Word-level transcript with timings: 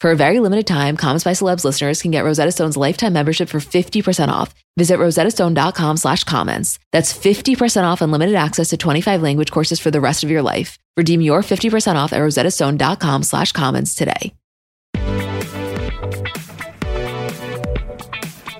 For 0.00 0.10
a 0.10 0.16
very 0.16 0.40
limited 0.40 0.66
time, 0.66 0.96
Comments 0.98 1.24
by 1.24 1.32
Celebs 1.32 1.64
listeners 1.64 2.02
can 2.02 2.10
get 2.10 2.22
Rosetta 2.22 2.52
Stone's 2.52 2.76
lifetime 2.76 3.14
membership 3.14 3.48
for 3.48 3.60
50% 3.60 4.28
off. 4.28 4.52
Visit 4.76 4.98
rosettastone.com 4.98 5.96
slash 5.96 6.22
comments. 6.24 6.78
That's 6.92 7.16
50% 7.16 7.82
off 7.84 8.02
unlimited 8.02 8.34
access 8.34 8.68
to 8.68 8.76
25 8.76 9.22
language 9.22 9.50
courses 9.50 9.80
for 9.80 9.90
the 9.90 10.00
rest 10.00 10.22
of 10.22 10.30
your 10.30 10.42
life. 10.42 10.78
Redeem 10.98 11.22
your 11.22 11.40
50% 11.40 11.94
off 11.96 12.12
at 12.12 12.20
rosettastone.com 12.20 13.22
slash 13.22 13.52
comments 13.52 13.94
today. 13.94 14.34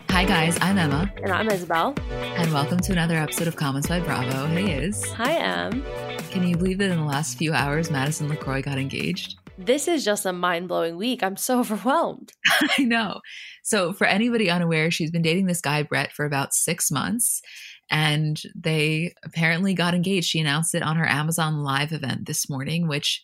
Hi 0.09 0.25
guys, 0.25 0.57
I'm 0.63 0.79
Emma. 0.79 1.13
And 1.23 1.31
I'm 1.31 1.51
Isabel. 1.51 1.95
And 2.11 2.51
welcome 2.51 2.81
to 2.81 2.93
another 2.93 3.17
episode 3.17 3.47
of 3.47 3.57
Comments 3.57 3.87
by 3.87 4.01
Bravo. 4.01 4.47
Hey 4.47 4.73
Is. 4.73 5.05
Hi 5.13 5.35
Em. 5.35 5.85
Can 6.31 6.49
you 6.49 6.57
believe 6.57 6.79
that 6.79 6.91
in 6.91 6.97
the 6.97 7.05
last 7.05 7.37
few 7.37 7.53
hours 7.53 7.91
Madison 7.91 8.31
LaCroix 8.31 8.63
got 8.63 8.79
engaged? 8.79 9.39
This 9.59 9.89
is 9.89 10.05
just 10.05 10.27
a 10.27 10.33
mind 10.33 10.69
blowing 10.69 10.97
week. 10.97 11.23
I'm 11.23 11.37
so 11.37 11.61
overwhelmed. 11.61 12.33
I 12.79 12.85
know. 12.85 13.21
So, 13.63 13.93
for 13.93 14.07
anybody 14.07 14.51
unaware, 14.51 14.91
she's 14.91 15.11
been 15.11 15.23
dating 15.23 15.47
this 15.47 15.61
guy, 15.61 15.83
Brett, 15.83 16.13
for 16.13 16.25
about 16.25 16.55
six 16.55 16.91
months. 16.91 17.43
And 17.89 18.41
they 18.55 19.15
apparently 19.25 19.73
got 19.73 19.95
engaged. 19.95 20.29
She 20.29 20.41
announced 20.41 20.75
it 20.75 20.83
on 20.83 20.97
her 20.97 21.09
Amazon 21.09 21.63
Live 21.63 21.93
event 21.93 22.27
this 22.27 22.51
morning, 22.51 22.89
which 22.89 23.23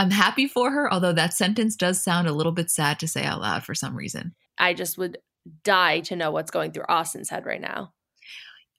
I'm 0.00 0.10
happy 0.10 0.48
for 0.48 0.70
her, 0.70 0.92
although 0.92 1.12
that 1.12 1.34
sentence 1.34 1.76
does 1.76 2.02
sound 2.02 2.28
a 2.28 2.32
little 2.32 2.52
bit 2.52 2.70
sad 2.70 2.98
to 3.00 3.08
say 3.08 3.24
out 3.24 3.40
loud 3.40 3.64
for 3.64 3.74
some 3.74 3.96
reason. 3.96 4.34
I 4.58 4.74
just 4.74 4.98
would 4.98 5.18
die 5.64 6.00
to 6.00 6.16
know 6.16 6.30
what's 6.30 6.50
going 6.50 6.72
through 6.72 6.84
Austin's 6.88 7.30
head 7.30 7.46
right 7.46 7.60
now. 7.60 7.92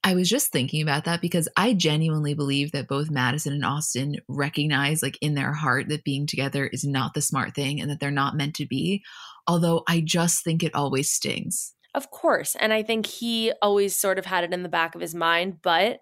I 0.04 0.16
was 0.16 0.30
just 0.30 0.52
thinking 0.52 0.82
about 0.82 1.06
that 1.06 1.22
because 1.22 1.50
I 1.58 1.74
genuinely 1.74 2.34
believe 2.34 2.72
that 2.72 2.88
both 2.88 3.10
Madison 3.10 3.54
and 3.54 3.66
Austin 3.66 4.18
recognize, 4.28 5.04
like 5.04 5.18
in 5.22 5.36
their 5.36 5.52
heart, 5.52 5.90
that 5.90 6.06
being 6.06 6.26
together 6.26 6.68
is 6.68 6.86
not 6.86 7.14
the 7.14 7.22
smart 7.22 7.54
thing 7.54 7.82
and 7.82 7.92
that 7.92 8.00
they're 8.00 8.12
not 8.12 8.38
meant 8.38 8.56
to 8.56 8.66
be. 8.66 9.04
Although 9.46 9.84
I 9.88 10.02
just 10.02 10.44
think 10.44 10.64
it 10.64 10.74
always 10.74 11.12
stings. 11.12 11.74
Of 11.94 12.12
course. 12.12 12.56
And 12.56 12.72
I 12.72 12.84
think 12.84 13.08
he 13.08 13.52
always 13.62 13.96
sort 13.96 14.20
of 14.20 14.26
had 14.26 14.44
it 14.44 14.54
in 14.54 14.64
the 14.64 14.70
back 14.70 14.96
of 14.96 15.02
his 15.02 15.16
mind. 15.16 15.62
But 15.62 16.00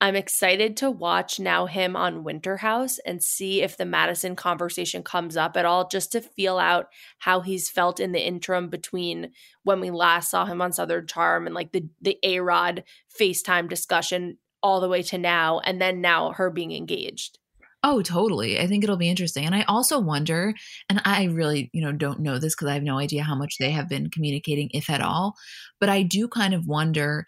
I'm 0.00 0.16
excited 0.16 0.78
to 0.78 0.90
watch 0.90 1.38
now 1.38 1.66
him 1.66 1.94
on 1.94 2.24
Winter 2.24 2.56
House 2.56 2.98
and 3.00 3.22
see 3.22 3.60
if 3.60 3.76
the 3.76 3.84
Madison 3.84 4.34
conversation 4.34 5.02
comes 5.02 5.36
up 5.36 5.58
at 5.58 5.66
all, 5.66 5.88
just 5.88 6.12
to 6.12 6.22
feel 6.22 6.58
out 6.58 6.88
how 7.18 7.40
he's 7.42 7.68
felt 7.68 8.00
in 8.00 8.12
the 8.12 8.26
interim 8.26 8.70
between 8.70 9.32
when 9.62 9.78
we 9.80 9.90
last 9.90 10.30
saw 10.30 10.46
him 10.46 10.62
on 10.62 10.72
Southern 10.72 11.06
Charm 11.06 11.46
and 11.46 11.54
like 11.54 11.72
the 11.72 11.86
the 12.00 12.18
A 12.22 12.40
Rod 12.40 12.84
FaceTime 13.20 13.68
discussion 13.68 14.38
all 14.62 14.80
the 14.80 14.88
way 14.88 15.02
to 15.02 15.18
now, 15.18 15.60
and 15.60 15.80
then 15.80 16.00
now 16.00 16.32
her 16.32 16.50
being 16.50 16.72
engaged. 16.72 17.38
Oh, 17.82 18.02
totally. 18.02 18.60
I 18.60 18.66
think 18.66 18.84
it'll 18.84 18.98
be 18.98 19.08
interesting. 19.08 19.46
And 19.46 19.54
I 19.54 19.62
also 19.62 19.98
wonder, 19.98 20.52
and 20.90 21.00
I 21.06 21.24
really, 21.24 21.70
you 21.72 21.80
know, 21.80 21.92
don't 21.92 22.20
know 22.20 22.38
this 22.38 22.54
because 22.54 22.68
I 22.68 22.74
have 22.74 22.82
no 22.82 22.98
idea 22.98 23.22
how 23.22 23.34
much 23.34 23.56
they 23.58 23.70
have 23.70 23.88
been 23.88 24.10
communicating, 24.10 24.68
if 24.74 24.90
at 24.90 25.00
all, 25.00 25.34
but 25.78 25.88
I 25.88 26.02
do 26.02 26.28
kind 26.28 26.52
of 26.52 26.66
wonder 26.66 27.24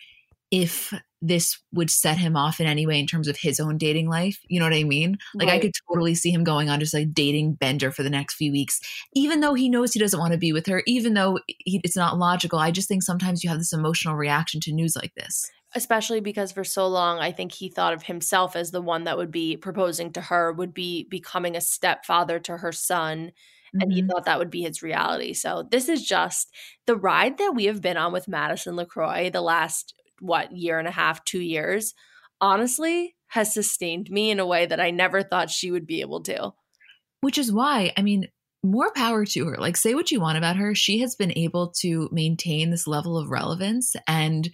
if 0.52 0.92
this 1.22 1.58
would 1.72 1.88
set 1.88 2.18
him 2.18 2.36
off 2.36 2.60
in 2.60 2.66
any 2.66 2.86
way 2.86 3.00
in 3.00 3.06
terms 3.06 3.26
of 3.26 3.38
his 3.38 3.58
own 3.58 3.78
dating 3.78 4.08
life. 4.08 4.38
You 4.48 4.60
know 4.60 4.66
what 4.66 4.74
I 4.74 4.84
mean? 4.84 5.16
Like 5.34 5.48
right. 5.48 5.54
I 5.54 5.58
could 5.60 5.72
totally 5.88 6.14
see 6.14 6.30
him 6.30 6.44
going 6.44 6.68
on 6.68 6.78
just 6.78 6.92
like 6.92 7.14
dating 7.14 7.54
Bender 7.54 7.90
for 7.90 8.02
the 8.02 8.10
next 8.10 8.34
few 8.34 8.52
weeks, 8.52 8.78
even 9.14 9.40
though 9.40 9.54
he 9.54 9.70
knows 9.70 9.94
he 9.94 10.00
doesn't 10.00 10.20
want 10.20 10.32
to 10.32 10.38
be 10.38 10.52
with 10.52 10.66
her, 10.66 10.82
even 10.86 11.14
though 11.14 11.38
he, 11.46 11.80
it's 11.82 11.96
not 11.96 12.18
logical. 12.18 12.58
I 12.58 12.70
just 12.70 12.86
think 12.86 13.02
sometimes 13.02 13.42
you 13.42 13.48
have 13.48 13.58
this 13.58 13.72
emotional 13.72 14.14
reaction 14.14 14.60
to 14.62 14.72
news 14.72 14.94
like 14.94 15.14
this. 15.14 15.50
Especially 15.74 16.20
because 16.20 16.52
for 16.52 16.64
so 16.64 16.86
long, 16.86 17.18
I 17.18 17.32
think 17.32 17.52
he 17.52 17.70
thought 17.70 17.94
of 17.94 18.02
himself 18.02 18.54
as 18.54 18.72
the 18.72 18.82
one 18.82 19.04
that 19.04 19.16
would 19.16 19.30
be 19.30 19.56
proposing 19.56 20.12
to 20.12 20.20
her, 20.20 20.52
would 20.52 20.74
be 20.74 21.06
becoming 21.08 21.56
a 21.56 21.62
stepfather 21.62 22.38
to 22.40 22.58
her 22.58 22.72
son 22.72 23.32
and 23.80 23.90
he 23.90 24.02
mm-hmm. 24.02 24.10
thought 24.10 24.26
that 24.26 24.38
would 24.38 24.50
be 24.50 24.60
his 24.60 24.82
reality. 24.82 25.32
So 25.32 25.66
this 25.70 25.88
is 25.88 26.04
just 26.04 26.50
the 26.86 26.94
ride 26.94 27.38
that 27.38 27.54
we 27.54 27.64
have 27.64 27.80
been 27.80 27.96
on 27.96 28.12
with 28.12 28.28
Madison 28.28 28.76
LaCroix 28.76 29.30
the 29.30 29.40
last 29.40 29.94
what 30.22 30.56
year 30.56 30.78
and 30.78 30.88
a 30.88 30.92
half, 30.92 31.24
two 31.24 31.40
years, 31.40 31.94
honestly 32.40 33.14
has 33.28 33.52
sustained 33.52 34.10
me 34.10 34.30
in 34.30 34.38
a 34.38 34.46
way 34.46 34.66
that 34.66 34.80
I 34.80 34.90
never 34.90 35.22
thought 35.22 35.50
she 35.50 35.70
would 35.70 35.86
be 35.86 36.00
able 36.00 36.22
to. 36.24 36.52
Which 37.22 37.38
is 37.38 37.52
why, 37.52 37.92
I 37.96 38.02
mean, 38.02 38.28
more 38.62 38.92
power 38.94 39.24
to 39.24 39.46
her. 39.46 39.56
Like, 39.56 39.76
say 39.76 39.94
what 39.94 40.10
you 40.10 40.20
want 40.20 40.38
about 40.38 40.56
her. 40.56 40.74
She 40.74 41.00
has 41.00 41.14
been 41.14 41.32
able 41.36 41.72
to 41.80 42.08
maintain 42.12 42.70
this 42.70 42.86
level 42.86 43.16
of 43.18 43.30
relevance. 43.30 43.94
And 44.06 44.50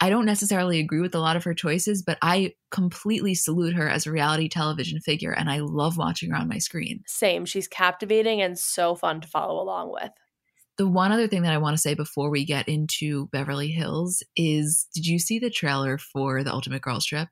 I 0.00 0.08
don't 0.08 0.26
necessarily 0.26 0.78
agree 0.78 1.00
with 1.00 1.14
a 1.14 1.20
lot 1.20 1.36
of 1.36 1.44
her 1.44 1.52
choices, 1.52 2.02
but 2.02 2.18
I 2.22 2.54
completely 2.70 3.34
salute 3.34 3.74
her 3.74 3.88
as 3.88 4.06
a 4.06 4.12
reality 4.12 4.48
television 4.48 5.00
figure. 5.00 5.32
And 5.32 5.50
I 5.50 5.58
love 5.58 5.98
watching 5.98 6.30
her 6.30 6.36
on 6.36 6.48
my 6.48 6.58
screen. 6.58 7.02
Same. 7.06 7.44
She's 7.44 7.68
captivating 7.68 8.40
and 8.40 8.58
so 8.58 8.94
fun 8.94 9.20
to 9.20 9.28
follow 9.28 9.62
along 9.62 9.92
with. 9.92 10.10
The 10.80 10.86
one 10.86 11.12
other 11.12 11.28
thing 11.28 11.42
that 11.42 11.52
I 11.52 11.58
want 11.58 11.76
to 11.76 11.82
say 11.82 11.92
before 11.92 12.30
we 12.30 12.46
get 12.46 12.66
into 12.66 13.26
Beverly 13.32 13.68
Hills 13.68 14.22
is 14.34 14.88
did 14.94 15.04
you 15.04 15.18
see 15.18 15.38
the 15.38 15.50
trailer 15.50 15.98
for 15.98 16.42
the 16.42 16.54
Ultimate 16.54 16.80
Girls 16.80 17.04
Trip? 17.04 17.28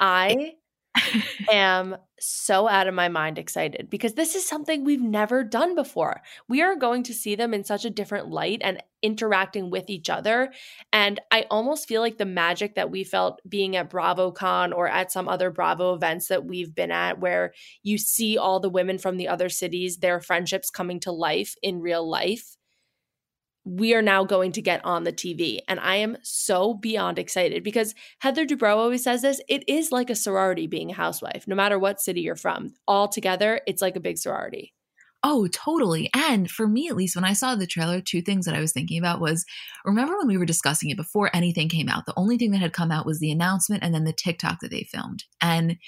I 0.00 0.54
am 1.52 1.98
so 2.18 2.66
out 2.66 2.86
of 2.86 2.94
my 2.94 3.08
mind 3.08 3.36
excited 3.36 3.88
because 3.90 4.14
this 4.14 4.34
is 4.34 4.48
something 4.48 4.82
we've 4.82 5.02
never 5.02 5.44
done 5.44 5.74
before. 5.74 6.22
We 6.48 6.62
are 6.62 6.74
going 6.74 7.02
to 7.02 7.12
see 7.12 7.34
them 7.34 7.52
in 7.52 7.64
such 7.64 7.84
a 7.84 7.90
different 7.90 8.30
light 8.30 8.62
and 8.64 8.82
interacting 9.02 9.68
with 9.68 9.90
each 9.90 10.08
other. 10.08 10.54
And 10.90 11.20
I 11.30 11.44
almost 11.50 11.86
feel 11.86 12.00
like 12.00 12.16
the 12.16 12.24
magic 12.24 12.76
that 12.76 12.90
we 12.90 13.04
felt 13.04 13.42
being 13.46 13.76
at 13.76 13.90
BravoCon 13.90 14.74
or 14.74 14.88
at 14.88 15.12
some 15.12 15.28
other 15.28 15.50
Bravo 15.50 15.94
events 15.94 16.28
that 16.28 16.46
we've 16.46 16.74
been 16.74 16.90
at, 16.90 17.20
where 17.20 17.52
you 17.82 17.98
see 17.98 18.38
all 18.38 18.58
the 18.58 18.70
women 18.70 18.96
from 18.96 19.18
the 19.18 19.28
other 19.28 19.50
cities, 19.50 19.98
their 19.98 20.18
friendships 20.18 20.70
coming 20.70 20.98
to 21.00 21.12
life 21.12 21.56
in 21.62 21.80
real 21.80 22.08
life 22.08 22.56
we 23.66 23.94
are 23.94 24.02
now 24.02 24.24
going 24.24 24.52
to 24.52 24.62
get 24.62 24.82
on 24.84 25.02
the 25.02 25.12
TV. 25.12 25.58
And 25.66 25.80
I 25.80 25.96
am 25.96 26.16
so 26.22 26.72
beyond 26.72 27.18
excited 27.18 27.64
because 27.64 27.94
Heather 28.20 28.46
Dubrow 28.46 28.76
always 28.76 29.02
says 29.02 29.22
this 29.22 29.40
it 29.48 29.68
is 29.68 29.90
like 29.90 30.08
a 30.08 30.14
sorority 30.14 30.68
being 30.68 30.90
a 30.90 30.94
housewife, 30.94 31.46
no 31.48 31.56
matter 31.56 31.78
what 31.78 32.00
city 32.00 32.20
you're 32.20 32.36
from. 32.36 32.74
All 32.86 33.08
together, 33.08 33.60
it's 33.66 33.82
like 33.82 33.96
a 33.96 34.00
big 34.00 34.18
sorority. 34.18 34.72
Oh, 35.24 35.48
totally. 35.48 36.08
And 36.14 36.48
for 36.48 36.68
me, 36.68 36.88
at 36.88 36.94
least, 36.94 37.16
when 37.16 37.24
I 37.24 37.32
saw 37.32 37.56
the 37.56 37.66
trailer, 37.66 38.00
two 38.00 38.22
things 38.22 38.44
that 38.44 38.54
I 38.54 38.60
was 38.60 38.72
thinking 38.72 38.98
about 38.98 39.20
was 39.20 39.44
remember 39.84 40.16
when 40.16 40.28
we 40.28 40.38
were 40.38 40.44
discussing 40.44 40.90
it 40.90 40.96
before 40.96 41.30
anything 41.34 41.68
came 41.68 41.88
out? 41.88 42.06
The 42.06 42.14
only 42.16 42.38
thing 42.38 42.52
that 42.52 42.60
had 42.60 42.72
come 42.72 42.92
out 42.92 43.06
was 43.06 43.18
the 43.18 43.32
announcement 43.32 43.82
and 43.82 43.92
then 43.92 44.04
the 44.04 44.12
TikTok 44.12 44.60
that 44.60 44.70
they 44.70 44.84
filmed. 44.84 45.24
And 45.40 45.78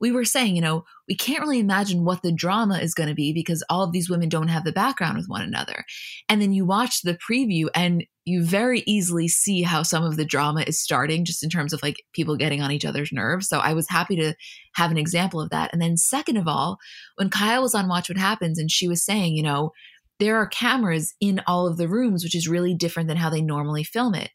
we 0.00 0.12
were 0.12 0.24
saying, 0.24 0.56
you 0.56 0.62
know, 0.62 0.84
we 1.08 1.16
can't 1.16 1.40
really 1.40 1.58
imagine 1.58 2.04
what 2.04 2.22
the 2.22 2.32
drama 2.32 2.78
is 2.78 2.94
going 2.94 3.08
to 3.08 3.14
be 3.14 3.32
because 3.32 3.64
all 3.70 3.82
of 3.82 3.92
these 3.92 4.10
women 4.10 4.28
don't 4.28 4.48
have 4.48 4.64
the 4.64 4.72
background 4.72 5.16
with 5.16 5.26
one 5.28 5.42
another. 5.42 5.84
And 6.28 6.40
then 6.40 6.52
you 6.52 6.64
watch 6.64 7.02
the 7.02 7.18
preview 7.30 7.68
and 7.74 8.04
you 8.24 8.44
very 8.44 8.82
easily 8.86 9.28
see 9.28 9.62
how 9.62 9.82
some 9.82 10.04
of 10.04 10.16
the 10.16 10.24
drama 10.24 10.62
is 10.66 10.82
starting 10.82 11.24
just 11.24 11.44
in 11.44 11.48
terms 11.48 11.72
of 11.72 11.82
like 11.82 12.02
people 12.12 12.36
getting 12.36 12.60
on 12.60 12.72
each 12.72 12.84
other's 12.84 13.12
nerves. 13.12 13.48
So 13.48 13.60
I 13.60 13.72
was 13.72 13.88
happy 13.88 14.16
to 14.16 14.34
have 14.74 14.90
an 14.90 14.98
example 14.98 15.40
of 15.40 15.50
that. 15.50 15.72
And 15.72 15.80
then, 15.80 15.96
second 15.96 16.36
of 16.36 16.48
all, 16.48 16.78
when 17.16 17.30
Kyle 17.30 17.62
was 17.62 17.74
on 17.74 17.88
Watch 17.88 18.08
What 18.08 18.18
Happens 18.18 18.58
and 18.58 18.70
she 18.70 18.88
was 18.88 19.04
saying, 19.04 19.36
you 19.36 19.44
know, 19.44 19.70
there 20.18 20.36
are 20.36 20.46
cameras 20.46 21.14
in 21.20 21.40
all 21.46 21.66
of 21.66 21.76
the 21.76 21.88
rooms, 21.88 22.24
which 22.24 22.34
is 22.34 22.48
really 22.48 22.74
different 22.74 23.08
than 23.08 23.18
how 23.18 23.30
they 23.30 23.42
normally 23.42 23.84
film 23.84 24.14
it. 24.14 24.30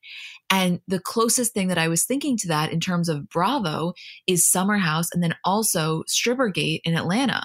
And 0.54 0.82
the 0.86 1.00
closest 1.00 1.54
thing 1.54 1.70
that 1.70 1.78
I 1.78 1.88
was 1.88 2.04
thinking 2.04 2.36
to 2.38 2.50
that 2.50 2.74
in 2.74 2.82
terms 2.82 3.08
of 3.08 3.30
Bravo 3.30 3.94
is 4.28 4.46
Summer 4.46 4.78
House 4.78 5.08
and 5.14 5.24
then 5.24 5.34
also 5.46 6.04
Strippergate 6.10 6.82
in 6.84 6.94
Atlanta. 6.94 7.44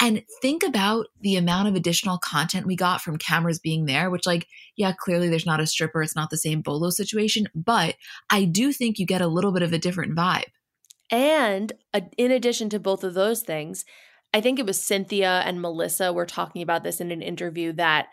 And 0.00 0.24
think 0.42 0.64
about 0.64 1.06
the 1.20 1.36
amount 1.36 1.68
of 1.68 1.76
additional 1.76 2.18
content 2.18 2.66
we 2.66 2.74
got 2.74 3.00
from 3.00 3.18
cameras 3.18 3.60
being 3.60 3.86
there, 3.86 4.10
which, 4.10 4.26
like, 4.26 4.48
yeah, 4.76 4.92
clearly 4.92 5.28
there's 5.28 5.46
not 5.46 5.60
a 5.60 5.66
stripper, 5.66 6.02
it's 6.02 6.16
not 6.16 6.30
the 6.30 6.36
same 6.36 6.60
Bolo 6.60 6.90
situation, 6.90 7.46
but 7.54 7.94
I 8.30 8.46
do 8.46 8.72
think 8.72 8.98
you 8.98 9.06
get 9.06 9.20
a 9.20 9.28
little 9.28 9.52
bit 9.52 9.62
of 9.62 9.72
a 9.72 9.78
different 9.78 10.16
vibe. 10.16 10.50
And 11.08 11.72
in 12.16 12.32
addition 12.32 12.68
to 12.70 12.80
both 12.80 13.04
of 13.04 13.14
those 13.14 13.42
things, 13.42 13.84
I 14.34 14.40
think 14.40 14.58
it 14.58 14.66
was 14.66 14.80
Cynthia 14.80 15.42
and 15.44 15.62
Melissa 15.62 16.12
were 16.12 16.26
talking 16.26 16.62
about 16.62 16.82
this 16.82 17.00
in 17.00 17.12
an 17.12 17.22
interview 17.22 17.72
that 17.74 18.08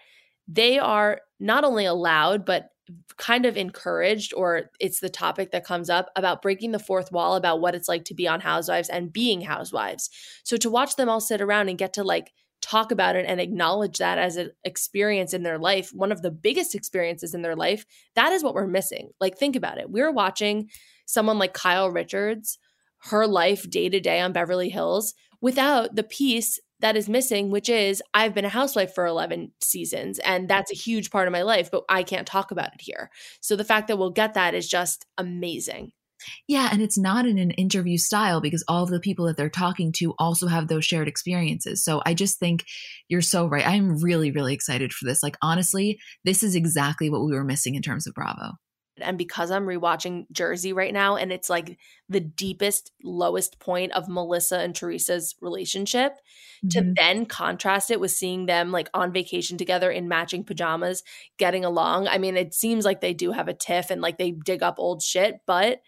they 0.48 0.78
are 0.78 1.22
not 1.40 1.64
only 1.64 1.86
allowed, 1.86 2.46
but 2.46 2.70
kind 3.18 3.46
of 3.46 3.58
encouraged, 3.58 4.34
or 4.34 4.70
it's 4.80 5.00
the 5.00 5.10
topic 5.10 5.52
that 5.52 5.66
comes 5.66 5.90
up 5.90 6.10
about 6.16 6.42
breaking 6.42 6.72
the 6.72 6.80
fourth 6.80 7.12
wall 7.12 7.36
about 7.36 7.60
what 7.60 7.76
it's 7.76 7.88
like 7.88 8.06
to 8.06 8.14
be 8.14 8.28
on 8.28 8.40
Housewives 8.40 8.90
and 8.90 9.14
being 9.14 9.42
housewives. 9.42 10.10
So 10.44 10.58
to 10.58 10.70
watch 10.70 10.96
them 10.96 11.10
all 11.10 11.20
sit 11.20 11.42
around 11.42 11.70
and 11.70 11.78
get 11.78 11.94
to 11.94 12.04
like 12.04 12.32
talk 12.62 12.92
about 12.92 13.16
it 13.16 13.26
and 13.28 13.40
acknowledge 13.40 13.98
that 13.98 14.18
as 14.18 14.36
an 14.36 14.52
experience 14.64 15.34
in 15.34 15.44
their 15.44 15.60
life, 15.60 15.92
one 15.94 16.12
of 16.12 16.22
the 16.22 16.32
biggest 16.32 16.76
experiences 16.76 17.34
in 17.34 17.42
their 17.42 17.56
life, 17.56 17.86
that 18.16 18.34
is 18.34 18.44
what 18.44 18.54
we're 18.54 18.68
missing. 18.68 19.10
Like, 19.20 19.38
think 19.38 19.56
about 19.56 19.78
it. 19.78 19.90
We're 19.90 20.12
watching 20.12 20.70
someone 21.06 21.40
like 21.40 21.54
Kyle 21.54 21.90
Richards, 21.90 22.58
her 23.04 23.28
life 23.28 23.70
day 23.70 23.90
to 23.90 24.00
day 24.00 24.20
on 24.20 24.34
Beverly 24.34 24.70
Hills 24.70 25.14
without 25.40 25.96
the 25.96 26.04
piece 26.04 26.60
that 26.80 26.96
is 26.96 27.10
missing, 27.10 27.50
which 27.50 27.70
is 27.70 28.02
I've 28.14 28.34
been 28.34 28.46
a 28.46 28.50
housewife 28.50 28.94
for 28.94 29.06
11 29.06 29.52
seasons 29.62 30.20
and 30.20 30.50
that's 30.50 30.72
a 30.72 30.76
huge 30.76 31.12
part 31.12 31.28
of 31.28 31.32
my 31.32 31.42
life, 31.42 31.72
but 31.72 31.84
I 31.90 32.04
can't 32.04 32.28
talk 32.28 32.52
about 32.52 32.74
it 32.74 32.82
here. 32.82 33.10
So 33.42 33.56
the 33.56 33.64
fact 33.64 33.88
that 33.88 33.98
we'll 33.98 34.12
get 34.12 34.34
that 34.36 34.54
is 34.54 34.68
just 34.68 35.06
amazing. 35.18 35.92
Yeah, 36.48 36.70
and 36.72 36.82
it's 36.82 36.98
not 36.98 37.28
in 37.28 37.38
an 37.38 37.52
interview 37.52 37.98
style 37.98 38.42
because 38.42 38.64
all 38.68 38.84
of 38.84 38.90
the 38.90 39.00
people 39.00 39.28
that 39.28 39.38
they're 39.38 39.50
talking 39.50 39.92
to 39.98 40.16
also 40.18 40.48
have 40.48 40.68
those 40.68 40.84
shared 40.84 41.08
experiences. 41.08 41.84
So 41.84 42.02
I 42.06 42.16
just 42.16 42.40
think 42.40 42.66
you're 43.08 43.22
so 43.22 43.46
right. 43.46 43.66
I'm 43.66 44.02
really, 44.02 44.32
really 44.32 44.54
excited 44.54 44.94
for 44.94 45.06
this. 45.06 45.22
Like, 45.22 45.38
honestly, 45.42 46.00
this 46.24 46.42
is 46.42 46.56
exactly 46.56 47.10
what 47.10 47.24
we 47.24 47.34
were 47.34 47.44
missing 47.44 47.76
in 47.76 47.84
terms 47.84 48.08
of 48.08 48.16
Bravo 48.16 48.54
and 49.00 49.18
because 49.18 49.52
I'm 49.52 49.66
rewatching 49.66 50.26
Jersey 50.32 50.74
right 50.74 50.94
now 50.94 51.16
and 51.16 51.32
it's 51.32 51.50
like 51.50 51.78
the 52.10 52.20
deepest 52.20 52.92
lowest 53.04 53.60
point 53.60 53.92
of 53.94 54.08
Melissa 54.08 54.60
and 54.60 54.76
Teresa's 54.76 55.36
relationship 55.42 56.14
mm-hmm. 56.14 56.68
to 56.70 56.94
then 56.96 57.26
contrast 57.26 57.92
it 57.92 58.00
with 58.00 58.12
seeing 58.12 58.46
them 58.46 58.72
like 58.72 58.90
on 58.94 59.12
vacation 59.12 59.58
together 59.58 59.92
in 59.92 60.08
matching 60.08 60.44
pajamas 60.44 61.04
getting 61.38 61.66
along. 61.66 62.08
I 62.08 62.18
mean, 62.18 62.38
it 62.38 62.54
seems 62.54 62.86
like 62.86 63.02
they 63.02 63.14
do 63.14 63.32
have 63.32 63.48
a 63.48 63.54
tiff 63.54 63.90
and 63.90 64.02
like 64.02 64.18
they 64.18 64.32
dig 64.32 64.64
up 64.64 64.76
old 64.78 65.02
shit, 65.02 65.42
but 65.46 65.82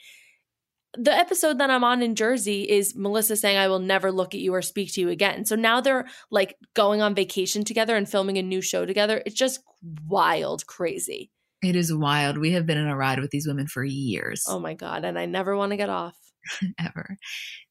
the 0.97 1.13
episode 1.13 1.59
that 1.59 1.69
I'm 1.69 1.83
on 1.83 2.01
in 2.01 2.15
Jersey 2.15 2.63
is 2.63 2.95
Melissa 2.95 3.35
saying, 3.35 3.57
I 3.57 3.67
will 3.67 3.79
never 3.79 4.11
look 4.11 4.33
at 4.33 4.39
you 4.39 4.53
or 4.55 4.61
speak 4.61 4.91
to 4.93 5.01
you 5.01 5.09
again. 5.09 5.45
So 5.45 5.55
now 5.55 5.81
they're 5.81 6.07
like 6.31 6.57
going 6.73 7.01
on 7.01 7.13
vacation 7.13 7.63
together 7.63 7.95
and 7.95 8.09
filming 8.09 8.37
a 8.37 8.41
new 8.41 8.61
show 8.61 8.85
together. 8.85 9.21
It's 9.25 9.35
just 9.35 9.61
wild, 10.07 10.65
crazy. 10.65 11.29
It 11.61 11.75
is 11.75 11.93
wild. 11.93 12.37
We 12.37 12.51
have 12.51 12.65
been 12.65 12.77
in 12.77 12.87
a 12.87 12.95
ride 12.95 13.19
with 13.19 13.31
these 13.31 13.47
women 13.47 13.67
for 13.67 13.83
years. 13.83 14.43
Oh 14.47 14.59
my 14.59 14.73
God. 14.73 15.03
And 15.03 15.19
I 15.19 15.25
never 15.25 15.55
want 15.55 15.71
to 15.71 15.77
get 15.77 15.89
off. 15.89 16.15
Ever. 16.79 17.17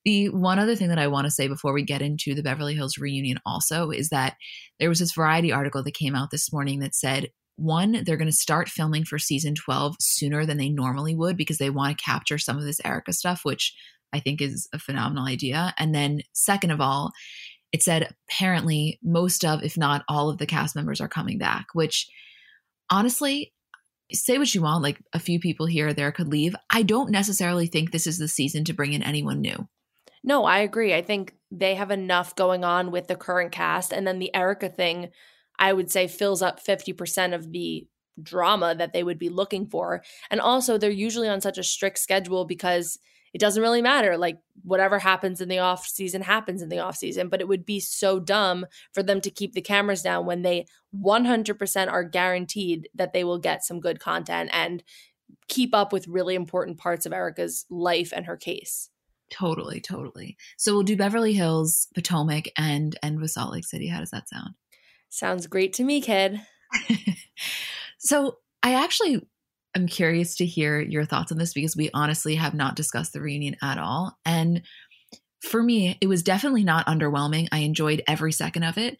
The 0.05 0.29
one 0.29 0.59
other 0.59 0.77
thing 0.77 0.89
that 0.89 0.99
I 0.99 1.09
want 1.09 1.25
to 1.25 1.31
say 1.31 1.49
before 1.49 1.73
we 1.73 1.83
get 1.83 2.03
into 2.03 2.35
the 2.35 2.43
Beverly 2.43 2.75
Hills 2.75 2.99
reunion 2.99 3.39
also 3.47 3.91
is 3.91 4.11
that 4.11 4.37
there 4.79 4.91
was 4.91 4.99
this 4.99 5.13
variety 5.13 5.53
article 5.53 5.83
that 5.83 5.95
came 5.95 6.15
out 6.15 6.31
this 6.31 6.53
morning 6.53 6.81
that 6.81 6.95
said 6.95 7.29
one, 7.57 8.05
they're 8.05 8.17
going 8.17 8.31
to 8.31 8.33
start 8.33 8.69
filming 8.69 9.05
for 9.05 9.19
season 9.19 9.55
12 9.55 9.97
sooner 10.01 10.47
than 10.47 10.59
they 10.59 10.69
normally 10.69 11.17
would 11.17 11.37
because 11.37 11.59
they 11.59 11.71
want 11.71 11.99
to 11.99 12.05
capture 12.05 12.39
some 12.39 12.57
of 12.57 12.63
this 12.63 12.81
Erika 12.85 13.13
stuff, 13.13 13.41
which 13.43 13.75
I 14.13 14.21
think 14.21 14.41
is 14.41 14.69
a 14.73 14.79
phenomenal 14.79 15.27
idea. 15.27 15.75
And 15.77 15.93
then, 15.93 16.21
second 16.33 16.71
of 16.71 16.81
all, 16.81 17.11
it 17.73 17.83
said 17.83 18.15
apparently 18.31 18.99
most 19.03 19.45
of, 19.45 19.63
if 19.65 19.77
not 19.77 20.05
all 20.09 20.31
of 20.31 20.39
the 20.39 20.47
cast 20.47 20.77
members 20.77 21.01
are 21.01 21.09
coming 21.09 21.37
back, 21.37 21.67
which 21.73 22.09
honestly, 22.91 23.53
say 24.13 24.39
what 24.39 24.55
you 24.55 24.63
want, 24.63 24.83
like 24.83 25.01
a 25.13 25.19
few 25.19 25.39
people 25.39 25.67
here 25.67 25.89
or 25.89 25.93
there 25.93 26.13
could 26.13 26.29
leave. 26.29 26.55
I 26.71 26.83
don't 26.83 27.11
necessarily 27.11 27.67
think 27.67 27.91
this 27.91 28.07
is 28.07 28.19
the 28.19 28.29
season 28.29 28.65
to 28.65 28.73
bring 28.73 28.93
in 28.93 29.03
anyone 29.03 29.41
new. 29.41 29.69
No, 30.25 30.45
I 30.45 30.59
agree. 30.59 30.95
I 30.95 31.03
think 31.03 31.35
they 31.51 31.75
have 31.75 31.91
enough 31.91 32.35
going 32.35 32.65
on 32.65 32.91
with 32.91 33.07
the 33.07 33.17
current 33.17 33.53
cast. 33.53 33.93
And 33.93 34.07
then 34.07 34.19
the 34.19 34.35
Erika 34.35 34.69
thing, 34.69 35.11
I 35.59 35.73
would 35.73 35.91
say, 35.91 36.09
fills 36.09 36.43
up 36.43 36.65
50% 36.65 37.35
of 37.35 37.53
the 37.53 37.87
drama 38.21 38.75
that 38.75 38.93
they 38.93 39.03
would 39.03 39.19
be 39.19 39.29
looking 39.29 39.67
for. 39.67 40.03
And 40.31 40.41
also, 40.41 40.77
they're 40.77 40.91
usually 40.91 41.29
on 41.29 41.41
such 41.41 41.59
a 41.59 41.63
strict 41.63 41.99
schedule 41.99 42.45
because 42.45 42.99
it 43.33 43.39
doesn't 43.39 43.63
really 43.63 43.83
matter. 43.83 44.17
Like 44.17 44.39
whatever 44.63 44.99
happens 44.99 45.41
in 45.41 45.49
the 45.49 45.59
off 45.59 45.87
season 45.87 46.23
happens 46.23 46.63
in 46.63 46.69
the 46.69 46.79
off 46.79 46.97
season, 46.97 47.29
but 47.29 47.41
it 47.41 47.49
would 47.49 47.65
be 47.65 47.81
so 47.81 48.19
dumb 48.19 48.67
for 48.93 49.03
them 49.03 49.21
to 49.23 49.31
keep 49.31 49.53
the 49.53 49.61
cameras 49.61 50.03
down 50.03 50.27
when 50.27 50.43
they 50.43 50.67
100% 50.95 51.93
are 51.93 52.05
guaranteed 52.05 52.89
that 52.95 53.13
they 53.13 53.25
will 53.25 53.39
get 53.39 53.65
some 53.65 53.81
good 53.81 54.01
content 54.01 54.51
and 54.53 54.83
keep 55.49 55.75
up 55.75 55.93
with 55.93 56.09
really 56.09 56.35
important 56.35 56.79
parts 56.79 57.07
of 57.07 57.13
Erika's 57.13 57.67
life 57.71 58.13
and 58.15 58.27
her 58.27 58.37
case. 58.37 58.91
Totally, 59.31 59.81
totally. 59.81 60.37
So 60.57 60.73
we'll 60.73 60.85
do 60.85 60.97
Beverly 60.97 61.35
Hills, 61.35 61.89
Potomac, 61.95 62.47
and 62.57 62.99
end 63.03 63.21
with 63.21 63.31
Salt 63.31 63.53
Lake 63.53 63.67
City. 63.67 63.89
How 63.89 64.01
does 64.01 64.11
that 64.11 64.29
sound? 64.29 64.55
Sounds 65.11 65.47
great 65.47 65.75
to 65.75 65.85
me, 65.85 66.01
kid. 66.01 66.41
so 67.99 68.39
I 68.63 68.75
actually 68.75 69.27
I'm 69.75 69.87
curious 69.87 70.37
to 70.37 70.47
hear 70.47 70.81
your 70.81 71.05
thoughts 71.05 71.31
on 71.31 71.39
this 71.39 71.53
because 71.53 71.77
we 71.77 71.91
honestly 71.95 72.37
have 72.37 72.55
not 72.55 72.77
discussed 72.77 73.13
the 73.13 73.21
reunion 73.21 73.57
at 73.63 73.79
all. 73.79 74.17
And 74.25 74.63
for 75.41 75.63
me, 75.63 75.97
it 76.01 76.07
was 76.09 76.23
definitely 76.23 76.65
not 76.65 76.87
underwhelming. 76.87 77.49
I 77.53 77.59
enjoyed 77.59 78.03
every 78.09 78.33
second 78.33 78.65
of 78.65 78.77
it, 78.77 78.99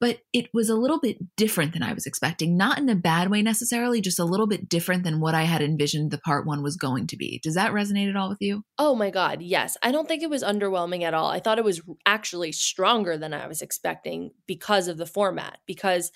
but 0.00 0.18
it 0.32 0.48
was 0.52 0.68
a 0.68 0.76
little 0.76 1.00
bit 1.00 1.16
different 1.36 1.72
than 1.72 1.82
I 1.82 1.92
was 1.92 2.06
expecting. 2.06 2.56
Not 2.56 2.78
in 2.78 2.88
a 2.88 2.94
bad 2.94 3.30
way 3.30 3.42
necessarily, 3.42 4.00
just 4.00 4.18
a 4.18 4.24
little 4.24 4.46
bit 4.46 4.68
different 4.68 5.02
than 5.02 5.20
what 5.20 5.34
I 5.34 5.42
had 5.44 5.62
envisioned 5.62 6.10
the 6.10 6.18
part 6.18 6.46
one 6.46 6.62
was 6.62 6.76
going 6.76 7.06
to 7.08 7.16
be. 7.16 7.40
Does 7.42 7.54
that 7.54 7.72
resonate 7.72 8.10
at 8.10 8.16
all 8.16 8.28
with 8.28 8.38
you? 8.40 8.64
Oh 8.78 8.94
my 8.94 9.10
God, 9.10 9.40
yes. 9.40 9.76
I 9.82 9.90
don't 9.90 10.06
think 10.06 10.22
it 10.22 10.30
was 10.30 10.42
underwhelming 10.42 11.02
at 11.02 11.14
all. 11.14 11.30
I 11.30 11.40
thought 11.40 11.58
it 11.58 11.64
was 11.64 11.80
actually 12.04 12.52
stronger 12.52 13.16
than 13.16 13.32
I 13.32 13.46
was 13.46 13.62
expecting 13.62 14.32
because 14.46 14.88
of 14.88 14.98
the 14.98 15.06
format. 15.06 15.58
Because 15.66 16.12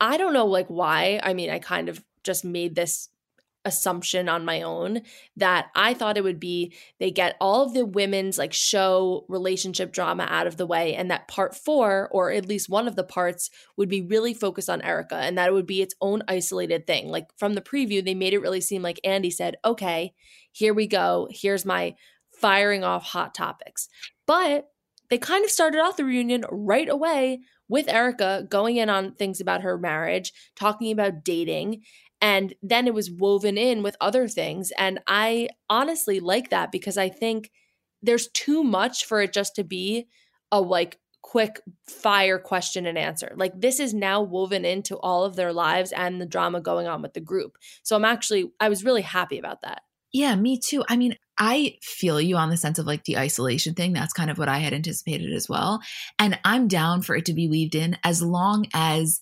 I 0.00 0.16
don't 0.16 0.32
know, 0.32 0.46
like, 0.46 0.68
why. 0.68 1.20
I 1.22 1.34
mean, 1.34 1.50
I 1.50 1.58
kind 1.58 1.88
of 1.88 2.02
just 2.22 2.44
made 2.44 2.74
this 2.74 3.10
assumption 3.64 4.28
on 4.28 4.44
my 4.44 4.62
own 4.62 5.00
that 5.36 5.68
I 5.74 5.94
thought 5.94 6.16
it 6.16 6.24
would 6.24 6.40
be 6.40 6.74
they 6.98 7.10
get 7.10 7.36
all 7.40 7.62
of 7.62 7.74
the 7.74 7.86
women's 7.86 8.38
like 8.38 8.52
show 8.52 9.24
relationship 9.28 9.92
drama 9.92 10.26
out 10.28 10.46
of 10.46 10.56
the 10.56 10.66
way 10.66 10.94
and 10.94 11.10
that 11.10 11.28
part 11.28 11.54
4 11.54 12.08
or 12.10 12.30
at 12.30 12.48
least 12.48 12.68
one 12.68 12.86
of 12.86 12.96
the 12.96 13.04
parts 13.04 13.50
would 13.76 13.88
be 13.88 14.02
really 14.02 14.34
focused 14.34 14.68
on 14.68 14.82
Erika 14.82 15.16
and 15.16 15.38
that 15.38 15.48
it 15.48 15.54
would 15.54 15.66
be 15.66 15.82
its 15.82 15.94
own 16.00 16.22
isolated 16.28 16.86
thing. 16.86 17.08
Like 17.08 17.28
from 17.38 17.54
the 17.54 17.62
preview 17.62 18.04
they 18.04 18.14
made 18.14 18.34
it 18.34 18.40
really 18.40 18.60
seem 18.60 18.82
like 18.82 19.00
Andy 19.04 19.30
said, 19.30 19.56
"Okay, 19.64 20.12
here 20.52 20.74
we 20.74 20.86
go. 20.86 21.28
Here's 21.30 21.64
my 21.64 21.94
firing 22.30 22.84
off 22.84 23.04
hot 23.04 23.34
topics." 23.34 23.88
But 24.26 24.68
they 25.10 25.18
kind 25.18 25.44
of 25.44 25.50
started 25.50 25.80
off 25.80 25.96
the 25.96 26.04
reunion 26.04 26.44
right 26.50 26.88
away 26.88 27.40
with 27.68 27.88
Erika 27.88 28.46
going 28.48 28.76
in 28.76 28.90
on 28.90 29.14
things 29.14 29.40
about 29.40 29.62
her 29.62 29.78
marriage, 29.78 30.32
talking 30.56 30.92
about 30.92 31.24
dating, 31.24 31.82
and 32.20 32.54
then 32.62 32.86
it 32.86 32.94
was 32.94 33.10
woven 33.10 33.58
in 33.58 33.82
with 33.82 33.96
other 34.00 34.28
things. 34.28 34.72
And 34.78 35.00
I 35.06 35.48
honestly 35.68 36.20
like 36.20 36.50
that 36.50 36.72
because 36.72 36.96
I 36.96 37.08
think 37.08 37.50
there's 38.02 38.28
too 38.28 38.62
much 38.64 39.04
for 39.04 39.20
it 39.20 39.32
just 39.32 39.56
to 39.56 39.64
be 39.64 40.06
a 40.52 40.60
like 40.60 40.98
quick 41.22 41.60
fire 41.88 42.38
question 42.38 42.86
and 42.86 42.96
answer. 42.96 43.32
Like 43.36 43.60
this 43.60 43.80
is 43.80 43.92
now 43.92 44.22
woven 44.22 44.64
into 44.64 44.96
all 44.98 45.24
of 45.24 45.36
their 45.36 45.52
lives 45.52 45.90
and 45.92 46.20
the 46.20 46.26
drama 46.26 46.60
going 46.60 46.86
on 46.86 47.02
with 47.02 47.14
the 47.14 47.20
group. 47.20 47.56
So 47.82 47.96
I'm 47.96 48.04
actually, 48.04 48.52
I 48.60 48.68
was 48.68 48.84
really 48.84 49.02
happy 49.02 49.38
about 49.38 49.62
that. 49.62 49.82
Yeah, 50.12 50.36
me 50.36 50.58
too. 50.58 50.84
I 50.88 50.96
mean, 50.96 51.16
I 51.38 51.76
feel 51.82 52.20
you 52.20 52.36
on 52.36 52.50
the 52.50 52.56
sense 52.56 52.78
of 52.78 52.86
like 52.86 53.04
the 53.04 53.18
isolation 53.18 53.74
thing. 53.74 53.92
That's 53.92 54.12
kind 54.12 54.30
of 54.30 54.38
what 54.38 54.48
I 54.48 54.58
had 54.58 54.72
anticipated 54.72 55.32
as 55.32 55.48
well. 55.48 55.80
And 56.18 56.38
I'm 56.44 56.68
down 56.68 57.02
for 57.02 57.16
it 57.16 57.26
to 57.26 57.34
be 57.34 57.48
weaved 57.48 57.74
in 57.74 57.96
as 58.04 58.22
long 58.22 58.66
as 58.72 59.20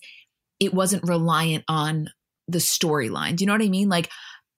it 0.59 0.73
wasn't 0.73 1.07
reliant 1.07 1.63
on 1.67 2.09
the 2.47 2.59
storyline. 2.59 3.35
Do 3.35 3.43
you 3.43 3.47
know 3.47 3.53
what 3.53 3.63
I 3.63 3.69
mean? 3.69 3.89
Like 3.89 4.09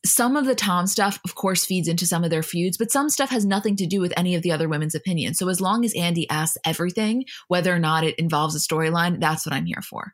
some 0.06 0.36
of 0.36 0.46
the 0.46 0.56
Tom 0.56 0.86
stuff, 0.86 1.20
of 1.26 1.36
course, 1.36 1.66
feeds 1.66 1.88
into 1.88 2.06
some 2.06 2.24
of 2.24 2.30
their 2.30 2.44
feuds, 2.44 2.78
but 2.78 2.92
some 2.92 3.10
stuff 3.10 3.30
has 3.32 3.46
nothing 3.46 3.76
to 3.78 3.88
do 3.88 4.02
with 4.02 4.14
any 4.16 4.36
of 4.36 4.44
the 4.44 4.52
other 4.52 4.70
women's 4.70 4.96
opinions. 4.96 5.40
So 5.40 5.50
as 5.50 5.60
long 5.60 5.84
as 5.84 5.96
Andy 5.96 6.30
asks 6.30 6.58
everything, 6.66 7.26
whether 7.48 7.74
or 7.74 7.80
not 7.80 8.04
it 8.04 8.20
involves 8.20 8.56
a 8.56 8.60
storyline, 8.60 9.20
that's 9.20 9.46
what 9.46 9.54
I'm 9.54 9.66
here 9.66 9.82
for. 9.82 10.14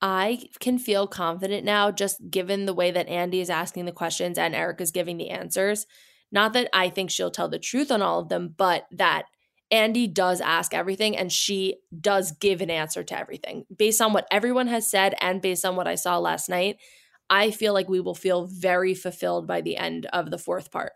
I 0.00 0.48
can 0.60 0.78
feel 0.78 1.06
confident 1.06 1.64
now, 1.64 1.90
just 1.90 2.30
given 2.30 2.66
the 2.66 2.74
way 2.74 2.90
that 2.90 3.08
Andy 3.08 3.40
is 3.40 3.50
asking 3.50 3.86
the 3.86 3.92
questions 3.92 4.38
and 4.38 4.54
Eric 4.54 4.80
is 4.80 4.90
giving 4.90 5.16
the 5.16 5.30
answers. 5.30 5.86
Not 6.32 6.52
that 6.54 6.68
I 6.72 6.90
think 6.90 7.10
she'll 7.10 7.30
tell 7.30 7.48
the 7.48 7.58
truth 7.58 7.90
on 7.90 8.02
all 8.02 8.20
of 8.20 8.28
them, 8.28 8.54
but 8.56 8.86
that 8.92 9.24
Andy 9.70 10.06
does 10.06 10.40
ask 10.40 10.74
everything 10.74 11.16
and 11.16 11.32
she 11.32 11.76
does 11.98 12.32
give 12.32 12.60
an 12.60 12.70
answer 12.70 13.02
to 13.04 13.18
everything. 13.18 13.64
Based 13.74 14.00
on 14.00 14.12
what 14.12 14.26
everyone 14.30 14.68
has 14.68 14.88
said 14.90 15.14
and 15.20 15.42
based 15.42 15.64
on 15.64 15.76
what 15.76 15.88
I 15.88 15.94
saw 15.94 16.18
last 16.18 16.48
night, 16.48 16.78
I 17.28 17.50
feel 17.50 17.72
like 17.72 17.88
we 17.88 18.00
will 18.00 18.14
feel 18.14 18.46
very 18.46 18.94
fulfilled 18.94 19.46
by 19.46 19.60
the 19.60 19.76
end 19.76 20.06
of 20.12 20.30
the 20.30 20.38
fourth 20.38 20.70
part. 20.70 20.92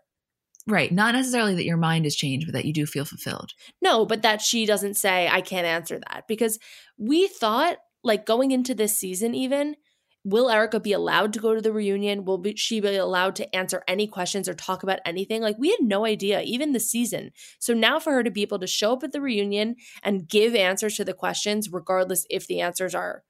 Right. 0.67 0.91
Not 0.91 1.15
necessarily 1.15 1.55
that 1.55 1.65
your 1.65 1.77
mind 1.77 2.05
has 2.05 2.15
changed, 2.15 2.47
but 2.47 2.53
that 2.53 2.65
you 2.65 2.73
do 2.73 2.85
feel 2.85 3.03
fulfilled. 3.03 3.51
No, 3.81 4.05
but 4.05 4.21
that 4.21 4.41
she 4.41 4.65
doesn't 4.65 4.93
say, 4.93 5.27
I 5.27 5.41
can't 5.41 5.65
answer 5.65 5.99
that. 5.99 6.25
Because 6.27 6.59
we 6.97 7.27
thought, 7.27 7.77
like 8.03 8.25
going 8.25 8.51
into 8.51 8.75
this 8.75 8.97
season, 8.97 9.33
even, 9.35 9.75
will 10.23 10.49
Erika 10.49 10.79
be 10.79 10.93
allowed 10.93 11.33
to 11.33 11.39
go 11.39 11.55
to 11.55 11.61
the 11.61 11.73
reunion? 11.73 12.25
Will 12.25 12.37
be, 12.37 12.55
she 12.55 12.79
be 12.79 12.95
allowed 12.95 13.35
to 13.37 13.55
answer 13.55 13.83
any 13.87 14.07
questions 14.07 14.47
or 14.47 14.53
talk 14.53 14.83
about 14.83 14.99
anything? 15.05 15.41
Like, 15.41 15.57
we 15.57 15.69
had 15.69 15.79
no 15.81 16.05
idea, 16.05 16.41
even 16.41 16.73
the 16.73 16.79
season. 16.79 17.31
So 17.59 17.73
now 17.73 17.99
for 17.99 18.13
her 18.13 18.23
to 18.23 18.31
be 18.31 18.43
able 18.43 18.59
to 18.59 18.67
show 18.67 18.93
up 18.93 19.03
at 19.03 19.11
the 19.11 19.21
reunion 19.21 19.75
and 20.03 20.27
give 20.27 20.55
answers 20.55 20.95
to 20.97 21.05
the 21.05 21.13
questions, 21.13 21.71
regardless 21.71 22.25
if 22.29 22.47
the 22.47 22.61
answers 22.61 22.93
are 22.93 23.23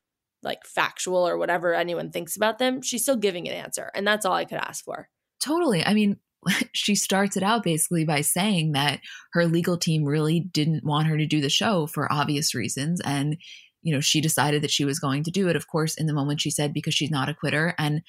like 0.43 0.65
factual 0.65 1.27
or 1.27 1.38
whatever 1.38 1.74
anyone 1.74 2.12
thinks 2.12 2.36
about 2.36 2.57
them, 2.60 2.81
she's 2.81 3.03
still 3.03 3.15
giving 3.15 3.48
an 3.48 3.53
answer. 3.53 3.91
And 3.93 4.05
that's 4.05 4.25
all 4.25 4.33
I 4.33 4.45
could 4.45 4.57
ask 4.57 4.83
for. 4.83 5.07
Totally. 5.39 5.86
I 5.86 5.93
mean, 5.93 6.17
she 6.74 6.95
starts 6.95 7.38
it 7.38 7.43
out 7.43 7.63
basically 7.63 8.05
by 8.05 8.21
saying 8.21 8.74
that 8.74 9.00
her 9.33 9.45
legal 9.45 9.77
team 9.77 10.03
really 10.03 10.39
didn't 10.39 10.83
want 10.83 11.07
her 11.07 11.17
to 11.17 11.25
do 11.25 11.41
the 11.41 11.50
show 11.50 11.88
for 11.88 12.12
obvious 12.12 12.55
reasons. 12.55 13.01
And, 13.01 13.38
you 13.82 13.94
know, 13.94 14.00
she 14.00 14.22
decided 14.22 14.62
that 14.64 14.72
she 14.72 14.86
was 14.86 15.00
going 15.00 15.24
to 15.24 15.32
do 15.32 15.48
it, 15.48 15.56
of 15.56 15.68
course, 15.68 15.96
in 15.96 16.06
the 16.06 16.14
moment 16.14 16.42
she 16.42 16.52
said, 16.52 16.74
because 16.74 16.94
she's 16.94 17.12
not 17.12 17.30
a 17.30 17.34
quitter. 17.34 17.74
And 17.78 18.02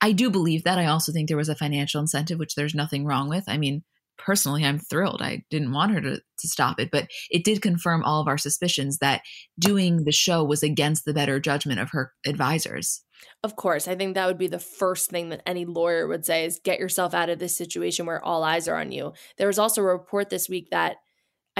I 0.00 0.12
do 0.12 0.30
believe 0.30 0.64
that. 0.64 0.78
I 0.78 0.86
also 0.86 1.12
think 1.12 1.28
there 1.28 1.36
was 1.36 1.48
a 1.48 1.54
financial 1.54 2.00
incentive, 2.00 2.38
which 2.38 2.54
there's 2.54 2.74
nothing 2.74 3.04
wrong 3.04 3.28
with. 3.28 3.44
I 3.46 3.58
mean, 3.58 3.84
personally, 4.18 4.64
I'm 4.64 4.78
thrilled. 4.78 5.22
I 5.22 5.44
didn't 5.50 5.72
want 5.72 5.92
her 5.92 6.00
to, 6.00 6.16
to 6.16 6.48
stop 6.48 6.80
it, 6.80 6.90
but 6.90 7.08
it 7.30 7.44
did 7.44 7.62
confirm 7.62 8.02
all 8.02 8.20
of 8.20 8.28
our 8.28 8.38
suspicions 8.38 8.98
that 8.98 9.22
doing 9.58 10.04
the 10.04 10.12
show 10.12 10.44
was 10.44 10.62
against 10.62 11.04
the 11.04 11.14
better 11.14 11.40
judgment 11.40 11.80
of 11.80 11.90
her 11.90 12.12
advisors. 12.26 13.02
Of 13.42 13.56
course, 13.56 13.86
I 13.86 13.96
think 13.96 14.14
that 14.14 14.26
would 14.26 14.38
be 14.38 14.46
the 14.46 14.58
first 14.58 15.10
thing 15.10 15.28
that 15.28 15.42
any 15.46 15.64
lawyer 15.64 16.06
would 16.06 16.24
say 16.24 16.44
is 16.44 16.60
get 16.62 16.78
yourself 16.78 17.12
out 17.12 17.28
of 17.28 17.38
this 17.38 17.56
situation 17.56 18.06
where 18.06 18.24
all 18.24 18.44
eyes 18.44 18.68
are 18.68 18.78
on 18.78 18.92
you. 18.92 19.12
There 19.36 19.46
was 19.46 19.58
also 19.58 19.82
a 19.82 19.84
report 19.84 20.30
this 20.30 20.48
week 20.48 20.68
that 20.70 20.96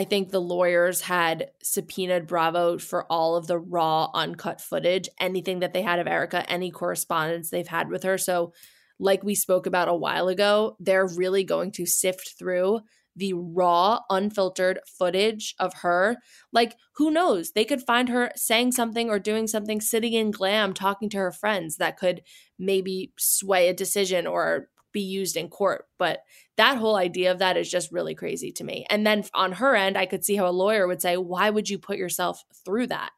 I 0.00 0.04
think 0.04 0.30
the 0.30 0.40
lawyers 0.40 1.02
had 1.02 1.50
subpoenaed 1.62 2.26
Bravo 2.26 2.78
for 2.78 3.04
all 3.12 3.36
of 3.36 3.46
the 3.46 3.58
raw, 3.58 4.08
uncut 4.14 4.58
footage, 4.58 5.10
anything 5.20 5.58
that 5.58 5.74
they 5.74 5.82
had 5.82 5.98
of 5.98 6.06
Erika, 6.06 6.50
any 6.50 6.70
correspondence 6.70 7.50
they've 7.50 7.68
had 7.68 7.90
with 7.90 8.04
her. 8.04 8.16
So 8.16 8.54
like 8.98 9.22
we 9.22 9.34
spoke 9.34 9.66
about 9.66 9.88
a 9.88 9.94
while 9.94 10.28
ago, 10.28 10.74
they're 10.80 11.06
really 11.06 11.44
going 11.44 11.70
to 11.72 11.84
sift 11.84 12.32
through 12.38 12.80
the 13.14 13.34
raw, 13.34 13.98
unfiltered 14.08 14.80
footage 14.86 15.54
of 15.58 15.74
her. 15.82 16.16
Like, 16.50 16.76
who 16.96 17.10
knows? 17.10 17.52
They 17.52 17.66
could 17.66 17.82
find 17.82 18.08
her 18.08 18.30
saying 18.36 18.72
something 18.72 19.10
or 19.10 19.18
doing 19.18 19.46
something, 19.46 19.82
sitting 19.82 20.14
in 20.14 20.30
glam, 20.30 20.72
talking 20.72 21.10
to 21.10 21.18
her 21.18 21.32
friends 21.32 21.76
that 21.76 21.98
could 21.98 22.22
maybe 22.58 23.12
sway 23.18 23.68
a 23.68 23.74
decision 23.74 24.26
or 24.26 24.68
be 24.92 25.00
used 25.00 25.36
in 25.36 25.48
court. 25.48 25.86
But 25.98 26.20
that 26.56 26.78
whole 26.78 26.96
idea 26.96 27.30
of 27.30 27.38
that 27.38 27.56
is 27.56 27.70
just 27.70 27.92
really 27.92 28.14
crazy 28.14 28.52
to 28.52 28.64
me. 28.64 28.86
And 28.90 29.06
then 29.06 29.24
on 29.34 29.52
her 29.52 29.74
end, 29.74 29.96
I 29.96 30.06
could 30.06 30.24
see 30.24 30.36
how 30.36 30.48
a 30.48 30.50
lawyer 30.50 30.86
would 30.86 31.02
say, 31.02 31.16
Why 31.16 31.50
would 31.50 31.68
you 31.68 31.78
put 31.78 31.98
yourself 31.98 32.42
through 32.64 32.88
that? 32.88 33.10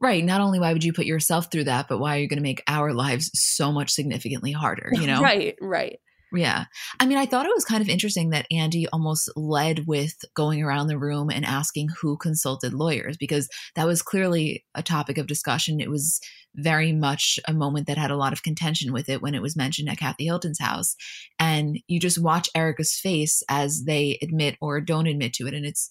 Right. 0.00 0.24
Not 0.24 0.40
only 0.40 0.60
why 0.60 0.72
would 0.72 0.84
you 0.84 0.92
put 0.92 1.06
yourself 1.06 1.50
through 1.50 1.64
that, 1.64 1.86
but 1.88 1.98
why 1.98 2.16
are 2.16 2.20
you 2.20 2.28
going 2.28 2.38
to 2.38 2.42
make 2.42 2.62
our 2.68 2.92
lives 2.92 3.30
so 3.34 3.72
much 3.72 3.90
significantly 3.90 4.52
harder, 4.52 4.90
you 4.92 5.06
know? 5.06 5.20
right, 5.20 5.56
right. 5.60 5.98
Yeah. 6.32 6.64
I 7.00 7.06
mean, 7.06 7.18
I 7.18 7.26
thought 7.26 7.46
it 7.46 7.54
was 7.54 7.64
kind 7.64 7.80
of 7.80 7.88
interesting 7.88 8.30
that 8.30 8.46
Andy 8.50 8.86
almost 8.88 9.30
led 9.34 9.86
with 9.86 10.14
going 10.34 10.62
around 10.62 10.88
the 10.88 10.98
room 10.98 11.30
and 11.30 11.44
asking 11.44 11.88
who 12.00 12.16
consulted 12.18 12.74
lawyers 12.74 13.16
because 13.16 13.48
that 13.76 13.86
was 13.86 14.02
clearly 14.02 14.64
a 14.74 14.82
topic 14.82 15.18
of 15.18 15.26
discussion. 15.26 15.80
It 15.80 15.90
was 15.90 16.20
very 16.58 16.92
much 16.92 17.38
a 17.46 17.54
moment 17.54 17.86
that 17.86 17.98
had 17.98 18.10
a 18.10 18.16
lot 18.16 18.32
of 18.32 18.42
contention 18.42 18.92
with 18.92 19.08
it 19.08 19.22
when 19.22 19.34
it 19.34 19.42
was 19.42 19.56
mentioned 19.56 19.88
at 19.88 19.98
Kathy 19.98 20.24
Hilton's 20.24 20.60
house. 20.60 20.96
And 21.38 21.78
you 21.86 22.00
just 22.00 22.20
watch 22.20 22.48
Erika's 22.54 22.94
face 22.94 23.42
as 23.48 23.84
they 23.84 24.18
admit 24.20 24.56
or 24.60 24.80
don't 24.80 25.06
admit 25.06 25.32
to 25.34 25.46
it. 25.46 25.54
And 25.54 25.64
it's, 25.64 25.88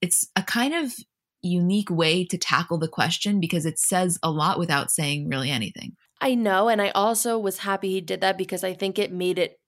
it's 0.00 0.26
a 0.34 0.42
kind 0.42 0.74
of 0.74 0.94
unique 1.42 1.90
way 1.90 2.24
to 2.24 2.38
tackle 2.38 2.78
the 2.78 2.88
question 2.88 3.40
because 3.40 3.66
it 3.66 3.78
says 3.78 4.18
a 4.22 4.30
lot 4.30 4.58
without 4.58 4.90
saying 4.90 5.28
really 5.28 5.50
anything. 5.50 5.96
I 6.20 6.34
know. 6.34 6.68
And 6.68 6.80
I 6.80 6.90
also 6.90 7.38
was 7.38 7.58
happy 7.58 7.90
he 7.90 8.00
did 8.00 8.22
that 8.22 8.38
because 8.38 8.64
I 8.64 8.72
think 8.72 8.98
it 8.98 9.12
made 9.12 9.38
it 9.38 9.58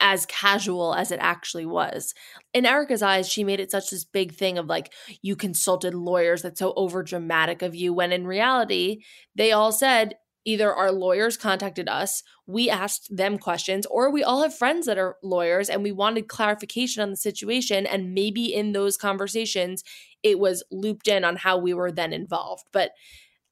as 0.00 0.26
casual 0.26 0.94
as 0.94 1.10
it 1.10 1.18
actually 1.20 1.66
was. 1.66 2.14
In 2.54 2.66
Erika's 2.66 3.02
eyes, 3.02 3.28
she 3.28 3.44
made 3.44 3.60
it 3.60 3.70
such 3.70 3.90
this 3.90 4.04
big 4.04 4.34
thing 4.34 4.58
of 4.58 4.66
like, 4.66 4.92
you 5.22 5.36
consulted 5.36 5.94
lawyers, 5.94 6.42
that's 6.42 6.58
so 6.58 6.72
over 6.76 7.02
dramatic 7.02 7.62
of 7.62 7.74
you. 7.74 7.92
When 7.92 8.12
in 8.12 8.26
reality, 8.26 9.02
they 9.34 9.52
all 9.52 9.72
said, 9.72 10.14
either 10.44 10.72
our 10.72 10.92
lawyers 10.92 11.36
contacted 11.36 11.88
us, 11.88 12.22
we 12.46 12.70
asked 12.70 13.14
them 13.14 13.36
questions, 13.36 13.84
or 13.86 14.10
we 14.10 14.22
all 14.22 14.42
have 14.42 14.54
friends 14.54 14.86
that 14.86 14.96
are 14.96 15.16
lawyers 15.22 15.68
and 15.68 15.82
we 15.82 15.90
wanted 15.90 16.28
clarification 16.28 17.02
on 17.02 17.10
the 17.10 17.16
situation. 17.16 17.84
And 17.84 18.14
maybe 18.14 18.54
in 18.54 18.72
those 18.72 18.96
conversations, 18.96 19.82
it 20.22 20.38
was 20.38 20.62
looped 20.70 21.08
in 21.08 21.24
on 21.24 21.36
how 21.36 21.58
we 21.58 21.74
were 21.74 21.90
then 21.90 22.12
involved. 22.12 22.68
But 22.72 22.92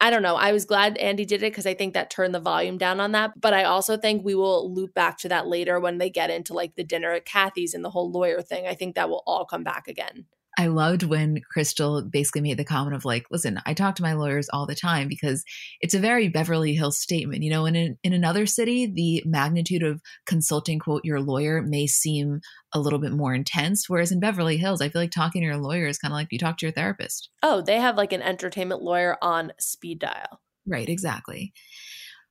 I 0.01 0.11
don't 0.11 0.23
know. 0.23 0.37
I 0.37 0.53
was 0.53 0.65
glad 0.65 0.99
Andy 0.99 1.25
did 1.25 1.43
it 1.43 1.53
because 1.53 1.67
I 1.67 1.75
think 1.75 1.95
that 1.95 2.11
turned 2.11 2.35
the 2.35 2.41
volume 2.41 2.77
down 2.77 3.01
on 3.01 3.13
that. 3.13 3.41
But 3.41 3.55
I 3.55 3.65
also 3.65 3.97
think 3.97 4.25
we 4.25 4.35
will 4.35 4.73
loop 4.73 4.93
back 4.93 5.19
to 5.19 5.29
that 5.29 5.47
later 5.47 5.81
when 5.81 5.99
they 5.99 6.11
get 6.11 6.31
into 6.31 6.53
like 6.53 6.75
the 6.75 6.85
dinner 6.85 7.13
at 7.13 7.25
Kathy's 7.25 7.75
and 7.75 7.85
the 7.85 7.91
whole 7.91 8.11
lawyer 8.11 8.43
thing. 8.43 8.67
I 8.67 8.75
think 8.75 8.95
that 8.97 9.09
will 9.09 9.23
all 9.27 9.45
come 9.45 9.65
back 9.65 9.89
again. 9.89 10.27
I 10.57 10.69
loved 10.69 11.03
when 11.03 11.41
Crystal 11.51 12.03
basically 12.03 12.41
made 12.41 12.59
the 12.59 12.65
comment 12.65 12.95
of 12.95 13.05
like, 13.05 13.27
listen, 13.31 13.61
I 13.67 13.75
talk 13.75 13.97
to 13.97 14.03
my 14.03 14.13
lawyers 14.13 14.49
all 14.53 14.67
the 14.67 14.75
time 14.75 15.09
because 15.09 15.45
it's 15.81 15.95
a 15.95 15.99
very 15.99 16.29
Beverly 16.29 16.75
Hills 16.75 16.99
statement. 16.99 17.43
You 17.43 17.51
know, 17.51 17.67
in, 17.67 17.75
in, 17.75 17.99
in 18.03 18.13
another 18.13 18.47
city, 18.47 18.87
the 18.87 19.23
magnitude 19.27 19.83
of 19.83 20.01
consulting, 20.27 20.79
quote, 20.79 21.05
your 21.05 21.21
lawyer 21.21 21.63
may 21.63 21.87
seem 21.87 22.41
a 22.73 22.81
little 22.81 22.99
bit 22.99 23.13
more 23.13 23.35
intense. 23.35 23.89
Whereas 23.89 24.13
in 24.13 24.21
Beverly 24.21 24.57
Hills, 24.57 24.81
I 24.81 24.89
feel 24.89 25.03
like 25.03 25.11
talking 25.11 25.43
to 25.43 25.47
your 25.47 25.57
lawyer 25.57 25.87
is 25.87 25.99
kind 25.99 26.13
of 26.13 26.17
like 26.17 26.29
you 26.31 26.39
talk 26.39 26.59
to 26.59 26.67
your 26.67 26.73
therapist. 26.73 27.31
Oh, 27.43 27.61
they 27.61 27.79
have 27.79 27.97
like 27.97 28.13
an 28.13 28.23
entertainment 28.23 28.83
lawyer 28.83 29.17
on 29.23 29.53
speed 29.59 29.99
dial. 29.99 30.41
Right, 30.67 30.89
exactly. 30.89 31.53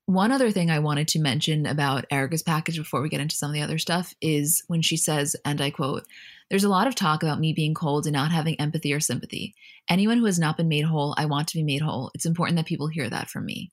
One 0.05 0.33
other 0.33 0.51
thing 0.51 0.69
I 0.69 0.79
wanted 0.79 1.07
to 1.09 1.19
mention 1.19 1.65
about 1.65 2.05
Erika's 2.11 2.43
package 2.43 2.77
before 2.77 3.01
we 3.01 3.07
get 3.07 3.21
into 3.21 3.37
some 3.37 3.49
of 3.49 3.53
the 3.53 3.61
other 3.61 3.77
stuff 3.77 4.13
is 4.21 4.63
when 4.67 4.81
she 4.81 4.97
says, 4.97 5.35
and 5.45 5.61
I 5.61 5.69
quote, 5.69 6.03
There's 6.53 6.63
a 6.63 6.69
lot 6.69 6.85
of 6.85 6.93
talk 6.93 7.23
about 7.23 7.39
me 7.39 7.51
being 7.51 7.73
cold 7.73 8.05
and 8.05 8.13
not 8.13 8.31
having 8.31 8.59
empathy 8.59 8.93
or 8.93 8.99
sympathy. 8.99 9.55
Anyone 9.89 10.19
who 10.19 10.25
has 10.25 10.37
not 10.37 10.55
been 10.55 10.67
made 10.67 10.85
whole, 10.85 11.15
I 11.17 11.25
want 11.25 11.47
to 11.47 11.57
be 11.57 11.63
made 11.63 11.81
whole. 11.81 12.11
It's 12.13 12.27
important 12.27 12.57
that 12.57 12.67
people 12.67 12.85
hear 12.85 13.09
that 13.09 13.27
from 13.27 13.47
me. 13.47 13.71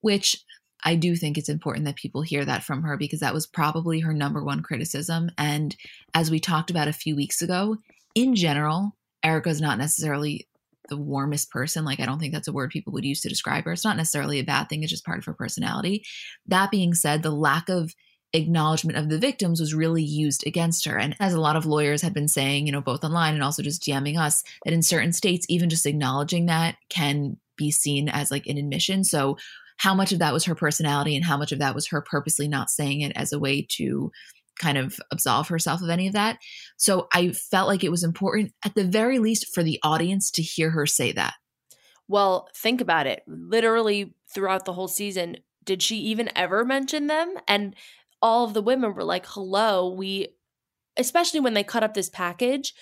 Which 0.00 0.42
I 0.82 0.94
do 0.94 1.14
think 1.14 1.36
it's 1.36 1.50
important 1.50 1.84
that 1.84 1.96
people 1.96 2.22
hear 2.22 2.42
that 2.42 2.64
from 2.64 2.84
her 2.84 2.96
because 2.96 3.20
that 3.20 3.34
was 3.34 3.46
probably 3.46 4.00
her 4.00 4.14
number 4.14 4.42
one 4.42 4.62
criticism. 4.62 5.30
And 5.36 5.76
as 6.14 6.30
we 6.30 6.40
talked 6.40 6.70
about 6.70 6.88
a 6.88 6.94
few 6.94 7.14
weeks 7.14 7.42
ago, 7.42 7.76
in 8.14 8.34
general, 8.34 8.96
Erika's 9.22 9.60
not 9.60 9.76
necessarily 9.76 10.48
the 10.88 10.96
warmest 10.96 11.50
person. 11.50 11.84
Like, 11.84 12.00
I 12.00 12.06
don't 12.06 12.18
think 12.18 12.32
that's 12.32 12.48
a 12.48 12.52
word 12.52 12.70
people 12.70 12.94
would 12.94 13.04
use 13.04 13.20
to 13.20 13.28
describe 13.28 13.66
her. 13.66 13.72
It's 13.72 13.84
not 13.84 13.98
necessarily 13.98 14.38
a 14.38 14.42
bad 14.42 14.70
thing, 14.70 14.82
it's 14.82 14.90
just 14.90 15.04
part 15.04 15.18
of 15.18 15.26
her 15.26 15.34
personality. 15.34 16.02
That 16.46 16.70
being 16.70 16.94
said, 16.94 17.22
the 17.22 17.30
lack 17.30 17.68
of 17.68 17.94
acknowledgement 18.32 18.98
of 18.98 19.08
the 19.08 19.18
victims 19.18 19.60
was 19.60 19.74
really 19.74 20.02
used 20.02 20.46
against 20.46 20.84
her. 20.84 20.98
And 20.98 21.16
as 21.20 21.34
a 21.34 21.40
lot 21.40 21.56
of 21.56 21.66
lawyers 21.66 22.02
had 22.02 22.14
been 22.14 22.28
saying, 22.28 22.66
you 22.66 22.72
know, 22.72 22.80
both 22.80 23.04
online 23.04 23.34
and 23.34 23.42
also 23.42 23.62
just 23.62 23.82
DMing 23.82 24.18
us, 24.18 24.42
that 24.64 24.74
in 24.74 24.82
certain 24.82 25.12
states, 25.12 25.46
even 25.48 25.70
just 25.70 25.86
acknowledging 25.86 26.46
that 26.46 26.76
can 26.88 27.36
be 27.56 27.70
seen 27.70 28.08
as 28.08 28.30
like 28.30 28.46
an 28.46 28.58
admission. 28.58 29.04
So, 29.04 29.36
how 29.78 29.94
much 29.94 30.12
of 30.12 30.18
that 30.18 30.34
was 30.34 30.44
her 30.44 30.54
personality 30.54 31.16
and 31.16 31.24
how 31.24 31.38
much 31.38 31.52
of 31.52 31.58
that 31.60 31.74
was 31.74 31.86
her 31.86 32.02
purposely 32.02 32.46
not 32.46 32.68
saying 32.68 33.00
it 33.00 33.12
as 33.16 33.32
a 33.32 33.38
way 33.38 33.66
to 33.70 34.12
kind 34.58 34.76
of 34.76 35.00
absolve 35.10 35.48
herself 35.48 35.80
of 35.80 35.88
any 35.88 36.06
of 36.06 36.12
that. 36.12 36.38
So 36.76 37.08
I 37.14 37.30
felt 37.30 37.66
like 37.66 37.82
it 37.82 37.90
was 37.90 38.04
important, 38.04 38.52
at 38.62 38.74
the 38.74 38.84
very 38.84 39.18
least, 39.18 39.54
for 39.54 39.62
the 39.62 39.80
audience 39.82 40.30
to 40.32 40.42
hear 40.42 40.70
her 40.70 40.86
say 40.86 41.12
that. 41.12 41.32
Well, 42.08 42.48
think 42.54 42.80
about 42.80 43.06
it. 43.06 43.22
Literally 43.26 44.14
throughout 44.32 44.66
the 44.66 44.74
whole 44.74 44.88
season, 44.88 45.38
did 45.64 45.82
she 45.82 45.96
even 45.96 46.28
ever 46.36 46.64
mention 46.64 47.06
them? 47.06 47.34
And 47.48 47.74
all 48.22 48.44
of 48.44 48.54
the 48.54 48.62
women 48.62 48.94
were 48.94 49.04
like, 49.04 49.26
hello, 49.26 49.92
we, 49.92 50.28
especially 50.96 51.40
when 51.40 51.54
they 51.54 51.64
cut 51.64 51.82
up 51.82 51.94
this 51.94 52.10
package, 52.10 52.74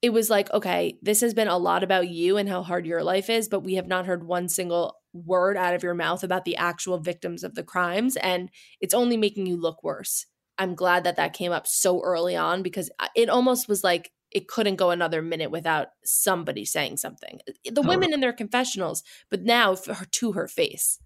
it 0.00 0.10
was 0.10 0.30
like, 0.30 0.52
okay, 0.52 0.96
this 1.02 1.20
has 1.20 1.34
been 1.34 1.48
a 1.48 1.58
lot 1.58 1.82
about 1.82 2.08
you 2.08 2.36
and 2.36 2.48
how 2.48 2.62
hard 2.62 2.86
your 2.86 3.02
life 3.02 3.28
is, 3.28 3.48
but 3.48 3.60
we 3.60 3.74
have 3.74 3.88
not 3.88 4.06
heard 4.06 4.24
one 4.24 4.48
single 4.48 4.96
word 5.12 5.56
out 5.56 5.74
of 5.74 5.82
your 5.82 5.94
mouth 5.94 6.22
about 6.22 6.44
the 6.44 6.56
actual 6.56 6.98
victims 6.98 7.42
of 7.42 7.54
the 7.54 7.64
crimes. 7.64 8.16
And 8.16 8.50
it's 8.80 8.94
only 8.94 9.16
making 9.16 9.46
you 9.46 9.56
look 9.56 9.82
worse. 9.82 10.26
I'm 10.56 10.74
glad 10.74 11.04
that 11.04 11.16
that 11.16 11.32
came 11.32 11.52
up 11.52 11.66
so 11.66 12.00
early 12.02 12.36
on 12.36 12.62
because 12.62 12.90
uh, 12.98 13.08
it 13.16 13.28
almost 13.28 13.68
was 13.68 13.82
like 13.82 14.12
it 14.30 14.48
couldn't 14.48 14.76
go 14.76 14.90
another 14.90 15.22
minute 15.22 15.50
without 15.50 15.88
somebody 16.04 16.64
saying 16.64 16.98
something. 16.98 17.40
Uh, 17.48 17.70
the 17.72 17.82
women 17.82 18.12
in 18.12 18.20
their 18.20 18.32
confessionals, 18.32 19.02
but 19.30 19.42
now 19.42 19.74
her, 19.76 20.04
to 20.04 20.32
her 20.32 20.48
face. 20.48 20.98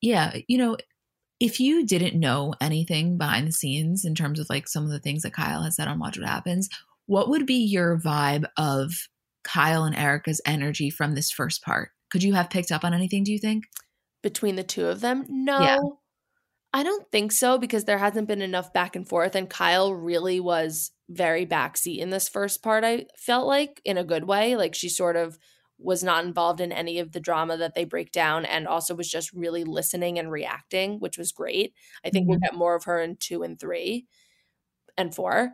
Yeah, 0.00 0.36
you 0.48 0.58
know, 0.58 0.76
if 1.40 1.60
you 1.60 1.84
didn't 1.84 2.18
know 2.18 2.54
anything 2.60 3.18
behind 3.18 3.46
the 3.46 3.52
scenes 3.52 4.04
in 4.04 4.14
terms 4.14 4.38
of 4.38 4.46
like 4.48 4.68
some 4.68 4.84
of 4.84 4.90
the 4.90 5.00
things 5.00 5.22
that 5.22 5.32
Kyle 5.32 5.62
has 5.62 5.76
said 5.76 5.88
on 5.88 5.98
Watch 5.98 6.18
What 6.18 6.28
Happens, 6.28 6.68
what 7.06 7.28
would 7.28 7.46
be 7.46 7.56
your 7.56 7.98
vibe 7.98 8.44
of 8.56 8.92
Kyle 9.42 9.84
and 9.84 9.96
Erika's 9.96 10.40
energy 10.46 10.90
from 10.90 11.14
this 11.14 11.30
first 11.30 11.62
part? 11.62 11.90
Could 12.10 12.22
you 12.22 12.34
have 12.34 12.50
picked 12.50 12.72
up 12.72 12.84
on 12.84 12.94
anything, 12.94 13.24
do 13.24 13.32
you 13.32 13.38
think? 13.38 13.64
Between 14.22 14.56
the 14.56 14.62
two 14.62 14.86
of 14.86 15.00
them? 15.00 15.26
No. 15.28 15.60
Yeah. 15.60 15.78
I 16.72 16.82
don't 16.82 17.08
think 17.12 17.30
so 17.30 17.58
because 17.58 17.84
there 17.84 17.98
hasn't 17.98 18.26
been 18.26 18.42
enough 18.42 18.72
back 18.72 18.96
and 18.96 19.06
forth. 19.08 19.34
And 19.34 19.48
Kyle 19.48 19.94
really 19.94 20.40
was 20.40 20.90
very 21.08 21.46
backseat 21.46 21.98
in 21.98 22.10
this 22.10 22.28
first 22.28 22.62
part, 22.62 22.84
I 22.84 23.06
felt 23.18 23.46
like, 23.46 23.80
in 23.84 23.96
a 23.96 24.04
good 24.04 24.24
way. 24.24 24.56
Like 24.56 24.74
she 24.74 24.88
sort 24.88 25.16
of 25.16 25.38
was 25.84 26.02
not 26.02 26.24
involved 26.24 26.60
in 26.60 26.72
any 26.72 26.98
of 26.98 27.12
the 27.12 27.20
drama 27.20 27.56
that 27.58 27.74
they 27.74 27.84
break 27.84 28.10
down 28.10 28.44
and 28.44 28.66
also 28.66 28.94
was 28.94 29.08
just 29.08 29.32
really 29.32 29.64
listening 29.64 30.18
and 30.18 30.30
reacting, 30.30 30.98
which 30.98 31.18
was 31.18 31.30
great. 31.30 31.74
I 32.04 32.10
think 32.10 32.24
mm-hmm. 32.24 32.30
we'll 32.30 32.40
get 32.40 32.54
more 32.54 32.74
of 32.74 32.84
her 32.84 33.00
in 33.00 33.16
two 33.16 33.42
and 33.42 33.58
three 33.58 34.06
and 34.96 35.14
four. 35.14 35.52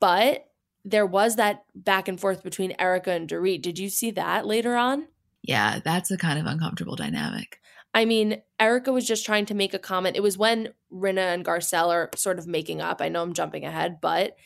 But 0.00 0.46
there 0.84 1.06
was 1.06 1.36
that 1.36 1.64
back 1.74 2.08
and 2.08 2.20
forth 2.20 2.42
between 2.42 2.74
Erika 2.78 3.12
and 3.12 3.28
Dorit. 3.28 3.62
Did 3.62 3.78
you 3.78 3.88
see 3.88 4.10
that 4.12 4.46
later 4.46 4.76
on? 4.76 5.08
Yeah, 5.42 5.80
that's 5.84 6.10
a 6.10 6.16
kind 6.16 6.38
of 6.38 6.46
uncomfortable 6.46 6.96
dynamic. 6.96 7.60
I 7.92 8.04
mean, 8.04 8.42
Erika 8.60 8.92
was 8.92 9.06
just 9.06 9.24
trying 9.24 9.46
to 9.46 9.54
make 9.54 9.74
a 9.74 9.78
comment. 9.78 10.16
It 10.16 10.22
was 10.22 10.36
when 10.36 10.68
Rinna 10.92 11.34
and 11.34 11.44
Garcelle 11.44 11.88
are 11.88 12.10
sort 12.14 12.38
of 12.38 12.46
making 12.46 12.80
up. 12.80 13.00
I 13.00 13.08
know 13.08 13.22
I'm 13.22 13.32
jumping 13.32 13.64
ahead, 13.64 14.00
but 14.00 14.36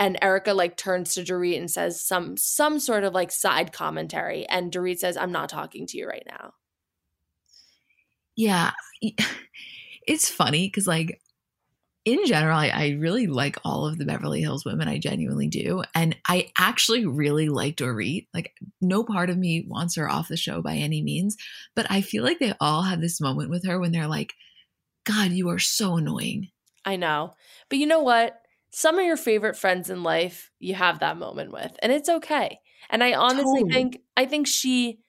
and 0.00 0.18
Erika 0.22 0.54
like 0.54 0.78
turns 0.78 1.14
to 1.14 1.20
Dorit 1.20 1.58
and 1.58 1.70
says 1.70 2.00
some 2.00 2.36
some 2.38 2.80
sort 2.80 3.04
of 3.04 3.12
like 3.12 3.30
side 3.30 3.72
commentary, 3.72 4.46
and 4.48 4.72
Dorit 4.72 4.98
says, 4.98 5.16
"I'm 5.16 5.30
not 5.30 5.50
talking 5.50 5.86
to 5.86 5.98
you 5.98 6.08
right 6.08 6.26
now." 6.26 6.54
Yeah, 8.34 8.72
it's 10.06 10.30
funny 10.30 10.66
because 10.66 10.86
like 10.86 11.20
in 12.06 12.24
general, 12.24 12.56
I, 12.56 12.68
I, 12.68 12.88
really 12.98 13.26
like 13.26 13.58
all 13.62 13.86
of 13.86 13.98
the 13.98 14.06
Beverly 14.06 14.40
Hills 14.40 14.64
women. 14.64 14.88
I 14.88 14.96
genuinely 14.96 15.48
do. 15.48 15.84
And 15.94 16.16
I 16.26 16.50
actually 16.56 17.04
really 17.04 17.50
like 17.50 17.76
Dorit. 17.76 18.26
Like, 18.32 18.54
no 18.80 19.04
part 19.04 19.28
of 19.28 19.36
me 19.36 19.66
wants 19.68 19.96
her 19.96 20.08
off 20.08 20.28
the 20.28 20.38
show 20.38 20.62
by 20.62 20.76
any 20.76 21.02
means. 21.02 21.36
But 21.76 21.86
I 21.90 22.00
feel 22.00 22.24
like 22.24 22.38
they 22.38 22.54
all 22.58 22.82
have 22.82 23.02
this 23.02 23.20
moment 23.20 23.50
with 23.50 23.66
her 23.66 23.78
when 23.78 23.92
they're 23.92 24.06
like, 24.06 24.32
God, 25.04 25.32
you 25.32 25.50
are 25.50 25.58
so 25.58 25.98
annoying. 25.98 26.48
I 26.86 26.96
know. 26.96 27.34
But 27.68 27.78
you 27.78 27.86
know 27.86 28.00
what? 28.00 28.39
Some 28.70 28.98
of 28.98 29.04
your 29.04 29.16
favorite 29.16 29.56
friends 29.56 29.90
in 29.90 30.02
life, 30.02 30.50
you 30.58 30.74
have 30.74 31.00
that 31.00 31.16
moment 31.16 31.52
with, 31.52 31.76
and 31.82 31.92
it's 31.92 32.08
okay. 32.08 32.60
And 32.88 33.02
I 33.02 33.14
honestly 33.14 33.62
totally. 33.62 33.72
think, 33.72 34.00
I 34.16 34.26
think 34.26 34.46
she 34.46 35.00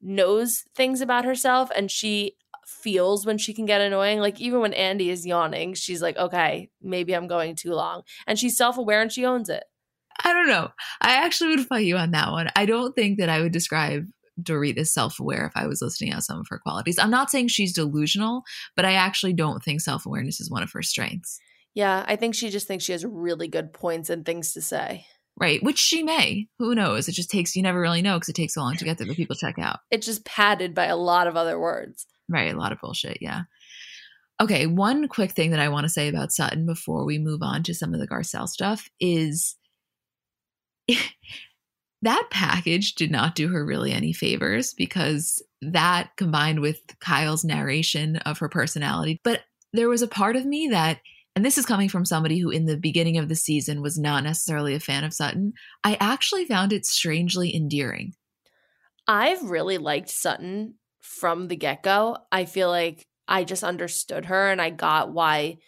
knows 0.00 0.64
things 0.74 1.00
about 1.00 1.24
herself 1.24 1.70
and 1.74 1.90
she 1.90 2.36
feels 2.66 3.24
when 3.24 3.38
she 3.38 3.54
can 3.54 3.64
get 3.64 3.80
annoying. 3.80 4.18
Like 4.20 4.40
even 4.40 4.60
when 4.60 4.74
Andy 4.74 5.10
is 5.10 5.26
yawning, 5.26 5.74
she's 5.74 6.02
like, 6.02 6.16
okay, 6.16 6.70
maybe 6.82 7.14
I'm 7.14 7.28
going 7.28 7.54
too 7.54 7.72
long. 7.72 8.02
And 8.26 8.38
she's 8.38 8.56
self 8.56 8.76
aware 8.76 9.00
and 9.00 9.12
she 9.12 9.24
owns 9.24 9.48
it. 9.48 9.64
I 10.24 10.32
don't 10.32 10.48
know. 10.48 10.70
I 11.00 11.16
actually 11.16 11.56
would 11.56 11.66
fight 11.66 11.84
you 11.84 11.96
on 11.96 12.10
that 12.12 12.30
one. 12.30 12.50
I 12.56 12.66
don't 12.66 12.94
think 12.94 13.18
that 13.18 13.28
I 13.28 13.40
would 13.40 13.52
describe 13.52 14.06
Dorit 14.40 14.78
as 14.78 14.92
self 14.92 15.20
aware 15.20 15.46
if 15.46 15.52
I 15.54 15.66
was 15.66 15.82
listing 15.82 16.12
out 16.12 16.24
some 16.24 16.40
of 16.40 16.46
her 16.50 16.58
qualities. 16.58 16.98
I'm 16.98 17.10
not 17.10 17.30
saying 17.30 17.48
she's 17.48 17.72
delusional, 17.72 18.42
but 18.74 18.84
I 18.84 18.92
actually 18.92 19.32
don't 19.32 19.62
think 19.62 19.80
self 19.80 20.06
awareness 20.06 20.40
is 20.40 20.50
one 20.50 20.62
of 20.62 20.72
her 20.72 20.82
strengths. 20.82 21.38
Yeah, 21.76 22.06
I 22.08 22.16
think 22.16 22.34
she 22.34 22.48
just 22.48 22.66
thinks 22.66 22.84
she 22.84 22.92
has 22.92 23.04
really 23.04 23.48
good 23.48 23.74
points 23.74 24.08
and 24.08 24.24
things 24.24 24.54
to 24.54 24.62
say. 24.62 25.06
Right, 25.38 25.62
which 25.62 25.78
she 25.78 26.02
may. 26.02 26.48
Who 26.58 26.74
knows? 26.74 27.06
It 27.06 27.12
just 27.12 27.30
takes, 27.30 27.54
you 27.54 27.62
never 27.62 27.78
really 27.78 28.00
know 28.00 28.14
because 28.14 28.30
it 28.30 28.34
takes 28.34 28.54
so 28.54 28.62
long 28.62 28.76
to 28.76 28.84
get 28.86 28.96
there, 28.96 29.06
but 29.06 29.14
people 29.14 29.36
check 29.36 29.58
out. 29.58 29.80
It's 29.90 30.06
just 30.06 30.24
padded 30.24 30.74
by 30.74 30.86
a 30.86 30.96
lot 30.96 31.26
of 31.26 31.36
other 31.36 31.60
words. 31.60 32.06
Right. 32.30 32.52
A 32.52 32.56
lot 32.56 32.72
of 32.72 32.80
bullshit. 32.80 33.18
Yeah. 33.20 33.42
Okay. 34.40 34.66
One 34.66 35.06
quick 35.06 35.32
thing 35.32 35.50
that 35.50 35.60
I 35.60 35.68
want 35.68 35.84
to 35.84 35.90
say 35.90 36.08
about 36.08 36.32
Sutton 36.32 36.64
before 36.64 37.04
we 37.04 37.18
move 37.18 37.42
on 37.42 37.62
to 37.64 37.74
some 37.74 37.92
of 37.92 38.00
the 38.00 38.08
Garcelle 38.08 38.48
stuff 38.48 38.88
is 38.98 39.56
that 42.00 42.28
package 42.30 42.94
did 42.94 43.10
not 43.10 43.34
do 43.34 43.48
her 43.48 43.66
really 43.66 43.92
any 43.92 44.14
favors 44.14 44.72
because 44.72 45.42
that 45.60 46.08
combined 46.16 46.60
with 46.60 46.80
Kyle's 47.00 47.44
narration 47.44 48.16
of 48.16 48.38
her 48.38 48.48
personality. 48.48 49.20
But 49.22 49.42
there 49.74 49.90
was 49.90 50.00
a 50.00 50.08
part 50.08 50.36
of 50.36 50.46
me 50.46 50.68
that, 50.68 51.00
and 51.36 51.44
this 51.44 51.58
is 51.58 51.66
coming 51.66 51.90
from 51.90 52.06
somebody 52.06 52.38
who 52.38 52.48
in 52.48 52.64
the 52.64 52.78
beginning 52.78 53.18
of 53.18 53.28
the 53.28 53.36
season 53.36 53.82
was 53.82 53.98
not 53.98 54.24
necessarily 54.24 54.74
a 54.74 54.80
fan 54.80 55.04
of 55.04 55.12
Sutton, 55.12 55.52
I 55.84 55.98
actually 56.00 56.46
found 56.46 56.72
it 56.72 56.86
strangely 56.86 57.54
endearing. 57.54 58.14
I've 59.06 59.42
really 59.42 59.76
liked 59.76 60.08
Sutton 60.08 60.76
from 61.02 61.48
the 61.48 61.56
get 61.56 61.82
go. 61.82 62.16
I 62.32 62.46
feel 62.46 62.70
like 62.70 63.06
I 63.28 63.44
just 63.44 63.62
understood 63.62 64.24
her 64.24 64.50
and 64.50 64.62
I 64.62 64.70
got 64.70 65.12
why, 65.12 65.58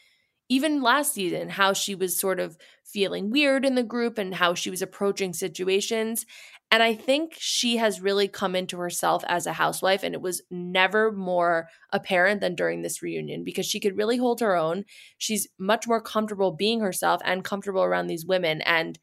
even 0.48 0.81
last 0.81 1.12
season, 1.12 1.50
how 1.50 1.74
she 1.74 1.94
was 1.94 2.18
sort 2.18 2.40
of 2.40 2.57
feeling 2.85 3.31
weird 3.31 3.66
in 3.66 3.74
the 3.74 3.83
group 3.83 4.16
and 4.16 4.35
how 4.35 4.54
she 4.54 4.70
was 4.70 4.81
approaching 4.81 5.35
situations. 5.35 6.24
And 6.70 6.83
I 6.83 6.94
think 6.94 7.35
she 7.38 7.78
has 7.78 8.00
really 8.00 8.28
come 8.28 8.54
into 8.54 8.76
herself 8.76 9.24
as 9.26 9.46
a 9.46 9.54
housewife, 9.54 10.02
and 10.02 10.14
it 10.14 10.20
was 10.20 10.42
never 10.50 11.11
more 11.11 11.68
apparent 11.92 12.42
than 12.42 12.54
during 12.54 12.83
this 12.83 13.02
reunion 13.02 13.42
because 13.42 13.64
she 13.64 13.81
could 13.81 13.96
really 13.96 14.18
hold 14.18 14.40
her 14.40 14.54
own. 14.54 14.85
She's 15.16 15.48
much 15.59 15.88
more 15.88 16.02
comfortable 16.02 16.52
being 16.52 16.81
herself 16.81 17.22
and 17.24 17.42
comfortable 17.42 17.83
around 17.83 18.09
these 18.09 18.26
women. 18.26 18.61
And 18.62 18.98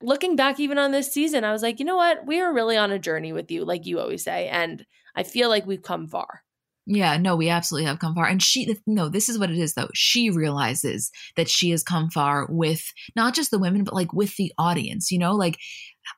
looking 0.00 0.36
back, 0.36 0.60
even 0.60 0.78
on 0.78 0.92
this 0.92 1.12
season, 1.12 1.42
I 1.42 1.50
was 1.50 1.62
like, 1.62 1.80
you 1.80 1.84
know 1.84 1.96
what? 1.96 2.26
We 2.26 2.40
are 2.40 2.54
really 2.54 2.76
on 2.76 2.92
a 2.92 2.98
journey 3.00 3.32
with 3.32 3.50
you, 3.50 3.64
like 3.64 3.86
you 3.86 3.98
always 3.98 4.22
say. 4.22 4.46
And 4.48 4.86
I 5.16 5.24
feel 5.24 5.48
like 5.48 5.66
we've 5.66 5.82
come 5.82 6.06
far. 6.06 6.43
Yeah, 6.86 7.16
no, 7.16 7.34
we 7.34 7.48
absolutely 7.48 7.86
have 7.86 7.98
come 7.98 8.14
far. 8.14 8.26
And 8.26 8.42
she, 8.42 8.76
no, 8.86 9.08
this 9.08 9.28
is 9.28 9.38
what 9.38 9.50
it 9.50 9.58
is 9.58 9.74
though. 9.74 9.88
She 9.94 10.28
realizes 10.28 11.10
that 11.36 11.48
she 11.48 11.70
has 11.70 11.82
come 11.82 12.10
far 12.10 12.46
with 12.50 12.84
not 13.16 13.34
just 13.34 13.50
the 13.50 13.58
women, 13.58 13.84
but 13.84 13.94
like 13.94 14.12
with 14.12 14.36
the 14.36 14.52
audience, 14.58 15.10
you 15.10 15.18
know, 15.18 15.34
like 15.34 15.58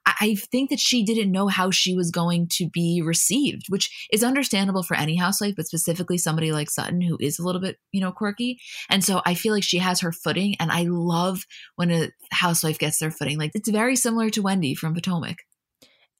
I 0.04 0.34
think 0.34 0.70
that 0.70 0.80
she 0.80 1.04
didn't 1.04 1.30
know 1.30 1.46
how 1.46 1.70
she 1.70 1.94
was 1.94 2.10
going 2.10 2.48
to 2.54 2.68
be 2.68 3.02
received, 3.04 3.66
which 3.68 4.08
is 4.12 4.24
understandable 4.24 4.82
for 4.82 4.96
any 4.96 5.16
housewife, 5.16 5.54
but 5.56 5.66
specifically 5.66 6.18
somebody 6.18 6.50
like 6.50 6.70
Sutton 6.70 7.00
who 7.00 7.16
is 7.20 7.38
a 7.38 7.44
little 7.44 7.60
bit, 7.60 7.76
you 7.92 8.00
know, 8.00 8.10
quirky. 8.10 8.58
And 8.90 9.04
so 9.04 9.22
I 9.24 9.34
feel 9.34 9.52
like 9.52 9.62
she 9.62 9.78
has 9.78 10.00
her 10.00 10.10
footing. 10.10 10.56
And 10.58 10.72
I 10.72 10.86
love 10.88 11.44
when 11.76 11.92
a 11.92 12.10
housewife 12.32 12.80
gets 12.80 12.98
their 12.98 13.12
footing. 13.12 13.38
Like 13.38 13.52
it's 13.54 13.68
very 13.68 13.94
similar 13.94 14.30
to 14.30 14.42
Wendy 14.42 14.74
from 14.74 14.94
Potomac. 14.94 15.36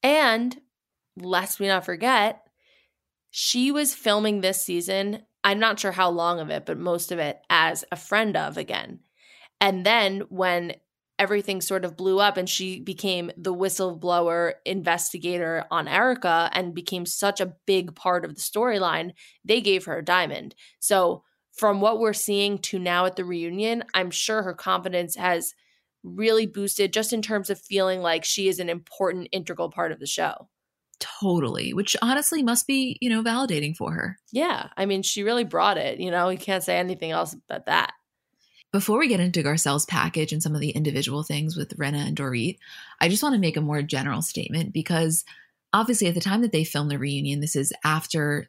And 0.02 0.56
lest 1.16 1.58
we 1.58 1.66
not 1.66 1.84
forget, 1.84 2.45
she 3.38 3.70
was 3.70 3.94
filming 3.94 4.40
this 4.40 4.62
season, 4.62 5.20
I'm 5.44 5.58
not 5.58 5.78
sure 5.78 5.92
how 5.92 6.08
long 6.08 6.40
of 6.40 6.48
it, 6.48 6.64
but 6.64 6.78
most 6.78 7.12
of 7.12 7.18
it 7.18 7.38
as 7.50 7.84
a 7.92 7.96
friend 7.96 8.34
of 8.34 8.56
again. 8.56 9.00
And 9.60 9.84
then 9.84 10.22
when 10.30 10.76
everything 11.18 11.60
sort 11.60 11.84
of 11.84 11.98
blew 11.98 12.18
up 12.18 12.38
and 12.38 12.48
she 12.48 12.80
became 12.80 13.30
the 13.36 13.52
whistleblower 13.52 14.54
investigator 14.64 15.66
on 15.70 15.86
Erika 15.86 16.48
and 16.54 16.74
became 16.74 17.04
such 17.04 17.38
a 17.38 17.52
big 17.66 17.94
part 17.94 18.24
of 18.24 18.34
the 18.34 18.40
storyline, 18.40 19.12
they 19.44 19.60
gave 19.60 19.84
her 19.84 19.98
a 19.98 20.04
diamond. 20.04 20.54
So, 20.80 21.22
from 21.52 21.82
what 21.82 21.98
we're 21.98 22.14
seeing 22.14 22.56
to 22.60 22.78
now 22.78 23.04
at 23.04 23.16
the 23.16 23.24
reunion, 23.26 23.84
I'm 23.92 24.10
sure 24.10 24.44
her 24.44 24.54
confidence 24.54 25.14
has 25.16 25.52
really 26.02 26.46
boosted 26.46 26.90
just 26.90 27.12
in 27.12 27.20
terms 27.20 27.50
of 27.50 27.60
feeling 27.60 28.00
like 28.00 28.24
she 28.24 28.48
is 28.48 28.60
an 28.60 28.70
important, 28.70 29.28
integral 29.30 29.70
part 29.70 29.92
of 29.92 30.00
the 30.00 30.06
show. 30.06 30.48
Totally, 30.98 31.72
which 31.72 31.96
honestly 32.00 32.42
must 32.42 32.66
be, 32.66 32.96
you 33.00 33.10
know, 33.10 33.22
validating 33.22 33.76
for 33.76 33.92
her. 33.92 34.18
Yeah. 34.32 34.68
I 34.76 34.86
mean, 34.86 35.02
she 35.02 35.22
really 35.22 35.44
brought 35.44 35.76
it. 35.76 36.00
You 36.00 36.10
know, 36.10 36.28
you 36.28 36.38
can't 36.38 36.64
say 36.64 36.78
anything 36.78 37.10
else 37.10 37.36
but 37.48 37.66
that. 37.66 37.92
Before 38.72 38.98
we 38.98 39.08
get 39.08 39.20
into 39.20 39.42
Garcelle's 39.42 39.86
package 39.86 40.32
and 40.32 40.42
some 40.42 40.54
of 40.54 40.60
the 40.60 40.70
individual 40.70 41.22
things 41.22 41.56
with 41.56 41.76
Rinna 41.78 42.06
and 42.06 42.16
Dorit, 42.16 42.58
I 43.00 43.08
just 43.08 43.22
want 43.22 43.34
to 43.34 43.40
make 43.40 43.56
a 43.56 43.62
more 43.62 43.82
general 43.82 44.22
statement 44.22 44.72
because 44.72 45.24
obviously 45.72 46.08
at 46.08 46.14
the 46.14 46.20
time 46.20 46.42
that 46.42 46.52
they 46.52 46.64
filmed 46.64 46.90
the 46.90 46.98
reunion, 46.98 47.40
this 47.40 47.56
is 47.56 47.72
after 47.84 48.48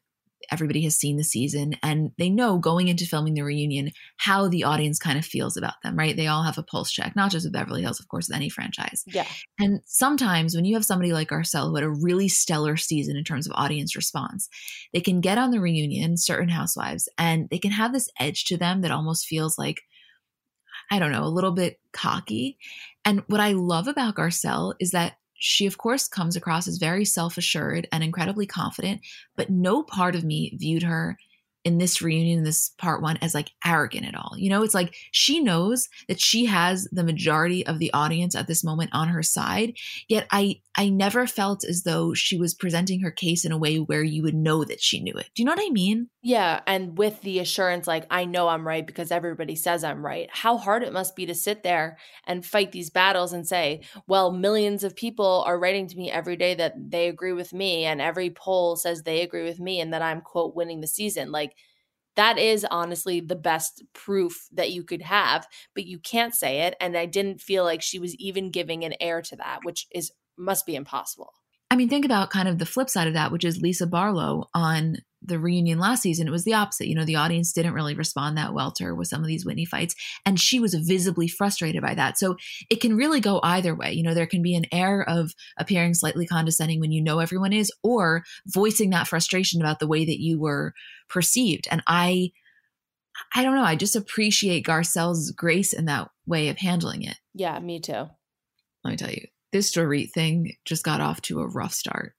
everybody 0.52 0.84
has 0.84 0.96
seen 0.96 1.18
the 1.18 1.24
season 1.24 1.76
and 1.84 2.12
they 2.18 2.30
know 2.30 2.58
going 2.58 2.88
into 2.88 3.06
filming 3.06 3.34
the 3.34 3.44
reunion 3.44 3.92
how 4.18 4.48
the 4.48 4.64
audience 4.64 5.00
kind 5.00 5.18
of 5.18 5.26
feels 5.26 5.58
about 5.58 5.74
them, 5.84 5.98
right? 5.98 6.16
They 6.16 6.28
all 6.28 6.44
have 6.44 6.58
a 6.58 6.64
pulse 6.64 6.92
check, 6.92 7.16
not 7.16 7.32
just 7.32 7.46
with 7.46 7.54
Beverly 7.54 7.82
Hills, 7.82 8.00
of 8.00 8.08
course, 8.08 8.28
with 8.28 8.36
any 8.36 8.50
franchise. 8.50 9.04
Yeah. 9.08 9.28
And 9.60 9.82
sometimes 9.86 10.56
when 10.56 10.66
you 10.66 10.76
have 10.76 10.86
somebody 10.86 11.14
like 11.14 11.30
Garcelle 11.30 11.70
who 11.70 11.76
had 11.76 11.84
a 11.84 11.90
really 11.90 12.28
stellar 12.28 12.78
season 12.78 13.16
in 13.16 13.24
terms 13.24 13.48
of 13.48 13.54
audience 13.56 13.96
response, 13.96 14.50
they 14.94 15.02
can 15.02 15.22
get 15.22 15.38
on 15.38 15.52
the 15.52 15.60
reunion, 15.60 16.18
certain 16.18 16.50
housewives, 16.50 17.10
and 17.18 17.50
they 17.50 17.60
can 17.60 17.72
have 17.72 17.94
this 17.94 18.10
edge 18.20 18.46
to 18.46 18.58
them 18.58 18.82
that 18.82 18.92
almost 18.92 19.28
feels 19.28 19.58
like, 19.58 19.82
I 20.92 21.00
don't 21.00 21.12
know, 21.12 21.24
a 21.24 21.26
little 21.26 21.52
bit 21.52 21.80
cocky. 21.92 22.58
And 23.04 23.24
what 23.28 23.40
I 23.40 23.54
love 23.54 23.88
about 23.88 24.16
Garcelle 24.16 24.74
is 24.80 24.92
that 24.92 25.18
she, 25.38 25.66
of 25.66 25.78
course, 25.78 26.08
comes 26.08 26.36
across 26.36 26.68
as 26.68 26.78
very 26.78 27.06
self 27.06 27.38
assured 27.38 27.88
and 27.92 28.04
incredibly 28.04 28.46
confident, 28.46 29.02
but 29.36 29.50
no 29.50 29.84
part 29.84 30.16
of 30.16 30.24
me 30.24 30.56
viewed 30.58 30.84
her 30.84 31.18
in 31.64 31.80
this 31.80 32.02
reunion, 32.02 32.40
in 32.40 32.44
this 32.46 32.72
part 32.78 33.02
one, 33.02 33.18
as 33.18 33.36
like 33.36 33.52
arrogant 33.66 34.06
at 34.06 34.16
all. 34.16 34.34
You 34.38 34.50
know, 34.50 34.64
it's 34.64 34.74
like 34.74 34.96
she 35.12 35.42
knows 35.42 35.90
that 36.08 36.20
she 36.20 36.46
has 36.46 36.88
the 36.94 37.04
majority 37.04 37.68
of 37.68 37.80
the 37.80 37.92
audience 37.94 38.36
at 38.36 38.48
this 38.48 38.64
moment 38.64 38.92
on 38.94 39.10
her 39.10 39.22
side. 39.22 39.74
Yet 40.08 40.28
I 40.32 40.62
I 40.80 40.90
never 40.90 41.26
felt 41.26 41.64
as 41.64 41.82
though 41.82 42.14
she 42.14 42.38
was 42.38 42.54
presenting 42.54 43.00
her 43.02 43.10
case 43.10 43.44
in 43.44 43.52
a 43.52 43.58
way 43.58 43.78
where 43.78 44.04
you 44.04 44.22
would 44.22 44.36
know 44.36 44.64
that 44.64 44.80
she 44.80 45.02
knew 45.02 45.16
it. 45.16 45.28
Do 45.34 45.42
you 45.42 45.46
know 45.46 45.54
what 45.54 45.68
I 45.68 45.72
mean? 45.72 46.10
Yeah. 46.22 46.62
And 46.68 46.96
with 46.98 47.20
the 47.22 47.40
assurance, 47.40 47.88
like, 47.88 48.06
I 48.12 48.26
know 48.26 48.48
I'm 48.48 48.66
right 48.66 48.86
because 48.86 49.12
everybody 49.12 49.56
says 49.56 49.84
I'm 49.84 50.06
right. 50.06 50.30
How 50.32 50.56
hard 50.58 50.84
it 50.84 50.94
must 50.94 51.16
be 51.16 51.26
to 51.26 51.34
sit 51.34 51.64
there 51.64 51.98
and 52.28 52.46
fight 52.46 52.72
these 52.72 52.92
battles 52.92 53.34
and 53.34 53.48
say, 53.48 53.82
well, 54.08 54.32
millions 54.32 54.84
of 54.84 54.96
people 54.96 55.44
are 55.48 55.58
writing 55.58 55.88
to 55.88 55.98
me 55.98 56.12
every 56.12 56.36
day 56.36 56.54
that 56.54 56.76
they 56.78 57.08
agree 57.08 57.34
with 57.34 57.54
me. 57.54 57.86
And 57.86 58.00
every 58.00 58.30
poll 58.30 58.76
says 58.76 59.02
they 59.02 59.24
agree 59.24 59.44
with 59.44 59.60
me 59.60 59.80
and 59.80 59.92
that 59.94 60.04
I'm, 60.04 60.22
quote, 60.22 60.56
winning 60.56 60.82
the 60.82 60.88
season. 60.88 61.32
Like, 61.32 61.56
that 62.18 62.38
is 62.38 62.66
honestly 62.70 63.20
the 63.20 63.36
best 63.36 63.84
proof 63.94 64.48
that 64.52 64.72
you 64.72 64.84
could 64.84 65.04
have, 65.04 65.48
but 65.74 65.86
you 65.86 65.98
can't 65.98 66.36
say 66.36 66.62
it. 66.62 66.76
And 66.80 66.96
I 66.98 67.06
didn't 67.06 67.42
feel 67.42 67.64
like 67.64 67.82
she 67.82 68.00
was 68.00 68.16
even 68.16 68.52
giving 68.52 68.84
an 68.84 68.96
air 69.00 69.22
to 69.24 69.36
that, 69.38 69.60
which 69.64 69.88
is 69.92 70.12
must 70.38 70.66
be 70.66 70.76
impossible. 70.76 71.34
I 71.70 71.76
mean, 71.76 71.90
think 71.90 72.06
about 72.06 72.30
kind 72.30 72.48
of 72.48 72.60
the 72.60 72.66
flip 72.66 72.90
side 72.90 73.08
of 73.08 73.14
that, 73.16 73.32
which 73.32 73.44
is 73.44 73.62
Lisa 73.62 73.88
Barlow 73.88 74.46
on 74.54 74.98
the 75.22 75.40
reunion 75.40 75.80
last 75.80 76.02
season. 76.02 76.28
It 76.28 76.32
was 76.32 76.46
the 76.46 76.54
opposite. 76.54 76.88
You 76.88 76.96
know, 76.96 77.04
the 77.04 77.16
audience 77.18 77.52
didn't 77.52 77.74
really 77.74 77.96
respond 77.96 78.38
that 78.38 78.54
well 78.54 78.72
to 78.74 78.86
her 78.86 78.96
with 78.96 79.10
some 79.10 79.22
of 79.22 79.28
these 79.28 79.46
Whitney 79.46 79.66
fights, 79.66 79.96
and 80.26 80.40
she 80.40 80.60
was 80.60 80.74
visibly 80.76 81.28
frustrated 81.28 81.82
by 81.82 81.94
that. 81.96 82.18
So 82.18 82.38
it 82.70 82.80
can 82.80 82.96
really 82.96 83.20
go 83.20 83.42
either 83.44 83.76
way. 83.76 83.92
You 83.92 84.04
know, 84.04 84.14
there 84.14 84.28
can 84.28 84.42
be 84.42 84.56
an 84.56 84.66
air 84.72 85.04
of 85.08 85.34
appearing 85.58 85.94
slightly 85.94 86.26
condescending 86.26 86.80
when 86.80 86.92
you 86.92 87.02
know 87.02 87.20
everyone 87.20 87.52
is, 87.52 87.72
or 87.84 88.24
voicing 88.46 88.92
that 88.92 89.08
frustration 89.08 89.60
about 89.60 89.80
the 89.80 89.88
way 89.88 90.06
that 90.06 90.22
you 90.22 90.40
were 90.40 90.74
perceived. 91.10 91.68
And 91.70 91.84
I, 91.86 92.32
I 93.36 93.44
don't 93.44 93.56
know. 93.56 93.64
I 93.64 93.76
just 93.76 93.96
appreciate 93.96 94.66
Garcelle's 94.66 95.32
grace 95.32 95.74
in 95.74 95.86
that 95.86 96.10
way 96.26 96.48
of 96.48 96.58
handling 96.58 97.02
it. 97.02 97.18
Yeah, 97.34 97.60
me 97.60 97.80
too. 97.82 98.08
Let 98.84 98.92
me 98.92 98.96
tell 98.96 99.12
you, 99.12 99.28
this 99.52 99.74
Dorit 99.74 100.12
thing 100.12 100.56
just 100.66 100.84
got 100.84 101.02
off 101.02 101.22
to 101.24 101.40
a 101.40 101.48
rough 101.48 101.74
start. 101.74 102.14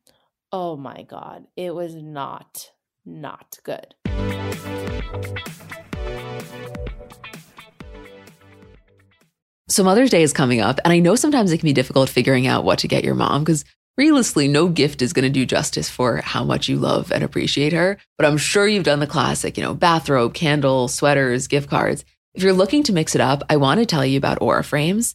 Oh 0.51 0.77
my 0.77 1.03
God. 1.03 1.45
It 1.57 1.75
was 1.75 1.95
not, 1.95 2.71
not 3.05 3.59
good. 3.63 3.95
So 9.71 9.85
Mother's 9.85 10.11
Day 10.11 10.23
is 10.23 10.33
coming 10.33 10.61
up, 10.63 10.81
and 10.83 10.93
I 10.93 10.99
know 10.99 11.15
sometimes 11.15 11.53
it 11.53 11.59
can 11.59 11.67
be 11.67 11.75
difficult 11.75 12.09
figuring 12.09 12.47
out 12.47 12.65
what 12.65 12.79
to 12.81 12.89
get 12.89 13.05
your 13.05 13.15
mom 13.15 13.45
because 13.45 13.67
realistically, 13.99 14.49
no 14.49 14.69
gift 14.69 15.03
is 15.03 15.13
going 15.13 15.25
to 15.25 15.29
do 15.29 15.45
justice 15.45 15.91
for 15.91 16.23
how 16.23 16.43
much 16.45 16.69
you 16.69 16.79
love 16.79 17.13
and 17.13 17.23
appreciate 17.23 17.75
her. 17.75 17.99
But 18.17 18.27
I'm 18.27 18.39
sure 18.39 18.67
you've 18.67 18.85
done 18.85 19.01
the 19.01 19.07
classic, 19.07 19.59
you 19.59 19.63
know, 19.63 19.75
bathrobe, 19.75 20.33
candle, 20.33 20.89
sweaters, 20.89 21.49
gift 21.49 21.69
cards. 21.69 22.05
If 22.35 22.43
you're 22.43 22.55
looking 22.55 22.83
to 22.85 22.93
mix 22.95 23.15
it 23.15 23.21
up, 23.21 23.43
I 23.51 23.57
want 23.57 23.81
to 23.81 23.87
tell 23.87 24.07
you 24.07 24.17
about 24.17 24.41
Aura 24.41 24.65
Frames. 24.65 25.15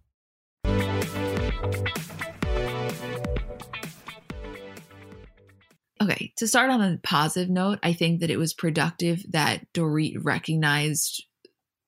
Okay, 6.01 6.33
to 6.37 6.47
start 6.47 6.71
on 6.71 6.81
a 6.81 6.97
positive 7.03 7.49
note, 7.49 7.77
I 7.83 7.93
think 7.93 8.21
that 8.21 8.31
it 8.31 8.37
was 8.37 8.53
productive 8.53 9.23
that 9.33 9.71
Dorit 9.71 10.17
recognized 10.19 11.23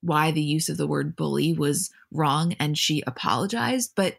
why 0.01 0.29
the 0.29 0.43
use 0.43 0.69
of 0.69 0.77
the 0.77 0.85
word 0.85 1.15
bully 1.15 1.53
was 1.53 1.89
wrong 2.11 2.53
and 2.59 2.77
she 2.77 3.01
apologized, 3.07 3.93
but 3.95 4.17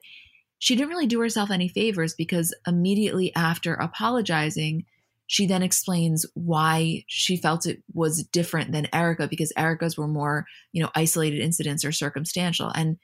she 0.58 0.74
didn't 0.74 0.88
really 0.88 1.06
do 1.06 1.20
herself 1.20 1.50
any 1.50 1.68
favors 1.68 2.14
because 2.14 2.54
immediately 2.66 3.32
after 3.36 3.74
apologizing, 3.74 4.84
she 5.26 5.46
then 5.46 5.62
explains 5.62 6.26
why 6.34 7.04
she 7.06 7.36
felt 7.36 7.66
it 7.66 7.82
was 7.92 8.24
different 8.24 8.72
than 8.72 8.88
Erika 8.92 9.28
because 9.28 9.52
Erika's 9.56 9.96
were 9.96 10.08
more, 10.08 10.44
you 10.72 10.82
know, 10.82 10.90
isolated 10.96 11.40
incidents 11.40 11.84
or 11.84 11.92
circumstantial. 11.92 12.72
And 12.74 12.96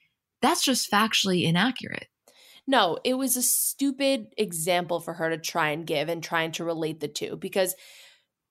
that's 0.43 0.65
just 0.65 0.91
factually 0.91 1.45
inaccurate. 1.45 2.09
No, 2.71 2.99
it 3.03 3.15
was 3.15 3.37
a 3.37 3.43
stupid 3.43 4.33
example 4.39 5.01
for 5.01 5.15
her 5.15 5.29
to 5.29 5.39
try 5.39 5.71
and 5.71 5.85
give 5.85 6.09
and 6.09 6.23
trying 6.23 6.53
to 6.53 6.65
relate 6.65 7.01
the 7.01 7.09
two 7.09 7.37
because 7.37 7.75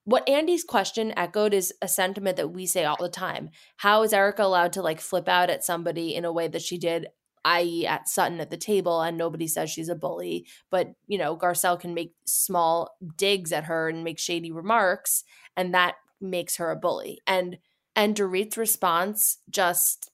what 0.04 0.28
Andy's 0.28 0.66
question 0.66 1.14
echoed 1.16 1.54
is 1.54 1.74
a 1.82 1.88
sentiment 1.88 2.36
that 2.36 2.50
we 2.50 2.66
say 2.66 2.84
all 2.84 2.98
the 3.00 3.08
time. 3.08 3.50
How 3.78 4.04
is 4.04 4.12
Erika 4.12 4.44
allowed 4.44 4.74
to 4.74 4.82
like 4.82 5.00
flip 5.00 5.30
out 5.30 5.50
at 5.50 5.64
somebody 5.64 6.16
in 6.16 6.26
a 6.26 6.34
way 6.34 6.50
that 6.50 6.62
she 6.62 6.78
did, 6.78 7.08
i.e., 7.46 7.88
at 7.88 8.10
Sutton 8.10 8.42
at 8.42 8.50
the 8.50 8.58
table, 8.58 9.00
and 9.00 9.18
nobody 9.18 9.48
says 9.48 9.70
she's 9.70 9.88
a 9.88 9.96
bully? 9.96 10.46
But, 10.70 10.90
you 11.08 11.18
know, 11.18 11.38
Garcelle 11.38 11.80
can 11.80 11.94
make 11.94 12.14
small 12.26 12.98
digs 13.16 13.54
at 13.54 13.64
her 13.66 13.88
and 13.88 14.04
make 14.04 14.20
shady 14.20 14.52
remarks, 14.52 15.24
and 15.56 15.74
that 15.74 15.96
makes 16.20 16.58
her 16.58 16.72
a 16.72 16.76
bully. 16.76 17.20
And 17.26 17.58
and 17.96 18.18
Dorit's 18.18 18.58
response 18.58 19.38
just 19.50 20.12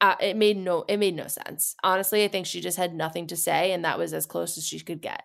uh, 0.00 0.16
it 0.20 0.36
made 0.36 0.56
no 0.56 0.84
it 0.88 0.98
made 0.98 1.16
no 1.16 1.26
sense. 1.26 1.74
Honestly, 1.82 2.24
I 2.24 2.28
think 2.28 2.46
she 2.46 2.60
just 2.60 2.76
had 2.76 2.94
nothing 2.94 3.26
to 3.28 3.36
say 3.36 3.72
and 3.72 3.84
that 3.84 3.98
was 3.98 4.12
as 4.12 4.26
close 4.26 4.58
as 4.58 4.66
she 4.66 4.80
could 4.80 5.00
get. 5.00 5.22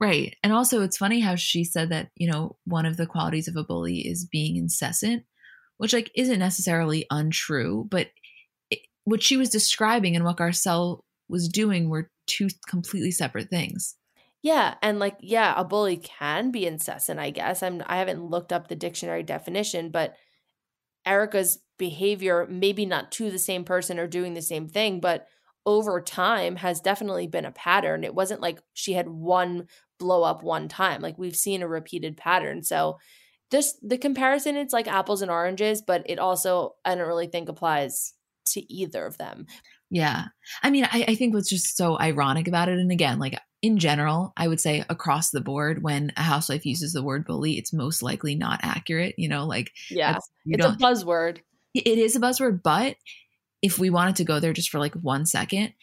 Right. 0.00 0.34
And 0.42 0.52
also 0.52 0.82
it's 0.82 0.96
funny 0.96 1.20
how 1.20 1.34
she 1.34 1.62
said 1.64 1.90
that, 1.90 2.08
you 2.16 2.30
know, 2.30 2.56
one 2.64 2.86
of 2.86 2.96
the 2.96 3.06
qualities 3.06 3.48
of 3.48 3.56
a 3.56 3.64
bully 3.64 3.98
is 3.98 4.24
being 4.24 4.56
incessant, 4.56 5.24
which 5.76 5.92
like 5.92 6.10
isn't 6.14 6.38
necessarily 6.38 7.06
untrue, 7.10 7.86
but 7.90 8.08
it, 8.70 8.80
what 9.04 9.22
she 9.22 9.36
was 9.36 9.50
describing 9.50 10.16
and 10.16 10.24
what 10.24 10.38
Garcelle 10.38 11.00
was 11.28 11.48
doing 11.48 11.88
were 11.88 12.10
two 12.26 12.48
completely 12.66 13.10
separate 13.10 13.50
things. 13.50 13.96
Yeah, 14.42 14.74
and 14.80 14.98
like 14.98 15.18
yeah, 15.20 15.52
a 15.56 15.64
bully 15.64 15.98
can 15.98 16.50
be 16.50 16.66
incessant, 16.66 17.20
I 17.20 17.30
guess. 17.30 17.62
I'm 17.62 17.82
I 17.86 17.98
haven't 17.98 18.24
looked 18.24 18.54
up 18.54 18.68
the 18.68 18.76
dictionary 18.76 19.22
definition, 19.22 19.90
but 19.90 20.14
Erika's 21.04 21.58
behavior, 21.80 22.46
maybe 22.48 22.86
not 22.86 23.10
to 23.10 23.30
the 23.30 23.38
same 23.38 23.64
person 23.64 23.98
or 23.98 24.06
doing 24.06 24.34
the 24.34 24.42
same 24.42 24.68
thing, 24.68 25.00
but 25.00 25.26
over 25.66 26.00
time 26.00 26.56
has 26.56 26.80
definitely 26.80 27.26
been 27.26 27.46
a 27.46 27.50
pattern. 27.50 28.04
It 28.04 28.14
wasn't 28.14 28.42
like 28.42 28.60
she 28.74 28.92
had 28.92 29.08
one 29.08 29.66
blow 29.98 30.22
up 30.22 30.42
one 30.42 30.68
time. 30.68 31.00
Like 31.00 31.18
we've 31.18 31.34
seen 31.34 31.62
a 31.62 31.68
repeated 31.68 32.16
pattern. 32.16 32.62
So 32.62 32.98
this 33.50 33.76
the 33.82 33.98
comparison 33.98 34.56
it's 34.56 34.72
like 34.72 34.86
apples 34.86 35.22
and 35.22 35.30
oranges, 35.30 35.82
but 35.82 36.02
it 36.06 36.18
also 36.18 36.76
I 36.84 36.94
don't 36.94 37.08
really 37.08 37.26
think 37.26 37.48
applies 37.48 38.12
to 38.48 38.72
either 38.72 39.06
of 39.06 39.18
them. 39.18 39.46
Yeah. 39.90 40.26
I 40.62 40.70
mean, 40.70 40.84
I, 40.84 41.04
I 41.08 41.14
think 41.14 41.34
what's 41.34 41.50
just 41.50 41.76
so 41.76 41.98
ironic 41.98 42.46
about 42.46 42.68
it, 42.68 42.78
and 42.78 42.92
again, 42.92 43.18
like 43.18 43.36
in 43.60 43.78
general, 43.78 44.32
I 44.36 44.48
would 44.48 44.60
say 44.60 44.84
across 44.88 45.30
the 45.30 45.40
board, 45.40 45.82
when 45.82 46.12
a 46.16 46.22
housewife 46.22 46.64
uses 46.64 46.92
the 46.92 47.02
word 47.02 47.26
bully, 47.26 47.58
it's 47.58 47.72
most 47.72 48.02
likely 48.02 48.34
not 48.34 48.60
accurate. 48.62 49.14
You 49.18 49.28
know, 49.28 49.46
like 49.46 49.72
yeah, 49.90 50.18
it's 50.46 50.64
a 50.64 50.70
buzzword. 50.70 51.38
It 51.74 51.98
is 51.98 52.16
a 52.16 52.20
buzzword, 52.20 52.62
but 52.62 52.96
if 53.62 53.78
we 53.78 53.90
wanted 53.90 54.16
to 54.16 54.24
go 54.24 54.40
there 54.40 54.52
just 54.52 54.70
for 54.70 54.78
like 54.78 54.94
one 54.94 55.26
second, 55.26 55.74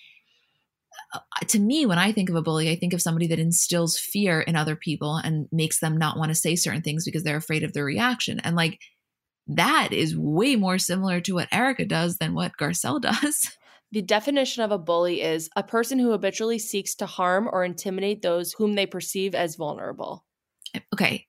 uh, 1.14 1.20
to 1.48 1.60
me, 1.60 1.86
when 1.86 2.00
I 2.00 2.12
think 2.12 2.30
of 2.30 2.36
a 2.36 2.42
bully, 2.42 2.70
I 2.70 2.76
think 2.76 2.94
of 2.94 3.02
somebody 3.02 3.28
that 3.28 3.40
instills 3.40 3.98
fear 3.98 4.42
in 4.42 4.56
other 4.56 4.76
people 4.76 5.18
and 5.18 5.48
makes 5.52 5.80
them 5.80 5.98
not 5.98 6.18
want 6.18 6.30
to 6.30 6.36
say 6.36 6.56
certain 6.56 6.82
things 6.82 7.06
because 7.06 7.24
they're 7.24 7.38
afraid 7.38 7.64
of 7.64 7.74
their 7.74 7.86
reaction. 7.86 8.40
And 8.40 8.56
like 8.56 8.80
that 9.48 9.94
is 9.94 10.18
way 10.18 10.56
more 10.56 10.78
similar 10.78 11.22
to 11.22 11.34
what 11.34 11.48
Erika 11.52 11.86
does 11.86 12.18
than 12.18 12.34
what 12.34 12.58
Garcelle 12.60 13.02
does. 13.02 13.52
The 13.94 14.02
definition 14.02 14.64
of 14.64 14.72
a 14.72 14.78
bully 14.78 15.22
is 15.22 15.50
a 15.56 15.64
person 15.64 15.98
who 15.98 16.12
habitually 16.12 16.60
seeks 16.60 16.94
to 16.96 17.06
harm 17.06 17.48
or 17.50 17.64
intimidate 17.64 18.22
those 18.22 18.52
whom 18.52 18.74
they 18.74 18.86
perceive 18.86 19.34
as 19.34 19.56
vulnerable. 19.56 20.26
Okay. 20.94 21.26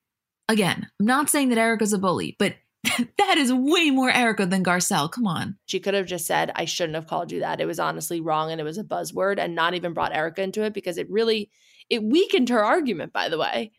Again, 0.49 0.85
I'm 0.99 1.05
not 1.05 1.29
saying 1.29 1.49
that 1.49 1.57
Erika's 1.57 1.93
a 1.93 1.97
bully, 1.97 2.35
but 2.37 2.55
that 3.17 3.37
is 3.37 3.53
way 3.53 3.89
more 3.91 4.09
Erika 4.09 4.45
than 4.45 4.63
Garcelle. 4.63 5.11
Come 5.11 5.27
on. 5.27 5.57
She 5.65 5.79
could 5.79 5.93
have 5.93 6.05
just 6.05 6.25
said, 6.25 6.51
I 6.55 6.65
shouldn't 6.65 6.95
have 6.95 7.07
called 7.07 7.31
you 7.31 7.41
that. 7.41 7.59
It 7.59 7.65
was 7.65 7.79
honestly 7.79 8.21
wrong 8.21 8.51
and 8.51 8.61
it 8.61 8.63
was 8.63 8.77
a 8.77 8.83
buzzword 8.83 9.37
and 9.37 9.55
not 9.55 9.73
even 9.73 9.93
brought 9.93 10.15
Erika 10.15 10.41
into 10.41 10.63
it 10.63 10.73
because 10.73 10.97
it 10.97 11.09
really 11.09 11.49
it 11.89 12.03
weakened 12.03 12.49
her 12.49 12.63
argument, 12.63 13.11
by 13.13 13.29
the 13.29 13.37
way. 13.37 13.71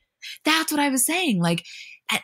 That's 0.45 0.71
what 0.71 0.81
I 0.81 0.91
was 0.91 1.07
saying. 1.07 1.41
Like 1.41 1.65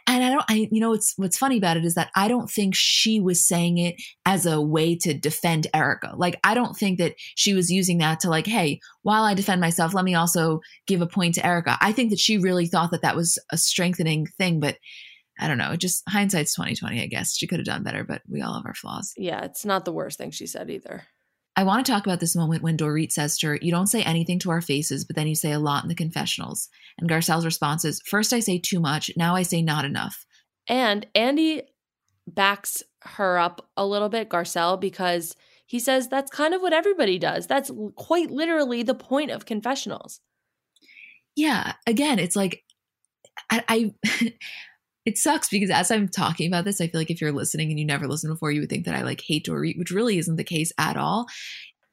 and 0.06 0.24
I 0.24 0.30
don't, 0.30 0.44
I, 0.48 0.68
you 0.72 0.80
know, 0.80 0.90
what's, 0.90 1.14
what's 1.16 1.38
funny 1.38 1.58
about 1.58 1.76
it 1.76 1.84
is 1.84 1.94
that 1.94 2.10
I 2.16 2.26
don't 2.26 2.50
think 2.50 2.74
she 2.74 3.20
was 3.20 3.46
saying 3.46 3.78
it 3.78 3.94
as 4.24 4.44
a 4.44 4.60
way 4.60 4.96
to 4.96 5.14
defend 5.14 5.68
Erika. 5.72 6.12
Like, 6.16 6.40
I 6.42 6.54
don't 6.54 6.76
think 6.76 6.98
that 6.98 7.14
she 7.36 7.54
was 7.54 7.70
using 7.70 7.98
that 7.98 8.20
to 8.20 8.30
like, 8.30 8.46
Hey, 8.46 8.80
while 9.02 9.22
I 9.22 9.34
defend 9.34 9.60
myself, 9.60 9.94
let 9.94 10.04
me 10.04 10.14
also 10.14 10.60
give 10.86 11.02
a 11.02 11.06
point 11.06 11.34
to 11.36 11.46
Erika. 11.46 11.78
I 11.80 11.92
think 11.92 12.10
that 12.10 12.18
she 12.18 12.38
really 12.38 12.66
thought 12.66 12.90
that 12.90 13.02
that 13.02 13.16
was 13.16 13.38
a 13.50 13.56
strengthening 13.56 14.26
thing, 14.38 14.58
but 14.58 14.76
I 15.38 15.48
don't 15.48 15.58
know. 15.58 15.76
Just 15.76 16.02
hindsight's 16.08 16.54
2020, 16.54 17.02
I 17.02 17.06
guess. 17.06 17.36
She 17.36 17.46
could 17.46 17.58
have 17.58 17.66
done 17.66 17.82
better, 17.82 18.04
but 18.04 18.22
we 18.28 18.40
all 18.42 18.54
have 18.54 18.66
our 18.66 18.74
flaws. 18.74 19.12
Yeah. 19.16 19.44
It's 19.44 19.64
not 19.64 19.84
the 19.84 19.92
worst 19.92 20.18
thing 20.18 20.30
she 20.30 20.46
said 20.46 20.70
either. 20.70 21.04
I 21.58 21.64
want 21.64 21.84
to 21.84 21.90
talk 21.90 22.04
about 22.04 22.20
this 22.20 22.36
moment 22.36 22.62
when 22.62 22.76
Dorit 22.76 23.12
says 23.12 23.38
to 23.38 23.48
her, 23.48 23.58
You 23.62 23.70
don't 23.72 23.86
say 23.86 24.02
anything 24.02 24.38
to 24.40 24.50
our 24.50 24.60
faces, 24.60 25.04
but 25.06 25.16
then 25.16 25.26
you 25.26 25.34
say 25.34 25.52
a 25.52 25.58
lot 25.58 25.82
in 25.82 25.88
the 25.88 25.94
confessionals. 25.94 26.68
And 26.98 27.08
Garcelle's 27.08 27.46
response 27.46 27.84
is, 27.84 28.02
First 28.06 28.34
I 28.34 28.40
say 28.40 28.58
too 28.58 28.78
much, 28.78 29.10
now 29.16 29.34
I 29.34 29.42
say 29.42 29.62
not 29.62 29.86
enough. 29.86 30.26
And 30.68 31.06
Andy 31.14 31.62
backs 32.26 32.82
her 33.02 33.38
up 33.38 33.70
a 33.76 33.86
little 33.86 34.10
bit, 34.10 34.28
Garcelle, 34.28 34.78
because 34.78 35.34
he 35.64 35.78
says 35.78 36.08
that's 36.08 36.30
kind 36.30 36.52
of 36.52 36.60
what 36.60 36.72
everybody 36.72 37.18
does. 37.18 37.46
That's 37.46 37.70
quite 37.96 38.30
literally 38.30 38.82
the 38.82 38.94
point 38.94 39.30
of 39.30 39.46
confessionals. 39.46 40.20
Yeah. 41.34 41.74
Again, 41.86 42.18
it's 42.18 42.36
like, 42.36 42.64
I, 43.50 43.64
I 43.68 44.32
it 45.06 45.16
sucks 45.16 45.48
because 45.48 45.70
as 45.70 45.92
I'm 45.92 46.08
talking 46.08 46.48
about 46.48 46.64
this, 46.64 46.80
I 46.80 46.88
feel 46.88 47.00
like 47.00 47.10
if 47.10 47.20
you're 47.20 47.32
listening 47.32 47.70
and 47.70 47.78
you 47.78 47.86
never 47.86 48.08
listened 48.08 48.34
before, 48.34 48.50
you 48.50 48.60
would 48.60 48.68
think 48.68 48.84
that 48.86 48.96
I 48.96 49.02
like 49.02 49.22
hate 49.22 49.46
Dorit, 49.46 49.78
which 49.78 49.92
really 49.92 50.18
isn't 50.18 50.36
the 50.36 50.44
case 50.44 50.72
at 50.78 50.96
all. 50.96 51.26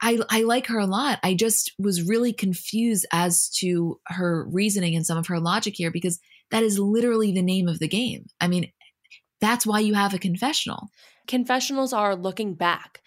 I, 0.01 0.19
I 0.29 0.41
like 0.41 0.67
her 0.67 0.79
a 0.79 0.87
lot. 0.87 1.19
I 1.23 1.35
just 1.35 1.71
was 1.77 2.01
really 2.01 2.33
confused 2.33 3.05
as 3.13 3.49
to 3.59 4.01
her 4.07 4.45
reasoning 4.51 4.95
and 4.95 5.05
some 5.05 5.17
of 5.17 5.27
her 5.27 5.39
logic 5.39 5.75
here 5.77 5.91
because 5.91 6.19
that 6.49 6.63
is 6.63 6.79
literally 6.79 7.31
the 7.31 7.43
name 7.43 7.67
of 7.67 7.79
the 7.79 7.87
game. 7.87 8.25
I 8.41 8.47
mean, 8.47 8.71
that's 9.39 9.65
why 9.65 9.79
you 9.79 9.93
have 9.93 10.13
a 10.13 10.19
confessional. 10.19 10.89
Confessionals 11.27 11.93
are 11.93 12.15
looking 12.15 12.55
back 12.55 13.01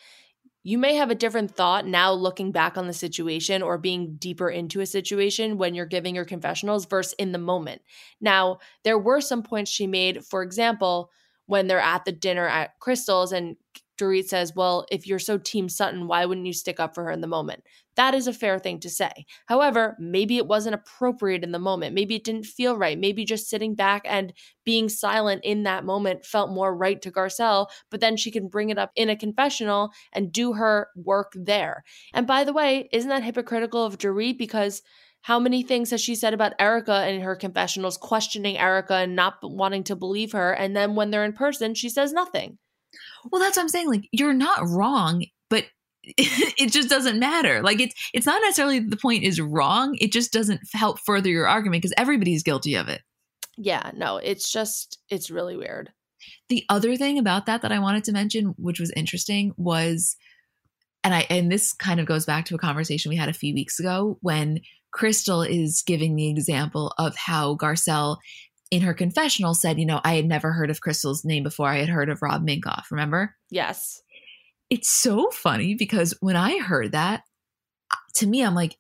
you 0.67 0.79
may 0.79 0.97
have 0.97 1.11
a 1.11 1.15
different 1.15 1.55
thought 1.55 1.87
now 1.87 2.11
looking 2.13 2.51
back 2.51 2.77
on 2.77 2.89
the 2.89 2.93
situation 2.93 3.63
or 3.63 3.79
being 3.79 4.17
deeper 4.17 4.51
into 4.51 4.81
a 4.81 4.87
situation 4.87 5.59
when 5.59 5.77
you're 5.77 5.87
giving 5.87 6.13
your 6.13 6.25
confessionals 6.25 6.87
versus 6.87 7.15
in 7.21 7.31
the 7.31 7.39
moment. 7.39 7.83
Now, 8.21 8.59
there 8.83 8.99
were 8.99 9.21
some 9.21 9.45
points 9.45 9.71
she 9.71 9.87
made, 9.87 10.25
for 10.25 10.43
example, 10.43 11.13
when 11.47 11.69
they're 11.69 11.79
at 11.79 12.05
the 12.05 12.11
dinner 12.11 12.49
at 12.49 12.77
Crystal's 12.81 13.31
and 13.31 13.55
Dorit 13.99 14.27
says, 14.27 14.55
Well, 14.55 14.87
if 14.91 15.07
you're 15.07 15.19
so 15.19 15.39
Team 15.39 15.69
Sutton, 15.69 16.07
why 16.07 16.25
wouldn't 16.27 16.47
you 16.47 16.53
stick 16.53 16.79
up 16.81 16.95
for 16.95 17.05
her 17.05 17.11
in 17.11 17.21
the 17.21 17.27
moment? 17.27 17.63
That 17.97 18.15
is 18.15 18.27
a 18.27 18.33
fair 18.33 18.59
thing 18.59 18.79
to 18.81 18.91
say. 18.91 19.25
However, 19.47 19.97
maybe 19.99 20.37
it 20.37 20.47
wasn't 20.47 20.75
appropriate 20.75 21.43
in 21.43 21.53
the 21.53 21.59
moment. 21.59 21.95
Maybe 21.95 22.15
it 22.15 22.25
didn't 22.25 22.45
feel 22.45 22.77
right. 22.77 22.99
Maybe 22.99 23.25
just 23.25 23.49
sitting 23.49 23.75
back 23.75 24.03
and 24.05 24.35
being 24.65 24.89
silent 24.89 25.45
in 25.45 25.63
that 25.63 25.85
moment 25.85 26.27
felt 26.27 26.51
more 26.51 26.77
right 26.77 27.01
to 27.03 27.11
Garcelle, 27.11 27.69
but 27.91 28.01
then 28.01 28.17
she 28.17 28.31
can 28.31 28.49
bring 28.49 28.69
it 28.71 28.79
up 28.79 28.91
in 28.97 29.09
a 29.09 29.17
confessional 29.17 29.91
and 30.13 30.31
do 30.31 30.53
her 30.53 30.89
work 30.95 31.33
there. 31.35 31.85
And 32.13 32.27
by 32.27 32.45
the 32.45 32.53
way, 32.53 32.89
isn't 32.93 33.09
that 33.09 33.25
hypocritical 33.25 33.85
of 33.85 33.99
Dorit? 33.99 34.37
Because 34.37 34.83
how 35.23 35.41
many 35.41 35.63
things 35.63 35.91
has 35.91 36.01
she 36.01 36.15
said 36.15 36.35
about 36.35 36.53
Erika 36.59 37.09
in 37.09 37.23
her 37.23 37.35
confessionals, 37.35 37.97
questioning 37.97 38.59
Erika 38.59 38.95
and 38.95 39.17
not 39.17 39.39
wanting 39.43 39.83
to 39.85 39.97
believe 39.97 40.33
her? 40.33 40.53
And 40.53 40.77
then 40.77 40.95
when 40.95 41.11
they're 41.11 41.25
in 41.25 41.33
person, 41.33 41.75
she 41.75 41.89
says 41.89 42.13
nothing. 42.13 42.59
Well, 43.31 43.41
that's 43.41 43.57
what 43.57 43.63
I'm 43.63 43.69
saying. 43.69 43.89
Like, 43.89 44.09
you're 44.13 44.33
not 44.33 44.67
wrong, 44.67 45.25
but 45.51 45.65
it 46.07 46.71
just 46.71 46.89
doesn't 46.89 47.19
matter. 47.19 47.63
Like 47.63 47.81
it's 47.81 47.95
it's 48.15 48.27
not 48.27 48.41
necessarily 48.43 48.79
the 48.79 48.97
point 48.97 49.25
is 49.25 49.41
wrong. 49.41 49.97
It 50.01 50.13
just 50.13 50.33
doesn't 50.33 50.61
help 50.73 51.01
further 51.01 51.29
your 51.29 51.49
argument 51.49 51.83
because 51.83 51.95
everybody's 51.97 52.45
guilty 52.45 52.77
of 52.77 52.89
it. 52.89 53.03
Yeah, 53.57 53.91
no, 53.95 54.19
it's 54.19 54.53
just 54.53 54.99
it's 55.11 55.31
really 55.31 55.57
weird. 55.57 55.91
The 56.49 56.65
other 56.69 56.97
thing 56.97 57.19
about 57.19 57.47
that 57.47 57.63
that 57.63 57.73
I 57.73 57.81
wanted 57.81 58.05
to 58.05 58.13
mention, 58.13 58.55
which 58.57 58.79
was 58.79 58.93
interesting, 58.95 59.53
was 59.57 60.17
and 61.03 61.13
I 61.13 61.27
and 61.29 61.51
this 61.51 61.73
kind 61.73 61.99
of 61.99 62.07
goes 62.07 62.25
back 62.25 62.45
to 62.47 62.55
a 62.55 62.59
conversation 62.59 63.11
we 63.11 63.17
had 63.17 63.29
a 63.29 63.35
few 63.35 63.53
weeks 63.53 63.81
ago 63.81 64.19
when 64.21 64.61
Crystal 64.93 65.43
is 65.43 65.83
giving 65.85 66.15
the 66.15 66.31
example 66.31 66.95
of 66.99 67.17
how 67.17 67.57
Garcelle 67.57 68.19
in 68.71 68.83
her 68.83 68.95
confessional 68.95 69.55
said, 69.55 69.79
you 69.79 69.87
know, 69.87 70.01
I 70.05 70.15
had 70.15 70.27
never 70.27 70.53
heard 70.53 70.71
of 70.71 70.81
Crystal's 70.81 71.25
name 71.25 71.43
before. 71.43 71.69
I 71.69 71.79
had 71.79 71.89
heard 71.89 72.09
of 72.09 72.23
Rob 72.23 72.47
Minkoff, 72.47 72.91
remember? 72.91 73.37
Yes. 73.51 74.03
It's 74.71 74.91
so 74.91 75.31
funny 75.31 75.75
because 75.75 76.15
when 76.21 76.37
I 76.37 76.59
heard 76.59 76.93
that, 76.93 77.23
to 78.17 78.27
me, 78.27 78.43
I'm 78.43 78.55
like, 78.55 78.77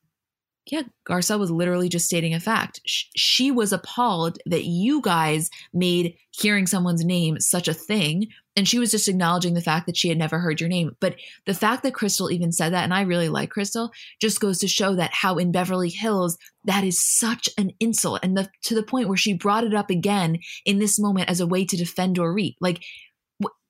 yeah, 0.70 0.83
Garcelle 1.09 1.38
was 1.38 1.51
literally 1.51 1.88
just 1.88 2.07
stating 2.07 2.35
a 2.35 2.40
fact. 2.40 2.81
She 2.85 3.53
was 3.53 3.72
appalled 3.72 4.38
that 4.46 4.64
you 4.64 5.01
guys 5.01 5.49
made 5.72 6.16
hearing 6.33 6.66
someone's 6.66 7.05
name 7.05 7.38
such 7.38 7.68
a 7.68 7.75
thing. 7.75 8.27
And 8.56 8.66
she 8.66 8.78
was 8.78 8.90
just 8.90 9.06
acknowledging 9.06 9.52
the 9.52 9.60
fact 9.60 9.86
that 9.86 9.96
she 9.96 10.08
had 10.08 10.16
never 10.16 10.38
heard 10.38 10.60
your 10.60 10.68
name. 10.68 10.96
But 10.98 11.16
the 11.44 11.54
fact 11.54 11.82
that 11.82 11.94
Crystal 11.94 12.30
even 12.30 12.52
said 12.52 12.72
that, 12.72 12.84
and 12.84 12.94
I 12.94 13.02
really 13.02 13.28
like 13.28 13.50
Crystal, 13.50 13.90
just 14.18 14.40
goes 14.40 14.58
to 14.58 14.68
show 14.68 14.94
that 14.94 15.12
how 15.12 15.36
in 15.36 15.52
Beverly 15.52 15.90
Hills, 15.90 16.38
that 16.64 16.82
is 16.82 17.04
such 17.04 17.50
an 17.58 17.72
insult. 17.80 18.20
And 18.22 18.36
the, 18.36 18.48
to 18.64 18.74
the 18.74 18.82
point 18.82 19.08
where 19.08 19.16
she 19.16 19.34
brought 19.34 19.64
it 19.64 19.74
up 19.74 19.90
again 19.90 20.38
in 20.64 20.78
this 20.78 20.98
moment 20.98 21.28
as 21.28 21.40
a 21.40 21.46
way 21.46 21.66
to 21.66 21.76
defend 21.76 22.16
Dorit. 22.16 22.54
Like, 22.60 22.82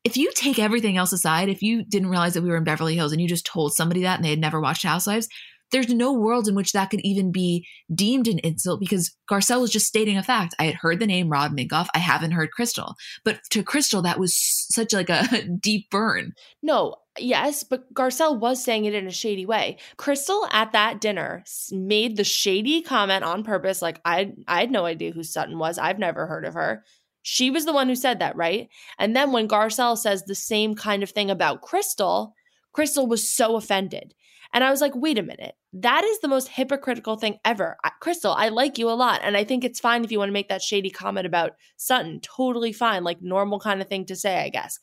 if 0.05 0.16
you 0.16 0.31
take 0.37 0.61
everything 0.61 0.96
else 0.96 1.12
aside, 1.12 1.49
if 1.49 1.62
you 1.62 1.85
didn't 1.85 2.11
realize 2.11 2.35
that 2.35 2.42
we 2.42 2.49
were 2.49 2.57
in 2.57 2.62
Beverly 2.62 2.94
Hills 2.94 3.11
and 3.11 3.20
you 3.20 3.27
just 3.27 3.44
told 3.44 3.75
somebody 3.75 4.03
that 4.03 4.14
and 4.14 4.25
they 4.25 4.31
had 4.31 4.38
never 4.38 4.61
watched 4.61 4.85
Housewives, 4.85 5.29
there's 5.73 5.89
no 5.89 6.13
world 6.13 6.49
in 6.49 6.55
which 6.55 6.73
that 6.73 6.91
could 6.91 7.01
even 7.01 7.33
be 7.33 7.67
deemed 7.95 8.29
an 8.29 8.39
insult 8.41 8.81
because 8.81 9.15
Garcelle 9.31 9.61
was 9.61 9.71
just 9.71 9.87
stating 9.87 10.17
a 10.17 10.23
fact. 10.23 10.55
I 10.59 10.65
had 10.65 10.77
heard 10.77 11.01
the 11.01 11.07
name 11.07 11.29
Rob 11.29 11.53
Minkoff. 11.57 11.89
I 11.95 11.99
haven't 11.99 12.33
heard 12.33 12.53
Crystal. 12.53 12.95
But 13.25 13.41
to 13.51 13.63
Crystal, 13.63 14.03
that 14.03 14.19
was 14.19 14.37
such 14.37 14.93
like 14.93 15.11
a 15.11 15.45
deep 15.61 15.91
burn. 15.91 16.33
No, 16.63 16.97
yes, 17.19 17.63
but 17.63 17.93
Garcelle 17.93 18.39
was 18.39 18.63
saying 18.63 18.85
it 18.85 18.95
in 18.95 19.07
a 19.07 19.13
shady 19.13 19.47
way. 19.47 19.79
Crystal 19.97 20.47
at 20.53 20.73
that 20.73 21.01
dinner 21.01 21.45
made 21.73 22.17
the 22.17 22.25
shady 22.25 22.83
comment 22.83 23.25
on 23.25 23.43
purpose, 23.43 23.83
like 23.83 24.01
I 24.05 24.33
I 24.47 24.61
had 24.61 24.71
no 24.71 24.85
idea 24.85 25.13
who 25.13 25.23
Sutton 25.23 25.59
was. 25.59 25.79
I've 25.79 25.99
never 25.99 26.27
heard 26.27 26.45
of 26.45 26.55
her. 26.55 26.85
She 27.23 27.51
was 27.51 27.65
the 27.65 27.73
one 27.73 27.89
who 27.89 27.97
said 27.97 28.21
that, 28.21 28.37
right? 28.37 28.69
And 29.01 29.17
then 29.17 29.33
when 29.33 29.49
Garcelle 29.49 29.99
says 29.99 30.23
the 30.23 30.35
same 30.37 30.77
kind 30.77 31.03
of 31.03 31.11
thing 31.11 31.29
about 31.29 31.61
Crystal, 31.61 32.35
Crystal 32.73 33.09
was 33.09 33.29
so 33.29 33.57
offended. 33.57 34.15
And 34.57 34.64
I 34.64 34.71
was 34.71 34.81
like, 34.81 34.95
wait 34.95 35.19
a 35.19 35.23
minute. 35.23 35.55
That 35.75 36.03
is 36.03 36.21
the 36.21 36.29
most 36.29 36.49
hypocritical 36.49 37.16
thing 37.16 37.37
ever. 37.45 37.77
Crystal, 38.01 38.33
I 38.33 38.49
like 38.49 38.79
you 38.79 38.88
a 38.88 38.97
lot. 38.97 39.21
And 39.23 39.37
I 39.37 39.45
think 39.45 39.64
it's 39.64 39.79
fine 39.79 40.03
if 40.03 40.11
you 40.11 40.19
want 40.19 40.31
to 40.31 40.33
make 40.33 40.49
that 40.49 40.62
shady 40.62 40.88
comment 40.88 41.27
about 41.27 41.53
Sutton. 41.77 42.21
Totally 42.23 42.73
fine. 42.73 43.05
Like 43.05 43.21
normal 43.21 43.61
kind 43.61 43.83
of 43.83 43.88
thing 43.88 44.07
to 44.07 44.16
say, 44.16 44.42
I 44.42 44.49
guess. 44.49 44.79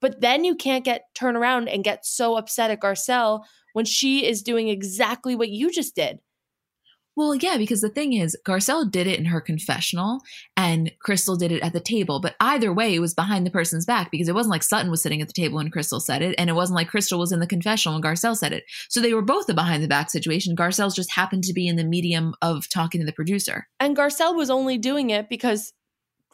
But 0.00 0.22
then 0.22 0.44
you 0.44 0.54
can't 0.54 0.82
get 0.82 1.02
turn 1.14 1.36
around 1.36 1.68
and 1.68 1.84
get 1.84 2.06
so 2.06 2.38
upset 2.38 2.70
at 2.70 2.80
Garcelle 2.80 3.42
when 3.74 3.84
she 3.84 4.26
is 4.26 4.42
doing 4.42 4.70
exactly 4.70 5.36
what 5.36 5.50
you 5.50 5.70
just 5.70 5.94
did. 5.94 6.20
Well, 7.18 7.34
yeah, 7.34 7.56
because 7.56 7.80
the 7.80 7.88
thing 7.88 8.12
is, 8.12 8.36
Garcelle 8.46 8.88
did 8.88 9.08
it 9.08 9.18
in 9.18 9.24
her 9.24 9.40
confessional 9.40 10.20
and 10.56 10.92
Crystal 11.00 11.34
did 11.34 11.50
it 11.50 11.64
at 11.64 11.72
the 11.72 11.80
table. 11.80 12.20
But 12.20 12.36
either 12.38 12.72
way, 12.72 12.94
it 12.94 13.00
was 13.00 13.12
behind 13.12 13.44
the 13.44 13.50
person's 13.50 13.84
back 13.84 14.12
because 14.12 14.28
it 14.28 14.36
wasn't 14.36 14.52
like 14.52 14.62
Sutton 14.62 14.88
was 14.88 15.02
sitting 15.02 15.20
at 15.20 15.26
the 15.26 15.32
table 15.32 15.56
when 15.56 15.68
Crystal 15.68 15.98
said 15.98 16.22
it. 16.22 16.36
And 16.38 16.48
it 16.48 16.52
wasn't 16.52 16.76
like 16.76 16.86
Crystal 16.86 17.18
was 17.18 17.32
in 17.32 17.40
the 17.40 17.46
confessional 17.48 17.98
when 17.98 18.04
Garcelle 18.04 18.36
said 18.36 18.52
it. 18.52 18.62
So 18.88 19.00
they 19.00 19.14
were 19.14 19.22
both 19.22 19.48
a 19.48 19.54
behind 19.54 19.82
the 19.82 19.88
back 19.88 20.12
situation. 20.12 20.54
Garcelle's 20.54 20.94
just 20.94 21.10
happened 21.10 21.42
to 21.42 21.52
be 21.52 21.66
in 21.66 21.74
the 21.74 21.82
medium 21.82 22.36
of 22.40 22.68
talking 22.68 23.00
to 23.00 23.04
the 23.04 23.12
producer. 23.12 23.66
And 23.80 23.96
Garcelle 23.96 24.36
was 24.36 24.48
only 24.48 24.78
doing 24.78 25.10
it 25.10 25.28
because 25.28 25.72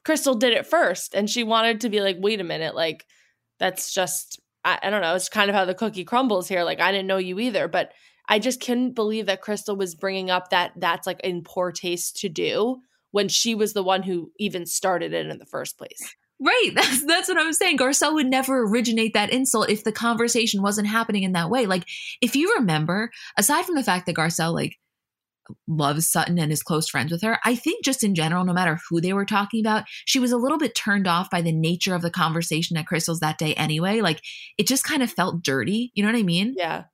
Crystal 0.05 0.35
did 0.35 0.53
it 0.53 0.67
first. 0.67 1.15
And 1.15 1.31
she 1.31 1.45
wanted 1.45 1.81
to 1.81 1.89
be 1.89 2.03
like, 2.03 2.19
wait 2.21 2.43
a 2.43 2.45
minute, 2.45 2.75
like, 2.75 3.07
that's 3.59 3.95
just, 3.95 4.39
I, 4.67 4.81
I 4.83 4.91
don't 4.91 5.01
know. 5.01 5.15
It's 5.15 5.31
kind 5.31 5.49
of 5.49 5.57
how 5.57 5.65
the 5.65 5.73
cookie 5.73 6.05
crumbles 6.05 6.47
here. 6.47 6.63
Like, 6.63 6.81
I 6.81 6.93
didn't 6.93 7.07
know 7.07 7.17
you 7.17 7.39
either. 7.39 7.69
But 7.69 7.93
I 8.29 8.39
just 8.39 8.61
couldn't 8.61 8.95
believe 8.95 9.27
that 9.27 9.43
Crystal 9.43 9.77
was 9.77 9.95
bringing 9.95 10.31
up 10.31 10.51
that 10.51 10.73
that's 10.77 11.07
like 11.07 11.21
in 11.21 11.43
poor 11.43 11.73
taste 11.73 12.17
to 12.19 12.29
do 12.29 12.81
when 13.11 13.29
she 13.29 13.55
was 13.55 13.73
the 13.73 13.83
one 13.83 14.03
who 14.03 14.33
even 14.39 14.67
started 14.67 15.13
it 15.13 15.27
in 15.27 15.39
the 15.39 15.47
first 15.47 15.79
place. 15.79 16.01
Right. 16.41 16.71
That's 16.75 17.07
that's 17.07 17.29
what 17.29 17.39
I'm 17.39 17.53
saying. 17.53 17.79
Garcelle 17.79 18.15
would 18.15 18.27
never 18.27 18.65
originate 18.65 19.15
that 19.15 19.33
insult 19.33 19.71
if 19.71 19.85
the 19.85 19.93
conversation 19.93 20.63
wasn't 20.63 20.89
happening 20.89 21.23
in 21.23 21.33
that 21.33 21.49
way. 21.49 21.67
Like 21.67 21.85
if 22.21 22.35
you 22.35 22.57
remember, 22.59 23.11
aside 23.39 23.65
from 23.65 23.77
the 23.77 23.85
fact 23.85 24.07
that 24.07 24.17
Garcelle 24.17 24.53
like 24.53 24.77
loves 25.69 26.11
Sutton 26.11 26.39
and 26.39 26.51
is 26.51 26.63
close 26.63 26.89
friends 26.89 27.13
with 27.13 27.23
her, 27.23 27.39
I 27.45 27.55
think 27.55 27.85
just 27.85 28.03
in 28.03 28.15
general, 28.15 28.45
no 28.45 28.53
matter 28.53 28.81
who 28.91 29.01
they 29.01 29.13
were 29.13 29.25
talking 29.25 29.61
about, 29.61 29.85
she 30.07 30.19
was 30.19 30.33
a 30.33 30.37
little 30.37 30.59
bit 30.59 30.75
turned 30.75 31.07
off 31.07 31.31
by 31.31 31.41
the 31.41 31.53
nature 31.53 31.95
of 31.95 32.03
the 32.03 32.11
conversation 32.11 32.77
at 32.77 32.87
Crystal's 32.87 33.21
that 33.21 33.39
day 33.39 33.55
anyway. 33.55 34.01
Like 34.01 34.21
it 34.59 34.67
just 34.67 34.85
kind 34.85 35.03
of 35.03 35.13
felt 35.13 35.43
dirty. 35.43 35.93
You 35.95 36.03
know 36.03 36.11
what 36.11 36.19
I 36.19 36.25
mean? 36.25 36.55
Yeah. 36.57 36.85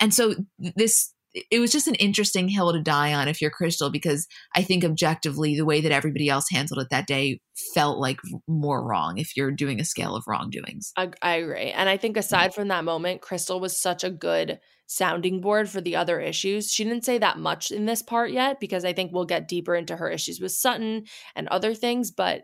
And 0.00 0.12
so 0.12 0.34
this 0.58 1.12
it 1.50 1.58
was 1.58 1.70
just 1.70 1.86
an 1.86 1.94
interesting 1.96 2.48
hill 2.48 2.72
to 2.72 2.80
die 2.80 3.12
on 3.12 3.28
if 3.28 3.40
you're 3.40 3.50
Crystal, 3.50 3.90
because 3.90 4.26
I 4.54 4.62
think 4.62 4.84
objectively, 4.84 5.56
the 5.56 5.64
way 5.64 5.80
that 5.80 5.92
everybody 5.92 6.28
else 6.28 6.46
handled 6.50 6.80
it 6.80 6.88
that 6.90 7.06
day 7.06 7.40
felt 7.74 7.98
like 7.98 8.18
more 8.46 8.84
wrong 8.84 9.18
if 9.18 9.36
you're 9.36 9.50
doing 9.50 9.80
a 9.80 9.84
scale 9.84 10.16
of 10.16 10.24
wrongdoings. 10.26 10.92
I, 10.96 11.10
I 11.22 11.36
agree. 11.36 11.70
And 11.70 11.88
I 11.88 11.96
think 11.96 12.16
aside 12.16 12.54
from 12.54 12.68
that 12.68 12.84
moment, 12.84 13.20
Crystal 13.20 13.60
was 13.60 13.80
such 13.80 14.04
a 14.04 14.10
good 14.10 14.58
sounding 14.86 15.40
board 15.40 15.68
for 15.68 15.82
the 15.82 15.96
other 15.96 16.18
issues. 16.18 16.72
She 16.72 16.84
didn't 16.84 17.04
say 17.04 17.18
that 17.18 17.38
much 17.38 17.70
in 17.70 17.84
this 17.84 18.02
part 18.02 18.30
yet 18.30 18.58
because 18.58 18.84
I 18.84 18.94
think 18.94 19.12
we'll 19.12 19.26
get 19.26 19.48
deeper 19.48 19.74
into 19.74 19.96
her 19.96 20.08
issues 20.08 20.40
with 20.40 20.52
Sutton 20.52 21.04
and 21.36 21.46
other 21.48 21.74
things. 21.74 22.10
But 22.10 22.42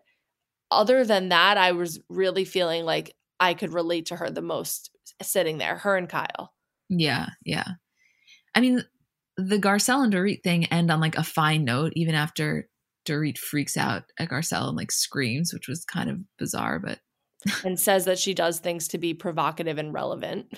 other 0.70 1.04
than 1.04 1.30
that, 1.30 1.56
I 1.56 1.72
was 1.72 2.00
really 2.08 2.44
feeling 2.44 2.84
like 2.84 3.14
I 3.40 3.54
could 3.54 3.72
relate 3.72 4.06
to 4.06 4.16
her 4.16 4.30
the 4.30 4.42
most 4.42 4.90
sitting 5.22 5.58
there, 5.58 5.78
her 5.78 5.96
and 5.96 6.08
Kyle. 6.08 6.53
Yeah, 6.88 7.28
yeah. 7.44 7.66
I 8.54 8.60
mean, 8.60 8.84
the 9.36 9.58
Garcelle 9.58 10.04
and 10.04 10.12
Dorit 10.12 10.42
thing 10.42 10.66
end 10.66 10.90
on 10.90 11.00
like 11.00 11.16
a 11.16 11.24
fine 11.24 11.64
note, 11.64 11.92
even 11.96 12.14
after 12.14 12.68
Dorit 13.06 13.38
freaks 13.38 13.76
out 13.76 14.04
at 14.18 14.28
Garcelle 14.28 14.68
and 14.68 14.76
like 14.76 14.92
screams, 14.92 15.52
which 15.52 15.68
was 15.68 15.84
kind 15.84 16.10
of 16.10 16.18
bizarre, 16.38 16.78
but 16.78 16.98
and 17.64 17.78
says 17.78 18.04
that 18.06 18.18
she 18.18 18.34
does 18.34 18.58
things 18.58 18.88
to 18.88 18.98
be 18.98 19.14
provocative 19.14 19.78
and 19.78 19.92
relevant. 19.92 20.52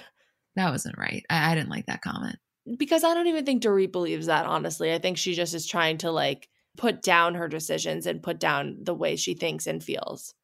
That 0.54 0.70
wasn't 0.70 0.98
right. 0.98 1.24
I, 1.28 1.52
I 1.52 1.54
didn't 1.54 1.70
like 1.70 1.86
that 1.86 2.02
comment. 2.02 2.36
Because 2.78 3.04
I 3.04 3.14
don't 3.14 3.28
even 3.28 3.44
think 3.44 3.62
Dorit 3.62 3.92
believes 3.92 4.26
that, 4.26 4.46
honestly. 4.46 4.92
I 4.92 4.98
think 4.98 5.18
she 5.18 5.34
just 5.34 5.54
is 5.54 5.66
trying 5.66 5.98
to 5.98 6.10
like 6.10 6.48
put 6.76 7.02
down 7.02 7.34
her 7.34 7.48
decisions 7.48 8.06
and 8.06 8.22
put 8.22 8.38
down 8.38 8.78
the 8.82 8.94
way 8.94 9.16
she 9.16 9.34
thinks 9.34 9.66
and 9.66 9.82
feels. 9.82 10.34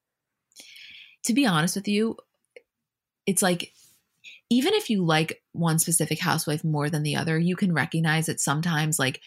To 1.24 1.34
be 1.34 1.46
honest 1.46 1.76
with 1.76 1.88
you, 1.88 2.16
it's 3.26 3.42
like 3.42 3.72
even 4.52 4.74
if 4.74 4.90
you 4.90 5.02
like 5.02 5.42
one 5.52 5.78
specific 5.78 6.20
housewife 6.20 6.62
more 6.62 6.90
than 6.90 7.02
the 7.02 7.16
other, 7.16 7.38
you 7.38 7.56
can 7.56 7.72
recognize 7.72 8.26
that 8.26 8.38
sometimes, 8.38 8.98
like, 8.98 9.20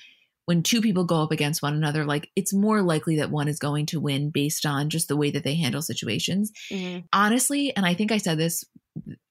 when 0.45 0.61
two 0.61 0.79
people 0.79 1.03
go 1.03 1.23
up 1.23 1.31
against 1.31 1.63
one 1.63 1.73
another, 1.73 2.05
like, 2.05 2.29
it's 2.35 2.53
more 2.53 2.83
likely 2.83 3.15
that 3.17 3.31
one 3.31 3.47
is 3.47 3.57
going 3.57 3.87
to 3.87 3.99
win 3.99 4.29
based 4.29 4.67
on 4.67 4.91
just 4.91 5.07
the 5.07 5.17
way 5.17 5.31
that 5.31 5.43
they 5.43 5.55
handle 5.55 5.81
situations. 5.81 6.51
Mm-hmm. 6.71 6.99
Honestly, 7.11 7.75
and 7.75 7.87
I 7.87 7.95
think 7.95 8.11
I 8.11 8.19
said 8.19 8.37
this 8.37 8.63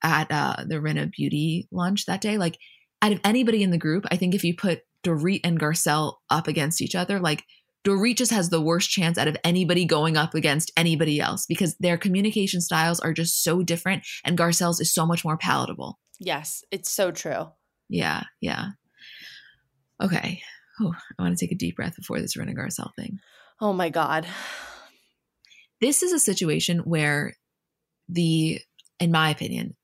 at 0.02 0.32
uh, 0.32 0.64
the 0.66 0.80
Rinna 0.80 1.12
Beauty 1.12 1.68
lunch 1.70 2.06
that 2.06 2.20
day, 2.20 2.38
like, 2.38 2.58
out 3.00 3.12
of 3.12 3.20
anybody 3.22 3.62
in 3.62 3.70
the 3.70 3.78
group, 3.78 4.04
I 4.10 4.16
think 4.16 4.34
if 4.34 4.42
you 4.42 4.56
put 4.56 4.82
Dorit 5.04 5.42
and 5.44 5.60
Garcelle 5.60 6.14
up 6.28 6.48
against 6.48 6.82
each 6.82 6.96
other, 6.96 7.20
like, 7.20 7.44
Dorit 7.84 8.16
just 8.16 8.32
has 8.32 8.48
the 8.48 8.60
worst 8.60 8.90
chance 8.90 9.18
out 9.18 9.28
of 9.28 9.36
anybody 9.44 9.84
going 9.84 10.16
up 10.16 10.34
against 10.34 10.72
anybody 10.76 11.20
else 11.20 11.44
because 11.46 11.76
their 11.76 11.98
communication 11.98 12.60
styles 12.60 12.98
are 13.00 13.12
just 13.12 13.44
so 13.44 13.62
different 13.62 14.04
and 14.24 14.38
Garcelle's 14.38 14.80
is 14.80 14.92
so 14.92 15.04
much 15.04 15.24
more 15.24 15.36
palatable. 15.36 15.98
Yes, 16.18 16.64
it's 16.70 16.90
so 16.90 17.10
true. 17.10 17.48
Yeah, 17.88 18.22
yeah. 18.40 18.68
Okay. 20.02 20.40
Oh, 20.80 20.94
I 21.18 21.22
want 21.22 21.36
to 21.36 21.44
take 21.44 21.52
a 21.52 21.58
deep 21.58 21.76
breath 21.76 21.96
before 21.96 22.20
this 22.20 22.36
Rinna 22.36 22.56
Garcelle 22.56 22.94
thing. 22.96 23.18
Oh 23.60 23.72
my 23.72 23.90
God. 23.90 24.26
This 25.80 26.02
is 26.02 26.12
a 26.12 26.18
situation 26.18 26.78
where 26.80 27.34
the, 28.08 28.60
in 28.98 29.12
my 29.12 29.30
opinion, 29.30 29.76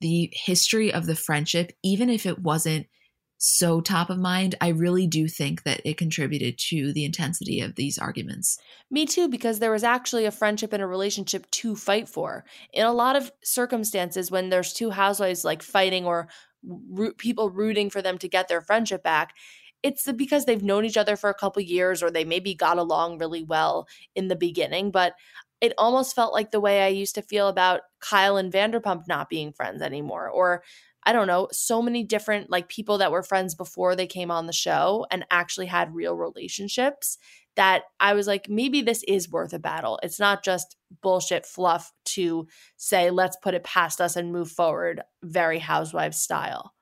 the 0.00 0.32
history 0.32 0.92
of 0.92 1.06
the 1.06 1.16
friendship, 1.16 1.72
even 1.82 2.08
if 2.08 2.24
it 2.24 2.38
wasn't– 2.38 2.86
so 3.44 3.80
top 3.80 4.08
of 4.08 4.20
mind, 4.20 4.54
I 4.60 4.68
really 4.68 5.08
do 5.08 5.26
think 5.26 5.64
that 5.64 5.80
it 5.84 5.96
contributed 5.98 6.58
to 6.68 6.92
the 6.92 7.04
intensity 7.04 7.60
of 7.60 7.74
these 7.74 7.98
arguments. 7.98 8.56
Me 8.88 9.04
too, 9.04 9.26
because 9.26 9.58
there 9.58 9.72
was 9.72 9.82
actually 9.82 10.26
a 10.26 10.30
friendship 10.30 10.72
and 10.72 10.80
a 10.80 10.86
relationship 10.86 11.50
to 11.50 11.74
fight 11.74 12.08
for. 12.08 12.44
In 12.72 12.86
a 12.86 12.92
lot 12.92 13.16
of 13.16 13.32
circumstances, 13.42 14.30
when 14.30 14.48
there's 14.48 14.72
two 14.72 14.90
housewives 14.90 15.44
like 15.44 15.60
fighting 15.60 16.06
or 16.06 16.28
root, 16.62 17.18
people 17.18 17.50
rooting 17.50 17.90
for 17.90 18.00
them 18.00 18.16
to 18.18 18.28
get 18.28 18.46
their 18.46 18.60
friendship 18.60 19.02
back, 19.02 19.34
it's 19.82 20.10
because 20.12 20.44
they've 20.44 20.62
known 20.62 20.84
each 20.84 20.96
other 20.96 21.16
for 21.16 21.28
a 21.28 21.34
couple 21.34 21.60
years 21.62 22.00
or 22.00 22.12
they 22.12 22.24
maybe 22.24 22.54
got 22.54 22.78
along 22.78 23.18
really 23.18 23.42
well 23.42 23.88
in 24.14 24.28
the 24.28 24.36
beginning. 24.36 24.92
But 24.92 25.14
it 25.60 25.74
almost 25.78 26.14
felt 26.14 26.32
like 26.32 26.52
the 26.52 26.60
way 26.60 26.84
I 26.84 26.88
used 26.88 27.16
to 27.16 27.22
feel 27.22 27.48
about 27.48 27.80
Kyle 27.98 28.36
and 28.36 28.52
Vanderpump 28.52 29.08
not 29.08 29.28
being 29.28 29.52
friends 29.52 29.82
anymore, 29.82 30.28
or 30.28 30.62
I 31.04 31.12
don't 31.12 31.26
know, 31.26 31.48
so 31.52 31.82
many 31.82 32.04
different 32.04 32.50
like 32.50 32.68
people 32.68 32.98
that 32.98 33.10
were 33.10 33.22
friends 33.22 33.54
before 33.54 33.96
they 33.96 34.06
came 34.06 34.30
on 34.30 34.46
the 34.46 34.52
show 34.52 35.06
and 35.10 35.26
actually 35.30 35.66
had 35.66 35.94
real 35.94 36.16
relationships 36.16 37.18
that 37.56 37.82
I 38.00 38.14
was 38.14 38.26
like, 38.26 38.48
maybe 38.48 38.80
this 38.82 39.02
is 39.06 39.30
worth 39.30 39.52
a 39.52 39.58
battle. 39.58 39.98
It's 40.02 40.18
not 40.18 40.42
just 40.42 40.76
bullshit 41.02 41.44
fluff 41.44 41.92
to 42.06 42.46
say, 42.76 43.10
let's 43.10 43.36
put 43.42 43.54
it 43.54 43.64
past 43.64 44.00
us 44.00 44.16
and 44.16 44.32
move 44.32 44.50
forward, 44.50 45.02
very 45.22 45.58
housewives 45.58 46.18
style. 46.18 46.72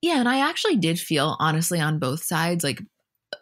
Yeah. 0.00 0.18
And 0.18 0.28
I 0.28 0.48
actually 0.48 0.76
did 0.76 0.98
feel, 0.98 1.36
honestly, 1.40 1.80
on 1.80 1.98
both 1.98 2.22
sides, 2.22 2.64
like 2.64 2.80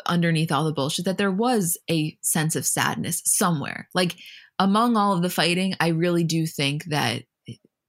underneath 0.07 0.51
all 0.51 0.65
the 0.65 0.73
bullshit, 0.73 1.05
that 1.05 1.19
there 1.19 1.31
was 1.31 1.79
a 1.91 2.17
sense 2.23 2.57
of 2.57 2.67
sadness 2.67 3.23
somewhere. 3.25 3.89
Like 3.95 4.17
among 4.59 4.97
all 4.97 5.13
of 5.13 5.23
the 5.23 5.31
fighting, 5.31 5.75
I 5.79 5.89
really 5.89 6.25
do 6.25 6.47
think 6.47 6.87
that 6.87 7.23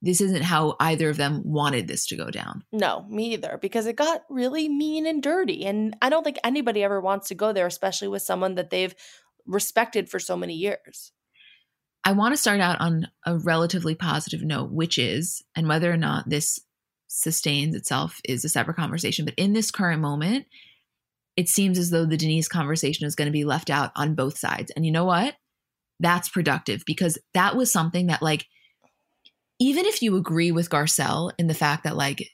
this 0.00 0.20
isn't 0.20 0.42
how 0.42 0.76
either 0.78 1.10
of 1.10 1.16
them 1.16 1.42
wanted 1.44 1.88
this 1.88 2.06
to 2.06 2.16
go 2.16 2.30
down. 2.30 2.62
No, 2.72 3.04
me 3.08 3.32
either, 3.32 3.58
because 3.60 3.86
it 3.86 3.96
got 3.96 4.22
really 4.28 4.68
mean 4.68 5.06
and 5.06 5.22
dirty. 5.22 5.66
And 5.66 5.96
I 6.00 6.08
don't 6.08 6.22
think 6.22 6.38
anybody 6.44 6.84
ever 6.84 7.00
wants 7.00 7.28
to 7.28 7.34
go 7.34 7.52
there, 7.52 7.66
especially 7.66 8.08
with 8.08 8.22
someone 8.22 8.54
that 8.54 8.70
they've 8.70 8.94
respected 9.46 10.08
for 10.08 10.18
so 10.18 10.36
many 10.36 10.54
years. 10.54 11.12
I 12.04 12.12
want 12.12 12.32
to 12.32 12.40
start 12.40 12.60
out 12.60 12.80
on 12.80 13.08
a 13.26 13.36
relatively 13.36 13.94
positive 13.94 14.42
note, 14.42 14.70
which 14.70 14.98
is, 14.98 15.42
and 15.56 15.68
whether 15.68 15.92
or 15.92 15.96
not 15.96 16.28
this 16.28 16.60
sustains 17.08 17.74
itself 17.74 18.20
is 18.24 18.44
a 18.44 18.48
separate 18.48 18.76
conversation, 18.76 19.24
but 19.24 19.34
in 19.36 19.52
this 19.52 19.70
current 19.70 20.00
moment, 20.00 20.46
it 21.36 21.48
seems 21.48 21.78
as 21.78 21.90
though 21.90 22.04
the 22.04 22.16
Denise 22.16 22.48
conversation 22.48 23.06
is 23.06 23.14
going 23.14 23.26
to 23.26 23.32
be 23.32 23.44
left 23.44 23.68
out 23.68 23.90
on 23.96 24.14
both 24.14 24.38
sides. 24.38 24.70
And 24.76 24.86
you 24.86 24.92
know 24.92 25.04
what? 25.04 25.34
That's 26.00 26.28
productive 26.28 26.84
because 26.86 27.18
that 27.34 27.56
was 27.56 27.72
something 27.72 28.06
that, 28.06 28.22
like, 28.22 28.46
even 29.58 29.86
if 29.86 30.02
you 30.02 30.16
agree 30.16 30.50
with 30.52 30.70
Garcelle 30.70 31.32
in 31.38 31.46
the 31.46 31.54
fact 31.54 31.84
that 31.84 31.96
like 31.96 32.28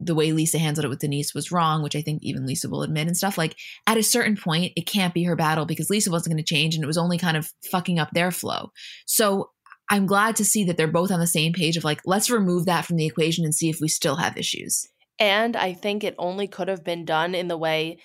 the 0.00 0.14
way 0.14 0.32
Lisa 0.32 0.58
handled 0.58 0.84
it 0.84 0.88
with 0.88 1.00
Denise 1.00 1.34
was 1.34 1.50
wrong, 1.50 1.82
which 1.82 1.96
I 1.96 2.02
think 2.02 2.22
even 2.22 2.46
Lisa 2.46 2.68
will 2.68 2.82
admit 2.82 3.08
and 3.08 3.16
stuff, 3.16 3.36
like 3.36 3.56
at 3.86 3.96
a 3.96 4.02
certain 4.02 4.36
point, 4.36 4.72
it 4.76 4.86
can't 4.86 5.14
be 5.14 5.24
her 5.24 5.34
battle 5.34 5.66
because 5.66 5.90
Lisa 5.90 6.10
wasn't 6.10 6.34
going 6.34 6.44
to 6.44 6.54
change 6.54 6.74
and 6.74 6.84
it 6.84 6.86
was 6.88 6.98
only 6.98 7.18
kind 7.18 7.36
of 7.36 7.52
fucking 7.70 7.98
up 7.98 8.10
their 8.12 8.30
flow. 8.30 8.70
So 9.06 9.50
I'm 9.90 10.06
glad 10.06 10.36
to 10.36 10.44
see 10.44 10.64
that 10.64 10.76
they're 10.76 10.86
both 10.86 11.10
on 11.10 11.18
the 11.18 11.26
same 11.26 11.52
page 11.52 11.76
of 11.76 11.84
like, 11.84 12.00
let's 12.04 12.30
remove 12.30 12.66
that 12.66 12.84
from 12.84 12.96
the 12.96 13.06
equation 13.06 13.44
and 13.44 13.54
see 13.54 13.70
if 13.70 13.80
we 13.80 13.88
still 13.88 14.16
have 14.16 14.36
issues. 14.36 14.86
And 15.18 15.56
I 15.56 15.72
think 15.72 16.04
it 16.04 16.14
only 16.16 16.46
could 16.46 16.68
have 16.68 16.84
been 16.84 17.04
done 17.04 17.34
in 17.34 17.48
the 17.48 17.56
way 17.56 17.98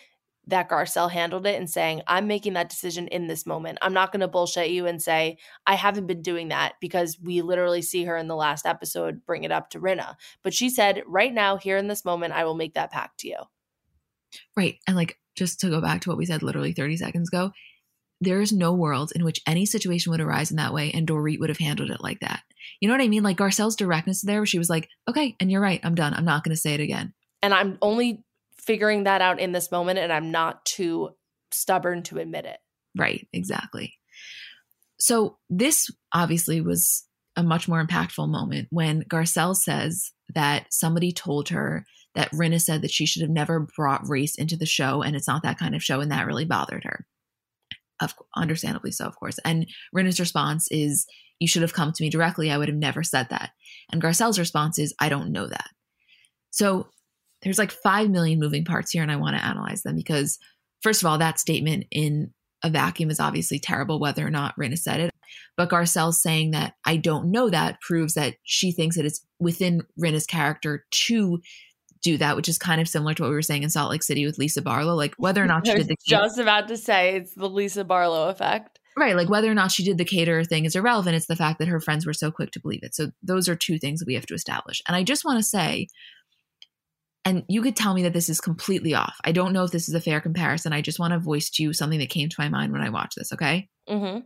that 0.48 0.70
Garcelle 0.70 1.12
handled 1.12 1.46
it 1.46 1.58
and 1.58 1.70
saying, 1.70 2.02
I'm 2.08 2.28
making 2.28 2.54
that 2.54 2.70
decision 2.70 3.08
in 3.08 3.28
this 3.28 3.46
moment. 3.46 3.78
I'm 3.82 3.94
not 3.94 4.12
going 4.12 4.22
to 4.22 4.28
bullshit 4.28 4.72
you 4.72 4.86
and 4.86 5.02
say, 5.02 5.38
I 5.66 5.76
haven't 5.76 6.08
been 6.08 6.22
doing 6.22 6.50
that 6.50 6.74
because 6.82 7.18
we 7.22 7.42
literally 7.42 7.82
see 7.82 8.04
her 8.04 8.18
in 8.18 8.28
the 8.28 8.36
last 8.36 8.66
episode 8.66 9.26
bring 9.26 9.46
it 9.46 9.52
up 9.52 9.70
to 9.70 9.80
Rinna. 9.80 10.16
But 10.44 10.54
she 10.54 10.70
said, 10.70 11.04
right 11.08 11.34
now, 11.34 11.58
here 11.58 11.78
in 11.78 11.88
this 11.88 12.04
moment, 12.04 12.34
I 12.34 12.44
will 12.44 12.56
make 12.56 12.74
that 12.74 12.92
pact 12.92 13.20
to 13.22 13.30
you. 13.30 13.38
Right. 14.58 14.80
And 14.88 14.98
like, 14.98 15.18
just 15.36 15.60
to 15.62 15.70
go 15.70 15.82
back 15.82 16.02
to 16.02 16.10
what 16.10 16.18
we 16.18 16.26
said 16.26 16.44
literally 16.44 16.74
30 16.74 16.98
seconds 16.98 17.30
ago, 17.30 17.52
there 18.22 18.42
is 18.42 18.52
no 18.54 18.74
world 18.74 19.12
in 19.16 19.24
which 19.24 19.42
any 19.48 19.66
situation 19.66 20.12
would 20.12 20.22
arise 20.22 20.52
in 20.52 20.58
that 20.58 20.74
way 20.74 20.92
and 20.92 21.08
Dorit 21.08 21.40
would 21.40 21.50
have 21.50 21.58
handled 21.58 21.90
it 21.90 22.02
like 22.02 22.20
that. 22.20 22.42
You 22.80 22.88
know 22.88 22.94
what 22.94 23.04
I 23.04 23.08
mean? 23.08 23.24
Like 23.24 23.38
Garcelle's 23.38 23.76
directness 23.76 24.22
there, 24.22 24.40
where 24.40 24.46
she 24.46 24.58
was 24.58 24.70
like, 24.70 24.90
okay, 25.10 25.36
and 25.40 25.52
you're 25.52 25.62
right, 25.62 25.82
I'm 25.84 25.96
done. 25.96 26.14
I'm 26.14 26.26
not 26.26 26.44
going 26.44 26.56
to 26.56 26.62
say 26.62 26.74
it 26.74 26.80
again. 26.80 27.14
And 27.42 27.54
I'm 27.54 27.78
only 27.82 28.24
figuring 28.66 29.04
that 29.04 29.22
out 29.22 29.40
in 29.40 29.52
this 29.52 29.72
moment 29.72 30.00
and 30.00 30.12
I'm 30.12 30.32
not 30.32 30.66
too 30.66 31.12
stubborn 31.52 32.04
to 32.04 32.20
admit 32.20 32.46
it. 32.46 32.58
Right, 32.98 33.28
exactly. 33.34 33.96
So 35.00 35.38
this 35.50 35.90
obviously 36.14 36.62
was 36.62 37.06
a 37.36 37.44
much 37.44 37.68
more 37.68 37.84
impactful 37.86 38.30
moment 38.30 38.68
when 38.70 39.04
Garcelle 39.04 39.56
says 39.56 40.12
that 40.34 40.68
somebody 40.72 41.12
told 41.12 41.50
her 41.50 41.86
that 42.16 42.32
Rinna 42.32 42.62
said 42.62 42.84
that 42.84 42.92
she 42.92 43.06
should 43.06 43.24
have 43.24 43.32
never 43.32 43.68
brought 43.76 44.08
race 44.08 44.36
into 44.36 44.56
the 44.56 44.68
show 44.68 45.02
and 45.02 45.16
it's 45.16 45.28
not 45.28 45.44
that 45.44 45.58
kind 45.58 45.76
of 45.76 45.84
show 45.84 46.00
and 46.00 46.12
that 46.12 46.28
really 46.28 46.46
bothered 46.46 46.84
her. 46.84 47.08
Of 48.00 48.14
understandably 48.36 48.92
so, 48.92 49.06
of 49.06 49.16
course. 49.16 49.40
And 49.46 49.68
Rinna's 49.96 50.20
response 50.20 50.68
is, 50.72 51.08
"You 51.40 51.48
should 51.48 51.62
have 51.62 51.74
come 51.74 51.92
to 51.92 52.04
me 52.04 52.10
directly. 52.10 52.52
I 52.52 52.58
would 52.58 52.68
have 52.68 52.78
never 52.78 53.02
said 53.02 53.30
that." 53.30 53.52
And 53.92 54.02
Garcelle's 54.02 54.40
response 54.40 54.78
is, 54.78 54.94
"I 55.00 55.10
don't 55.10 55.32
know 55.32 55.48
that." 55.48 55.70
So 56.50 56.90
there's 57.44 57.58
like 57.58 57.72
5 57.72 58.10
million 58.10 58.40
moving 58.40 58.66
parts 58.66 58.92
here 58.92 59.04
and 59.04 59.12
I 59.12 59.18
want 59.18 59.36
to 59.36 59.44
analyze 59.44 59.84
them 59.84 59.96
because 59.96 60.40
first 60.82 61.02
of 61.02 61.08
all 61.08 61.18
that 61.18 61.40
statement 61.40 61.86
in 61.92 62.32
a 62.64 62.70
vacuum 62.70 63.10
is 63.10 63.20
obviously 63.20 63.60
terrible 63.60 64.00
whether 64.00 64.26
or 64.26 64.30
not 64.30 64.56
Rinna 64.58 64.78
said 64.78 65.00
it 65.00 65.12
but 65.58 65.70
Garcelle's 65.70 66.22
saying 66.22 66.52
that 66.52 66.76
I 66.86 66.98
don't 66.98 67.32
know 67.32 67.50
that 67.50 67.82
proves 67.82 68.16
that 68.16 68.36
she 68.44 68.72
thinks 68.72 68.96
that 68.96 69.06
it's 69.06 69.26
within 69.40 69.84
Rinna's 70.02 70.26
character 70.26 70.86
to 70.92 71.40
do 72.02 72.18
that, 72.18 72.36
which 72.36 72.50
is 72.50 72.58
kind 72.58 72.82
of 72.82 72.88
similar 72.88 73.14
to 73.14 73.24
what 73.24 73.30
we 73.30 73.36
were 73.36 73.42
saying 73.42 73.64
in 73.64 73.70
Salt 73.70 73.92
Lake 73.92 74.04
City 74.04 74.26
with 74.26 74.38
Lisa 74.38 74.62
Barlow. 74.62 74.96
Like 74.96 75.16
whether 75.18 75.44
or 75.44 75.48
not 75.48 75.66
she 75.66 75.74
did 75.74 75.88
the 75.88 75.96
just 76.06 76.38
about 76.38 76.68
to 76.68 76.78
say 76.78 77.16
it's 77.16 77.34
the 77.34 77.50
Lisa 77.50 77.84
Barlow 77.84 78.30
effect. 78.30 78.80
Right. 78.98 79.16
Like 79.16 79.30
whether 79.30 79.50
or 79.50 79.56
not 79.56 79.72
she 79.72 79.84
did 79.84 79.98
the 79.98 80.06
caterer 80.06 80.44
thing 80.44 80.66
is 80.66 80.76
irrelevant. 80.76 81.16
It's 81.16 81.26
the 81.26 81.36
fact 81.36 81.60
that 81.60 81.68
her 81.68 81.80
friends 81.80 82.06
were 82.06 82.14
so 82.14 82.30
quick 82.32 82.52
to 82.52 82.60
believe 82.60 82.84
it. 82.84 82.94
So 82.94 83.12
those 83.24 83.50
are 83.50 83.56
two 83.56 83.80
things 83.80 84.00
that 84.00 84.08
we 84.08 84.14
have 84.14 84.28
to 84.28 84.36
establish. 84.36 84.82
And 84.88 84.96
I 84.96 85.04
just 85.04 85.26
want 85.26 85.40
to 85.40 85.44
say 85.44 85.88
and 87.26 87.44
you 87.48 87.62
could 87.62 87.76
tell 87.76 87.94
me 87.94 88.04
that 88.04 88.14
this 88.14 88.30
is 88.30 88.42
completely 88.42 88.94
off. 88.94 89.16
I 89.24 89.32
don't 89.32 89.54
know 89.54 89.64
if 89.64 89.72
this 89.72 89.88
is 89.88 89.96
a 89.96 90.02
fair 90.02 90.20
comparison. 90.20 90.74
I 90.74 90.82
just 90.82 91.00
want 91.00 91.14
to 91.14 91.20
voice 91.20 91.50
to 91.52 91.64
you 91.64 91.74
something 91.74 92.00
that 92.00 92.10
came 92.10 92.30
to 92.30 92.36
my 92.40 92.50
mind 92.50 92.72
when 92.72 92.82
I 92.82 92.90
watched 92.90 93.18
this, 93.18 93.32
okay? 93.34 93.70
Mm-hmm. 93.90 94.20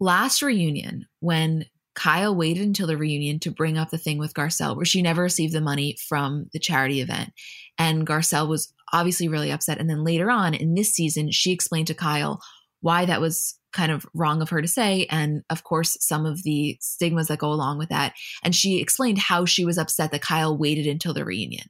Last 0.00 0.42
reunion, 0.42 1.06
when 1.20 1.66
Kyle 1.94 2.34
waited 2.34 2.66
until 2.66 2.86
the 2.86 2.96
reunion 2.96 3.38
to 3.40 3.50
bring 3.50 3.78
up 3.78 3.90
the 3.90 3.98
thing 3.98 4.18
with 4.18 4.34
Garcelle, 4.34 4.76
where 4.76 4.84
she 4.84 5.02
never 5.02 5.22
received 5.22 5.52
the 5.52 5.60
money 5.60 5.96
from 6.08 6.46
the 6.52 6.58
charity 6.58 7.00
event. 7.00 7.32
And 7.78 8.06
Garcelle 8.06 8.48
was 8.48 8.72
obviously 8.92 9.28
really 9.28 9.50
upset. 9.50 9.78
And 9.78 9.88
then 9.88 10.04
later 10.04 10.30
on 10.30 10.54
in 10.54 10.74
this 10.74 10.92
season, 10.92 11.30
she 11.30 11.52
explained 11.52 11.86
to 11.88 11.94
Kyle 11.94 12.40
why 12.80 13.04
that 13.04 13.20
was 13.20 13.58
kind 13.74 13.92
of 13.92 14.06
wrong 14.14 14.40
of 14.40 14.48
her 14.48 14.62
to 14.62 14.68
say. 14.68 15.06
And 15.10 15.42
of 15.50 15.64
course, 15.64 15.98
some 16.00 16.24
of 16.24 16.42
the 16.44 16.78
stigmas 16.80 17.28
that 17.28 17.38
go 17.38 17.52
along 17.52 17.78
with 17.78 17.90
that. 17.90 18.14
And 18.42 18.54
she 18.54 18.80
explained 18.80 19.18
how 19.18 19.44
she 19.44 19.64
was 19.64 19.76
upset 19.76 20.12
that 20.12 20.22
Kyle 20.22 20.56
waited 20.56 20.86
until 20.86 21.12
the 21.12 21.24
reunion 21.24 21.68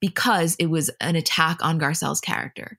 because 0.00 0.56
it 0.58 0.66
was 0.66 0.90
an 1.00 1.16
attack 1.16 1.58
on 1.62 1.78
Garcelle's 1.78 2.20
character, 2.20 2.78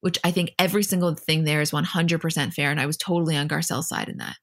which 0.00 0.18
I 0.24 0.30
think 0.30 0.52
every 0.58 0.82
single 0.82 1.14
thing 1.14 1.44
there 1.44 1.60
is 1.60 1.70
100% 1.70 2.52
fair. 2.52 2.70
And 2.70 2.80
I 2.80 2.86
was 2.86 2.96
totally 2.96 3.36
on 3.36 3.48
Garcelle's 3.48 3.88
side 3.88 4.08
in 4.08 4.18
that. 4.18 4.36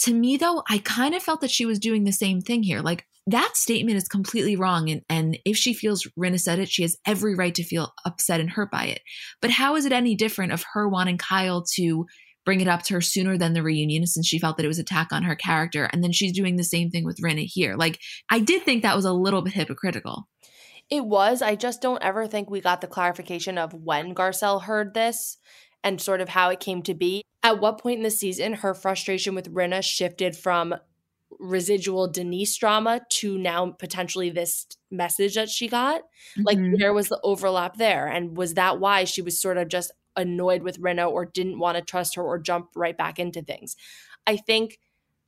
To 0.00 0.12
me, 0.12 0.36
though, 0.36 0.62
I 0.68 0.78
kind 0.78 1.14
of 1.14 1.22
felt 1.22 1.40
that 1.40 1.50
she 1.50 1.66
was 1.66 1.78
doing 1.78 2.04
the 2.04 2.12
same 2.12 2.40
thing 2.40 2.62
here. 2.62 2.80
Like, 2.80 3.06
that 3.26 3.56
statement 3.56 3.96
is 3.96 4.08
completely 4.08 4.56
wrong. 4.56 4.90
And, 4.90 5.02
and 5.08 5.38
if 5.44 5.56
she 5.56 5.72
feels 5.72 6.06
Rinna 6.18 6.38
said 6.38 6.58
it, 6.58 6.68
she 6.68 6.82
has 6.82 6.98
every 7.06 7.34
right 7.34 7.54
to 7.54 7.64
feel 7.64 7.92
upset 8.04 8.40
and 8.40 8.50
hurt 8.50 8.70
by 8.70 8.84
it. 8.86 9.00
But 9.40 9.50
how 9.50 9.76
is 9.76 9.86
it 9.86 9.92
any 9.92 10.14
different 10.14 10.52
of 10.52 10.64
her 10.74 10.88
wanting 10.88 11.16
Kyle 11.16 11.64
to 11.74 12.06
bring 12.44 12.60
it 12.60 12.68
up 12.68 12.82
to 12.84 12.94
her 12.94 13.00
sooner 13.00 13.38
than 13.38 13.52
the 13.52 13.62
reunion 13.62 14.06
since 14.06 14.26
she 14.26 14.38
felt 14.38 14.56
that 14.56 14.64
it 14.64 14.68
was 14.68 14.78
attack 14.78 15.08
on 15.12 15.22
her 15.22 15.34
character? 15.34 15.88
And 15.92 16.02
then 16.02 16.12
she's 16.12 16.32
doing 16.32 16.56
the 16.56 16.64
same 16.64 16.90
thing 16.90 17.04
with 17.04 17.20
Rinna 17.20 17.46
here. 17.46 17.74
Like, 17.76 18.00
I 18.30 18.40
did 18.40 18.62
think 18.62 18.82
that 18.82 18.96
was 18.96 19.04
a 19.04 19.12
little 19.12 19.42
bit 19.42 19.54
hypocritical. 19.54 20.28
It 20.90 21.06
was. 21.06 21.40
I 21.42 21.54
just 21.54 21.80
don't 21.80 22.02
ever 22.02 22.26
think 22.26 22.50
we 22.50 22.60
got 22.60 22.80
the 22.80 22.86
clarification 22.86 23.56
of 23.56 23.72
when 23.72 24.14
Garcelle 24.14 24.62
heard 24.62 24.94
this 24.94 25.38
and 25.82 26.00
sort 26.00 26.20
of 26.20 26.30
how 26.30 26.50
it 26.50 26.60
came 26.60 26.82
to 26.82 26.94
be. 26.94 27.22
At 27.42 27.60
what 27.60 27.80
point 27.80 27.98
in 27.98 28.02
the 28.02 28.10
season 28.10 28.54
her 28.54 28.74
frustration 28.74 29.34
with 29.34 29.52
Rinna 29.52 29.82
shifted 29.82 30.36
from 30.36 30.74
residual 31.38 32.08
Denise 32.08 32.56
drama 32.56 33.00
to 33.08 33.36
now 33.36 33.70
potentially 33.72 34.30
this 34.30 34.66
message 34.90 35.34
that 35.34 35.48
she 35.48 35.68
got? 35.68 36.02
Mm-hmm. 36.38 36.42
Like, 36.42 36.58
where 36.78 36.92
was 36.92 37.08
the 37.08 37.20
overlap 37.22 37.76
there? 37.76 38.06
And 38.06 38.36
was 38.36 38.54
that 38.54 38.78
why 38.78 39.04
she 39.04 39.22
was 39.22 39.40
sort 39.40 39.58
of 39.58 39.68
just 39.68 39.90
annoyed 40.16 40.62
with 40.62 40.80
Rinna 40.80 41.10
or 41.10 41.24
didn't 41.24 41.58
want 41.58 41.76
to 41.76 41.82
trust 41.82 42.14
her 42.16 42.22
or 42.22 42.38
jump 42.38 42.70
right 42.74 42.96
back 42.96 43.18
into 43.18 43.42
things? 43.42 43.76
I 44.26 44.36
think 44.36 44.78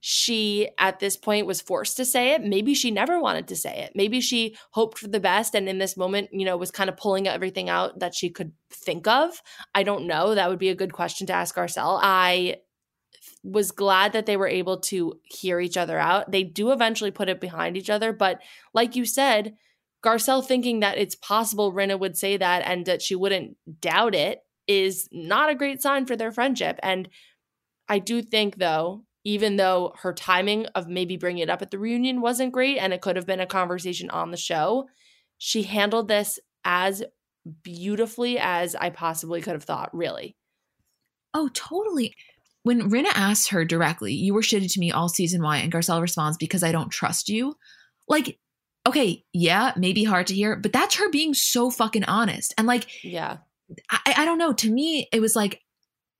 she 0.01 0.68
at 0.78 1.01
this 1.01 1.16
point 1.16 1.47
was 1.47 1.61
forced 1.61 1.97
to 1.97 2.05
say 2.05 2.32
it. 2.32 2.43
Maybe 2.43 2.74
she 2.74 2.91
never 2.91 3.18
wanted 3.18 3.49
to 3.49 3.57
say 3.57 3.78
it. 3.78 3.93
Maybe 3.95 4.20
she 4.20 4.57
hoped 4.70 4.99
for 4.99 5.09
the 5.09 5.18
best 5.18 5.55
and 5.55 5.68
in 5.68 5.78
this 5.78 5.97
moment, 5.97 6.28
you 6.32 6.45
know, 6.45 6.57
was 6.57 6.70
kind 6.70 6.89
of 6.89 6.97
pulling 6.97 7.26
everything 7.26 7.68
out 7.68 7.99
that 7.99 8.14
she 8.14 8.30
could 8.30 8.53
think 8.70 9.09
of. 9.09 9.43
I 9.74 9.82
don't 9.82 10.07
know. 10.07 10.34
That 10.34 10.49
would 10.49 10.59
be 10.59 10.68
a 10.68 10.76
good 10.76 10.93
question 10.93 11.26
to 11.26 11.32
ask 11.32 11.57
Garcelle. 11.57 11.99
I 12.01 12.59
was 13.43 13.70
glad 13.72 14.12
that 14.12 14.26
they 14.26 14.37
were 14.37 14.47
able 14.47 14.78
to 14.78 15.18
hear 15.24 15.61
each 15.61 15.76
other 15.76 15.99
out. 15.99 16.30
They 16.30 16.45
do 16.45 16.70
eventually 16.70 17.11
put 17.11 17.28
it 17.28 17.41
behind 17.41 17.76
each 17.76 17.91
other, 17.91 18.12
but 18.12 18.41
like 18.74 18.97
you 18.97 19.05
said, 19.05 19.57
Garcelle 20.05 20.47
thinking 20.47 20.80
that 20.80 20.99
it's 20.99 21.16
possible 21.16 21.72
Rinna 21.72 21.99
would 21.99 22.16
say 22.16 22.37
that 22.37 22.62
and 22.64 22.87
that 22.87 23.03
she 23.03 23.16
wouldn't 23.16 23.57
doubt 23.80 24.14
it 24.14 24.43
is 24.66 25.08
not 25.12 25.50
a 25.50 25.54
great 25.54 25.82
sign 25.82 26.06
for 26.06 26.16
their 26.16 26.32
friendship. 26.32 26.78
And 26.82 27.08
I 27.88 27.98
do 27.98 28.22
think, 28.22 28.56
though, 28.56 29.04
even 29.24 29.56
though 29.56 29.92
her 30.02 30.12
timing 30.12 30.66
of 30.66 30.88
maybe 30.88 31.16
bringing 31.16 31.42
it 31.42 31.50
up 31.50 31.62
at 31.62 31.70
the 31.70 31.78
reunion 31.78 32.20
wasn't 32.20 32.52
great 32.52 32.78
and 32.78 32.92
it 32.92 33.00
could 33.00 33.16
have 33.16 33.26
been 33.26 33.40
a 33.40 33.46
conversation 33.46 34.10
on 34.10 34.30
the 34.30 34.36
show, 34.36 34.88
she 35.38 35.62
handled 35.64 36.08
this 36.08 36.38
as 36.64 37.02
beautifully 37.62 38.38
as 38.38 38.74
I 38.74 38.90
possibly 38.90 39.40
could 39.40 39.54
have 39.54 39.64
thought, 39.64 39.90
really. 39.92 40.36
Oh, 41.34 41.48
totally 41.52 42.14
when 42.66 42.90
Rinna 42.90 43.12
asks 43.14 43.46
her 43.50 43.64
directly, 43.64 44.12
you 44.12 44.34
were 44.34 44.42
shitty 44.42 44.72
to 44.72 44.80
me 44.80 44.90
all 44.90 45.08
season 45.08 45.40
why, 45.40 45.58
and 45.58 45.72
Garcelle 45.72 46.00
responds, 46.00 46.36
because 46.36 46.64
I 46.64 46.72
don't 46.72 46.90
trust 46.90 47.28
you. 47.28 47.54
Like, 48.08 48.40
okay, 48.84 49.24
yeah, 49.32 49.72
maybe 49.76 50.02
hard 50.02 50.26
to 50.26 50.34
hear, 50.34 50.56
but 50.56 50.72
that's 50.72 50.96
her 50.96 51.08
being 51.08 51.32
so 51.32 51.70
fucking 51.70 52.02
honest. 52.06 52.54
And 52.58 52.66
like, 52.66 53.04
yeah, 53.04 53.36
I, 53.90 54.14
I 54.18 54.24
don't 54.24 54.38
know. 54.38 54.52
To 54.52 54.70
me, 54.70 55.08
it 55.12 55.20
was 55.20 55.36
like, 55.36 55.60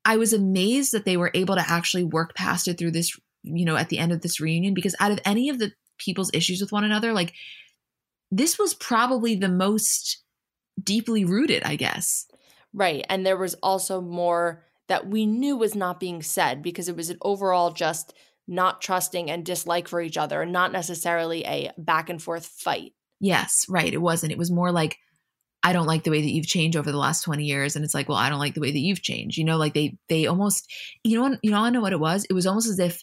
I 0.05 0.17
was 0.17 0.33
amazed 0.33 0.93
that 0.93 1.05
they 1.05 1.17
were 1.17 1.31
able 1.35 1.57
to 1.57 1.69
actually 1.69 2.05
work 2.05 2.35
past 2.35 2.69
it 2.69 2.79
through 2.79 2.93
this, 2.93 3.19
you 3.43 3.65
know, 3.65 3.77
at 3.77 3.89
the 3.89 3.99
end 3.99 4.13
of 4.13 4.21
this 4.21 4.41
reunion, 4.41 4.75
because 4.75 4.95
out 5.01 5.13
of 5.13 5.21
any 5.25 5.49
of 5.49 5.59
the 5.59 5.73
people's 5.99 6.31
issues 6.33 6.61
with 6.61 6.73
one 6.73 6.85
another, 6.85 7.13
like, 7.13 7.33
this 8.31 8.59
was 8.59 8.75
probably 8.75 9.35
the 9.35 9.49
most 9.49 10.23
deeply 10.83 11.25
rooted, 11.25 11.63
I 11.65 11.77
guess. 11.77 12.27
Right. 12.73 13.05
And 13.09 13.25
there 13.25 13.37
was 13.37 13.55
also 13.63 14.01
more 14.01 14.65
that 14.89 15.07
we 15.07 15.27
knew 15.27 15.57
was 15.57 15.75
not 15.75 15.99
being 15.99 16.23
said 16.23 16.63
because 16.63 16.89
it 16.89 16.97
was 16.97 17.11
an 17.11 17.19
overall 17.23 17.73
just 17.73 18.15
not 18.47 18.81
trusting 18.81 19.31
and 19.31 19.45
dislike 19.45 19.89
for 19.89 20.01
each 20.01 20.17
other 20.17 20.43
and 20.43 20.53
not 20.53 20.71
necessarily 20.71 21.45
a 21.45 21.73
back 21.79 22.11
and 22.11 22.23
forth 22.23 22.47
fight. 22.47 22.93
Yes, 23.19 23.67
right. 23.69 23.93
It 23.93 24.03
wasn't. 24.03 24.33
It 24.33 24.39
was 24.39 24.51
more 24.51 24.71
like, 24.71 24.99
I 25.67 25.73
don't 25.73 25.87
like 25.87 26.05
the 26.05 26.13
way 26.13 26.23
that 26.23 26.31
you've 26.31 26.47
changed 26.47 26.77
over 26.77 26.93
the 26.93 26.97
last 26.97 27.23
20 27.23 27.43
years. 27.43 27.75
And 27.75 27.85
it's 27.85 27.93
like, 27.93 28.09
well, 28.09 28.17
I 28.17 28.29
don't 28.29 28.39
like 28.39 28.55
the 28.55 28.61
way 28.61 28.71
that 28.71 28.79
you've 28.79 29.03
changed. 29.03 29.37
You 29.37 29.43
know, 29.43 29.57
like 29.57 29.75
they 29.75 29.99
they 30.09 30.27
almost, 30.27 30.73
you 31.03 31.21
know, 31.21 31.37
you 31.43 31.51
know, 31.51 31.59
I 31.59 31.71
know 31.71 31.81
what 31.81 31.93
it 31.93 31.99
was. 31.99 32.25
It 32.31 32.35
was 32.35 32.47
almost 32.47 32.69
as 32.69 32.79
if 32.79 33.03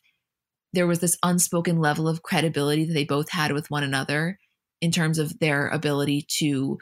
there 0.71 0.87
was 0.87 0.99
this 0.99 1.17
unspoken 1.23 1.79
level 1.79 2.07
of 2.07 2.23
credibility 2.23 2.85
that 2.85 2.93
they 2.93 3.03
both 3.03 3.29
had 3.29 3.51
with 3.51 3.69
one 3.69 3.83
another 3.83 4.39
in 4.79 4.91
terms 4.91 5.19
of 5.19 5.37
their 5.39 5.67
ability 5.67 6.25
to 6.39 6.77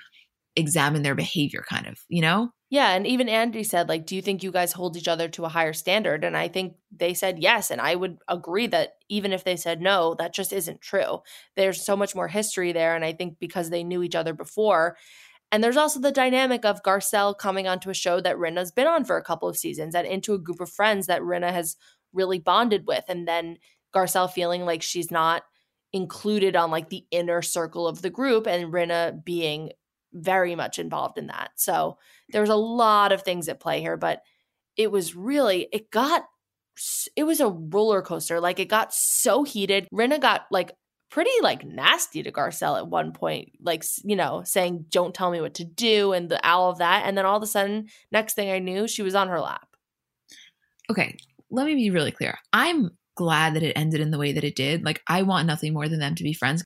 examine 0.55 1.01
their 1.01 1.15
behavior, 1.15 1.65
kind 1.67 1.87
of, 1.87 1.97
you 2.09 2.21
know? 2.21 2.51
Yeah, 2.69 2.91
and 2.91 3.07
even 3.07 3.27
Andy 3.27 3.63
said, 3.63 3.89
like, 3.89 4.05
do 4.05 4.15
you 4.15 4.21
think 4.21 4.43
you 4.43 4.51
guys 4.51 4.71
hold 4.71 4.95
each 4.95 5.07
other 5.07 5.27
to 5.29 5.45
a 5.45 5.49
higher 5.49 5.73
standard? 5.73 6.23
And 6.23 6.37
I 6.37 6.47
think 6.47 6.75
they 6.95 7.15
said 7.15 7.39
yes. 7.39 7.71
And 7.71 7.81
I 7.81 7.95
would 7.95 8.19
agree 8.27 8.67
that 8.67 8.93
even 9.09 9.33
if 9.33 9.43
they 9.43 9.57
said 9.57 9.81
no, 9.81 10.15
that 10.19 10.33
just 10.33 10.53
isn't 10.53 10.79
true. 10.79 11.19
There's 11.55 11.83
so 11.83 11.97
much 11.97 12.15
more 12.15 12.27
history 12.27 12.71
there. 12.71 12.95
And 12.95 13.03
I 13.03 13.13
think 13.13 13.39
because 13.39 13.71
they 13.71 13.83
knew 13.83 14.03
each 14.03 14.15
other 14.15 14.33
before. 14.33 14.95
And 15.51 15.63
there's 15.63 15.77
also 15.77 15.99
the 15.99 16.11
dynamic 16.11 16.63
of 16.63 16.83
Garcelle 16.83 17.37
coming 17.37 17.67
onto 17.67 17.89
a 17.89 17.93
show 17.93 18.21
that 18.21 18.37
Rinna's 18.37 18.71
been 18.71 18.87
on 18.87 19.03
for 19.03 19.17
a 19.17 19.23
couple 19.23 19.49
of 19.49 19.57
seasons 19.57 19.95
and 19.95 20.07
into 20.07 20.33
a 20.33 20.39
group 20.39 20.61
of 20.61 20.69
friends 20.69 21.07
that 21.07 21.21
Rinna 21.21 21.51
has 21.51 21.75
really 22.13 22.39
bonded 22.39 22.87
with. 22.87 23.03
And 23.09 23.27
then 23.27 23.57
Garcelle 23.93 24.31
feeling 24.31 24.65
like 24.65 24.81
she's 24.81 25.11
not 25.11 25.43
included 25.93 26.55
on 26.55 26.71
like 26.71 26.89
the 26.89 27.05
inner 27.11 27.41
circle 27.41 27.85
of 27.85 28.01
the 28.01 28.09
group 28.09 28.47
and 28.47 28.71
Rinna 28.71 29.23
being 29.25 29.71
very 30.13 30.55
much 30.55 30.79
involved 30.79 31.17
in 31.17 31.27
that. 31.27 31.51
So 31.55 31.97
there 32.29 32.41
was 32.41 32.49
a 32.49 32.55
lot 32.55 33.11
of 33.11 33.23
things 33.23 33.49
at 33.49 33.59
play 33.59 33.81
here, 33.81 33.97
but 33.97 34.21
it 34.77 34.89
was 34.89 35.15
really, 35.15 35.67
it 35.73 35.91
got, 35.91 36.23
it 37.17 37.23
was 37.25 37.41
a 37.41 37.49
roller 37.49 38.01
coaster. 38.01 38.39
Like 38.39 38.59
it 38.59 38.69
got 38.69 38.93
so 38.93 39.43
heated. 39.43 39.87
Rinna 39.93 40.19
got 40.19 40.45
like 40.49 40.71
pretty 41.11 41.29
like 41.43 41.63
nasty 41.63 42.23
to 42.23 42.31
Garcelle 42.31 42.77
at 42.77 42.87
one 42.87 43.11
point, 43.11 43.51
like, 43.61 43.83
you 44.03 44.15
know, 44.15 44.41
saying, 44.45 44.85
don't 44.89 45.13
tell 45.13 45.29
me 45.29 45.41
what 45.41 45.53
to 45.55 45.65
do 45.65 46.13
and 46.13 46.29
the 46.29 46.43
all 46.47 46.71
of 46.71 46.79
that. 46.79 47.03
And 47.05 47.17
then 47.17 47.25
all 47.25 47.37
of 47.37 47.43
a 47.43 47.47
sudden, 47.47 47.89
next 48.11 48.33
thing 48.33 48.49
I 48.49 48.59
knew, 48.59 48.87
she 48.87 49.03
was 49.03 49.13
on 49.13 49.27
her 49.27 49.39
lap. 49.39 49.67
Okay. 50.89 51.17
Let 51.51 51.65
me 51.65 51.75
be 51.75 51.89
really 51.89 52.11
clear. 52.11 52.39
I'm 52.53 52.91
glad 53.15 53.55
that 53.55 53.63
it 53.63 53.73
ended 53.75 53.99
in 53.99 54.09
the 54.09 54.17
way 54.17 54.31
that 54.31 54.45
it 54.45 54.55
did. 54.55 54.85
Like, 54.85 55.01
I 55.05 55.23
want 55.23 55.47
nothing 55.47 55.73
more 55.73 55.89
than 55.89 55.99
them 55.99 56.15
to 56.15 56.23
be 56.23 56.33
friends. 56.33 56.63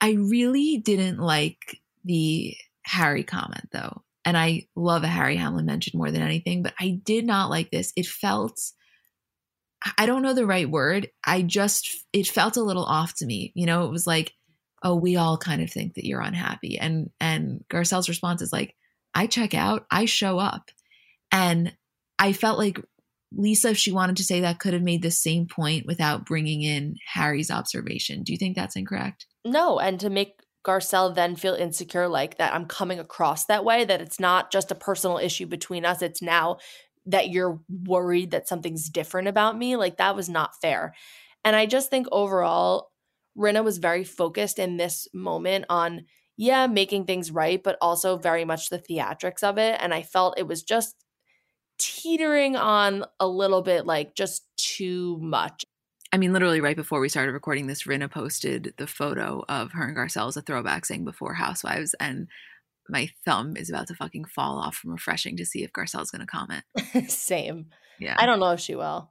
I 0.00 0.12
really 0.12 0.78
didn't 0.78 1.18
like 1.18 1.80
the 2.04 2.56
Harry 2.86 3.22
comment 3.22 3.68
though. 3.72 4.02
And 4.24 4.38
I 4.38 4.66
love 4.74 5.02
a 5.02 5.08
Harry 5.08 5.36
Hamlin 5.36 5.66
mention 5.66 5.98
more 5.98 6.10
than 6.10 6.22
anything, 6.22 6.62
but 6.62 6.72
I 6.80 7.00
did 7.04 7.26
not 7.26 7.50
like 7.50 7.70
this. 7.70 7.92
It 7.94 8.06
felt 8.06 8.58
I 9.96 10.06
don't 10.06 10.22
know 10.22 10.34
the 10.34 10.46
right 10.46 10.68
word. 10.68 11.08
I 11.24 11.42
just 11.42 12.04
it 12.12 12.26
felt 12.26 12.56
a 12.56 12.62
little 12.62 12.84
off 12.84 13.14
to 13.16 13.26
me. 13.26 13.52
You 13.54 13.66
know, 13.66 13.84
it 13.84 13.90
was 13.90 14.06
like, 14.06 14.32
oh, 14.82 14.94
we 14.94 15.16
all 15.16 15.36
kind 15.36 15.62
of 15.62 15.70
think 15.70 15.94
that 15.94 16.06
you're 16.06 16.20
unhappy. 16.20 16.78
And 16.78 17.10
and 17.20 17.64
Garcelle's 17.70 18.08
response 18.08 18.42
is 18.42 18.52
like, 18.52 18.74
I 19.14 19.26
check 19.26 19.54
out, 19.54 19.86
I 19.90 20.04
show 20.04 20.38
up. 20.38 20.70
And 21.32 21.74
I 22.18 22.32
felt 22.32 22.58
like 22.58 22.80
Lisa, 23.32 23.70
if 23.70 23.78
she 23.78 23.92
wanted 23.92 24.16
to 24.16 24.24
say 24.24 24.40
that, 24.40 24.58
could 24.58 24.74
have 24.74 24.82
made 24.82 25.02
the 25.02 25.10
same 25.10 25.46
point 25.46 25.86
without 25.86 26.26
bringing 26.26 26.62
in 26.62 26.96
Harry's 27.06 27.50
observation. 27.50 28.22
Do 28.22 28.32
you 28.32 28.38
think 28.38 28.56
that's 28.56 28.76
incorrect? 28.76 29.26
No, 29.44 29.78
and 29.78 30.00
to 30.00 30.10
make 30.10 30.40
Garcelle 30.66 31.14
then 31.14 31.36
feel 31.36 31.54
insecure 31.54 32.08
like 32.08 32.38
that 32.38 32.52
I'm 32.52 32.66
coming 32.66 32.98
across 32.98 33.46
that 33.46 33.64
way, 33.64 33.84
that 33.84 34.00
it's 34.00 34.20
not 34.20 34.50
just 34.50 34.70
a 34.70 34.74
personal 34.74 35.18
issue 35.18 35.46
between 35.46 35.84
us. 35.84 36.02
It's 36.02 36.20
now 36.20 36.58
that 37.06 37.30
you're 37.30 37.60
worried 37.68 38.30
that 38.30 38.48
something's 38.48 38.88
different 38.88 39.28
about 39.28 39.56
me. 39.56 39.76
Like 39.76 39.96
that 39.96 40.16
was 40.16 40.28
not 40.28 40.60
fair. 40.60 40.94
And 41.44 41.56
I 41.56 41.66
just 41.66 41.90
think 41.90 42.06
overall, 42.12 42.90
Rinna 43.38 43.64
was 43.64 43.78
very 43.78 44.04
focused 44.04 44.58
in 44.58 44.76
this 44.76 45.08
moment 45.14 45.64
on, 45.68 46.04
yeah, 46.36 46.66
making 46.66 47.04
things 47.06 47.30
right, 47.30 47.62
but 47.62 47.78
also 47.80 48.16
very 48.16 48.44
much 48.44 48.68
the 48.68 48.78
theatrics 48.78 49.42
of 49.42 49.56
it. 49.56 49.76
And 49.80 49.94
I 49.94 50.02
felt 50.02 50.38
it 50.38 50.46
was 50.46 50.62
just 50.62 50.96
teetering 51.78 52.56
on 52.56 53.04
a 53.18 53.26
little 53.26 53.62
bit 53.62 53.86
like 53.86 54.14
just 54.14 54.44
too 54.56 55.18
much. 55.20 55.64
I 56.12 56.18
mean, 56.18 56.32
literally 56.32 56.60
right 56.60 56.76
before 56.76 57.00
we 57.00 57.08
started 57.08 57.32
recording 57.32 57.68
this, 57.68 57.84
Rinna 57.84 58.10
posted 58.10 58.74
the 58.76 58.86
photo 58.86 59.44
of 59.48 59.72
her 59.72 59.86
and 59.86 59.96
Garcelle 59.96 60.28
as 60.28 60.36
a 60.36 60.42
throwback 60.42 60.84
saying 60.84 61.04
before 61.04 61.34
Housewives. 61.34 61.94
And 62.00 62.28
my 62.90 63.10
thumb 63.24 63.56
is 63.56 63.70
about 63.70 63.86
to 63.88 63.94
fucking 63.94 64.24
fall 64.24 64.58
off 64.58 64.76
from 64.76 64.92
refreshing 64.92 65.36
to 65.36 65.46
see 65.46 65.62
if 65.62 65.72
Garcelle's 65.72 66.10
going 66.10 66.20
to 66.20 66.26
comment. 66.26 66.64
Same. 67.10 67.66
Yeah. 67.98 68.16
I 68.18 68.26
don't 68.26 68.40
know 68.40 68.50
if 68.50 68.60
she 68.60 68.74
will. 68.74 69.10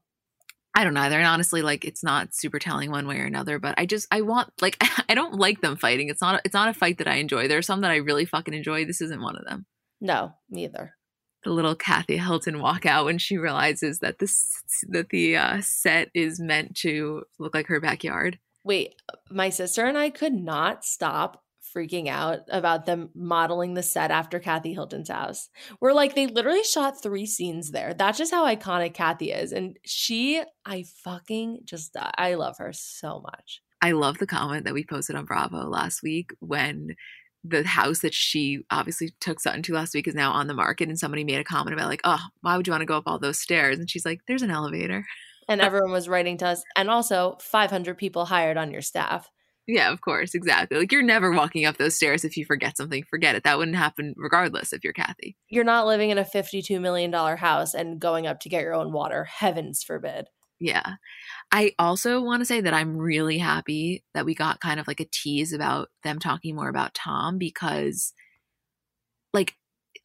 I 0.75 0.83
don't 0.83 0.93
know 0.93 1.01
either. 1.01 1.17
And 1.17 1.27
honestly, 1.27 1.61
like 1.61 1.83
it's 1.83 2.03
not 2.03 2.33
super 2.33 2.59
telling 2.59 2.91
one 2.91 3.07
way 3.07 3.19
or 3.19 3.25
another, 3.25 3.59
but 3.59 3.75
I 3.77 3.85
just 3.85 4.07
I 4.11 4.21
want 4.21 4.51
like 4.61 4.77
I 5.09 5.15
don't 5.15 5.35
like 5.35 5.61
them 5.61 5.75
fighting. 5.75 6.09
It's 6.09 6.21
not 6.21 6.41
it's 6.45 6.53
not 6.53 6.69
a 6.69 6.73
fight 6.73 6.99
that 6.99 7.07
I 7.07 7.15
enjoy. 7.15 7.47
There 7.47 7.57
are 7.57 7.63
some 7.63 7.81
that 7.81 7.91
I 7.91 7.97
really 7.97 8.25
fucking 8.25 8.53
enjoy. 8.53 8.85
This 8.85 9.01
isn't 9.01 9.21
one 9.21 9.35
of 9.35 9.45
them. 9.45 9.65
No, 9.99 10.33
neither. 10.49 10.95
The 11.43 11.51
little 11.51 11.75
Kathy 11.75 12.17
Hilton 12.17 12.59
walk 12.59 12.85
out 12.85 13.05
when 13.05 13.17
she 13.17 13.37
realizes 13.37 13.99
that 13.99 14.19
this 14.19 14.61
that 14.89 15.09
the 15.09 15.37
uh, 15.37 15.61
set 15.61 16.09
is 16.13 16.39
meant 16.39 16.75
to 16.77 17.23
look 17.39 17.53
like 17.53 17.67
her 17.67 17.79
backyard. 17.79 18.39
Wait, 18.63 18.95
my 19.31 19.49
sister 19.49 19.85
and 19.85 19.97
I 19.97 20.09
could 20.09 20.33
not 20.33 20.83
stop 20.83 21.43
freaking 21.75 22.07
out 22.07 22.39
about 22.49 22.85
them 22.85 23.09
modeling 23.13 23.73
the 23.73 23.83
set 23.83 24.11
after 24.11 24.39
Kathy 24.39 24.73
Hilton's 24.73 25.09
house. 25.09 25.49
We're 25.79 25.93
like, 25.93 26.15
they 26.15 26.27
literally 26.27 26.63
shot 26.63 27.01
three 27.01 27.25
scenes 27.25 27.71
there. 27.71 27.93
That's 27.93 28.17
just 28.17 28.31
how 28.31 28.45
iconic 28.45 28.93
Kathy 28.93 29.31
is. 29.31 29.51
And 29.51 29.77
she, 29.85 30.43
I 30.65 30.83
fucking 31.03 31.61
just, 31.65 31.95
I 32.17 32.35
love 32.35 32.57
her 32.57 32.73
so 32.73 33.21
much. 33.21 33.61
I 33.81 33.91
love 33.91 34.17
the 34.17 34.27
comment 34.27 34.65
that 34.65 34.73
we 34.73 34.83
posted 34.83 35.15
on 35.15 35.25
Bravo 35.25 35.67
last 35.67 36.03
week 36.03 36.31
when 36.39 36.95
the 37.43 37.65
house 37.65 37.99
that 37.99 38.13
she 38.13 38.59
obviously 38.69 39.13
took 39.21 39.39
Sutton 39.39 39.63
to 39.63 39.73
last 39.73 39.93
week 39.93 40.07
is 40.07 40.15
now 40.15 40.31
on 40.31 40.47
the 40.47 40.53
market. 40.53 40.89
And 40.89 40.99
somebody 40.99 41.23
made 41.23 41.39
a 41.39 41.43
comment 41.45 41.73
about, 41.73 41.87
like, 41.87 42.01
oh, 42.03 42.19
why 42.41 42.57
would 42.57 42.67
you 42.67 42.71
want 42.71 42.81
to 42.81 42.85
go 42.85 42.97
up 42.97 43.03
all 43.05 43.19
those 43.19 43.39
stairs? 43.39 43.79
And 43.79 43.89
she's 43.89 44.05
like, 44.05 44.21
there's 44.27 44.41
an 44.41 44.51
elevator. 44.51 45.05
And 45.47 45.61
everyone 45.61 45.91
was 45.91 46.09
writing 46.09 46.37
to 46.39 46.47
us. 46.47 46.63
And 46.75 46.89
also, 46.89 47.37
500 47.41 47.97
people 47.97 48.25
hired 48.25 48.57
on 48.57 48.71
your 48.71 48.81
staff. 48.81 49.29
Yeah, 49.71 49.91
of 49.91 50.01
course, 50.01 50.33
exactly. 50.33 50.79
Like 50.79 50.91
you're 50.91 51.03
never 51.03 51.31
walking 51.31 51.63
up 51.63 51.77
those 51.77 51.95
stairs 51.95 52.25
if 52.25 52.35
you 52.35 52.43
forget 52.43 52.75
something. 52.75 53.03
Forget 53.03 53.35
it. 53.35 53.43
That 53.43 53.59
wouldn't 53.59 53.77
happen 53.77 54.15
regardless 54.17 54.73
if 54.73 54.83
you're 54.83 54.93
Kathy. 54.93 55.37
You're 55.47 55.63
not 55.63 55.85
living 55.85 56.09
in 56.09 56.17
a 56.17 56.23
$52 56.23 56.81
million 56.81 57.13
house 57.13 57.75
and 57.75 57.99
going 57.99 58.25
up 58.25 58.39
to 58.39 58.49
get 58.49 58.63
your 58.63 58.73
own 58.73 58.91
water. 58.91 59.25
Heavens 59.25 59.83
forbid. 59.83 60.25
Yeah. 60.59 60.95
I 61.51 61.73
also 61.77 62.19
want 62.19 62.41
to 62.41 62.45
say 62.45 62.61
that 62.61 62.73
I'm 62.73 62.97
really 62.97 63.37
happy 63.37 64.03
that 64.15 64.25
we 64.25 64.33
got 64.33 64.59
kind 64.59 64.79
of 64.79 64.87
like 64.87 65.01
a 65.01 65.05
tease 65.05 65.53
about 65.53 65.89
them 66.03 66.17
talking 66.17 66.55
more 66.55 66.69
about 66.69 66.95
Tom 66.95 67.37
because, 67.37 68.11
like, 69.33 69.55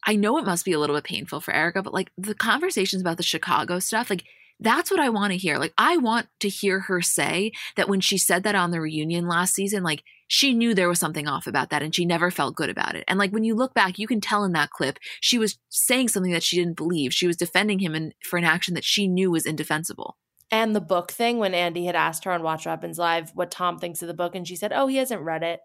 I 0.05 0.15
know 0.15 0.37
it 0.37 0.45
must 0.45 0.63
be 0.63 0.73
a 0.73 0.79
little 0.79 0.95
bit 0.95 1.05
painful 1.05 1.41
for 1.41 1.55
Erika, 1.55 1.81
but 1.81 1.93
like 1.93 2.11
the 2.19 2.35
conversations 2.35 3.01
about 3.01 3.17
the 3.17 3.23
Chicago 3.23 3.79
stuff, 3.79 4.11
like, 4.11 4.25
that's 4.59 4.89
what 4.89 4.99
I 4.99 5.09
want 5.09 5.31
to 5.31 5.37
hear. 5.37 5.57
Like, 5.57 5.73
I 5.77 5.97
want 5.97 6.27
to 6.39 6.49
hear 6.49 6.81
her 6.81 7.01
say 7.01 7.51
that 7.75 7.89
when 7.89 7.99
she 7.99 8.17
said 8.17 8.43
that 8.43 8.55
on 8.55 8.71
the 8.71 8.81
reunion 8.81 9.27
last 9.27 9.53
season, 9.53 9.83
like, 9.83 10.03
she 10.27 10.53
knew 10.53 10.73
there 10.73 10.89
was 10.89 10.99
something 10.99 11.27
off 11.27 11.45
about 11.45 11.69
that 11.69 11.83
and 11.83 11.93
she 11.93 12.05
never 12.05 12.31
felt 12.31 12.55
good 12.55 12.69
about 12.69 12.95
it. 12.95 13.03
And 13.07 13.19
like, 13.19 13.31
when 13.31 13.43
you 13.43 13.53
look 13.53 13.73
back, 13.73 13.99
you 13.99 14.07
can 14.07 14.21
tell 14.21 14.43
in 14.43 14.53
that 14.53 14.71
clip, 14.71 14.97
she 15.21 15.37
was 15.37 15.59
saying 15.69 16.07
something 16.07 16.31
that 16.31 16.43
she 16.43 16.57
didn't 16.57 16.77
believe. 16.77 17.13
She 17.13 17.27
was 17.27 17.37
defending 17.37 17.79
him 17.79 17.93
in, 17.93 18.13
for 18.23 18.37
an 18.37 18.43
action 18.43 18.73
that 18.73 18.83
she 18.83 19.07
knew 19.07 19.31
was 19.31 19.45
indefensible. 19.45 20.17
And 20.51 20.75
the 20.75 20.81
book 20.81 21.11
thing, 21.11 21.37
when 21.37 21.53
Andy 21.53 21.85
had 21.85 21.95
asked 21.95 22.23
her 22.23 22.31
on 22.31 22.43
Watch 22.43 22.63
Happens 22.63 22.97
Live 22.97 23.31
what 23.33 23.51
Tom 23.51 23.77
thinks 23.77 24.01
of 24.01 24.07
the 24.07 24.13
book, 24.13 24.35
and 24.35 24.47
she 24.47 24.55
said, 24.55 24.71
Oh, 24.73 24.87
he 24.87 24.97
hasn't 24.97 25.21
read 25.21 25.43
it. 25.43 25.59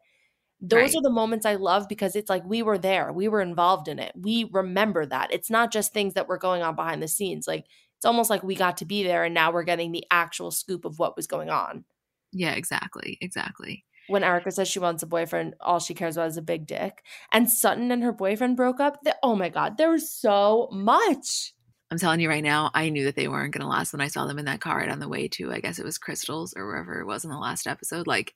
Those 0.60 0.78
right. 0.78 0.96
are 0.96 1.02
the 1.02 1.10
moments 1.10 1.46
I 1.46 1.54
love 1.54 1.88
because 1.88 2.14
it's 2.16 2.28
like 2.28 2.44
we 2.44 2.62
were 2.62 2.78
there, 2.78 3.12
we 3.12 3.28
were 3.28 3.40
involved 3.40 3.88
in 3.88 3.98
it, 3.98 4.12
we 4.14 4.48
remember 4.52 5.06
that. 5.06 5.32
It's 5.32 5.50
not 5.50 5.72
just 5.72 5.92
things 5.92 6.14
that 6.14 6.28
were 6.28 6.38
going 6.38 6.62
on 6.62 6.76
behind 6.76 7.02
the 7.02 7.08
scenes. 7.08 7.46
Like, 7.46 7.64
it's 8.00 8.06
almost 8.06 8.30
like 8.30 8.42
we 8.42 8.54
got 8.54 8.78
to 8.78 8.86
be 8.86 9.02
there 9.02 9.24
and 9.24 9.34
now 9.34 9.52
we're 9.52 9.62
getting 9.62 9.92
the 9.92 10.06
actual 10.10 10.50
scoop 10.50 10.86
of 10.86 10.98
what 10.98 11.16
was 11.16 11.26
going 11.26 11.50
on. 11.50 11.84
Yeah, 12.32 12.52
exactly. 12.52 13.18
Exactly. 13.20 13.84
When 14.08 14.24
Erika 14.24 14.50
says 14.52 14.68
she 14.68 14.78
wants 14.78 15.02
a 15.02 15.06
boyfriend, 15.06 15.54
all 15.60 15.80
she 15.80 15.92
cares 15.92 16.16
about 16.16 16.28
is 16.28 16.38
a 16.38 16.42
big 16.42 16.66
dick. 16.66 17.04
And 17.30 17.50
Sutton 17.50 17.92
and 17.92 18.02
her 18.02 18.10
boyfriend 18.10 18.56
broke 18.56 18.80
up. 18.80 19.06
oh 19.22 19.36
my 19.36 19.50
God, 19.50 19.76
there 19.76 19.90
was 19.90 20.10
so 20.10 20.70
much. 20.72 21.52
I'm 21.90 21.98
telling 21.98 22.20
you 22.20 22.30
right 22.30 22.42
now, 22.42 22.70
I 22.72 22.88
knew 22.88 23.04
that 23.04 23.16
they 23.16 23.28
weren't 23.28 23.52
going 23.52 23.60
to 23.60 23.68
last 23.68 23.92
when 23.92 24.00
I 24.00 24.08
saw 24.08 24.26
them 24.26 24.38
in 24.38 24.46
that 24.46 24.62
car 24.62 24.78
right 24.78 24.88
on 24.88 25.00
the 25.00 25.06
way 25.08 25.28
to, 25.28 25.52
I 25.52 25.60
guess 25.60 25.78
it 25.78 25.84
was 25.84 25.98
Crystals 25.98 26.54
or 26.56 26.66
wherever 26.66 27.00
it 27.00 27.06
was 27.06 27.24
in 27.24 27.30
the 27.30 27.36
last 27.36 27.66
episode. 27.66 28.06
Like, 28.06 28.32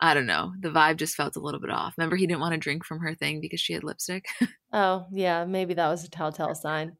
I 0.00 0.14
don't 0.14 0.24
know. 0.24 0.54
The 0.58 0.70
vibe 0.70 0.96
just 0.96 1.16
felt 1.16 1.36
a 1.36 1.40
little 1.40 1.60
bit 1.60 1.68
off. 1.68 1.98
Remember, 1.98 2.16
he 2.16 2.26
didn't 2.26 2.40
want 2.40 2.54
to 2.54 2.58
drink 2.58 2.86
from 2.86 3.00
her 3.00 3.14
thing 3.14 3.42
because 3.42 3.60
she 3.60 3.74
had 3.74 3.84
lipstick? 3.84 4.24
oh, 4.72 5.04
yeah. 5.12 5.44
Maybe 5.44 5.74
that 5.74 5.90
was 5.90 6.02
a 6.02 6.08
telltale 6.08 6.54
sign. 6.54 6.96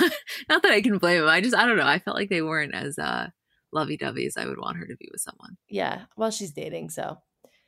Not 0.48 0.62
that 0.62 0.72
I 0.72 0.82
can 0.82 0.98
blame 0.98 1.22
him. 1.22 1.28
I 1.28 1.40
just 1.40 1.56
I 1.56 1.66
don't 1.66 1.76
know. 1.76 1.86
I 1.86 1.98
felt 1.98 2.16
like 2.16 2.30
they 2.30 2.42
weren't 2.42 2.74
as 2.74 2.98
uh 2.98 3.28
lovey 3.72 3.96
dovey 3.96 4.26
as 4.26 4.36
I 4.36 4.46
would 4.46 4.58
want 4.58 4.76
her 4.78 4.86
to 4.86 4.96
be 4.96 5.08
with 5.10 5.20
someone. 5.20 5.56
Yeah. 5.68 6.02
Well, 6.16 6.30
she's 6.30 6.52
dating, 6.52 6.90
so 6.90 7.18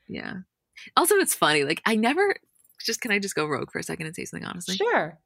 yeah. 0.09 0.35
Also, 0.97 1.17
it's 1.17 1.35
funny. 1.35 1.65
Like 1.65 1.83
I 1.85 1.97
never 1.97 2.37
just 2.85 3.01
can 3.01 3.11
I 3.11 3.19
just 3.19 3.35
go 3.35 3.47
rogue 3.47 3.71
for 3.71 3.79
a 3.79 3.83
second 3.83 4.07
and 4.07 4.15
say 4.15 4.25
something 4.25 4.47
honestly? 4.47 4.77
Sure. 4.77 5.19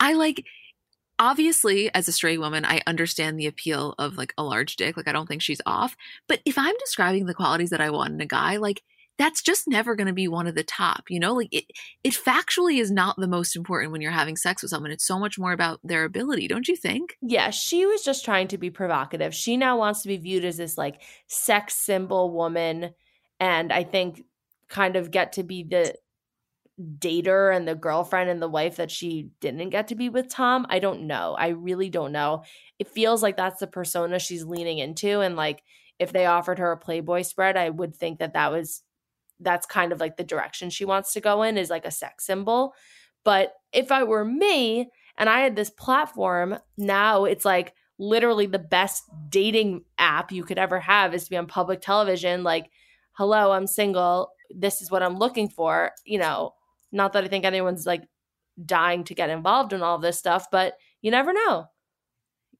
I 0.00 0.14
like 0.14 0.44
obviously 1.18 1.92
as 1.94 2.08
a 2.08 2.12
straight 2.12 2.40
woman 2.40 2.64
i 2.64 2.80
understand 2.86 3.38
the 3.38 3.46
appeal 3.46 3.94
of 3.98 4.16
like 4.16 4.32
a 4.38 4.42
large 4.42 4.76
dick 4.76 4.96
like 4.96 5.06
i 5.06 5.12
don't 5.12 5.26
think 5.26 5.42
she's 5.42 5.60
off 5.66 5.94
but 6.26 6.40
if 6.44 6.56
i'm 6.56 6.74
describing 6.78 7.26
the 7.26 7.34
qualities 7.34 7.70
that 7.70 7.82
i 7.82 7.90
want 7.90 8.12
in 8.12 8.20
a 8.20 8.26
guy 8.26 8.56
like 8.56 8.82
that's 9.22 9.40
just 9.40 9.68
never 9.68 9.94
going 9.94 10.08
to 10.08 10.12
be 10.12 10.26
one 10.26 10.48
of 10.48 10.56
the 10.56 10.64
top 10.64 11.04
you 11.08 11.20
know 11.20 11.32
like 11.32 11.48
it 11.52 11.64
it 12.02 12.12
factually 12.12 12.80
is 12.80 12.90
not 12.90 13.14
the 13.16 13.28
most 13.28 13.54
important 13.54 13.92
when 13.92 14.00
you're 14.00 14.10
having 14.10 14.36
sex 14.36 14.62
with 14.62 14.70
someone 14.70 14.90
it's 14.90 15.06
so 15.06 15.16
much 15.16 15.38
more 15.38 15.52
about 15.52 15.78
their 15.84 16.04
ability 16.04 16.48
don't 16.48 16.66
you 16.66 16.74
think 16.74 17.16
yeah 17.22 17.48
she 17.50 17.86
was 17.86 18.02
just 18.02 18.24
trying 18.24 18.48
to 18.48 18.58
be 18.58 18.68
provocative 18.68 19.32
she 19.32 19.56
now 19.56 19.78
wants 19.78 20.02
to 20.02 20.08
be 20.08 20.16
viewed 20.16 20.44
as 20.44 20.56
this 20.56 20.76
like 20.76 21.00
sex 21.28 21.74
symbol 21.74 22.32
woman 22.32 22.90
and 23.38 23.72
i 23.72 23.84
think 23.84 24.24
kind 24.68 24.96
of 24.96 25.12
get 25.12 25.34
to 25.34 25.44
be 25.44 25.62
the 25.62 25.94
dater 26.98 27.54
and 27.54 27.68
the 27.68 27.76
girlfriend 27.76 28.28
and 28.28 28.42
the 28.42 28.48
wife 28.48 28.76
that 28.76 28.90
she 28.90 29.28
didn't 29.40 29.70
get 29.70 29.88
to 29.88 29.94
be 29.94 30.08
with 30.08 30.28
Tom. 30.30 30.66
I 30.70 30.78
don't 30.78 31.02
know. 31.02 31.36
I 31.38 31.48
really 31.48 31.90
don't 31.90 32.12
know. 32.12 32.44
It 32.78 32.88
feels 32.88 33.22
like 33.22 33.36
that's 33.36 33.60
the 33.60 33.66
persona 33.66 34.18
she's 34.18 34.42
leaning 34.42 34.78
into 34.78 35.20
and 35.20 35.36
like 35.36 35.62
if 35.98 36.12
they 36.12 36.26
offered 36.26 36.58
her 36.58 36.72
a 36.72 36.76
Playboy 36.76 37.22
spread, 37.22 37.56
I 37.56 37.68
would 37.70 37.94
think 37.94 38.18
that 38.18 38.32
that 38.32 38.50
was 38.50 38.82
that's 39.42 39.66
kind 39.66 39.92
of 39.92 40.00
like 40.00 40.16
the 40.16 40.24
direction 40.24 40.70
she 40.70 40.84
wants 40.84 41.12
to 41.12 41.20
go 41.20 41.42
in 41.42 41.58
is 41.58 41.70
like 41.70 41.84
a 41.84 41.90
sex 41.90 42.24
symbol. 42.26 42.74
But 43.24 43.52
if 43.72 43.92
I 43.92 44.04
were 44.04 44.24
me 44.24 44.90
and 45.16 45.28
I 45.28 45.40
had 45.40 45.56
this 45.56 45.70
platform, 45.70 46.58
now 46.76 47.24
it's 47.24 47.44
like 47.44 47.74
literally 47.98 48.46
the 48.46 48.58
best 48.58 49.04
dating 49.28 49.84
app 49.98 50.32
you 50.32 50.44
could 50.44 50.58
ever 50.58 50.80
have 50.80 51.14
is 51.14 51.24
to 51.24 51.30
be 51.30 51.36
on 51.36 51.46
public 51.46 51.80
television. 51.80 52.42
Like, 52.42 52.70
hello, 53.12 53.52
I'm 53.52 53.66
single. 53.66 54.30
This 54.50 54.82
is 54.82 54.90
what 54.90 55.02
I'm 55.02 55.18
looking 55.18 55.48
for. 55.48 55.92
You 56.04 56.18
know, 56.18 56.54
not 56.90 57.12
that 57.12 57.24
I 57.24 57.28
think 57.28 57.44
anyone's 57.44 57.86
like 57.86 58.02
dying 58.64 59.04
to 59.04 59.14
get 59.14 59.30
involved 59.30 59.72
in 59.72 59.82
all 59.82 59.98
this 59.98 60.18
stuff, 60.18 60.46
but 60.50 60.74
you 61.00 61.10
never 61.10 61.32
know. 61.32 61.66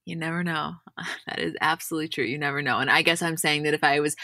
You 0.05 0.15
never 0.15 0.43
know. 0.43 0.73
That 1.27 1.39
is 1.39 1.55
absolutely 1.59 2.09
true. 2.09 2.25
You 2.25 2.37
never 2.37 2.61
know. 2.61 2.77
And 2.77 2.91
I 2.91 3.01
guess 3.01 3.23
I'm 3.23 3.37
saying 3.37 3.63
that 3.63 3.73
if 3.73 3.83
I 3.83 3.99
was 3.99 4.15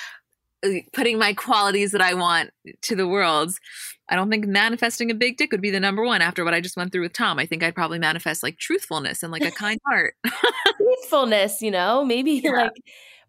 putting 0.94 1.18
my 1.18 1.34
qualities 1.34 1.92
that 1.92 2.02
I 2.02 2.14
want 2.14 2.52
to 2.84 2.96
the 2.96 3.08
world, 3.08 3.54
I 4.10 4.16
don't 4.16 4.30
think 4.30 4.46
manifesting 4.46 5.12
a 5.12 5.16
big 5.16 5.38
dick 5.38 5.52
would 5.52 5.62
be 5.62 5.70
the 5.70 5.80
number 5.80 6.04
one 6.04 6.22
after 6.22 6.44
what 6.44 6.54
I 6.54 6.62
just 6.62 6.76
went 6.76 6.92
through 6.92 7.04
with 7.04 7.14
Tom. 7.14 7.40
I 7.40 7.46
think 7.46 7.64
I'd 7.64 7.76
probably 7.76 8.00
manifest 8.00 8.44
like 8.44 8.58
truthfulness 8.58 9.24
and 9.24 9.32
like 9.32 9.46
a 9.46 9.52
kind 9.60 9.80
heart. 9.88 10.16
truthfulness, 10.78 11.62
you 11.62 11.72
know, 11.72 12.04
maybe 12.04 12.42
yeah. 12.44 12.52
like, 12.52 12.82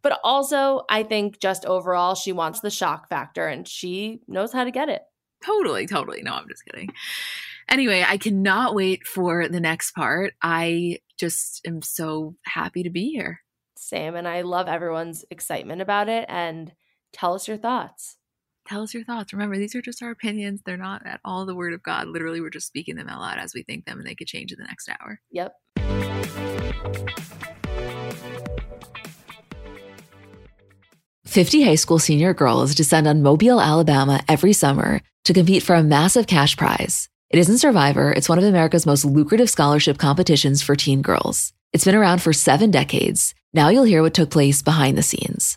but 0.02 0.18
also 0.24 0.82
I 0.88 1.02
think 1.02 1.40
just 1.40 1.66
overall, 1.66 2.14
she 2.14 2.32
wants 2.32 2.60
the 2.60 2.70
shock 2.70 3.08
factor 3.08 3.46
and 3.46 3.68
she 3.68 4.20
knows 4.26 4.52
how 4.52 4.64
to 4.64 4.70
get 4.70 4.88
it. 4.88 5.02
Totally, 5.44 5.86
totally. 5.86 6.22
No, 6.22 6.32
I'm 6.34 6.48
just 6.48 6.64
kidding. 6.64 6.90
Anyway, 7.68 8.04
I 8.06 8.16
cannot 8.16 8.74
wait 8.74 9.06
for 9.06 9.48
the 9.48 9.60
next 9.60 9.92
part. 9.92 10.34
I 10.42 10.98
just 11.18 11.60
am 11.66 11.82
so 11.82 12.34
happy 12.44 12.82
to 12.82 12.90
be 12.90 13.10
here. 13.10 13.40
Same. 13.76 14.16
And 14.16 14.26
I 14.26 14.42
love 14.42 14.68
everyone's 14.68 15.24
excitement 15.30 15.80
about 15.80 16.08
it. 16.08 16.26
And 16.28 16.72
Tell 17.12 17.34
us 17.34 17.48
your 17.48 17.56
thoughts. 17.56 18.16
Tell 18.68 18.82
us 18.82 18.94
your 18.94 19.04
thoughts. 19.04 19.32
Remember, 19.32 19.56
these 19.58 19.74
are 19.74 19.82
just 19.82 20.02
our 20.02 20.10
opinions. 20.10 20.60
They're 20.64 20.76
not 20.76 21.04
at 21.06 21.20
all 21.24 21.44
the 21.44 21.54
word 21.54 21.72
of 21.72 21.82
God. 21.82 22.06
Literally, 22.06 22.40
we're 22.40 22.50
just 22.50 22.66
speaking 22.66 22.96
them 22.96 23.08
out 23.08 23.20
loud 23.20 23.38
as 23.38 23.54
we 23.54 23.62
think 23.62 23.84
them, 23.84 23.98
and 23.98 24.06
they 24.06 24.14
could 24.14 24.28
change 24.28 24.52
in 24.52 24.58
the 24.58 24.64
next 24.64 24.88
hour. 24.88 25.20
Yep. 25.30 25.54
Fifty 31.24 31.62
high 31.62 31.76
school 31.76 31.98
senior 31.98 32.34
girls 32.34 32.74
descend 32.74 33.06
on 33.06 33.22
Mobile, 33.22 33.60
Alabama 33.60 34.20
every 34.28 34.52
summer 34.52 35.00
to 35.24 35.32
compete 35.32 35.62
for 35.62 35.74
a 35.74 35.82
massive 35.82 36.26
cash 36.26 36.56
prize. 36.56 37.08
It 37.28 37.38
isn't 37.38 37.58
Survivor, 37.58 38.12
it's 38.12 38.28
one 38.28 38.38
of 38.38 38.44
America's 38.44 38.86
most 38.86 39.04
lucrative 39.04 39.48
scholarship 39.48 39.98
competitions 39.98 40.62
for 40.62 40.74
teen 40.74 41.02
girls. 41.02 41.52
It's 41.72 41.84
been 41.84 41.94
around 41.94 42.20
for 42.20 42.32
seven 42.32 42.72
decades. 42.72 43.34
Now 43.54 43.68
you'll 43.68 43.84
hear 43.84 44.02
what 44.02 44.14
took 44.14 44.30
place 44.30 44.62
behind 44.62 44.98
the 44.98 45.02
scenes. 45.02 45.56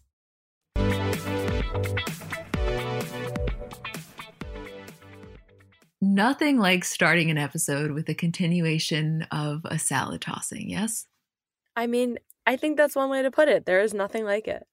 Nothing 6.01 6.57
like 6.57 6.83
starting 6.83 7.29
an 7.29 7.37
episode 7.37 7.91
with 7.91 8.09
a 8.09 8.15
continuation 8.15 9.27
of 9.31 9.61
a 9.65 9.77
salad 9.77 10.21
tossing, 10.21 10.69
yes? 10.69 11.05
I 11.75 11.85
mean, 11.85 12.17
I 12.47 12.57
think 12.57 12.75
that's 12.75 12.95
one 12.95 13.09
way 13.09 13.21
to 13.21 13.29
put 13.29 13.47
it. 13.47 13.65
There 13.65 13.81
is 13.81 13.93
nothing 13.93 14.25
like 14.25 14.47
it. 14.47 14.65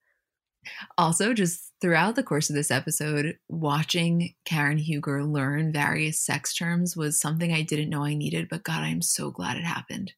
Also, 0.97 1.33
just 1.33 1.71
throughout 1.81 2.15
the 2.15 2.23
course 2.23 2.49
of 2.49 2.55
this 2.55 2.71
episode, 2.71 3.37
watching 3.47 4.33
Karen 4.43 4.79
Huger 4.79 5.23
learn 5.23 5.71
various 5.71 6.19
sex 6.19 6.53
terms 6.53 6.97
was 6.97 7.19
something 7.19 7.53
I 7.53 7.61
didn't 7.61 7.89
know 7.89 8.03
I 8.03 8.15
needed, 8.15 8.47
but 8.49 8.63
God, 8.63 8.81
I'm 8.81 9.01
so 9.01 9.31
glad 9.31 9.55
it 9.55 9.63
happened. 9.63 10.13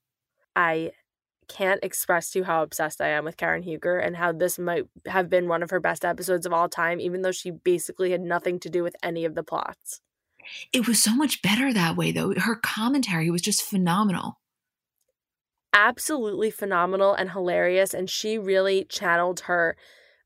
I 0.55 0.91
can't 1.47 1.83
express 1.83 2.31
to 2.31 2.39
you 2.39 2.45
how 2.45 2.63
obsessed 2.63 3.01
I 3.01 3.09
am 3.09 3.25
with 3.25 3.37
Karen 3.37 3.63
Huger 3.63 3.97
and 3.97 4.15
how 4.15 4.31
this 4.31 4.57
might 4.57 4.85
have 5.05 5.29
been 5.29 5.49
one 5.49 5.61
of 5.61 5.69
her 5.69 5.81
best 5.81 6.05
episodes 6.05 6.45
of 6.45 6.53
all 6.53 6.69
time, 6.69 7.01
even 7.01 7.21
though 7.21 7.33
she 7.33 7.51
basically 7.51 8.11
had 8.11 8.21
nothing 8.21 8.59
to 8.61 8.69
do 8.69 8.81
with 8.81 8.95
any 9.03 9.25
of 9.25 9.35
the 9.35 9.43
plots. 9.43 9.99
It 10.73 10.87
was 10.87 11.01
so 11.01 11.15
much 11.15 11.41
better 11.41 11.73
that 11.73 11.95
way, 11.95 12.11
though. 12.11 12.33
Her 12.35 12.55
commentary 12.55 13.29
was 13.29 13.41
just 13.41 13.61
phenomenal. 13.61 14.39
Absolutely 15.73 16.51
phenomenal 16.51 17.13
and 17.13 17.31
hilarious. 17.31 17.93
And 17.93 18.09
she 18.09 18.37
really 18.37 18.83
channeled 18.83 19.41
her 19.41 19.75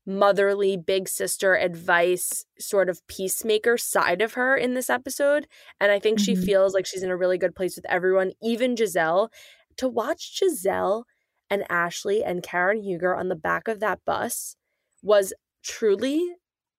motherly 0.06 0.76
big 0.76 1.08
sister 1.08 1.56
advice 1.56 2.44
sort 2.58 2.88
of 2.88 3.04
peacemaker 3.08 3.76
side 3.76 4.22
of 4.22 4.34
her 4.34 4.56
in 4.56 4.74
this 4.74 4.88
episode 4.88 5.48
and 5.80 5.90
i 5.90 5.98
think 5.98 6.18
mm-hmm. 6.18 6.24
she 6.24 6.36
feels 6.36 6.72
like 6.72 6.86
she's 6.86 7.02
in 7.02 7.10
a 7.10 7.16
really 7.16 7.36
good 7.36 7.56
place 7.56 7.74
with 7.74 7.84
everyone 7.88 8.30
even 8.40 8.76
gizelle 8.76 9.28
to 9.76 9.88
watch 9.88 10.40
gizelle 10.40 11.02
and 11.50 11.64
ashley 11.68 12.22
and 12.22 12.44
karen 12.44 12.80
huger 12.80 13.16
on 13.16 13.28
the 13.28 13.34
back 13.34 13.66
of 13.66 13.80
that 13.80 13.98
bus 14.06 14.54
was 15.02 15.32
truly 15.64 16.36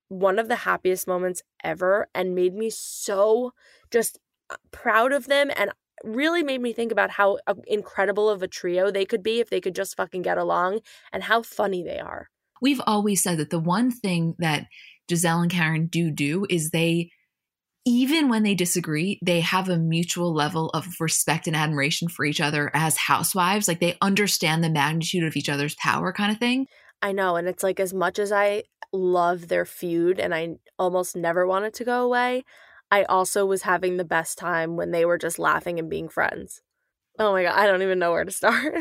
one 0.09 0.39
of 0.39 0.47
the 0.47 0.55
happiest 0.55 1.07
moments 1.07 1.43
ever 1.63 2.07
and 2.13 2.35
made 2.35 2.53
me 2.53 2.69
so 2.69 3.53
just 3.91 4.19
uh, 4.49 4.55
proud 4.71 5.11
of 5.11 5.27
them 5.27 5.51
and 5.55 5.71
really 6.03 6.43
made 6.43 6.61
me 6.61 6.73
think 6.73 6.91
about 6.91 7.11
how 7.11 7.39
uh, 7.47 7.55
incredible 7.65 8.29
of 8.29 8.43
a 8.43 8.47
trio 8.47 8.91
they 8.91 9.05
could 9.05 9.23
be 9.23 9.39
if 9.39 9.49
they 9.49 9.59
could 9.59 9.75
just 9.75 9.97
fucking 9.97 10.21
get 10.21 10.37
along 10.37 10.79
and 11.11 11.23
how 11.23 11.41
funny 11.41 11.83
they 11.83 11.99
are 11.99 12.29
we've 12.61 12.81
always 12.85 13.21
said 13.21 13.37
that 13.37 13.49
the 13.49 13.59
one 13.59 13.91
thing 13.91 14.35
that 14.39 14.67
Gizelle 15.09 15.41
and 15.41 15.51
Karen 15.51 15.87
do 15.87 16.11
do 16.11 16.45
is 16.49 16.71
they 16.71 17.11
even 17.85 18.27
when 18.27 18.43
they 18.43 18.53
disagree, 18.53 19.17
they 19.23 19.39
have 19.39 19.69
a 19.69 19.77
mutual 19.77 20.33
level 20.33 20.69
of 20.71 20.85
respect 20.99 21.47
and 21.47 21.55
admiration 21.55 22.09
for 22.09 22.25
each 22.25 22.41
other 22.41 22.69
as 22.73 22.97
housewives. 22.97 23.65
Like 23.65 23.79
they 23.79 23.97
understand 24.01 24.61
the 24.61 24.69
magnitude 24.69 25.23
of 25.23 25.37
each 25.37 25.47
other's 25.47 25.73
power, 25.75 26.11
kind 26.11 26.29
of 26.29 26.37
thing. 26.37 26.67
I 27.01 27.13
know. 27.13 27.37
And 27.37 27.47
it's 27.47 27.63
like, 27.63 27.79
as 27.79 27.93
much 27.93 28.19
as 28.19 28.33
I 28.33 28.63
love 28.91 29.47
their 29.47 29.65
feud 29.65 30.19
and 30.19 30.33
I 30.33 30.55
almost 30.79 31.15
never 31.15 31.45
wanted 31.45 31.73
to 31.75 31.85
go 31.85 32.03
away, 32.03 32.43
I 32.89 33.03
also 33.03 33.45
was 33.45 33.63
having 33.63 33.97
the 33.97 34.05
best 34.05 34.37
time 34.37 34.75
when 34.75 34.91
they 34.91 35.05
were 35.05 35.17
just 35.17 35.39
laughing 35.39 35.79
and 35.79 35.89
being 35.89 36.09
friends. 36.09 36.61
Oh 37.19 37.31
my 37.31 37.43
God. 37.43 37.57
I 37.57 37.65
don't 37.65 37.81
even 37.81 37.99
know 37.99 38.11
where 38.11 38.25
to 38.25 38.31
start. 38.31 38.73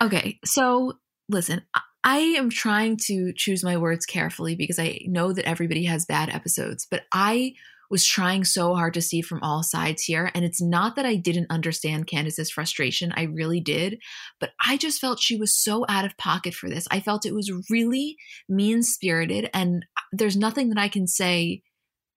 okay. 0.00 0.38
So 0.44 0.94
listen, 1.28 1.62
I 2.04 2.18
am 2.18 2.50
trying 2.50 2.96
to 3.06 3.32
choose 3.36 3.62
my 3.62 3.76
words 3.76 4.06
carefully 4.06 4.56
because 4.56 4.78
I 4.78 5.00
know 5.06 5.32
that 5.32 5.46
everybody 5.46 5.84
has 5.84 6.04
bad 6.04 6.28
episodes, 6.30 6.86
but 6.90 7.02
I 7.12 7.54
was 7.92 8.06
trying 8.06 8.42
so 8.42 8.74
hard 8.74 8.94
to 8.94 9.02
see 9.02 9.20
from 9.20 9.42
all 9.42 9.62
sides 9.62 10.02
here. 10.02 10.30
And 10.34 10.46
it's 10.46 10.62
not 10.62 10.96
that 10.96 11.04
I 11.04 11.14
didn't 11.14 11.50
understand 11.50 12.06
Candiace's 12.06 12.50
frustration. 12.50 13.12
I 13.14 13.24
really 13.24 13.60
did. 13.60 13.98
But 14.40 14.52
I 14.64 14.78
just 14.78 14.98
felt 14.98 15.20
she 15.20 15.36
was 15.36 15.54
so 15.54 15.84
out 15.90 16.06
of 16.06 16.16
pocket 16.16 16.54
for 16.54 16.70
this. 16.70 16.88
I 16.90 17.00
felt 17.00 17.26
it 17.26 17.34
was 17.34 17.52
really 17.68 18.16
mean 18.48 18.82
spirited. 18.82 19.50
And 19.52 19.84
there's 20.10 20.38
nothing 20.38 20.70
that 20.70 20.78
I 20.78 20.88
can 20.88 21.06
say 21.06 21.60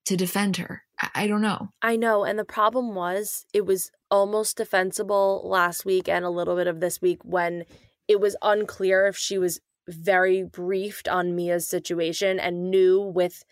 to 0.06 0.16
defend 0.16 0.56
her. 0.58 0.84
I-, 1.14 1.28
don't 1.28 1.42
know. 1.42 1.68
I 1.82 1.98
know. 1.98 2.24
And 2.24 2.40
the 2.40 2.46
problem 2.46 2.96
was, 2.96 3.46
it 3.54 3.66
was 3.66 3.92
almost 4.10 4.56
defensible 4.56 5.42
last 5.44 5.84
week 5.84 6.08
and 6.08 6.24
a 6.24 6.30
little 6.30 6.56
bit 6.56 6.68
of 6.68 6.80
this 6.80 7.02
week 7.02 7.20
when 7.24 7.66
it 8.08 8.22
was 8.22 8.38
unclear 8.42 9.08
if 9.08 9.18
she 9.18 9.38
was 9.38 9.60
very 9.90 10.42
briefed 10.42 11.10
on 11.10 11.36
Mia's 11.36 11.68
situation 11.68 12.40
and 12.40 12.72
knew 12.72 13.02
with 13.02 13.44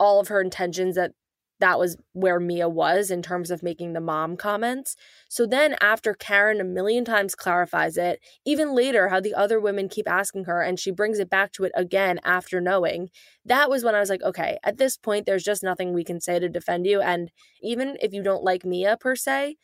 all 0.00 0.18
of 0.18 0.26
her 0.26 0.40
intentions 0.40 0.96
that 0.96 1.12
that 1.60 1.78
was 1.78 1.96
where 2.12 2.38
Mia 2.40 2.68
was 2.68 3.10
in 3.10 3.22
terms 3.22 3.50
of 3.50 3.62
making 3.62 3.92
the 3.92 4.00
mom 4.00 4.36
comments. 4.36 4.96
So 5.28 5.46
then, 5.46 5.76
after 5.80 6.14
Karen 6.14 6.60
a 6.60 6.64
million 6.64 7.04
times 7.04 7.34
clarifies 7.34 7.96
it, 7.96 8.20
even 8.44 8.74
later, 8.74 9.08
how 9.08 9.20
the 9.20 9.34
other 9.34 9.60
women 9.60 9.88
keep 9.88 10.08
asking 10.08 10.44
her 10.44 10.62
and 10.62 10.78
she 10.78 10.90
brings 10.90 11.18
it 11.18 11.30
back 11.30 11.52
to 11.52 11.64
it 11.64 11.72
again 11.74 12.20
after 12.24 12.60
knowing, 12.60 13.08
that 13.44 13.68
was 13.70 13.84
when 13.84 13.94
I 13.94 14.00
was 14.00 14.10
like, 14.10 14.22
okay, 14.22 14.58
at 14.62 14.78
this 14.78 14.96
point, 14.96 15.26
there's 15.26 15.44
just 15.44 15.62
nothing 15.62 15.92
we 15.92 16.04
can 16.04 16.20
say 16.20 16.38
to 16.38 16.48
defend 16.48 16.86
you. 16.86 17.00
And 17.00 17.30
even 17.62 17.96
if 18.00 18.12
you 18.12 18.22
don't 18.22 18.44
like 18.44 18.64
Mia 18.64 18.96
per 18.98 19.16
se, 19.16 19.56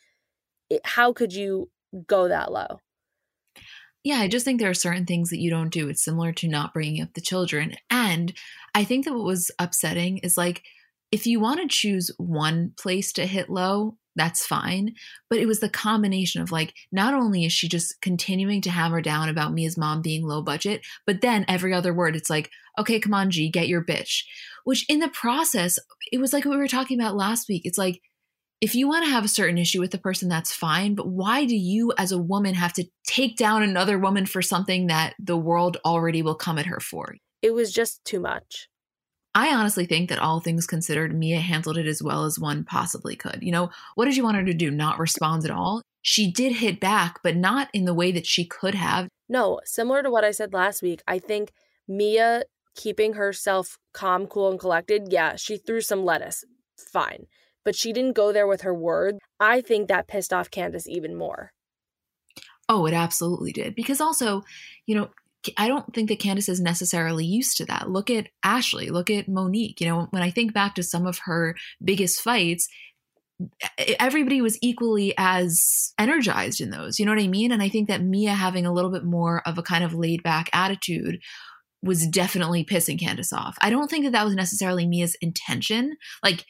it, 0.70 0.80
how 0.84 1.12
could 1.12 1.32
you 1.32 1.70
go 2.07 2.28
that 2.28 2.53
low? 2.53 2.80
yeah, 4.05 4.16
I 4.16 4.28
just 4.28 4.45
think 4.45 4.61
there 4.61 4.70
are 4.70 4.74
certain 4.74 5.07
things 5.07 5.30
that 5.30 5.40
you 5.40 5.49
don't 5.49 5.72
do. 5.72 5.88
It's 5.88 6.05
similar 6.05 6.30
to 6.34 6.47
not 6.47 6.74
bringing 6.74 7.03
up 7.03 7.14
the 7.14 7.22
children. 7.22 7.74
And 7.88 8.34
I 8.74 8.84
think 8.84 9.07
that 9.07 9.14
what 9.14 9.24
was 9.24 9.51
upsetting 9.59 10.18
is 10.18 10.36
like, 10.36 10.62
if 11.15 11.29
you 11.29 11.39
want 11.39 11.61
to 11.61 11.69
choose 11.69 12.11
one 12.19 12.73
place 12.77 13.12
to 13.12 13.25
hit 13.25 13.49
low, 13.49 13.97
that's 14.17 14.45
fine. 14.45 14.95
But 15.31 15.39
it 15.39 15.47
was 15.47 15.61
the 15.61 15.69
combination 15.69 16.43
of 16.43 16.51
like, 16.51 16.75
not 16.91 17.15
only 17.15 17.45
is 17.45 17.53
she 17.53 17.69
just 17.69 18.01
continuing 18.03 18.61
to 18.62 18.71
hammer 18.71 19.01
down 19.01 19.29
about 19.29 19.55
Mia's 19.55 19.79
mom 19.79 20.03
being 20.03 20.27
low 20.27 20.43
budget, 20.43 20.85
but 21.07 21.21
then 21.21 21.45
every 21.47 21.73
other 21.73 21.95
word, 21.95 22.17
it's 22.17 22.29
like, 22.29 22.51
okay, 22.81 22.99
come 22.99 23.15
on, 23.15 23.31
G, 23.31 23.49
get 23.49 23.69
your 23.69 23.85
bitch. 23.85 24.25
Which 24.65 24.85
in 24.89 24.99
the 24.99 25.09
process, 25.09 25.79
it 26.11 26.19
was 26.19 26.33
like 26.33 26.45
what 26.45 26.55
we 26.55 26.57
were 26.57 26.67
talking 26.67 27.01
about 27.01 27.15
last 27.15 27.49
week. 27.49 27.62
It's 27.65 27.79
like, 27.79 28.01
if 28.61 28.75
you 28.75 28.89
want 28.89 29.05
to 29.05 29.12
have 29.12 29.25
a 29.25 29.29
certain 29.29 29.59
issue 29.59 29.79
with 29.79 29.93
the 29.93 29.99
person, 29.99 30.29
that's 30.29 30.53
fine. 30.53 30.97
But 30.97 31.07
why 31.07 31.45
do 31.45 31.55
you, 31.55 31.93
as 31.97 32.11
a 32.11 32.19
woman, 32.19 32.55
have 32.55 32.73
to 32.73 32.87
take 33.07 33.37
down 33.37 33.62
another 33.62 34.01
woman 34.01 34.27
for 34.27 34.43
something 34.43 34.89
that 34.89 35.15
the 35.21 35.37
world 35.37 35.77
already 35.85 36.23
will 36.23 36.35
come 36.35 36.59
at 36.59 36.67
her 36.67 36.81
for? 36.81 37.15
It 37.41 37.55
was 37.55 37.73
just 37.73 38.05
too 38.05 38.19
much. 38.19 38.69
I 39.35 39.55
honestly 39.55 39.87
think 39.87 40.09
that 40.09 40.18
all 40.18 40.41
things 40.41 40.66
considered, 40.66 41.14
Mia 41.14 41.41
handled 41.41 41.76
it 41.76 41.87
as 41.87 42.03
well 42.03 42.24
as 42.24 42.39
one 42.39 42.64
possibly 42.64 43.16
could. 43.16 43.39
You 43.43 43.53
know, 43.53 43.70
what 43.97 44.05
did 44.05 44.16
you 44.16 44.22
want 44.22 44.37
her 44.37 44.45
to 44.45 44.55
do? 44.55 44.70
Not 44.70 44.99
respond 44.99 45.45
at 45.45 45.51
all? 45.51 45.82
She 46.03 46.30
did 46.30 46.53
hit 46.53 46.80
back, 46.80 47.18
but 47.22 47.37
not 47.37 47.68
in 47.72 47.85
the 47.85 47.95
way 47.95 48.12
that 48.12 48.26
she 48.26 48.45
could 48.45 48.74
have. 48.74 49.09
No, 49.28 49.61
similar 49.64 50.03
to 50.03 50.11
what 50.11 50.24
I 50.24 50.30
said 50.30 50.53
last 50.53 50.82
week, 50.82 51.03
I 51.09 51.18
think 51.18 51.53
Mia 51.89 52.45
keeping 52.76 53.14
herself 53.14 53.78
calm, 53.93 54.26
cool, 54.26 54.51
and 54.51 54.61
collected, 54.61 55.09
yeah, 55.11 55.37
she 55.37 55.57
threw 55.57 55.80
some 55.80 56.05
lettuce. 56.05 56.45
Fine 56.76 57.26
but 57.64 57.74
she 57.74 57.93
didn't 57.93 58.14
go 58.14 58.32
there 58.32 58.47
with 58.47 58.61
her 58.61 58.74
word. 58.74 59.18
I 59.41 59.61
think 59.61 59.89
that 59.89 60.07
pissed 60.07 60.32
off 60.32 60.51
Candiace 60.51 60.87
even 60.87 61.16
more. 61.16 61.51
Oh, 62.68 62.87
it 62.87 62.95
absolutely 62.95 63.53
did. 63.53 63.74
Because 63.74 64.01
also, 64.01 64.45
you 64.87 64.95
know, 64.95 65.11
I 65.57 65.68
don't 65.68 65.92
think 65.95 66.09
that 66.09 66.18
Candiace 66.20 66.49
is 66.49 66.61
necessarily 66.61 67.24
used 67.24 67.57
to 67.59 67.64
that. 67.66 67.90
Look 67.90 68.11
at 68.11 68.28
Ashley, 68.42 68.90
look 68.90 69.11
at 69.11 69.28
Monique. 69.28 69.80
You 69.80 69.88
know, 69.88 70.07
when 70.11 70.22
I 70.22 70.30
think 70.30 70.53
back 70.53 70.74
to 70.74 70.82
some 70.82 71.07
of 71.07 71.20
her 71.24 71.55
biggest 71.82 72.20
fights, 72.20 72.68
everybody 73.99 74.40
was 74.40 74.59
equally 74.62 75.12
as 75.18 75.92
energized 75.99 76.61
in 76.61 76.70
those. 76.70 76.99
You 76.99 77.07
know 77.07 77.12
what 77.12 77.22
I 77.22 77.28
mean? 77.28 77.53
And 77.53 77.62
I 77.62 77.68
think 77.68 77.88
that 77.88 78.03
Mia 78.03 78.32
having 78.32 78.66
a 78.66 78.72
little 78.72 78.90
bit 78.90 79.05
more 79.05 79.42
of 79.47 79.59
a 79.59 79.62
kind 79.62 79.84
of 79.84 79.95
laid 79.95 80.22
back 80.22 80.49
attitude 80.53 81.18
was 81.82 82.07
definitely 82.07 82.64
pissing 82.64 82.99
Candiace 82.99 83.32
off. 83.32 83.57
I 83.61 83.70
don't 83.70 83.90
think 83.90 84.05
that 84.05 84.12
that 84.12 84.24
was 84.24 84.34
necessarily 84.34 84.86
Mia's 84.86 85.16
intention. 85.20 85.97
Like, 86.22 86.45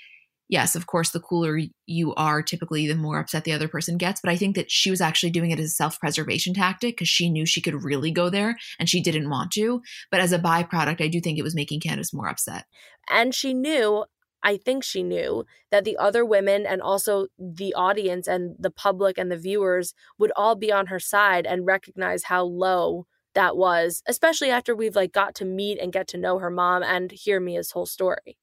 yes, 0.48 0.74
of 0.74 0.86
course, 0.86 1.10
the 1.10 1.20
cooler 1.20 1.58
you 1.86 2.14
are, 2.14 2.42
typically 2.42 2.86
the 2.86 2.94
more 2.94 3.18
upset 3.18 3.44
the 3.44 3.52
other 3.52 3.68
person 3.68 3.96
gets. 3.96 4.20
But 4.20 4.30
I 4.30 4.36
think 4.36 4.56
that 4.56 4.70
she 4.70 4.90
was 4.90 5.00
actually 5.00 5.30
doing 5.30 5.50
it 5.50 5.58
as 5.58 5.66
a 5.66 5.70
self 5.70 5.98
preservation 5.98 6.54
tactic 6.54 6.96
because 6.96 7.08
she 7.08 7.30
knew 7.30 7.46
she 7.46 7.60
could 7.60 7.82
really 7.82 8.10
go 8.10 8.30
there 8.30 8.56
and 8.78 8.88
she 8.88 9.02
didn't 9.02 9.30
want 9.30 9.52
to. 9.52 9.82
But 10.10 10.20
as 10.20 10.32
a 10.32 10.38
byproduct, 10.38 11.00
I 11.00 11.08
do 11.08 11.20
think 11.20 11.38
it 11.38 11.44
was 11.44 11.54
making 11.54 11.80
Candiace 11.80 12.12
more 12.12 12.28
upset. 12.28 12.66
And 13.10 13.34
she 13.34 13.54
knew. 13.54 14.04
I 14.46 14.58
think 14.58 14.84
she 14.84 15.02
knew 15.02 15.46
that 15.70 15.84
the 15.84 15.96
other 15.96 16.22
women 16.22 16.66
and 16.66 16.82
also 16.82 17.28
the 17.38 17.72
audience 17.72 18.28
and 18.28 18.54
the 18.58 18.70
public 18.70 19.16
and 19.16 19.32
the 19.32 19.38
viewers 19.38 19.94
would 20.18 20.32
all 20.36 20.54
be 20.54 20.70
on 20.70 20.88
her 20.88 21.00
side 21.00 21.46
and 21.46 21.64
recognize 21.64 22.24
how 22.24 22.44
low 22.44 23.06
that 23.34 23.56
was, 23.56 24.02
especially 24.06 24.50
after 24.50 24.76
we've 24.76 24.94
like 24.94 25.12
got 25.12 25.34
to 25.36 25.46
meet 25.46 25.78
and 25.80 25.94
get 25.94 26.06
to 26.08 26.18
know 26.18 26.38
her 26.38 26.50
mom 26.50 26.82
and 26.82 27.10
hear 27.10 27.40
Mia's 27.40 27.70
whole 27.70 27.86
story. 27.86 28.36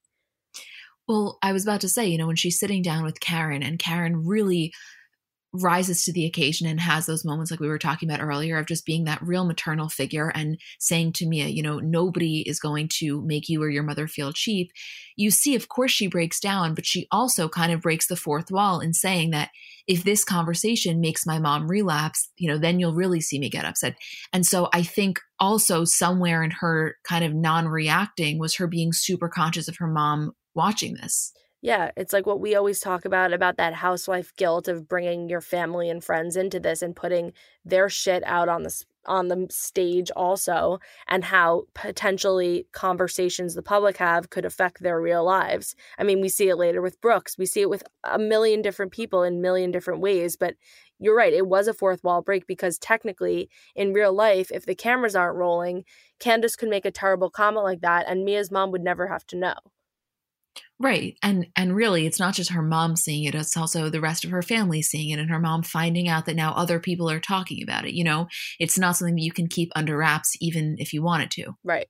Well, 1.08 1.38
I 1.42 1.52
was 1.52 1.64
about 1.64 1.80
to 1.82 1.88
say, 1.88 2.06
you 2.06 2.18
know, 2.18 2.26
when 2.26 2.36
she's 2.36 2.58
sitting 2.58 2.82
down 2.82 3.04
with 3.04 3.20
Karen 3.20 3.62
and 3.62 3.78
Karen 3.78 4.24
really 4.26 4.72
rises 5.54 6.04
to 6.04 6.12
the 6.12 6.24
occasion 6.24 6.66
and 6.66 6.80
has 6.80 7.04
those 7.04 7.24
moments 7.24 7.50
like 7.50 7.60
we 7.60 7.68
were 7.68 7.78
talking 7.78 8.08
about 8.08 8.24
earlier 8.24 8.56
of 8.56 8.66
just 8.66 8.86
being 8.86 9.04
that 9.04 9.20
real 9.20 9.44
maternal 9.44 9.88
figure 9.88 10.32
and 10.34 10.58
saying 10.78 11.12
to 11.12 11.26
Mia, 11.26 11.48
you 11.48 11.62
know, 11.62 11.78
nobody 11.78 12.40
is 12.48 12.58
going 12.58 12.88
to 12.88 13.20
make 13.22 13.50
you 13.50 13.62
or 13.62 13.68
your 13.68 13.82
mother 13.82 14.06
feel 14.06 14.32
cheap. 14.32 14.70
You 15.14 15.30
see, 15.30 15.54
of 15.54 15.68
course, 15.68 15.90
she 15.90 16.06
breaks 16.06 16.40
down, 16.40 16.74
but 16.74 16.86
she 16.86 17.06
also 17.10 17.48
kind 17.50 17.70
of 17.70 17.82
breaks 17.82 18.06
the 18.06 18.16
fourth 18.16 18.50
wall 18.50 18.80
in 18.80 18.94
saying 18.94 19.30
that 19.32 19.50
if 19.86 20.04
this 20.04 20.24
conversation 20.24 21.00
makes 21.00 21.26
my 21.26 21.38
mom 21.38 21.68
relapse, 21.68 22.30
you 22.38 22.48
know, 22.48 22.56
then 22.56 22.80
you'll 22.80 22.94
really 22.94 23.20
see 23.20 23.38
me 23.38 23.50
get 23.50 23.66
upset. 23.66 23.96
And 24.32 24.46
so 24.46 24.70
I 24.72 24.82
think 24.82 25.20
also 25.38 25.84
somewhere 25.84 26.42
in 26.42 26.50
her 26.50 26.96
kind 27.04 27.24
of 27.24 27.34
non 27.34 27.68
reacting 27.68 28.38
was 28.38 28.56
her 28.56 28.66
being 28.66 28.92
super 28.94 29.28
conscious 29.28 29.68
of 29.68 29.76
her 29.76 29.88
mom 29.88 30.32
watching 30.54 30.94
this. 30.94 31.32
Yeah, 31.64 31.92
it's 31.96 32.12
like 32.12 32.26
what 32.26 32.40
we 32.40 32.56
always 32.56 32.80
talk 32.80 33.04
about 33.04 33.32
about 33.32 33.56
that 33.58 33.72
housewife 33.74 34.34
guilt 34.36 34.66
of 34.66 34.88
bringing 34.88 35.28
your 35.28 35.40
family 35.40 35.88
and 35.88 36.02
friends 36.02 36.36
into 36.36 36.58
this 36.58 36.82
and 36.82 36.96
putting 36.96 37.32
their 37.64 37.88
shit 37.88 38.24
out 38.24 38.48
on 38.48 38.64
the 38.64 38.84
on 39.06 39.28
the 39.28 39.46
stage 39.50 40.10
also 40.16 40.78
and 41.08 41.24
how 41.24 41.64
potentially 41.74 42.66
conversations 42.72 43.54
the 43.54 43.62
public 43.62 43.96
have 43.96 44.30
could 44.30 44.44
affect 44.44 44.82
their 44.82 45.00
real 45.00 45.24
lives. 45.24 45.74
I 45.98 46.04
mean, 46.04 46.20
we 46.20 46.28
see 46.28 46.48
it 46.48 46.56
later 46.56 46.82
with 46.82 47.00
Brooks. 47.00 47.38
We 47.38 47.46
see 47.46 47.60
it 47.62 47.70
with 47.70 47.82
a 48.04 48.18
million 48.18 48.60
different 48.62 48.92
people 48.92 49.22
in 49.22 49.40
million 49.40 49.70
different 49.70 50.00
ways, 50.00 50.36
but 50.36 50.54
you're 50.98 51.16
right, 51.16 51.32
it 51.32 51.46
was 51.46 51.68
a 51.68 51.74
fourth 51.74 52.02
wall 52.04 52.22
break 52.22 52.46
because 52.46 52.78
technically 52.78 53.48
in 53.74 53.92
real 53.92 54.12
life 54.12 54.50
if 54.52 54.66
the 54.66 54.74
cameras 54.74 55.16
aren't 55.16 55.36
rolling, 55.36 55.84
Candiace 56.20 56.56
could 56.56 56.68
make 56.68 56.84
a 56.84 56.90
terrible 56.90 57.30
comment 57.30 57.64
like 57.64 57.80
that 57.82 58.06
and 58.08 58.24
Mia's 58.24 58.50
mom 58.50 58.72
would 58.72 58.82
never 58.82 59.08
have 59.08 59.26
to 59.28 59.36
know. 59.36 59.54
Right. 60.78 61.16
And 61.22 61.46
and 61.56 61.76
really 61.76 62.06
it's 62.06 62.18
not 62.18 62.34
just 62.34 62.50
her 62.50 62.62
mom 62.62 62.96
seeing 62.96 63.24
it, 63.24 63.34
it's 63.34 63.56
also 63.56 63.88
the 63.88 64.00
rest 64.00 64.24
of 64.24 64.30
her 64.30 64.42
family 64.42 64.82
seeing 64.82 65.10
it 65.10 65.20
and 65.20 65.30
her 65.30 65.38
mom 65.38 65.62
finding 65.62 66.08
out 66.08 66.26
that 66.26 66.34
now 66.34 66.52
other 66.54 66.80
people 66.80 67.08
are 67.08 67.20
talking 67.20 67.62
about 67.62 67.86
it, 67.86 67.94
you 67.94 68.02
know? 68.02 68.26
It's 68.58 68.78
not 68.78 68.96
something 68.96 69.14
that 69.14 69.22
you 69.22 69.32
can 69.32 69.46
keep 69.46 69.70
under 69.76 69.96
wraps 69.96 70.36
even 70.40 70.76
if 70.78 70.92
you 70.92 71.02
wanted 71.02 71.30
to. 71.32 71.52
Right. 71.62 71.86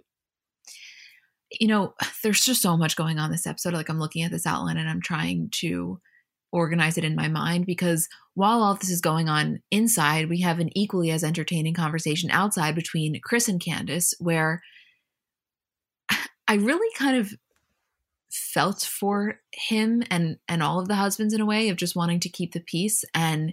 You 1.59 1.69
know, 1.69 1.95
there's 2.23 2.43
just 2.43 2.63
so 2.63 2.77
much 2.77 2.97
going 2.97 3.19
on 3.19 3.31
this 3.31 3.47
episode. 3.47 3.73
Like 3.73 3.89
I'm 3.89 3.99
looking 3.99 4.23
at 4.25 4.31
this 4.31 4.47
outline 4.47 4.77
and 4.77 4.89
I'm 4.89 5.03
trying 5.03 5.49
to 5.61 5.99
organize 6.53 6.99
it 6.99 7.05
in 7.05 7.17
my 7.17 7.29
mind 7.29 7.65
because 7.65 8.09
while 8.35 8.63
all 8.63 8.75
this 8.75 8.91
is 8.91 9.01
going 9.01 9.29
on 9.31 9.61
inside, 9.71 10.29
we 10.29 10.43
have 10.43 10.61
an 10.61 10.69
equally 10.77 11.11
as 11.11 11.25
entertaining 11.25 11.73
conversation 11.73 12.31
outside 12.31 12.75
between 12.75 13.19
Chris 13.25 13.49
and 13.49 13.59
Candiace 13.59 14.13
where 14.19 14.61
I 16.47 16.57
really 16.57 16.93
kind 16.99 17.17
of 17.17 17.33
felt 18.33 18.81
for 18.81 19.41
him 19.53 20.03
and 20.11 20.39
and 20.49 20.63
all 20.63 20.81
of 20.81 20.89
the 20.89 20.95
husbands 20.95 21.35
in 21.35 21.41
a 21.41 21.47
way 21.47 21.69
of 21.69 21.77
just 21.77 21.95
wanting 21.95 22.19
to 22.21 22.31
keep 22.31 22.53
the 22.53 22.61
peace 22.61 23.05
and 23.15 23.53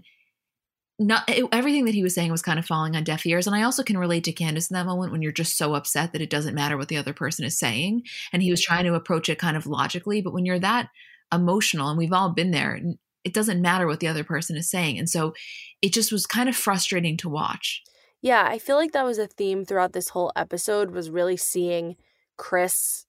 not 0.97 1.23
it, 1.29 1.45
everything 1.51 1.85
that 1.85 1.93
he 1.93 2.03
was 2.03 2.13
saying 2.13 2.31
was 2.31 2.41
kind 2.41 2.59
of 2.59 2.65
falling 2.65 2.95
on 2.95 3.03
deaf 3.03 3.25
ears. 3.25 3.47
And 3.47 3.55
i 3.55 3.63
also 3.63 3.83
can 3.83 3.97
relate 3.97 4.23
to 4.25 4.33
candiace 4.33 4.69
in 4.69 4.75
that 4.75 4.85
moment 4.85 5.11
when 5.11 5.21
you're 5.21 5.31
just 5.31 5.57
so 5.57 5.73
upset 5.73 6.11
that 6.13 6.21
it 6.21 6.29
doesn't 6.29 6.55
matter 6.55 6.77
what 6.77 6.87
the 6.87 6.97
other 6.97 7.13
person 7.13 7.45
is 7.45 7.57
saying. 7.57 8.03
And 8.31 8.41
he 8.41 8.51
was 8.51 8.61
trying 8.61 8.85
to 8.85 8.93
approach 8.93 9.29
it 9.29 9.39
kind 9.39 9.57
of 9.57 9.67
logically. 9.67 10.21
But 10.21 10.33
when 10.33 10.45
you're 10.45 10.59
that 10.59 10.89
emotional 11.33 11.89
and 11.89 11.97
we've 11.97 12.13
all 12.13 12.29
been 12.29 12.51
there 12.51 12.79
it 13.25 13.33
doesn't 13.33 13.61
matter 13.61 13.85
what 13.85 13.99
the 13.99 14.07
other 14.07 14.23
person 14.23 14.55
is 14.55 14.69
saying. 14.69 14.97
And 14.97 15.09
so 15.09 15.33
it 15.81 15.91
just 15.93 16.11
was 16.11 16.25
kind 16.25 16.47
of 16.47 16.55
frustrating 16.55 17.17
to 17.17 17.29
watch. 17.29 17.83
Yeah 18.21 18.45
i 18.47 18.57
feel 18.59 18.75
like 18.75 18.91
that 18.91 19.05
was 19.05 19.17
a 19.17 19.27
theme 19.27 19.63
throughout 19.65 19.93
this 19.93 20.09
whole 20.09 20.31
episode 20.35 20.91
was 20.91 21.09
really 21.09 21.37
seeing 21.37 21.95
chris 22.37 23.05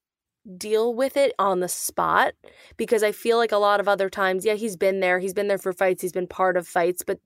deal 0.57 0.95
with 0.95 1.17
it 1.17 1.33
on 1.39 1.61
the 1.61 1.69
spot 1.69 2.35
because 2.77 3.03
I 3.03 3.13
feel 3.13 3.37
like 3.37 3.53
a 3.53 3.59
lot 3.59 3.81
of 3.81 3.89
other 3.89 4.09
times, 4.09 4.45
yeah, 4.45 4.55
he's 4.55 4.77
been 4.77 5.01
there, 5.01 5.19
he's 5.19 5.35
been 5.35 5.49
there 5.49 5.59
for 5.59 5.73
fights, 5.73 6.03
he's 6.03 6.13
been 6.13 6.27
part 6.27 6.57
of 6.57 6.67
fights, 6.67 7.03
but 7.07 7.19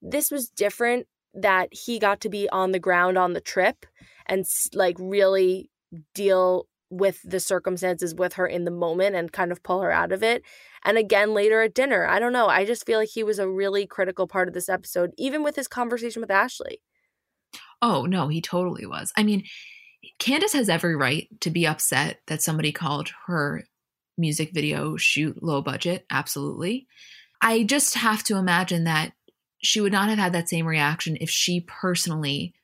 this 0.00 0.30
was 0.30 0.48
different 0.48 1.06
that 1.34 1.72
he 1.72 1.98
got 1.98 2.20
to 2.20 2.28
be 2.28 2.48
on 2.50 2.72
the 2.72 2.78
ground 2.78 3.16
on 3.16 3.32
the 3.32 3.40
trip 3.40 3.86
and 4.26 4.44
like 4.74 4.96
really 4.98 5.70
deal 6.14 6.66
with 6.90 7.20
the 7.24 7.40
circumstances 7.40 8.14
with 8.14 8.34
her 8.34 8.46
in 8.46 8.64
the 8.64 8.70
moment 8.70 9.16
and 9.16 9.32
kind 9.32 9.50
of 9.50 9.62
pull 9.62 9.80
her 9.80 9.90
out 9.90 10.12
of 10.12 10.22
it. 10.22 10.42
And 10.84 10.98
again 10.98 11.32
later 11.32 11.62
at 11.62 11.74
dinner. 11.74 12.06
I 12.06 12.18
don't 12.18 12.34
know. 12.34 12.48
I 12.48 12.66
just 12.66 12.84
feel 12.84 12.98
like 12.98 13.08
he 13.08 13.22
was 13.22 13.38
a 13.38 13.48
really 13.48 13.86
critical 13.86 14.26
part 14.26 14.46
of 14.46 14.54
this 14.54 14.68
episode, 14.68 15.12
even 15.16 15.42
with 15.42 15.56
his 15.56 15.68
conversation 15.68 16.20
with 16.20 16.30
Ashley. 16.30 16.82
Oh, 17.80 18.04
no, 18.04 18.28
he 18.28 18.42
totally 18.42 18.84
was. 18.84 19.10
I 19.16 19.22
mean, 19.22 19.44
Candiace 20.18 20.52
has 20.52 20.68
every 20.68 20.96
right 20.96 21.28
to 21.40 21.50
be 21.50 21.66
upset 21.66 22.20
that 22.26 22.42
somebody 22.42 22.72
called 22.72 23.10
her 23.26 23.64
music 24.18 24.52
video 24.52 24.96
shoot 24.96 25.42
low 25.42 25.62
budget. 25.62 26.04
Absolutely. 26.10 26.86
I 27.40 27.64
just 27.64 27.94
have 27.94 28.22
to 28.24 28.36
imagine 28.36 28.84
that 28.84 29.12
she 29.62 29.80
would 29.80 29.92
not 29.92 30.08
have 30.08 30.18
had 30.18 30.32
that 30.32 30.48
same 30.48 30.66
reaction 30.66 31.16
if 31.20 31.30
she 31.30 31.60
personally 31.60 32.54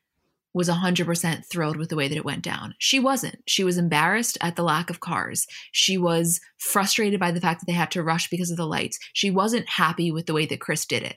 was 0.54 0.68
100% 0.68 1.44
thrilled 1.46 1.76
with 1.76 1.88
the 1.88 1.96
way 1.96 2.08
that 2.08 2.16
it 2.16 2.24
went 2.24 2.42
down. 2.42 2.74
She 2.78 2.98
wasn't. 2.98 3.38
She 3.46 3.62
was 3.62 3.78
embarrassed 3.78 4.38
at 4.40 4.56
the 4.56 4.62
lack 4.62 4.90
of 4.90 4.98
cars. 4.98 5.46
She 5.72 5.98
was 5.98 6.40
frustrated 6.56 7.20
by 7.20 7.30
the 7.30 7.40
fact 7.40 7.60
that 7.60 7.66
they 7.66 7.76
had 7.76 7.90
to 7.92 8.02
rush 8.02 8.28
because 8.28 8.50
of 8.50 8.56
the 8.56 8.66
lights. 8.66 8.98
She 9.12 9.30
wasn't 9.30 9.68
happy 9.68 10.10
with 10.10 10.26
the 10.26 10.32
way 10.32 10.46
that 10.46 10.60
Chris 10.60 10.86
did 10.86 11.02
it. 11.02 11.16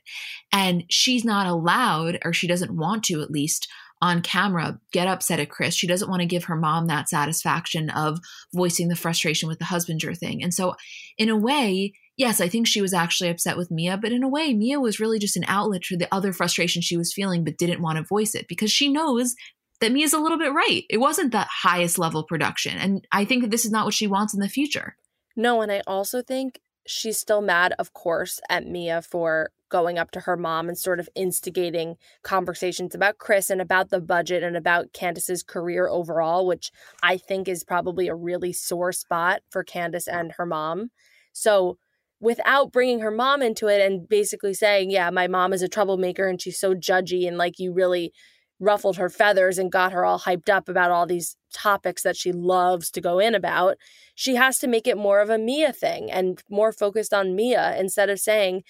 And 0.52 0.84
she's 0.90 1.24
not 1.24 1.48
allowed, 1.48 2.20
or 2.24 2.34
she 2.34 2.46
doesn't 2.48 2.76
want 2.76 3.04
to 3.06 3.22
at 3.22 3.32
least, 3.32 3.68
on 4.02 4.22
camera 4.22 4.80
get 4.92 5.08
upset 5.08 5.40
at 5.40 5.50
Chris. 5.50 5.76
She 5.76 5.88
doesn't 5.88 6.10
want 6.10 6.22
to 6.22 6.28
give 6.28 6.46
her 6.46 6.56
mom 6.56 6.88
that 6.88 7.10
satisfaction 7.10 7.90
of 7.92 8.20
voicing 8.54 8.88
the 8.88 8.96
frustration 8.96 9.48
with 9.48 9.60
the 9.60 9.66
husbander 9.66 10.18
thing. 10.18 10.42
And 10.42 10.54
so, 10.54 10.76
in 11.18 11.30
a 11.30 11.38
way, 11.38 11.94
yes, 12.18 12.42
I 12.42 12.50
think 12.50 12.68
she 12.68 12.82
was 12.82 12.94
actually 12.94 13.30
upset 13.30 13.58
with 13.58 13.72
Mia, 13.72 13.98
but 13.98 14.12
in 14.12 14.24
a 14.24 14.30
way, 14.30 14.54
Mia 14.54 14.80
was 14.80 15.00
really 15.00 15.20
just 15.20 15.38
an 15.38 15.46
outlet 15.48 15.86
for 15.86 15.96
the 15.96 16.08
other 16.14 16.34
frustration 16.34 16.82
she 16.82 16.98
was 16.98 17.14
feeling, 17.14 17.44
but 17.44 17.58
didn't 17.58 17.82
want 17.82 17.98
to 17.98 18.04
voice 18.04 18.36
it 18.36 18.48
because 18.48 18.72
she 18.72 18.92
knows 18.92 19.36
that 19.80 19.92
Mia's 19.92 20.14
a 20.14 20.20
little 20.20 20.38
bit 20.38 20.54
right. 20.54 20.84
It 20.90 20.98
wasn't 20.98 21.32
the 21.32 21.48
highest 21.50 21.98
level 21.98 22.24
production. 22.24 22.78
And 22.78 23.06
I 23.12 23.26
think 23.26 23.42
that 23.42 23.52
this 23.52 23.66
is 23.66 23.72
not 23.72 23.86
what 23.86 23.94
she 23.94 24.08
wants 24.08 24.34
in 24.34 24.40
the 24.40 24.50
future. 24.50 24.96
No, 25.36 25.62
and 25.62 25.72
I 25.72 25.82
also 25.88 26.22
think 26.22 26.60
she's 26.88 27.18
still 27.18 27.42
mad, 27.42 27.74
of 27.80 27.94
course, 27.94 28.40
at 28.50 28.68
Mia 28.68 29.02
for 29.02 29.52
going 29.72 29.98
up 29.98 30.12
to 30.12 30.20
her 30.20 30.38
mom 30.38 30.70
and 30.70 30.78
sort 30.78 31.00
of 31.00 31.10
instigating 31.16 31.96
conversations 32.22 32.94
about 32.94 33.18
Chris 33.18 33.50
and 33.50 33.60
about 33.60 33.90
the 33.90 34.00
budget 34.00 34.44
and 34.44 34.56
about 34.56 34.94
Candiace's 34.94 35.42
career 35.42 35.88
overall, 35.88 36.46
which 36.46 36.72
I 37.02 37.18
think 37.18 37.48
is 37.48 37.64
probably 37.64 38.08
a 38.08 38.16
really 38.16 38.54
sore 38.54 38.92
spot 38.92 39.42
for 39.50 39.64
Candiace 39.64 40.08
and 40.08 40.34
her 40.34 40.46
mom. 40.46 40.92
So, 41.34 41.78
without 42.20 42.72
bringing 42.72 43.00
her 43.00 43.10
mom 43.10 43.42
into 43.42 43.68
it 43.68 43.82
and 43.82 44.08
basically 44.08 44.54
saying, 44.54 44.92
Yeah, 44.92 45.10
my 45.10 45.28
mom 45.28 45.54
is 45.54 45.64
a 45.64 45.68
troublemaker 45.68 46.28
and 46.28 46.40
she's 46.40 46.60
so 46.60 46.76
judgy 46.76 47.28
and 47.28 47.38
like 47.38 47.58
you 47.58 47.74
really 47.74 48.14
ruffled 48.62 48.98
her 48.98 49.10
feathers 49.10 49.58
and 49.58 49.72
got 49.72 49.92
her 49.92 50.06
all 50.06 50.20
hyped 50.20 50.48
up 50.48 50.70
about 50.70 50.92
all 50.92 51.08
these 51.08 51.36
topics 51.52 52.04
that 52.04 52.16
she 52.16 52.32
loves 52.32 52.92
to 52.92 53.02
go 53.02 53.18
in 53.18 53.34
about, 53.34 53.76
she 54.14 54.36
has 54.36 54.60
to 54.60 54.68
make 54.68 54.88
it 54.88 54.98
more 54.98 55.20
of 55.20 55.32
a 55.32 55.38
Mia 55.38 55.74
thing 55.74 56.12
and 56.12 56.42
more 56.50 56.72
focused 56.72 57.14
on 57.14 57.36
Mia 57.36 57.76
instead 57.78 58.10
of 58.10 58.20
saying, 58.20 58.64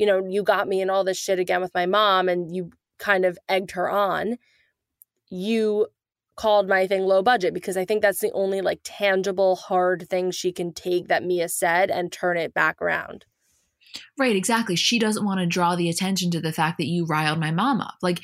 you 0.00 0.06
know, 0.06 0.26
you 0.26 0.42
got 0.42 0.66
me 0.66 0.80
in 0.80 0.88
all 0.88 1.04
this 1.04 1.18
shit 1.18 1.38
again 1.38 1.60
with 1.60 1.74
my 1.74 1.84
mom 1.84 2.26
and 2.26 2.56
you 2.56 2.70
kind 2.98 3.26
of 3.26 3.38
egged 3.50 3.72
her 3.72 3.90
on. 3.90 4.38
You 5.28 5.88
called 6.36 6.66
my 6.66 6.86
thing 6.86 7.02
low 7.02 7.22
budget 7.22 7.52
because 7.52 7.76
I 7.76 7.84
think 7.84 8.00
that's 8.00 8.20
the 8.20 8.32
only 8.32 8.62
like 8.62 8.80
tangible 8.82 9.56
hard 9.56 10.08
thing 10.08 10.30
she 10.30 10.52
can 10.52 10.72
take 10.72 11.08
that 11.08 11.22
Mia 11.22 11.50
said 11.50 11.90
and 11.90 12.10
turn 12.10 12.38
it 12.38 12.54
back 12.54 12.80
around. 12.80 13.26
Right, 14.18 14.34
exactly. 14.34 14.74
She 14.74 14.98
doesn't 14.98 15.26
want 15.26 15.40
to 15.40 15.46
draw 15.46 15.76
the 15.76 15.90
attention 15.90 16.30
to 16.30 16.40
the 16.40 16.52
fact 16.52 16.78
that 16.78 16.86
you 16.86 17.04
riled 17.04 17.38
my 17.38 17.50
mom 17.50 17.82
up. 17.82 17.96
Like 18.00 18.20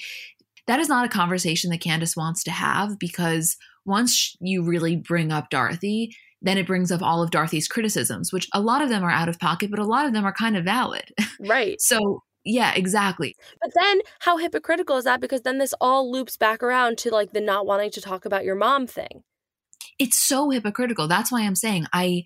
that 0.67 0.81
is 0.81 0.89
not 0.89 1.05
a 1.05 1.11
conversation 1.11 1.69
that 1.71 1.83
Candiace 1.83 2.17
wants 2.17 2.43
to 2.45 2.53
have 2.53 2.99
because 2.99 3.59
once 3.85 4.35
you 4.41 4.65
really 4.65 4.97
bring 4.97 5.31
up 5.31 5.51
Dorothy, 5.51 6.17
then 6.43 6.59
it 6.59 6.67
brings 6.67 6.93
up 6.93 7.03
all 7.03 7.23
of 7.23 7.31
Dorothy's 7.31 7.69
criticisms, 7.69 8.33
which 8.33 8.49
a 8.53 8.61
lot 8.61 8.83
of 8.83 8.89
them 8.89 9.03
are 9.03 9.11
out 9.11 9.29
of 9.29 9.39
pocket, 9.39 9.71
but 9.71 9.79
a 9.79 9.85
lot 9.85 10.07
of 10.07 10.13
them 10.13 10.25
are 10.25 10.33
kind 10.33 10.57
of 10.57 10.65
valid. 10.65 11.11
Right. 11.41 11.81
so, 11.81 12.23
yeah, 12.45 12.75
exactly. 12.75 13.35
But 13.61 13.73
then 13.75 14.01
how 14.21 14.37
hypocritical 14.37 14.97
is 14.97 15.05
that? 15.05 15.21
Because 15.21 15.43
then 15.43 15.59
this 15.59 15.75
all 15.81 16.11
loops 16.11 16.37
back 16.37 16.63
around 16.63 16.99
to 16.99 17.11
like 17.11 17.33
the 17.33 17.41
not 17.41 17.67
wanting 17.67 17.91
to 17.93 18.01
talk 18.01 18.25
about 18.25 18.45
your 18.45 18.55
mom 18.55 18.87
thing. 18.87 19.25
It's 19.99 20.19
so 20.19 20.51
hypocritical. 20.51 21.09
That's 21.09 21.33
why 21.33 21.43
I'm 21.43 21.57
saying 21.57 21.87
I 21.93 22.25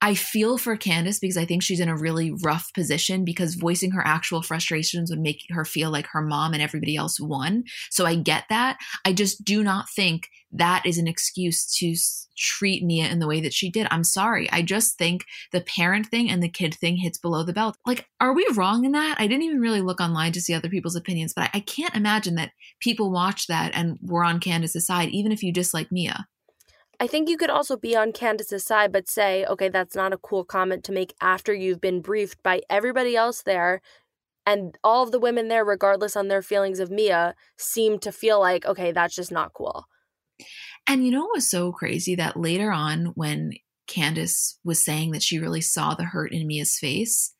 I 0.00 0.14
feel 0.14 0.58
for 0.58 0.76
Candiace 0.76 1.18
because 1.18 1.36
I 1.36 1.46
think 1.46 1.62
she's 1.62 1.80
in 1.80 1.88
a 1.88 1.96
really 1.96 2.30
rough 2.42 2.70
position 2.74 3.24
because 3.24 3.54
voicing 3.54 3.92
her 3.92 4.06
actual 4.06 4.42
frustrations 4.42 5.08
would 5.10 5.20
make 5.20 5.42
her 5.50 5.64
feel 5.64 5.90
like 5.90 6.06
her 6.08 6.20
mom 6.20 6.52
and 6.52 6.62
everybody 6.62 6.94
else 6.94 7.18
won. 7.18 7.64
So 7.90 8.04
I 8.04 8.16
get 8.16 8.44
that. 8.50 8.76
I 9.06 9.14
just 9.14 9.44
do 9.44 9.62
not 9.62 9.88
think 9.88 10.28
that 10.52 10.84
is 10.84 10.98
an 10.98 11.08
excuse 11.08 11.66
to 11.78 11.94
treat 12.36 12.84
Mia 12.84 13.08
in 13.08 13.18
the 13.18 13.26
way 13.26 13.40
that 13.40 13.54
she 13.54 13.70
did. 13.70 13.86
I'm 13.90 14.04
sorry. 14.04 14.50
I 14.52 14.62
just 14.62 14.98
think 14.98 15.24
the 15.52 15.60
parent 15.62 16.06
thing 16.06 16.30
and 16.30 16.42
the 16.42 16.48
kid 16.48 16.74
thing 16.74 16.96
hits 16.96 17.18
below 17.18 17.42
the 17.42 17.52
belt. 17.52 17.76
Like, 17.86 18.06
are 18.20 18.34
we 18.34 18.46
wrong 18.54 18.84
in 18.84 18.92
that? 18.92 19.16
I 19.18 19.26
didn't 19.26 19.44
even 19.44 19.60
really 19.60 19.80
look 19.80 20.00
online 20.00 20.32
to 20.32 20.40
see 20.40 20.54
other 20.54 20.68
people's 20.68 20.96
opinions, 20.96 21.32
but 21.34 21.44
I, 21.44 21.50
I 21.54 21.60
can't 21.60 21.94
imagine 21.94 22.34
that 22.36 22.52
people 22.80 23.10
watch 23.10 23.46
that 23.46 23.72
and 23.74 23.98
were 24.02 24.24
on 24.24 24.40
Candiace's 24.40 24.86
side, 24.86 25.08
even 25.10 25.32
if 25.32 25.42
you 25.42 25.52
dislike 25.52 25.90
Mia. 25.90 26.26
I 27.04 27.06
think 27.06 27.28
you 27.28 27.36
could 27.36 27.50
also 27.50 27.76
be 27.76 27.94
on 27.94 28.12
Candiace's 28.12 28.64
side, 28.64 28.90
but 28.90 29.10
say, 29.10 29.44
okay, 29.44 29.68
that's 29.68 29.94
not 29.94 30.14
a 30.14 30.16
cool 30.16 30.42
comment 30.42 30.82
to 30.84 30.92
make 30.92 31.12
after 31.20 31.52
you've 31.52 31.82
been 31.82 32.00
briefed 32.00 32.42
by 32.42 32.62
everybody 32.70 33.14
else 33.14 33.42
there 33.42 33.82
And 34.46 34.76
all 34.84 35.02
of 35.02 35.12
the 35.12 35.18
women 35.18 35.48
there, 35.48 35.64
regardless 35.64 36.16
on 36.16 36.28
their 36.28 36.42
feelings 36.42 36.78
of 36.78 36.90
Mia, 36.90 37.34
seemed 37.56 38.02
to 38.02 38.12
feel 38.12 38.40
like, 38.40 38.66
okay, 38.66 38.92
that's 38.92 39.14
just 39.14 39.32
not 39.32 39.52
cool. 39.54 39.86
And 40.86 41.04
you 41.04 41.10
know 41.10 41.22
what 41.22 41.36
was 41.36 41.50
so 41.50 41.72
crazy 41.72 42.14
that 42.16 42.36
later 42.36 42.70
on, 42.70 43.12
when 43.14 43.52
Candiace 43.86 44.58
was 44.64 44.84
saying 44.84 45.12
that 45.12 45.22
she 45.22 45.38
really 45.38 45.62
saw 45.62 45.94
the 45.94 46.04
hurt 46.04 46.32
in 46.32 46.46
Mia's 46.46 46.78
face, 46.78 47.34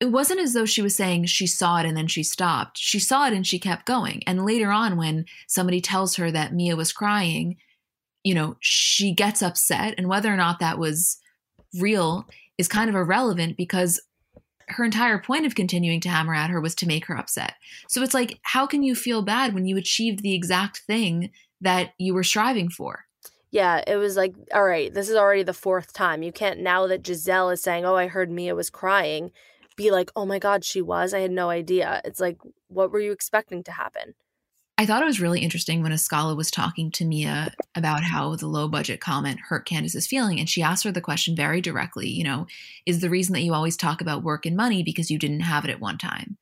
it 0.00 0.06
wasn't 0.06 0.40
as 0.40 0.54
though 0.54 0.66
she 0.66 0.82
was 0.82 0.96
saying 0.96 1.26
she 1.26 1.46
saw 1.46 1.78
it 1.78 1.86
and 1.86 1.96
then 1.96 2.06
she 2.06 2.22
stopped. 2.22 2.78
She 2.78 2.98
saw 2.98 3.26
it 3.26 3.32
and 3.32 3.46
she 3.46 3.58
kept 3.58 3.86
going. 3.86 4.22
And 4.26 4.44
later 4.44 4.70
on, 4.70 4.96
when 4.96 5.24
somebody 5.46 5.80
tells 5.80 6.16
her 6.16 6.30
that 6.30 6.54
Mia 6.54 6.76
was 6.76 6.92
crying, 6.92 7.56
you 8.28 8.34
know, 8.34 8.58
she 8.60 9.10
gets 9.10 9.40
upset. 9.40 9.94
And 9.96 10.06
whether 10.06 10.30
or 10.30 10.36
not 10.36 10.58
that 10.58 10.78
was 10.78 11.16
real 11.78 12.28
is 12.58 12.68
kind 12.68 12.90
of 12.90 12.94
irrelevant 12.94 13.56
because 13.56 14.02
her 14.68 14.84
entire 14.84 15.18
point 15.18 15.46
of 15.46 15.54
continuing 15.54 15.98
to 16.00 16.10
hammer 16.10 16.34
at 16.34 16.50
her 16.50 16.60
was 16.60 16.74
to 16.74 16.86
make 16.86 17.06
her 17.06 17.16
upset. 17.16 17.54
So 17.88 18.02
it's 18.02 18.12
like, 18.12 18.38
how 18.42 18.66
can 18.66 18.82
you 18.82 18.94
feel 18.94 19.22
bad 19.22 19.54
when 19.54 19.64
you 19.64 19.78
achieved 19.78 20.20
the 20.20 20.34
exact 20.34 20.82
thing 20.86 21.30
that 21.62 21.94
you 21.96 22.12
were 22.12 22.22
striving 22.22 22.68
for? 22.68 23.06
Yeah, 23.50 23.82
it 23.86 23.96
was 23.96 24.14
like, 24.14 24.34
all 24.52 24.66
right, 24.66 24.92
this 24.92 25.08
is 25.08 25.16
already 25.16 25.42
the 25.42 25.54
fourth 25.54 25.94
time. 25.94 26.22
You 26.22 26.30
can't, 26.30 26.60
now 26.60 26.86
that 26.86 27.02
Gizelle 27.02 27.50
is 27.50 27.62
saying, 27.62 27.86
oh, 27.86 27.96
I 27.96 28.08
heard 28.08 28.30
Mia 28.30 28.54
was 28.54 28.68
crying, 28.68 29.30
be 29.74 29.90
like, 29.90 30.10
oh 30.14 30.26
my 30.26 30.38
God, 30.38 30.66
she 30.66 30.82
was. 30.82 31.14
I 31.14 31.20
had 31.20 31.30
no 31.30 31.48
idea. 31.48 32.02
It's 32.04 32.20
like, 32.20 32.36
what 32.66 32.92
were 32.92 33.00
you 33.00 33.12
expecting 33.12 33.64
to 33.64 33.72
happen? 33.72 34.12
I 34.80 34.86
thought 34.86 35.02
it 35.02 35.06
was 35.06 35.20
really 35.20 35.40
interesting 35.40 35.82
when 35.82 35.90
Askale 35.90 36.36
was 36.36 36.52
talking 36.52 36.92
to 36.92 37.04
Mia 37.04 37.52
about 37.74 38.04
how 38.04 38.36
the 38.36 38.46
low 38.46 38.68
budget 38.68 39.00
comment 39.00 39.40
hurt 39.48 39.66
Candiace's 39.66 40.06
feeling. 40.06 40.38
And 40.38 40.48
she 40.48 40.62
asked 40.62 40.84
her 40.84 40.92
the 40.92 41.00
question 41.00 41.34
very 41.34 41.60
directly, 41.60 42.08
you 42.08 42.22
know, 42.22 42.46
is 42.86 43.00
the 43.00 43.10
reason 43.10 43.32
that 43.32 43.40
you 43.40 43.54
always 43.54 43.76
talk 43.76 44.00
about 44.00 44.22
work 44.22 44.46
and 44.46 44.56
money 44.56 44.84
because 44.84 45.10
you 45.10 45.18
didn't 45.18 45.40
have 45.40 45.64
it 45.64 45.70
at 45.70 45.80
one 45.80 45.98
time? 45.98 46.38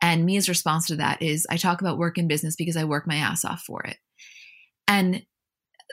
And 0.00 0.24
Mia's 0.24 0.48
response 0.48 0.86
to 0.86 0.96
that 0.96 1.20
is, 1.20 1.46
I 1.50 1.58
talk 1.58 1.82
about 1.82 1.98
work 1.98 2.16
and 2.16 2.26
business 2.26 2.56
because 2.56 2.76
I 2.76 2.84
work 2.84 3.06
my 3.06 3.16
ass 3.16 3.44
off 3.44 3.62
for 3.66 3.82
it. 3.82 3.98
And 4.86 5.26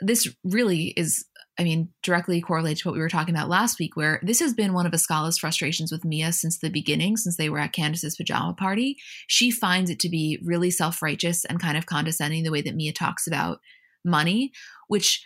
this 0.00 0.34
really 0.44 0.94
is, 0.96 1.26
I 1.58 1.64
mean, 1.64 1.88
directly 2.02 2.40
correlates 2.40 2.82
to 2.82 2.88
what 2.88 2.94
we 2.94 3.00
were 3.00 3.08
talking 3.08 3.34
about 3.34 3.48
last 3.48 3.78
week, 3.78 3.96
where 3.96 4.20
this 4.22 4.40
has 4.40 4.52
been 4.52 4.74
one 4.74 4.84
of 4.84 4.92
Askale's 4.92 5.38
frustrations 5.38 5.90
with 5.90 6.04
Mia 6.04 6.32
since 6.32 6.58
the 6.58 6.68
beginning, 6.68 7.16
since 7.16 7.36
they 7.36 7.48
were 7.48 7.58
at 7.58 7.72
Candiace's 7.72 8.16
pajama 8.16 8.54
party. 8.54 8.96
She 9.26 9.50
finds 9.50 9.90
it 9.90 9.98
to 10.00 10.08
be 10.10 10.38
really 10.44 10.70
self 10.70 11.00
righteous 11.00 11.44
and 11.44 11.60
kind 11.60 11.78
of 11.78 11.86
condescending 11.86 12.44
the 12.44 12.50
way 12.50 12.60
that 12.62 12.74
Mia 12.74 12.92
talks 12.92 13.26
about 13.26 13.60
money, 14.04 14.52
which 14.88 15.24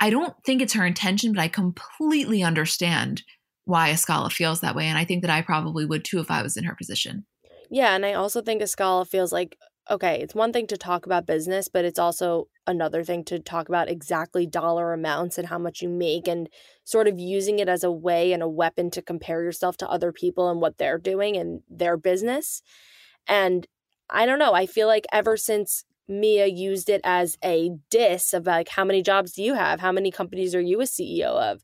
I 0.00 0.10
don't 0.10 0.34
think 0.44 0.60
it's 0.60 0.74
her 0.74 0.84
intention, 0.84 1.32
but 1.32 1.40
I 1.40 1.48
completely 1.48 2.42
understand 2.42 3.22
why 3.64 3.90
Askale 3.90 4.30
feels 4.30 4.60
that 4.60 4.74
way. 4.74 4.86
And 4.86 4.98
I 4.98 5.04
think 5.04 5.22
that 5.22 5.30
I 5.30 5.42
probably 5.42 5.86
would 5.86 6.04
too 6.04 6.20
if 6.20 6.30
I 6.30 6.42
was 6.42 6.56
in 6.56 6.64
her 6.64 6.74
position. 6.74 7.24
Yeah, 7.70 7.94
and 7.94 8.04
I 8.04 8.14
also 8.14 8.42
think 8.42 8.62
Askale 8.62 9.04
feels 9.06 9.32
like 9.32 9.56
okay, 9.90 10.20
it's 10.20 10.34
one 10.34 10.52
thing 10.52 10.68
to 10.68 10.76
talk 10.76 11.04
about 11.04 11.26
business, 11.26 11.68
but 11.68 11.84
it's 11.84 11.98
also 11.98 12.46
another 12.66 13.02
thing 13.02 13.24
to 13.24 13.40
talk 13.40 13.68
about 13.68 13.88
exactly 13.90 14.46
dollar 14.46 14.92
amounts 14.92 15.36
and 15.36 15.48
how 15.48 15.58
much 15.58 15.82
you 15.82 15.88
make 15.88 16.28
and 16.28 16.48
sort 16.84 17.08
of 17.08 17.18
using 17.18 17.58
it 17.58 17.68
as 17.68 17.82
a 17.82 17.90
way 17.90 18.32
and 18.32 18.42
a 18.42 18.48
weapon 18.48 18.90
to 18.92 19.02
compare 19.02 19.42
yourself 19.42 19.76
to 19.78 19.88
other 19.90 20.12
people 20.12 20.48
and 20.48 20.60
what 20.60 20.78
they're 20.78 20.98
doing 20.98 21.36
and 21.36 21.62
their 21.68 21.96
business. 21.96 22.62
And 23.26 23.66
I 24.08 24.26
don't 24.26 24.38
know, 24.38 24.54
I 24.54 24.66
feel 24.66 24.86
like 24.86 25.06
ever 25.12 25.36
since 25.36 25.84
Mia 26.08 26.46
used 26.46 26.88
it 26.88 27.00
as 27.04 27.36
a 27.44 27.70
diss 27.90 28.32
of 28.32 28.46
like 28.46 28.68
how 28.68 28.84
many 28.84 29.02
jobs 29.02 29.32
do 29.32 29.42
you 29.42 29.54
have? 29.54 29.80
How 29.80 29.92
many 29.92 30.10
companies 30.10 30.54
are 30.54 30.60
you 30.60 30.80
a 30.80 30.84
CEO 30.84 31.24
of? 31.24 31.62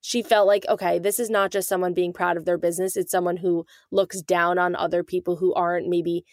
She 0.00 0.22
felt 0.22 0.46
like, 0.46 0.64
okay, 0.68 0.98
this 0.98 1.18
is 1.18 1.30
not 1.30 1.50
just 1.50 1.68
someone 1.68 1.92
being 1.92 2.12
proud 2.12 2.36
of 2.36 2.44
their 2.44 2.58
business, 2.58 2.96
it's 2.96 3.10
someone 3.10 3.38
who 3.38 3.66
looks 3.90 4.22
down 4.22 4.58
on 4.58 4.76
other 4.76 5.02
people 5.02 5.36
who 5.36 5.52
aren't 5.54 5.88
maybe 5.88 6.24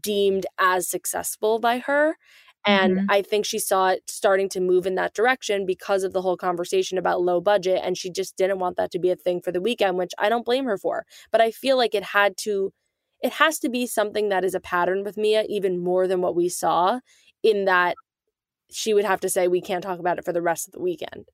deemed 0.00 0.46
as 0.58 0.88
successful 0.88 1.58
by 1.58 1.78
her. 1.78 2.16
And 2.64 2.96
mm-hmm. 2.96 3.06
I 3.08 3.22
think 3.22 3.44
she 3.44 3.58
saw 3.58 3.88
it 3.88 4.02
starting 4.06 4.48
to 4.50 4.60
move 4.60 4.86
in 4.86 4.94
that 4.94 5.14
direction 5.14 5.66
because 5.66 6.04
of 6.04 6.12
the 6.12 6.22
whole 6.22 6.36
conversation 6.36 6.96
about 6.96 7.20
low 7.20 7.40
budget. 7.40 7.80
And 7.82 7.98
she 7.98 8.10
just 8.10 8.36
didn't 8.36 8.60
want 8.60 8.76
that 8.76 8.92
to 8.92 9.00
be 9.00 9.10
a 9.10 9.16
thing 9.16 9.40
for 9.40 9.50
the 9.50 9.60
weekend, 9.60 9.98
which 9.98 10.12
I 10.18 10.28
don't 10.28 10.44
blame 10.44 10.66
her 10.66 10.78
for. 10.78 11.04
But 11.32 11.40
I 11.40 11.50
feel 11.50 11.76
like 11.76 11.94
it 11.94 12.04
had 12.04 12.36
to, 12.42 12.72
it 13.20 13.32
has 13.32 13.58
to 13.60 13.68
be 13.68 13.86
something 13.86 14.28
that 14.28 14.44
is 14.44 14.54
a 14.54 14.60
pattern 14.60 15.02
with 15.02 15.16
Mia, 15.16 15.44
even 15.48 15.82
more 15.82 16.06
than 16.06 16.20
what 16.20 16.36
we 16.36 16.48
saw, 16.48 17.00
in 17.42 17.64
that 17.64 17.96
she 18.70 18.94
would 18.94 19.04
have 19.04 19.20
to 19.20 19.28
say, 19.28 19.48
we 19.48 19.60
can't 19.60 19.82
talk 19.82 19.98
about 19.98 20.18
it 20.18 20.24
for 20.24 20.32
the 20.32 20.42
rest 20.42 20.68
of 20.68 20.72
the 20.72 20.80
weekend. 20.80 21.28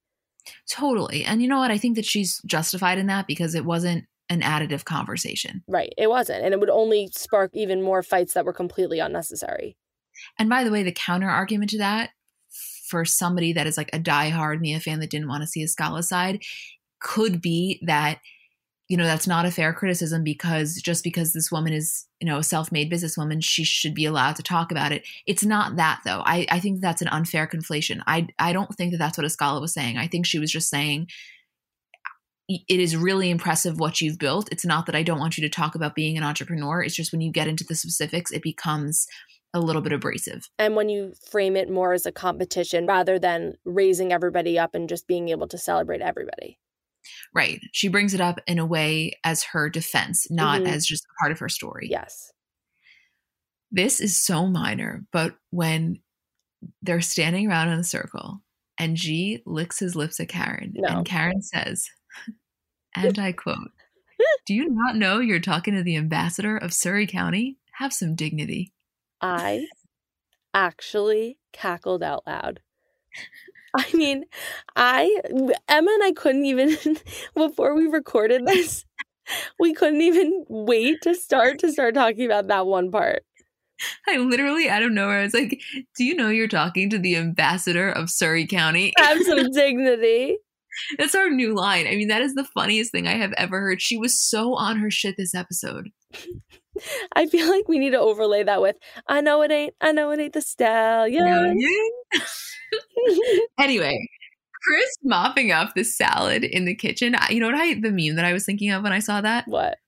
Totally. 0.71 1.25
And 1.25 1.43
you 1.43 1.49
know 1.49 1.59
what? 1.59 1.71
I 1.71 1.79
think 1.79 1.97
that 1.97 2.07
she's 2.07 2.41
justified 2.47 2.97
in 2.97 3.07
that 3.09 3.27
because 3.27 3.55
it 3.55 3.67
wasn't 3.67 4.07
an 4.29 4.43
additive 4.43 4.85
conversation. 4.85 5.63
Right. 5.67 5.93
It 5.97 6.09
wasn't. 6.09 6.45
And 6.45 6.53
it 6.53 6.61
would 6.61 6.71
only 6.71 7.09
spark 7.15 7.51
even 7.55 7.83
more 7.83 8.03
fights 8.03 8.35
that 8.35 8.45
were 8.45 8.53
completely 8.53 8.99
unnecessary. 8.99 9.77
And 10.39 10.49
by 10.49 10.65
the 10.65 10.71
way, 10.71 10.83
the 10.83 10.93
counter 10.93 11.29
argument 11.29 11.71
to 11.71 11.79
that 11.79 12.11
for 12.89 13.05
somebody 13.05 13.53
that 13.53 13.67
is 13.67 13.77
like 13.77 13.91
a 13.93 13.99
diehard 13.99 14.61
Mia 14.61 14.81
fan 14.81 15.01
that 15.01 15.11
didn't 15.11 15.29
want 15.29 15.43
to 15.43 15.47
see 15.47 15.63
Askale 15.63 16.03
side 16.03 16.43
could 17.01 17.41
be 17.41 17.81
that, 17.87 18.19
you 18.89 18.97
know, 18.97 19.05
that's 19.05 19.27
not 19.27 19.45
a 19.45 19.51
fair 19.51 19.73
criticism 19.73 20.25
because 20.25 20.77
just 20.77 21.05
because 21.05 21.33
this 21.33 21.53
woman 21.53 21.73
is, 21.73 22.07
you 22.21 22.27
know, 22.27 22.39
a 22.39 22.43
self-made 22.43 22.91
businesswoman, 22.91 23.45
she 23.45 23.63
should 23.63 23.95
be 23.95 24.07
allowed 24.07 24.37
to 24.37 24.43
talk 24.43 24.73
about 24.73 24.93
it. 24.93 25.07
It's 25.27 25.45
not 25.45 25.77
that 25.77 26.01
though. 26.05 26.23
I, 26.25 26.47
I 26.51 26.61
think 26.61 26.81
that's 26.81 27.03
an 27.03 27.09
unfair 27.09 27.47
conflation. 27.47 28.01
I, 28.07 28.29
I 28.39 28.53
don't 28.53 28.75
think 28.75 28.93
that 28.93 28.99
that's 28.99 29.19
what 29.19 29.27
Askale 29.27 29.61
was 29.61 29.75
saying. 29.75 29.99
I 29.99 30.07
think 30.07 30.27
she 30.27 30.39
was 30.39 30.51
just 30.51 30.71
saying 30.71 31.09
it 32.49 32.81
is 32.81 32.97
really 32.97 33.31
impressive 33.31 33.79
what 33.79 34.01
you've 34.01 34.19
built. 34.19 34.49
It's 34.51 34.65
not 34.65 34.87
that 34.87 34.95
I 34.95 35.03
don't 35.03 35.19
want 35.19 35.37
you 35.37 35.43
to 35.43 35.51
talk 35.51 35.75
about 35.75 35.95
being 35.95 36.17
an 36.17 36.25
entrepreneur. 36.25 36.83
It's 36.83 36.97
just 36.97 37.13
when 37.13 37.21
you 37.21 37.31
get 37.31 37.47
into 37.47 37.65
the 37.65 37.75
specifics, 37.75 38.31
it 38.31 38.43
becomes 38.43 39.07
a 39.53 39.61
little 39.61 39.83
bit 39.83 39.93
abrasive. 39.93 40.49
And 40.59 40.75
when 40.75 40.89
you 40.89 41.13
frame 41.31 41.57
it 41.57 41.71
more 41.71 41.93
as 41.93 42.07
a 42.07 42.13
competition 42.13 42.87
rather 42.87 43.19
than 43.19 43.55
raising 43.65 44.13
everybody 44.13 44.59
up 44.59 44.75
and 44.75 44.89
just 44.89 45.07
being 45.07 45.29
able 45.29 45.49
to 45.49 45.59
celebrate 45.59 46.01
everybody. 46.01 46.59
Right. 47.35 47.61
She 47.73 47.89
brings 47.89 48.15
it 48.15 48.21
up 48.21 48.41
in 48.47 48.59
a 48.59 48.67
way 48.67 49.13
as 49.25 49.43
her 49.45 49.69
defense, 49.69 50.31
not 50.31 50.61
mm-hmm. 50.61 50.73
as 50.73 50.87
just 50.87 51.07
part 51.21 51.33
of 51.33 51.39
her 51.39 51.49
story. 51.49 51.89
Yes. 51.91 52.31
This 53.71 54.01
is 54.01 54.23
so 54.23 54.47
minor, 54.47 55.05
but 55.13 55.35
when 55.51 56.01
they're 56.83 57.01
standing 57.01 57.49
around 57.49 57.69
in 57.69 57.79
a 57.79 57.85
circle 57.85 58.43
and 58.79 58.97
G 58.97 59.43
licks 59.47 59.79
his 59.79 59.95
lips 59.95 60.19
at 60.21 60.29
Karen, 60.29 60.73
no. 60.75 60.99
and 60.99 61.07
Karen 61.07 61.43
says, 61.43 61.89
and 63.07 63.19
I 63.19 63.33
quote, 63.33 63.71
Do 64.47 64.55
you 64.55 64.69
not 64.69 64.97
know 64.97 65.21
you're 65.21 65.41
talking 65.41 65.75
to 65.75 65.83
the 65.83 65.97
ambassador 65.97 66.57
of 66.57 66.73
Surry 66.73 67.07
County? 67.07 67.59
Have 67.73 67.93
some 67.93 68.15
dignity. 68.15 68.73
I 69.21 69.67
actually 70.55 71.39
cackled 71.53 72.03
out 72.03 72.27
loud. 72.27 72.61
I 73.75 73.85
mean, 73.93 74.25
I, 74.77 75.21
Emma 75.69 75.91
and 75.91 76.03
I 76.03 76.13
couldn't 76.17 76.47
even, 76.47 76.77
before 77.35 77.75
we 77.75 77.87
recorded 77.87 78.47
this, 78.47 78.85
we 79.61 79.75
couldn't 79.75 80.01
even 80.01 80.45
wait 80.49 81.03
to 81.03 81.15
start 81.15 81.59
to 81.61 81.73
start 81.73 81.95
talking 81.95 82.25
about 82.25 82.49
that 82.49 82.67
one 82.67 82.91
part. 82.91 83.25
I 84.09 84.17
literally, 84.17 84.69
out 84.69 84.83
of 84.83 84.91
nowhere, 84.91 85.21
I 85.21 85.23
was 85.23 85.35
like, 85.35 85.61
Do 85.97 86.05
you 86.05 86.15
know 86.15 86.31
you're 86.31 86.49
talking 86.49 86.91
to 86.91 86.99
the 86.99 87.17
ambassador 87.17 87.89
of 87.89 88.11
Surry 88.11 88.47
County? 88.47 88.93
Have 88.99 89.23
some 89.23 89.51
dignity. 89.53 90.39
That's 90.99 91.15
our 91.15 91.31
new 91.31 91.55
line. 91.55 91.87
I 91.87 91.97
mean, 91.97 92.09
that 92.09 92.23
is 92.23 92.35
the 92.35 92.45
funniest 92.45 92.93
thing 92.93 93.07
I 93.07 93.15
have 93.15 93.33
ever 93.37 93.61
heard. 93.61 93.83
She 93.83 93.97
was 93.97 94.21
so 94.21 94.55
on 94.55 94.79
her 94.79 94.91
shit 94.91 95.17
this 95.17 95.35
episode. 95.35 95.91
I 97.15 97.27
feel 97.27 97.51
like 97.51 97.69
we 97.69 97.79
need 97.79 97.91
to 97.91 97.99
overlay 97.99 98.45
that 98.45 98.63
with 98.63 98.77
I 99.09 99.21
know 99.21 99.43
it 99.43 99.51
ain't 99.51 99.75
I 99.81 99.93
know 99.93 100.11
it 100.13 100.21
ain't 100.21 100.33
the 100.33 100.41
stallion. 100.41 101.27
anyway, 103.59 104.09
Chris 104.63 104.97
mopping 105.03 105.51
up 105.51 105.75
the 105.75 105.85
salad 105.85 106.45
in 106.45 106.67
the 106.67 106.75
kitchen. 106.75 107.17
You 107.31 107.41
know 107.41 107.47
what 107.47 107.57
I 107.57 107.75
the 107.75 107.91
meme 107.91 108.17
that 108.17 108.25
I 108.25 108.33
was 108.33 108.45
thinking 108.45 108.71
of 108.71 108.83
when 108.83 108.93
I 108.93 109.01
saw 109.01 109.21
that? 109.21 109.49
What? 109.49 109.79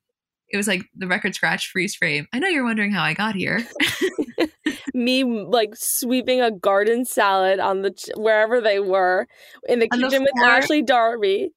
It 0.49 0.57
was 0.57 0.67
like 0.67 0.83
the 0.97 1.07
record 1.07 1.35
scratch 1.35 1.71
freeze 1.71 1.95
frame. 1.95 2.27
I 2.33 2.41
know 2.41 2.49
you're 2.49 2.65
wondering 2.65 2.91
how 2.91 3.05
I 3.05 3.15
got 3.15 3.37
here. 3.37 3.65
Me 4.95 5.25
like 5.25 5.75
sweeping 5.75 6.41
a 6.41 6.51
garden 6.51 7.05
salad 7.05 7.59
on 7.59 7.83
the 7.83 7.91
ch- 7.91 8.11
wherever 8.17 8.61
they 8.61 8.81
were 8.81 9.27
in 9.69 9.79
the 9.79 9.89
on 9.93 10.01
kitchen 10.01 10.25
the 10.25 10.33
with 10.35 10.45
Ashley 10.45 10.83
Darby. 10.83 11.51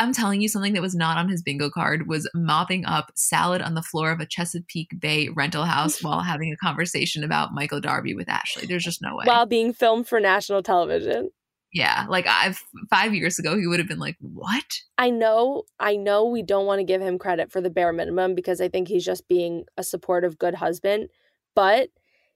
I'm 0.00 0.14
telling 0.14 0.40
you 0.40 0.48
something 0.48 0.72
that 0.72 0.82
was 0.82 0.94
not 0.94 1.18
on 1.18 1.28
his 1.28 1.42
bingo 1.42 1.68
card 1.68 2.08
was 2.08 2.28
mopping 2.34 2.86
up 2.86 3.12
salad 3.14 3.60
on 3.60 3.74
the 3.74 3.82
floor 3.82 4.10
of 4.10 4.18
a 4.18 4.26
Chesapeake 4.26 4.98
Bay 4.98 5.28
rental 5.28 5.66
house 5.66 6.02
while 6.02 6.20
having 6.20 6.50
a 6.50 6.56
conversation 6.56 7.22
about 7.22 7.52
Michael 7.52 7.80
Darby 7.80 8.14
with 8.14 8.28
Ashley. 8.28 8.66
There's 8.66 8.82
just 8.82 9.02
no 9.02 9.14
way. 9.14 9.24
While 9.26 9.44
being 9.44 9.74
filmed 9.74 10.08
for 10.08 10.18
national 10.18 10.62
television. 10.62 11.30
Yeah, 11.72 12.06
like 12.08 12.26
I've 12.26 12.64
5 12.88 13.14
years 13.14 13.38
ago 13.38 13.56
he 13.56 13.66
would 13.66 13.78
have 13.78 13.86
been 13.86 14.00
like, 14.00 14.16
"What?" 14.20 14.80
I 14.98 15.10
know, 15.10 15.64
I 15.78 15.96
know 15.96 16.24
we 16.24 16.42
don't 16.42 16.66
want 16.66 16.80
to 16.80 16.84
give 16.84 17.00
him 17.00 17.18
credit 17.18 17.52
for 17.52 17.60
the 17.60 17.70
bare 17.70 17.92
minimum 17.92 18.34
because 18.34 18.60
I 18.60 18.68
think 18.68 18.88
he's 18.88 19.04
just 19.04 19.28
being 19.28 19.64
a 19.76 19.84
supportive 19.84 20.36
good 20.36 20.56
husband, 20.56 21.10
but 21.54 21.90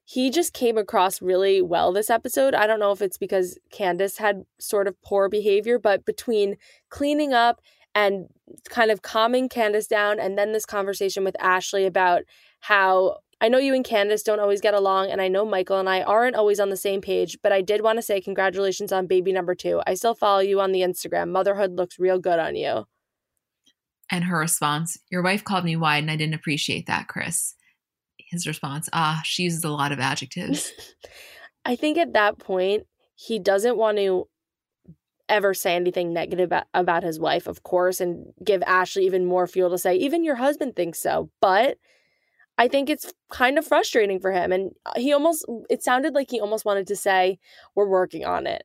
he 0.05 0.31
just 0.31 0.53
came 0.53 0.77
across 0.77 1.23
really 1.23 1.63
well 1.63 1.93
this 1.93 2.11
episode. 2.11 2.55
I 2.55 2.67
don't 2.67 2.81
know 2.81 2.93
if 2.93 3.01
it's 3.01 3.19
because 3.19 3.59
Candiace 3.73 4.19
had 4.19 4.45
sort 4.59 4.87
of 4.87 5.01
poor 5.03 5.29
behavior, 5.29 5.79
but 5.79 6.05
between 6.05 6.57
cleaning 6.91 7.33
up 7.33 7.61
and 7.95 8.27
kind 8.69 8.91
of 8.91 9.03
calming 9.03 9.49
Candiace 9.49 9.89
down. 9.89 10.21
And 10.21 10.37
then 10.37 10.53
this 10.53 10.67
conversation 10.67 11.25
with 11.25 11.37
Ashley 11.41 11.87
about 11.87 12.25
how 12.61 13.19
I 13.41 13.49
know 13.49 13.59
you 13.59 13.75
and 13.75 13.85
Candiace 13.85 14.23
don't 14.23 14.41
always 14.41 14.61
get 14.61 14.75
along, 14.75 15.11
and 15.11 15.21
I 15.21 15.29
know 15.29 15.45
Michael 15.45 15.79
and 15.79 15.89
I 15.89 16.03
aren't 16.03 16.37
always 16.37 16.61
on 16.61 16.71
the 16.71 16.77
same 16.77 17.01
page, 17.01 17.39
but 17.43 17.53
I 17.53 17.63
did 17.63 17.83
want 17.83 17.99
to 17.99 18.03
say 18.03 18.21
congratulations 18.21 18.93
on 18.93 19.07
baby 19.07 19.33
number 19.33 19.55
two. 19.55 19.83
I 19.87 19.95
still 19.95 20.15
follow 20.15 20.41
you 20.41 20.61
on 20.61 20.73
the 20.73 20.81
Instagram. 20.81 21.31
Motherhood 21.31 21.73
looks 21.73 21.99
real 21.99 22.19
good 22.19 22.39
on 22.39 22.57
you. 22.57 22.87
And 24.11 24.25
her 24.25 24.39
response, 24.39 24.99
Your 25.11 25.23
wife 25.23 25.45
called 25.45 25.65
me 25.65 25.77
wide, 25.77 26.05
and 26.05 26.11
I 26.11 26.17
didn't 26.17 26.35
appreciate 26.35 26.87
that, 26.87 27.09
Chris. 27.09 27.55
His 28.35 28.47
response, 28.47 28.89
Ah, 28.93 29.23
she 29.25 29.45
uses 29.45 29.65
a 29.65 29.71
lot 29.71 29.93
of 29.93 30.01
adjectives. 30.01 30.73
I 31.65 31.77
think 31.77 31.97
at 31.97 32.13
that 32.13 32.39
point, 32.39 32.87
he 33.15 33.39
doesn't 33.39 33.77
want 33.77 33.97
to 33.99 34.29
ever 35.29 35.55
say 35.55 35.75
anything 35.75 36.13
negative 36.13 36.53
about 36.75 37.03
his 37.03 37.19
wife, 37.19 37.47
of 37.47 37.63
course, 37.63 38.01
and 38.01 38.27
give 38.45 38.63
Ashley 38.63 39.07
even 39.07 39.25
more 39.25 39.47
fuel 39.47 39.71
to 39.71 39.79
say, 39.79 39.97
even 39.97 40.25
your 40.25 40.37
husband 40.37 40.77
thinks 40.77 40.99
so. 40.99 41.31
But 41.41 41.79
I 42.59 42.69
think 42.69 42.91
it's 42.91 43.13
kind 43.31 43.59
of 43.59 43.67
frustrating 43.67 44.21
for 44.21 44.33
him. 44.33 44.53
And 44.53 44.73
he 44.97 45.13
almost, 45.13 45.47
it 45.71 45.83
sounded 45.83 46.15
like 46.15 46.31
he 46.31 46.41
almost 46.41 46.65
wanted 46.65 46.87
to 46.89 46.97
say, 46.97 47.39
we're 47.75 47.89
working 47.89 48.25
on 48.25 48.47
it. 48.47 48.65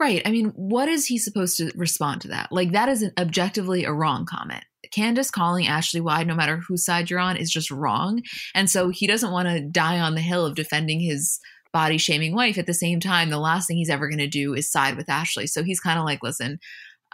Right. 0.00 0.22
I 0.26 0.32
mean, 0.32 0.46
what 0.56 0.88
is 0.88 1.06
he 1.06 1.18
supposed 1.18 1.56
to 1.58 1.70
respond 1.76 2.22
to 2.22 2.28
that? 2.28 2.50
Like, 2.50 2.72
that 2.72 2.88
is 2.88 3.02
an 3.02 3.12
objectively 3.16 3.84
a 3.84 3.92
wrong 3.92 4.26
comment. 4.26 4.64
Candiace 4.94 5.30
calling 5.30 5.66
Ashley 5.66 6.00
wide, 6.00 6.26
no 6.26 6.34
matter 6.34 6.58
whose 6.58 6.84
side 6.84 7.10
you're 7.10 7.18
on, 7.18 7.36
is 7.36 7.50
just 7.50 7.70
wrong. 7.70 8.22
And 8.54 8.70
so 8.70 8.90
he 8.90 9.06
doesn't 9.06 9.32
want 9.32 9.48
to 9.48 9.60
die 9.60 9.98
on 9.98 10.14
the 10.14 10.20
hill 10.20 10.46
of 10.46 10.54
defending 10.54 11.00
his 11.00 11.40
body 11.72 11.98
shaming 11.98 12.34
wife. 12.34 12.56
At 12.56 12.66
the 12.66 12.74
same 12.74 13.00
time, 13.00 13.30
the 13.30 13.38
last 13.38 13.66
thing 13.66 13.76
he's 13.76 13.90
ever 13.90 14.08
going 14.08 14.18
to 14.18 14.28
do 14.28 14.54
is 14.54 14.70
side 14.70 14.96
with 14.96 15.08
Ashley. 15.08 15.46
So 15.46 15.62
he's 15.62 15.80
kind 15.80 15.98
of 15.98 16.04
like, 16.04 16.22
listen, 16.22 16.58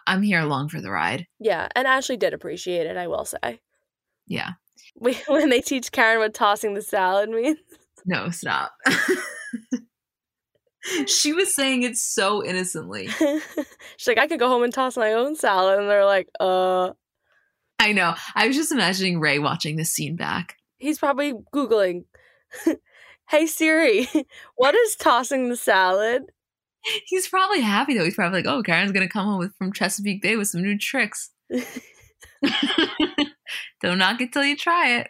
I'm 0.06 0.22
here 0.22 0.40
along 0.40 0.68
for 0.68 0.80
the 0.80 0.90
ride. 0.90 1.26
Yeah. 1.38 1.68
And 1.74 1.86
Ashley 1.86 2.16
did 2.16 2.34
appreciate 2.34 2.86
it, 2.86 2.96
I 2.96 3.06
will 3.06 3.24
say. 3.24 3.60
Yeah. 4.26 4.52
when 4.94 5.48
they 5.48 5.60
teach 5.60 5.92
Karen 5.92 6.18
what 6.18 6.34
tossing 6.34 6.74
the 6.74 6.82
salad 6.82 7.30
means. 7.30 7.58
No, 8.04 8.30
stop. 8.30 8.72
she 11.06 11.32
was 11.32 11.54
saying 11.54 11.82
it 11.82 11.96
so 11.96 12.44
innocently. 12.44 13.06
She's 13.08 14.06
like, 14.06 14.18
I 14.18 14.26
could 14.26 14.38
go 14.38 14.48
home 14.48 14.62
and 14.62 14.72
toss 14.72 14.96
my 14.96 15.12
own 15.12 15.36
salad. 15.36 15.78
And 15.78 15.88
they're 15.88 16.06
like, 16.06 16.28
uh. 16.38 16.92
I 17.82 17.92
know. 17.92 18.14
I 18.34 18.46
was 18.46 18.56
just 18.56 18.72
imagining 18.72 19.20
Ray 19.20 19.38
watching 19.38 19.76
this 19.76 19.90
scene 19.90 20.14
back. 20.14 20.56
He's 20.76 20.98
probably 20.98 21.32
Googling, 21.54 22.04
hey 23.30 23.46
Siri, 23.46 24.06
what 24.56 24.74
is 24.74 24.96
tossing 24.96 25.48
the 25.48 25.56
salad? 25.56 26.24
He's 27.06 27.26
probably 27.26 27.60
happy 27.60 27.96
though. 27.96 28.04
He's 28.04 28.14
probably 28.14 28.42
like, 28.42 28.52
oh, 28.52 28.62
Karen's 28.62 28.92
going 28.92 29.06
to 29.06 29.12
come 29.12 29.24
home 29.26 29.38
with, 29.38 29.54
from 29.56 29.72
Chesapeake 29.72 30.20
Bay 30.22 30.36
with 30.36 30.48
some 30.48 30.62
new 30.62 30.76
tricks. 30.78 31.30
Don't 33.82 33.98
knock 33.98 34.20
it 34.20 34.32
till 34.32 34.44
you 34.44 34.56
try 34.56 35.04
it. 35.04 35.06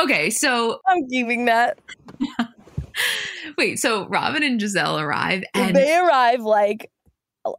okay, 0.00 0.30
so 0.30 0.80
I'm 0.88 1.08
keeping 1.08 1.46
that. 1.46 1.78
Wait, 3.58 3.78
so 3.78 4.06
Robin 4.08 4.42
and 4.42 4.60
Gizelle 4.60 5.00
arrive 5.00 5.44
and 5.54 5.76
they 5.76 5.96
arrive 5.96 6.42
like 6.42 6.90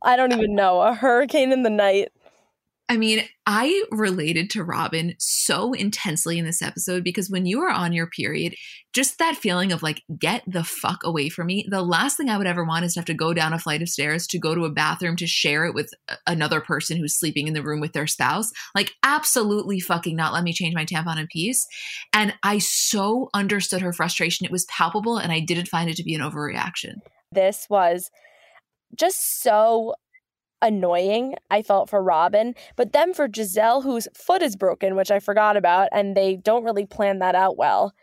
I 0.01 0.15
don't 0.15 0.33
even 0.33 0.55
know, 0.55 0.81
a 0.81 0.93
hurricane 0.93 1.51
in 1.51 1.63
the 1.63 1.69
night. 1.69 2.09
I 2.89 2.95
mean, 2.95 3.25
I 3.45 3.83
related 3.91 4.49
to 4.51 4.63
Robin 4.63 5.13
so 5.19 5.73
intensely 5.73 6.39
in 6.39 6.45
this 6.45 6.61
episode 6.61 7.03
because 7.03 7.29
when 7.29 7.45
you 7.45 7.61
are 7.61 7.69
on 7.69 7.91
your 7.91 8.07
period, 8.07 8.55
just 8.93 9.17
that 9.17 9.35
feeling 9.35 9.73
of 9.73 9.83
like, 9.83 10.03
get 10.17 10.43
the 10.47 10.63
fuck 10.63 10.99
away 11.03 11.27
from 11.27 11.47
me. 11.47 11.67
The 11.69 11.81
last 11.81 12.15
thing 12.15 12.29
I 12.29 12.37
would 12.37 12.47
ever 12.47 12.63
want 12.63 12.85
is 12.85 12.93
to 12.93 13.01
have 13.01 13.05
to 13.07 13.13
go 13.13 13.33
down 13.33 13.51
a 13.51 13.59
flight 13.59 13.81
of 13.81 13.89
stairs 13.89 14.25
to 14.27 14.39
go 14.39 14.55
to 14.55 14.63
a 14.63 14.71
bathroom 14.71 15.17
to 15.17 15.27
share 15.27 15.65
it 15.65 15.73
with 15.73 15.93
uh, 16.07 16.15
another 16.27 16.61
person 16.61 16.95
who's 16.95 17.19
sleeping 17.19 17.47
in 17.47 17.53
the 17.53 17.61
room 17.61 17.81
with 17.81 17.91
their 17.91 18.07
spouse. 18.07 18.51
Like, 18.73 18.93
absolutely 19.03 19.81
fucking 19.81 20.15
not 20.15 20.31
let 20.31 20.45
me 20.45 20.53
change 20.53 20.73
my 20.73 20.85
tampon 20.85 21.19
in 21.19 21.27
peace. 21.27 21.67
And 22.13 22.35
I 22.41 22.59
so 22.59 23.29
understood 23.33 23.81
her 23.81 23.91
frustration. 23.91 24.45
It 24.45 24.51
was 24.51 24.65
palpable 24.65 25.17
and 25.17 25.33
I 25.33 25.41
didn't 25.41 25.67
find 25.67 25.89
it 25.89 25.97
to 25.97 26.03
be 26.03 26.15
an 26.15 26.21
overreaction. 26.21 27.01
This 27.33 27.67
was 27.69 28.09
just 28.95 29.41
so 29.41 29.95
annoying, 30.61 31.35
I 31.49 31.61
felt 31.61 31.89
for 31.89 32.01
Robin. 32.01 32.55
But 32.75 32.93
then 32.93 33.13
for 33.13 33.27
Gizelle, 33.27 33.83
whose 33.83 34.07
foot 34.15 34.41
is 34.41 34.55
broken, 34.55 34.95
which 34.95 35.11
I 35.11 35.19
forgot 35.19 35.57
about, 35.57 35.89
and 35.91 36.15
they 36.15 36.37
don't 36.37 36.63
really 36.63 36.85
plan 36.85 37.19
that 37.19 37.35
out 37.35 37.57
well. 37.57 37.93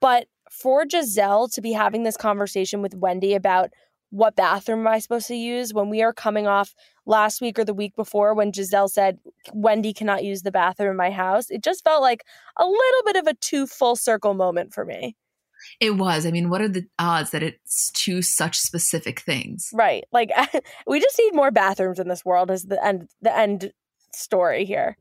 But 0.00 0.26
for 0.50 0.84
Gizelle 0.84 1.52
to 1.52 1.60
be 1.60 1.72
having 1.72 2.02
this 2.02 2.16
conversation 2.16 2.82
with 2.82 2.94
Wendy 2.94 3.34
about 3.34 3.70
what 4.10 4.36
bathroom 4.36 4.80
am 4.80 4.88
I 4.88 4.98
supposed 4.98 5.26
to 5.28 5.34
use 5.34 5.72
when 5.72 5.88
we 5.88 6.02
are 6.02 6.12
coming 6.12 6.46
off 6.46 6.74
last 7.06 7.40
week 7.40 7.58
or 7.58 7.64
the 7.64 7.72
week 7.72 7.96
before 7.96 8.34
when 8.34 8.52
Gizelle 8.52 8.90
said 8.90 9.18
Wendy 9.54 9.94
cannot 9.94 10.22
use 10.22 10.42
the 10.42 10.50
bathroom 10.52 10.90
in 10.90 10.96
my 10.98 11.10
house, 11.10 11.46
it 11.48 11.62
just 11.64 11.82
felt 11.82 12.02
like 12.02 12.22
a 12.58 12.64
little 12.64 13.02
bit 13.06 13.16
of 13.16 13.26
a 13.26 13.34
two 13.34 13.66
full 13.66 13.96
circle 13.96 14.34
moment 14.34 14.74
for 14.74 14.84
me. 14.84 15.16
It 15.80 15.96
was. 15.96 16.26
I 16.26 16.30
mean, 16.30 16.48
what 16.48 16.60
are 16.60 16.68
the 16.68 16.86
odds 16.98 17.30
that 17.30 17.42
it's 17.42 17.90
two 17.92 18.22
such 18.22 18.56
specific 18.58 19.20
things? 19.20 19.68
Right. 19.72 20.04
Like 20.12 20.30
we 20.86 21.00
just 21.00 21.18
need 21.18 21.34
more 21.34 21.50
bathrooms 21.50 21.98
in 21.98 22.08
this 22.08 22.24
world 22.24 22.50
is 22.50 22.64
the 22.64 22.84
end 22.84 23.08
the 23.20 23.36
end 23.36 23.72
story 24.14 24.64
here. 24.64 24.96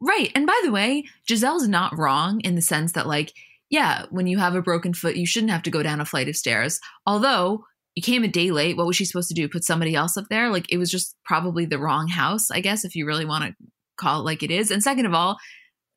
Right. 0.00 0.32
And 0.34 0.46
by 0.46 0.60
the 0.64 0.72
way, 0.72 1.04
Gizelle's 1.28 1.68
not 1.68 1.96
wrong 1.96 2.40
in 2.40 2.54
the 2.54 2.62
sense 2.62 2.92
that 2.92 3.06
like, 3.06 3.32
yeah, 3.70 4.06
when 4.10 4.26
you 4.26 4.38
have 4.38 4.54
a 4.54 4.62
broken 4.62 4.94
foot, 4.94 5.16
you 5.16 5.26
shouldn't 5.26 5.52
have 5.52 5.62
to 5.62 5.70
go 5.70 5.82
down 5.82 6.00
a 6.00 6.04
flight 6.04 6.28
of 6.28 6.36
stairs. 6.36 6.80
Although 7.06 7.64
you 7.94 8.02
came 8.02 8.24
a 8.24 8.28
day 8.28 8.50
late, 8.50 8.76
what 8.76 8.86
was 8.86 8.96
she 8.96 9.04
supposed 9.04 9.28
to 9.28 9.34
do? 9.34 9.48
Put 9.48 9.64
somebody 9.64 9.94
else 9.94 10.16
up 10.16 10.26
there? 10.28 10.50
Like 10.50 10.70
it 10.70 10.78
was 10.78 10.90
just 10.90 11.16
probably 11.24 11.64
the 11.64 11.78
wrong 11.78 12.08
house, 12.08 12.50
I 12.50 12.60
guess, 12.60 12.84
if 12.84 12.94
you 12.94 13.06
really 13.06 13.24
want 13.24 13.44
to 13.44 13.54
call 13.96 14.20
it 14.20 14.24
like 14.24 14.42
it 14.42 14.50
is. 14.50 14.70
And 14.70 14.82
second 14.82 15.06
of 15.06 15.14
all, 15.14 15.38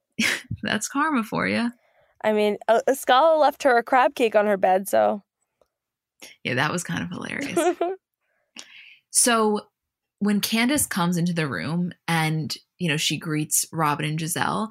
that's 0.63 0.87
karma 0.87 1.23
for 1.23 1.47
you. 1.47 1.71
I 2.23 2.33
mean, 2.33 2.57
Scala 2.93 3.37
left 3.37 3.63
her 3.63 3.77
a 3.77 3.83
crab 3.83 4.15
cake 4.15 4.35
on 4.35 4.45
her 4.45 4.57
bed, 4.57 4.87
so. 4.87 5.23
Yeah, 6.43 6.55
that 6.55 6.71
was 6.71 6.83
kind 6.83 7.03
of 7.03 7.09
hilarious. 7.09 7.77
so 9.09 9.61
when 10.19 10.41
Candiace 10.41 10.85
comes 10.85 11.17
into 11.17 11.33
the 11.33 11.47
room 11.47 11.93
and, 12.07 12.55
you 12.77 12.89
know, 12.89 12.97
she 12.97 13.17
greets 13.17 13.65
Robin 13.71 14.05
and 14.05 14.19
Gizelle, 14.19 14.69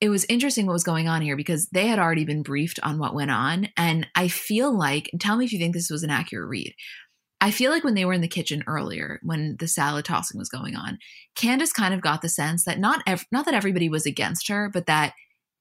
it 0.00 0.08
was 0.08 0.24
interesting 0.28 0.66
what 0.66 0.72
was 0.72 0.84
going 0.84 1.08
on 1.08 1.22
here 1.22 1.36
because 1.36 1.68
they 1.68 1.86
had 1.86 1.98
already 1.98 2.24
been 2.24 2.42
briefed 2.42 2.78
on 2.82 2.98
what 2.98 3.14
went 3.14 3.30
on. 3.30 3.68
And 3.76 4.06
I 4.14 4.28
feel 4.28 4.76
like, 4.76 5.10
tell 5.18 5.36
me 5.36 5.44
if 5.44 5.52
you 5.52 5.58
think 5.58 5.74
this 5.74 5.90
was 5.90 6.02
an 6.02 6.10
accurate 6.10 6.48
read. 6.48 6.74
I 7.40 7.50
feel 7.50 7.70
like 7.70 7.84
when 7.84 7.94
they 7.94 8.04
were 8.04 8.12
in 8.12 8.20
the 8.20 8.28
kitchen 8.28 8.64
earlier, 8.66 9.18
when 9.22 9.56
the 9.58 9.68
salad 9.68 10.04
tossing 10.04 10.38
was 10.38 10.48
going 10.48 10.76
on, 10.76 10.98
Candiace 11.34 11.72
kind 11.72 11.92
of 11.92 12.00
got 12.00 12.22
the 12.22 12.28
sense 12.28 12.64
that 12.64 12.78
not 12.78 13.02
ev- 13.06 13.26
not 13.32 13.44
that 13.44 13.54
everybody 13.54 13.88
was 13.88 14.06
against 14.06 14.48
her, 14.48 14.70
but 14.72 14.86
that 14.86 15.12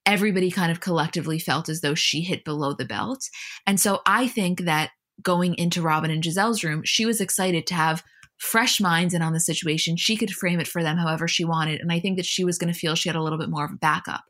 everybody 0.05 0.51
kind 0.51 0.71
of 0.71 0.79
collectively 0.79 1.39
felt 1.39 1.69
as 1.69 1.81
though 1.81 1.95
she 1.95 2.21
hit 2.21 2.43
below 2.43 2.73
the 2.73 2.85
belt. 2.85 3.21
And 3.65 3.79
so 3.79 4.01
I 4.05 4.27
think 4.27 4.61
that 4.61 4.91
going 5.21 5.55
into 5.55 5.81
Robin 5.81 6.11
and 6.11 6.23
Gizelle's 6.23 6.63
room, 6.63 6.81
she 6.83 7.05
was 7.05 7.21
excited 7.21 7.67
to 7.67 7.75
have 7.75 8.03
fresh 8.39 8.81
minds 8.81 9.13
in 9.13 9.21
on 9.21 9.33
the 9.33 9.39
situation. 9.39 9.95
She 9.95 10.17
could 10.17 10.31
frame 10.31 10.59
it 10.59 10.67
for 10.67 10.83
them 10.83 10.97
however 10.97 11.27
she 11.27 11.45
wanted. 11.45 11.79
And 11.79 11.91
I 11.91 11.99
think 11.99 12.17
that 12.17 12.25
she 12.25 12.43
was 12.43 12.57
going 12.57 12.71
to 12.73 12.77
feel 12.77 12.95
she 12.95 13.07
had 13.07 13.15
a 13.15 13.21
little 13.21 13.37
bit 13.37 13.49
more 13.49 13.63
of 13.63 13.71
a 13.71 13.77
backup. 13.77 14.23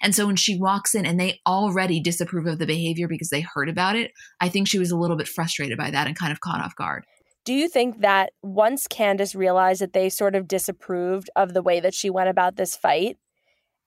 And 0.00 0.14
so 0.14 0.26
when 0.26 0.36
she 0.36 0.58
walks 0.58 0.94
in 0.94 1.04
and 1.04 1.20
they 1.20 1.40
already 1.46 2.00
disapprove 2.00 2.46
of 2.46 2.58
the 2.58 2.66
behavior 2.66 3.08
because 3.08 3.28
they 3.28 3.42
heard 3.42 3.68
about 3.68 3.96
it, 3.96 4.12
I 4.40 4.48
think 4.48 4.68
she 4.68 4.78
was 4.78 4.90
a 4.90 4.96
little 4.96 5.16
bit 5.16 5.28
frustrated 5.28 5.76
by 5.76 5.90
that 5.90 6.06
and 6.06 6.18
kind 6.18 6.32
of 6.32 6.40
caught 6.40 6.64
off 6.64 6.76
guard. 6.76 7.04
Do 7.44 7.52
you 7.52 7.68
think 7.68 8.00
that 8.00 8.32
once 8.42 8.86
Candiace 8.86 9.34
realized 9.34 9.80
that 9.80 9.92
they 9.92 10.08
sort 10.08 10.34
of 10.34 10.48
disapproved 10.48 11.30
of 11.36 11.54
the 11.54 11.62
way 11.62 11.80
that 11.80 11.94
she 11.94 12.10
went 12.10 12.28
about 12.28 12.56
this 12.56 12.76
fight, 12.76 13.16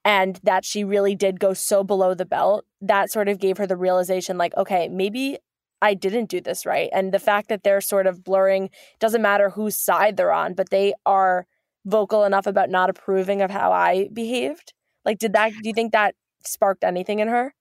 and 0.04 0.40
that 0.44 0.66
she 0.66 0.84
really 0.84 1.16
did 1.16 1.40
go 1.40 1.54
so 1.54 1.84
below 1.84 2.14
the 2.14 2.26
belt, 2.26 2.66
that 2.82 3.12
sort 3.12 3.28
of 3.28 3.40
gave 3.40 3.58
her 3.58 3.68
the 3.68 3.78
realization 3.78 4.38
like, 4.38 4.56
okay, 4.58 4.88
maybe 4.88 5.38
I 5.82 5.94
didn't 5.94 6.30
do 6.30 6.42
this 6.42 6.66
right. 6.66 6.90
And 6.94 7.12
the 7.12 7.20
fact 7.20 7.50
that 7.50 7.64
they're 7.64 7.82
sort 7.82 8.08
of 8.08 8.24
blurring 8.24 8.70
doesn't 9.00 9.22
matter 9.22 9.50
whose 9.50 9.76
side 9.76 10.18
they're 10.18 10.32
on, 10.32 10.54
but 10.54 10.70
they 10.70 10.94
are 11.06 11.48
vocal 11.86 12.24
enough 12.24 12.46
about 12.46 12.70
not 12.70 12.90
approving 12.90 13.42
of 13.42 13.50
how 13.50 13.72
I 13.72 14.10
behaved. 14.14 14.74
Like, 15.04 15.18
did 15.18 15.34
that, 15.34 15.52
do 15.52 15.70
you 15.70 15.74
think 15.74 15.92
that 15.92 16.16
sparked 16.46 16.84
anything 16.84 17.20
in 17.20 17.28
her? 17.28 17.54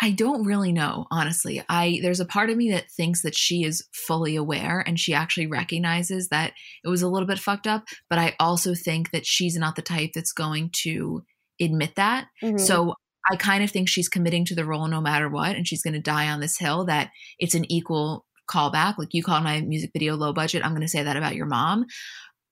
I 0.00 0.10
don't 0.10 0.44
really 0.44 0.72
know, 0.72 1.06
honestly. 1.10 1.62
I 1.70 2.00
there's 2.02 2.20
a 2.20 2.26
part 2.26 2.50
of 2.50 2.56
me 2.56 2.70
that 2.70 2.90
thinks 2.90 3.22
that 3.22 3.34
she 3.34 3.64
is 3.64 3.86
fully 3.92 4.36
aware 4.36 4.84
and 4.86 5.00
she 5.00 5.14
actually 5.14 5.46
recognizes 5.46 6.28
that 6.28 6.52
it 6.84 6.88
was 6.88 7.00
a 7.00 7.08
little 7.08 7.26
bit 7.26 7.38
fucked 7.38 7.66
up, 7.66 7.84
but 8.10 8.18
I 8.18 8.36
also 8.38 8.74
think 8.74 9.10
that 9.12 9.24
she's 9.24 9.56
not 9.56 9.74
the 9.74 9.82
type 9.82 10.10
that's 10.14 10.32
going 10.32 10.70
to 10.82 11.22
admit 11.60 11.96
that. 11.96 12.28
Mm-hmm. 12.42 12.58
So 12.58 12.94
I 13.30 13.36
kind 13.36 13.64
of 13.64 13.70
think 13.70 13.88
she's 13.88 14.08
committing 14.08 14.44
to 14.46 14.54
the 14.54 14.64
role 14.64 14.86
no 14.86 15.00
matter 15.00 15.28
what, 15.28 15.56
and 15.56 15.66
she's 15.66 15.82
going 15.82 15.94
to 15.94 16.00
die 16.00 16.28
on 16.28 16.40
this 16.40 16.58
hill 16.58 16.84
that 16.86 17.10
it's 17.38 17.54
an 17.54 17.70
equal 17.70 18.24
callback. 18.48 18.98
Like 18.98 19.08
you 19.12 19.22
called 19.22 19.44
my 19.44 19.60
music 19.60 19.90
video 19.92 20.14
low 20.14 20.32
budget, 20.32 20.64
I'm 20.64 20.72
going 20.72 20.82
to 20.82 20.88
say 20.88 21.02
that 21.02 21.16
about 21.16 21.34
your 21.34 21.46
mom. 21.46 21.86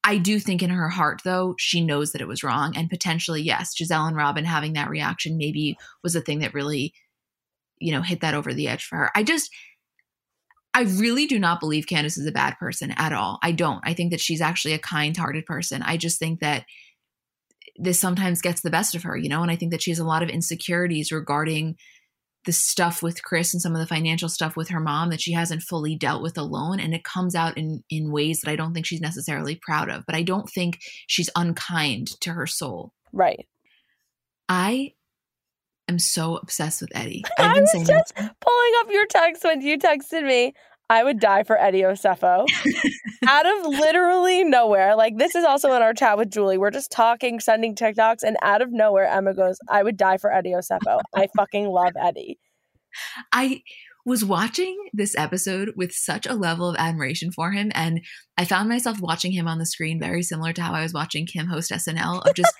I 0.06 0.18
do 0.18 0.38
think 0.38 0.62
in 0.62 0.70
her 0.70 0.90
heart, 0.90 1.22
though, 1.24 1.54
she 1.58 1.80
knows 1.80 2.12
that 2.12 2.20
it 2.20 2.28
was 2.28 2.42
wrong. 2.42 2.76
And 2.76 2.90
potentially, 2.90 3.40
yes, 3.40 3.74
Gizelle 3.74 4.06
and 4.06 4.16
Robin 4.16 4.44
having 4.44 4.74
that 4.74 4.90
reaction 4.90 5.38
maybe 5.38 5.76
was 6.02 6.12
the 6.12 6.20
thing 6.20 6.40
that 6.40 6.52
really, 6.52 6.92
you 7.78 7.90
know, 7.90 8.02
hit 8.02 8.20
that 8.20 8.34
over 8.34 8.52
the 8.52 8.68
edge 8.68 8.84
for 8.84 8.96
her. 8.96 9.10
I 9.14 9.22
just, 9.22 9.50
I 10.74 10.82
really 10.82 11.26
do 11.26 11.38
not 11.38 11.60
believe 11.60 11.86
Candiace 11.86 12.18
is 12.18 12.26
a 12.26 12.32
bad 12.32 12.58
person 12.58 12.90
at 12.98 13.14
all. 13.14 13.38
I 13.42 13.52
don't. 13.52 13.80
I 13.84 13.94
think 13.94 14.10
that 14.10 14.20
she's 14.20 14.42
actually 14.42 14.74
a 14.74 14.78
kind 14.78 15.16
hearted 15.16 15.46
person. 15.46 15.82
I 15.82 15.96
just 15.96 16.18
think 16.18 16.40
that 16.40 16.64
this 17.76 18.00
sometimes 18.00 18.40
gets 18.40 18.62
the 18.62 18.70
best 18.70 18.94
of 18.94 19.02
her, 19.02 19.16
you 19.16 19.28
know, 19.28 19.42
and 19.42 19.50
I 19.50 19.56
think 19.56 19.72
that 19.72 19.82
she 19.82 19.90
has 19.90 19.98
a 19.98 20.04
lot 20.04 20.22
of 20.22 20.28
insecurities 20.28 21.10
regarding 21.10 21.76
the 22.44 22.52
stuff 22.52 23.02
with 23.02 23.22
Chris 23.22 23.54
and 23.54 23.60
some 23.60 23.74
of 23.74 23.80
the 23.80 23.86
financial 23.86 24.28
stuff 24.28 24.56
with 24.56 24.68
her 24.68 24.80
mom 24.80 25.10
that 25.10 25.20
she 25.20 25.32
hasn't 25.32 25.62
fully 25.62 25.96
dealt 25.96 26.22
with 26.22 26.36
alone 26.36 26.78
and 26.78 26.94
it 26.94 27.04
comes 27.04 27.34
out 27.34 27.56
in 27.56 27.82
in 27.88 28.12
ways 28.12 28.40
that 28.40 28.50
I 28.50 28.56
don't 28.56 28.74
think 28.74 28.86
she's 28.86 29.00
necessarily 29.00 29.56
proud 29.56 29.88
of 29.88 30.04
but 30.06 30.14
I 30.14 30.22
don't 30.22 30.48
think 30.48 30.80
she's 31.06 31.30
unkind 31.34 32.20
to 32.20 32.32
her 32.32 32.46
soul. 32.46 32.92
Right. 33.12 33.46
I 34.48 34.92
am 35.88 35.98
so 35.98 36.36
obsessed 36.36 36.80
with 36.82 36.94
Eddie. 36.94 37.24
I've 37.38 37.54
been 37.54 37.58
I 37.58 37.60
was 37.60 37.72
saying 37.72 37.86
just 37.86 38.14
pulling 38.14 38.72
up 38.80 38.90
your 38.90 39.06
text 39.06 39.44
when 39.44 39.62
you 39.62 39.78
texted 39.78 40.26
me 40.26 40.54
I 40.90 41.02
would 41.02 41.18
die 41.18 41.44
for 41.44 41.58
Eddie 41.58 41.82
Osefo. 41.82 42.46
out 43.26 43.46
of 43.46 43.66
literally 43.66 44.44
nowhere. 44.44 44.96
Like 44.96 45.16
this 45.16 45.34
is 45.34 45.44
also 45.44 45.72
in 45.72 45.82
our 45.82 45.94
chat 45.94 46.18
with 46.18 46.30
Julie. 46.30 46.58
We're 46.58 46.70
just 46.70 46.90
talking, 46.90 47.40
sending 47.40 47.74
TikToks, 47.74 48.22
and 48.22 48.36
out 48.42 48.62
of 48.62 48.70
nowhere, 48.70 49.06
Emma 49.06 49.34
goes, 49.34 49.58
I 49.68 49.82
would 49.82 49.96
die 49.96 50.18
for 50.18 50.32
Eddie 50.32 50.52
Osefo. 50.52 51.00
I 51.14 51.28
fucking 51.36 51.66
love 51.66 51.92
Eddie. 52.00 52.38
I 53.32 53.62
was 54.06 54.24
watching 54.24 54.76
this 54.92 55.16
episode 55.16 55.72
with 55.76 55.92
such 55.92 56.26
a 56.26 56.34
level 56.34 56.68
of 56.68 56.76
admiration 56.78 57.32
for 57.32 57.52
him. 57.52 57.72
And 57.74 58.02
I 58.36 58.44
found 58.44 58.68
myself 58.68 59.00
watching 59.00 59.32
him 59.32 59.48
on 59.48 59.58
the 59.58 59.64
screen 59.64 59.98
very 59.98 60.22
similar 60.22 60.52
to 60.52 60.62
how 60.62 60.72
I 60.74 60.82
was 60.82 60.92
watching 60.92 61.26
Kim 61.26 61.46
host 61.46 61.70
SNL 61.70 62.26
of 62.26 62.34
just 62.34 62.52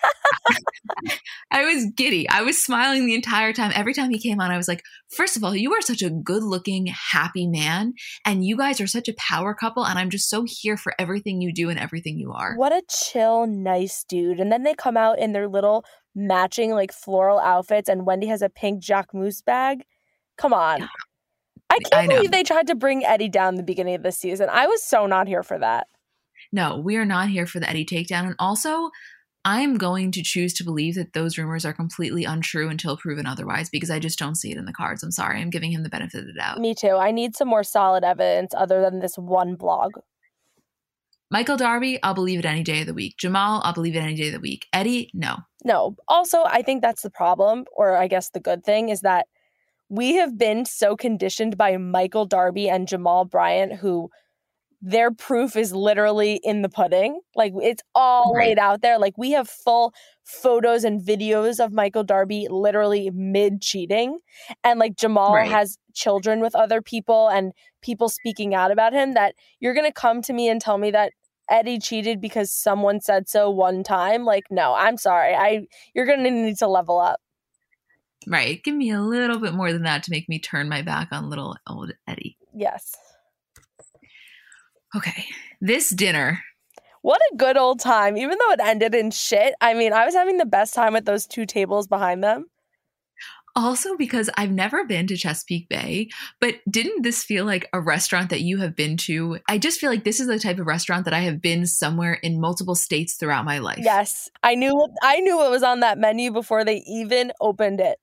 I 1.55 1.65
was 1.65 1.87
giddy. 1.95 2.29
I 2.29 2.43
was 2.43 2.61
smiling 2.61 3.07
the 3.07 3.15
entire 3.15 3.53
time. 3.53 3.71
Every 3.77 3.95
time 3.95 4.11
he 4.11 4.19
came 4.19 4.41
on, 4.41 4.51
I 4.51 4.57
was 4.57 4.67
like, 4.67 4.83
first 5.09 5.37
of 5.37 5.45
all, 5.45 5.55
you 5.55 5.73
are 5.73 5.81
such 5.81 6.03
a 6.03 6.11
good 6.11 6.43
looking, 6.43 6.87
happy 6.87 7.47
man. 7.47 7.93
And 8.25 8.45
you 8.45 8.57
guys 8.57 8.81
are 8.81 8.89
such 8.89 9.09
a 9.09 9.15
power 9.17 9.55
couple. 9.55 9.87
And 9.87 9.97
I'm 9.97 10.11
just 10.11 10.29
so 10.29 10.45
here 10.45 10.77
for 10.77 10.93
everything 10.99 11.41
you 11.41 11.55
do 11.55 11.71
and 11.71 11.79
everything 11.79 12.19
you 12.19 12.33
are. 12.33 12.57
What 12.57 12.73
a 12.73 12.83
chill, 12.91 13.47
nice 13.47 14.05
dude. 14.09 14.41
And 14.41 14.51
then 14.51 14.65
they 14.65 14.75
come 14.75 14.97
out 14.97 15.21
in 15.21 15.33
their 15.33 15.47
little 15.47 15.85
matching, 16.13 16.73
like 16.73 16.93
floral 16.93 17.39
outfits. 17.39 17.89
And 17.89 18.05
Wendy 18.05 18.27
has 18.27 18.43
a 18.43 18.49
pink 18.49 18.83
Jack 18.83 19.13
Jacquemus 19.13 19.45
bag. 19.45 19.85
Come 20.37 20.53
on. 20.53 20.81
Yeah. 20.81 20.87
I 21.71 21.79
can't 21.79 21.95
I 21.95 22.07
believe 22.09 22.33
they 22.33 22.43
tried 22.43 22.67
to 22.67 22.75
bring 22.75 23.05
Eddie 23.05 23.29
down 23.29 23.55
the 23.55 23.63
beginning 23.63 23.95
of 23.95 24.03
the 24.03 24.11
season. 24.11 24.49
I 24.51 24.67
was 24.67 24.83
so 24.83 25.07
not 25.07 25.29
here 25.29 25.45
for 25.45 25.61
that. 25.61 25.87
No, 26.53 26.79
we 26.79 26.97
are 26.97 27.05
not 27.05 27.29
here 27.29 27.47
for 27.47 27.61
the 27.61 27.69
Eddie 27.69 27.87
takedown. 27.87 28.27
And 28.27 28.35
also, 28.39 28.91
I'm 29.45 29.77
going 29.77 30.11
to 30.13 30.23
choose 30.23 30.55
to 30.55 30.65
believe 30.65 30.95
that 30.95 31.13
those 31.13 31.37
rumors 31.37 31.67
are 31.67 31.73
completely 31.75 32.25
untrue 32.25 32.69
until 32.69 32.97
proven 32.97 33.27
otherwise 33.27 33.69
because 33.69 33.91
I 33.91 33.99
just 33.99 34.19
don't 34.19 34.37
see 34.37 34.51
it 34.51 34.57
in 34.57 34.65
the 34.65 34.73
cards. 34.73 35.03
I'm 35.03 35.11
sorry. 35.11 35.41
I'm 35.41 35.51
giving 35.51 35.71
him 35.71 35.83
the 35.83 35.91
benefit 35.91 36.23
of 36.23 36.27
the 36.27 36.33
doubt. 36.33 36.59
Me 36.59 36.75
too. 36.75 36.97
I 36.97 37.11
need 37.11 37.37
some 37.37 37.49
more 37.49 37.63
solid 37.63 38.05
evidence 38.05 38.55
other 38.57 38.81
than 38.81 39.01
this 39.01 39.17
one 39.17 39.55
blog. 39.57 39.93
Michael 41.31 41.57
Darby, 41.57 42.03
I'll 42.03 42.15
believe 42.15 42.39
it 42.39 42.45
any 42.45 42.63
day 42.63 42.83
of 42.83 42.87
the 42.87 42.95
week. 42.95 43.17
Jamal, 43.19 43.61
I'll 43.65 43.73
believe 43.73 43.97
it 43.97 44.01
any 44.01 44.15
day 44.15 44.29
of 44.29 44.35
the 44.35 44.41
week. 44.41 44.67
Eddie, 44.73 45.11
no. 45.13 45.37
No. 45.65 45.97
Also, 46.09 46.45
I 46.45 46.63
think 46.63 46.81
that's 46.81 47.03
the 47.03 47.11
problem, 47.11 47.65
or 47.77 47.97
I 47.97 48.07
guess 48.09 48.31
the 48.31 48.41
good 48.41 48.65
thing, 48.65 48.89
is 48.89 49.01
that 49.01 49.27
we 49.89 50.15
have 50.15 50.39
been 50.39 50.65
so 50.65 50.97
conditioned 50.97 51.57
by 51.57 51.77
Michael 51.77 52.25
Darby 52.25 52.69
and 52.69 52.89
Jamal 52.89 53.25
Bryant, 53.25 53.75
who 53.75 54.11
their 54.87 55.11
proof 55.11 55.57
is 55.57 55.73
literally 55.73 56.39
in 56.45 56.61
the 56.61 56.69
pudding. 56.69 57.19
Like 57.35 57.55
it's 57.63 57.83
all 57.95 58.35
right. 58.35 58.49
laid 58.49 58.59
out 58.59 58.83
there. 58.83 58.99
Like 58.99 59.17
we 59.17 59.31
have 59.31 59.49
full 59.49 59.95
photos 60.25 60.85
and 60.85 61.01
videos 61.01 61.59
of 61.59 61.73
Michael 61.73 62.05
Darby 62.05 62.49
literally 62.51 63.11
mid 63.11 63.63
cheating. 63.63 64.19
And 64.63 64.79
like 64.79 64.97
Jamal 64.97 65.35
right. 65.35 65.51
has 65.51 65.79
children 65.95 66.41
with 66.41 66.55
other 66.55 66.83
people 66.83 67.29
and 67.29 67.53
people 67.81 68.11
speaking 68.11 68.55
out 68.55 68.71
about 68.71 68.93
him 68.93 69.15
that 69.15 69.35
you're 69.59 69.73
going 69.73 69.87
to 69.87 69.93
come 69.93 70.21
to 70.21 70.35
me 70.35 70.51
and 70.51 70.61
tell 70.61 70.77
me 70.77 70.91
that 70.91 71.15
Eddie 71.49 71.79
cheated 71.79 72.21
because 72.21 72.51
someone 72.51 73.01
said 73.01 73.27
so 73.27 73.49
one 73.49 73.85
time. 73.85 74.27
Like 74.27 74.45
no, 74.51 74.75
I'm 74.75 74.99
sorry. 74.99 75.35
I 75.35 75.67
you're 75.95 76.07
going 76.07 76.25
to 76.25 76.31
need 76.31 76.59
to 76.59 76.69
level 76.69 77.01
up. 77.01 77.21
Right. 78.27 78.63
Give 78.63 78.75
me 78.75 78.91
a 78.91 79.01
little 79.01 79.39
bit 79.39 79.55
more 79.55 79.73
than 79.73 79.85
that 79.85 80.03
to 80.05 80.11
make 80.11 80.29
me 80.29 80.39
turn 80.39 80.69
my 80.69 80.83
back 80.83 81.09
on 81.11 81.31
little 81.31 81.57
old 81.67 81.93
Eddie. 82.07 82.37
Yes. 82.55 82.95
Okay. 84.97 85.27
This 85.61 85.91
dinner. 85.91 86.43
What 87.03 87.21
a 87.33 87.37
good 87.37 87.57
old 87.57 87.81
time. 87.81 88.17
Even 88.17 88.39
though 88.39 88.53
it 88.53 88.61
ended 88.63 88.95
in 88.95 89.11
shit. 89.11 89.55
I 89.61 89.75
mean, 89.75 89.93
I 89.93 90.05
was 90.05 90.15
having 90.15 90.39
the 90.39 90.47
best 90.47 90.75
time 90.75 90.97
at 90.97 91.05
those 91.05 91.27
two 91.27 91.47
tables 91.47 91.87
behind 91.87 92.23
them. 92.23 92.47
Also, 93.57 93.97
because 93.97 94.29
I've 94.37 94.51
never 94.51 94.85
been 94.85 95.07
to 95.07 95.17
Chesapeake 95.17 95.69
Bay, 95.69 96.09
but 96.41 96.57
didn't 96.69 97.03
this 97.03 97.23
feel 97.23 97.45
like 97.45 97.69
a 97.73 97.81
restaurant 97.81 98.31
that 98.31 98.41
you 98.41 98.59
have 98.59 98.75
been 98.75 98.97
to? 98.97 99.39
I 99.49 99.59
just 99.59 99.79
feel 99.79 99.91
like 99.91 100.03
this 100.03 100.19
is 100.19 100.27
the 100.27 100.41
type 100.41 100.59
of 100.59 100.67
restaurant 100.67 101.05
that 101.05 101.15
I 101.15 101.21
have 101.21 101.41
been 101.41 101.65
somewhere 101.65 102.15
in 102.15 102.41
multiple 102.41 102.75
states 102.75 103.15
throughout 103.15 103.45
my 103.45 103.59
life. 103.59 103.79
Yes, 103.81 104.29
I 104.43 104.57
knew 104.57 104.89
I 105.03 105.21
knew 105.21 105.37
what 105.37 105.53
was 105.53 105.63
on 105.63 105.81
that 105.81 105.99
menu 105.99 106.33
before 106.33 106.65
they 106.65 106.83
even 106.89 107.31
opened 107.41 107.81
it. 107.81 107.99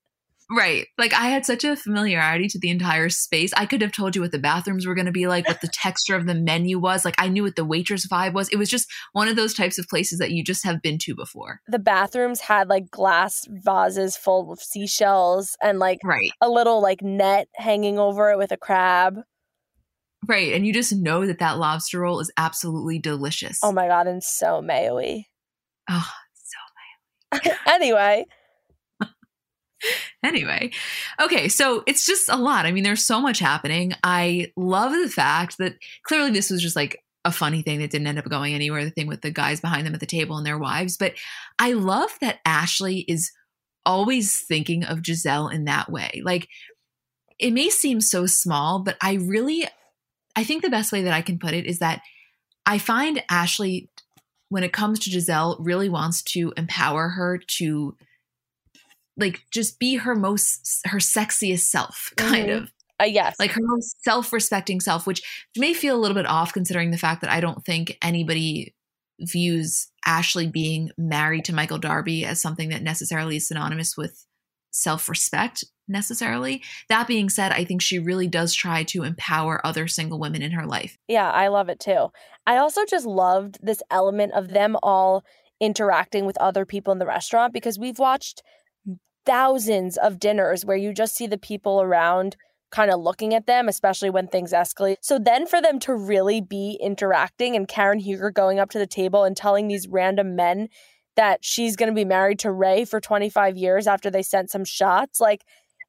Right. 0.53 0.87
Like 0.97 1.13
I 1.13 1.27
had 1.27 1.45
such 1.45 1.63
a 1.63 1.77
familiarity 1.77 2.47
to 2.49 2.59
the 2.59 2.69
entire 2.69 3.07
space. 3.09 3.51
I 3.55 3.65
could 3.65 3.81
have 3.81 3.93
told 3.93 4.15
you 4.15 4.21
what 4.21 4.33
the 4.33 4.39
bathrooms 4.39 4.85
were 4.85 4.95
going 4.95 5.05
to 5.05 5.11
be 5.11 5.27
like, 5.27 5.47
what 5.47 5.61
the 5.61 5.67
texture 5.73 6.15
of 6.15 6.25
the 6.25 6.35
menu 6.35 6.77
was. 6.77 7.05
Like 7.05 7.15
I 7.17 7.29
knew 7.29 7.43
what 7.43 7.55
the 7.55 7.63
waitress 7.63 8.05
vibe 8.05 8.33
was. 8.33 8.49
It 8.49 8.57
was 8.57 8.69
just 8.69 8.91
one 9.13 9.29
of 9.29 9.37
those 9.37 9.53
types 9.53 9.79
of 9.79 9.87
places 9.87 10.19
that 10.19 10.31
you 10.31 10.43
just 10.43 10.65
have 10.65 10.81
been 10.81 10.97
to 10.99 11.15
before. 11.15 11.61
The 11.69 11.79
bathrooms 11.79 12.41
had 12.41 12.67
like 12.67 12.91
glass 12.91 13.47
vases 13.49 14.17
full 14.17 14.51
of 14.51 14.59
seashells 14.59 15.55
and 15.61 15.79
like 15.79 15.99
right. 16.03 16.31
a 16.41 16.49
little 16.49 16.81
like 16.81 17.01
net 17.01 17.47
hanging 17.55 17.97
over 17.97 18.29
it 18.31 18.37
with 18.37 18.51
a 18.51 18.57
crab. 18.57 19.19
Right. 20.27 20.51
And 20.51 20.67
you 20.67 20.73
just 20.73 20.93
know 20.93 21.25
that 21.25 21.39
that 21.39 21.59
lobster 21.59 22.01
roll 22.01 22.19
is 22.19 22.31
absolutely 22.37 22.99
delicious. 22.99 23.59
Oh 23.63 23.71
my 23.71 23.87
God. 23.87 24.05
And 24.07 24.21
so 24.21 24.61
mayo 24.61 24.99
Oh, 25.89 26.11
so 26.33 27.39
mayo 27.39 27.55
anyway. 27.67 28.25
anyway, 30.23 30.71
okay, 31.21 31.47
so 31.47 31.83
it's 31.87 32.05
just 32.05 32.29
a 32.29 32.37
lot. 32.37 32.65
I 32.65 32.71
mean, 32.71 32.83
there's 32.83 33.05
so 33.05 33.21
much 33.21 33.39
happening. 33.39 33.93
I 34.03 34.51
love 34.55 34.91
the 34.91 35.09
fact 35.09 35.57
that 35.57 35.75
clearly 36.03 36.31
this 36.31 36.49
was 36.49 36.61
just 36.61 36.75
like 36.75 37.03
a 37.23 37.31
funny 37.31 37.61
thing 37.61 37.79
that 37.79 37.91
didn't 37.91 38.07
end 38.07 38.17
up 38.17 38.29
going 38.29 38.53
anywhere, 38.53 38.83
the 38.83 38.91
thing 38.91 39.07
with 39.07 39.21
the 39.21 39.31
guys 39.31 39.61
behind 39.61 39.85
them 39.85 39.93
at 39.93 39.99
the 39.99 40.05
table 40.05 40.37
and 40.37 40.45
their 40.45 40.57
wives. 40.57 40.97
But 40.97 41.13
I 41.59 41.73
love 41.73 42.09
that 42.21 42.39
Ashley 42.45 42.99
is 43.07 43.31
always 43.85 44.39
thinking 44.39 44.83
of 44.83 44.99
Gizelle 44.99 45.53
in 45.53 45.65
that 45.65 45.91
way. 45.91 46.21
Like, 46.23 46.47
it 47.39 47.51
may 47.51 47.69
seem 47.69 48.01
so 48.01 48.25
small, 48.25 48.79
but 48.79 48.97
I 49.01 49.13
really, 49.13 49.67
I 50.35 50.43
think 50.43 50.61
the 50.61 50.69
best 50.69 50.91
way 50.91 51.03
that 51.03 51.13
I 51.13 51.21
can 51.21 51.39
put 51.39 51.53
it 51.53 51.65
is 51.65 51.79
that 51.79 52.01
I 52.65 52.77
find 52.77 53.23
Ashley, 53.29 53.89
when 54.49 54.63
it 54.63 54.73
comes 54.73 54.99
to 54.99 55.09
Gizelle, 55.09 55.57
really 55.59 55.89
wants 55.89 56.21
to 56.23 56.53
empower 56.57 57.09
her 57.09 57.39
to 57.57 57.95
like 59.17 59.41
just 59.51 59.79
be 59.79 59.95
her 59.95 60.15
most 60.15 60.81
her 60.85 60.99
sexiest 60.99 61.61
self 61.61 62.11
kind 62.17 62.47
mm-hmm. 62.47 62.63
of. 62.63 62.71
Uh, 63.01 63.05
yes. 63.05 63.35
Like 63.39 63.51
her 63.51 63.61
most 63.63 64.03
self-respecting 64.03 64.79
self 64.79 65.07
which 65.07 65.21
may 65.57 65.73
feel 65.73 65.95
a 65.95 65.99
little 65.99 66.15
bit 66.15 66.27
off 66.27 66.53
considering 66.53 66.91
the 66.91 66.97
fact 66.97 67.21
that 67.21 67.31
i 67.31 67.39
don't 67.39 67.65
think 67.65 67.97
anybody 68.01 68.75
views 69.19 69.87
ashley 70.05 70.47
being 70.47 70.91
married 70.97 71.45
to 71.45 71.53
michael 71.53 71.77
darby 71.77 72.25
as 72.25 72.41
something 72.41 72.69
that 72.69 72.83
necessarily 72.83 73.37
is 73.37 73.47
synonymous 73.47 73.97
with 73.97 74.25
self-respect 74.71 75.65
necessarily. 75.87 76.63
That 76.89 77.07
being 77.07 77.29
said 77.29 77.51
i 77.51 77.65
think 77.65 77.81
she 77.81 77.99
really 77.99 78.27
does 78.27 78.53
try 78.53 78.83
to 78.85 79.03
empower 79.03 79.65
other 79.65 79.87
single 79.87 80.19
women 80.19 80.41
in 80.41 80.51
her 80.51 80.65
life. 80.65 80.97
Yeah 81.07 81.29
i 81.29 81.47
love 81.49 81.69
it 81.69 81.79
too. 81.79 82.11
I 82.47 82.57
also 82.57 82.85
just 82.85 83.05
loved 83.05 83.59
this 83.61 83.83
element 83.91 84.33
of 84.33 84.49
them 84.49 84.77
all 84.81 85.23
interacting 85.59 86.25
with 86.25 86.37
other 86.37 86.65
people 86.65 86.91
in 86.91 86.99
the 86.99 87.05
restaurant 87.05 87.53
because 87.53 87.77
we've 87.77 87.99
watched 87.99 88.41
thousands 89.25 89.97
of 89.97 90.19
dinners 90.19 90.65
where 90.65 90.77
you 90.77 90.93
just 90.93 91.15
see 91.15 91.27
the 91.27 91.37
people 91.37 91.81
around 91.81 92.35
kind 92.71 92.89
of 92.89 93.01
looking 93.01 93.33
at 93.33 93.47
them, 93.47 93.67
especially 93.67 94.09
when 94.09 94.27
things 94.27 94.53
escalate. 94.53 94.95
So 95.01 95.19
then 95.19 95.45
for 95.45 95.61
them 95.61 95.79
to 95.79 95.93
really 95.93 96.41
be 96.41 96.79
interacting 96.81 97.55
and 97.55 97.67
Karen 97.67 97.99
Huger 97.99 98.31
going 98.31 98.59
up 98.59 98.69
to 98.71 98.79
the 98.79 98.87
table 98.87 99.23
and 99.23 99.35
telling 99.35 99.67
these 99.67 99.87
random 99.87 100.35
men 100.35 100.69
that 101.17 101.43
she's 101.43 101.75
going 101.75 101.89
to 101.89 101.95
be 101.95 102.05
married 102.05 102.39
to 102.39 102.51
Ray 102.51 102.85
for 102.85 103.01
25 103.01 103.57
years 103.57 103.87
after 103.87 104.09
they 104.09 104.23
sent 104.23 104.49
some 104.49 104.63
shots, 104.63 105.19
like 105.19 105.43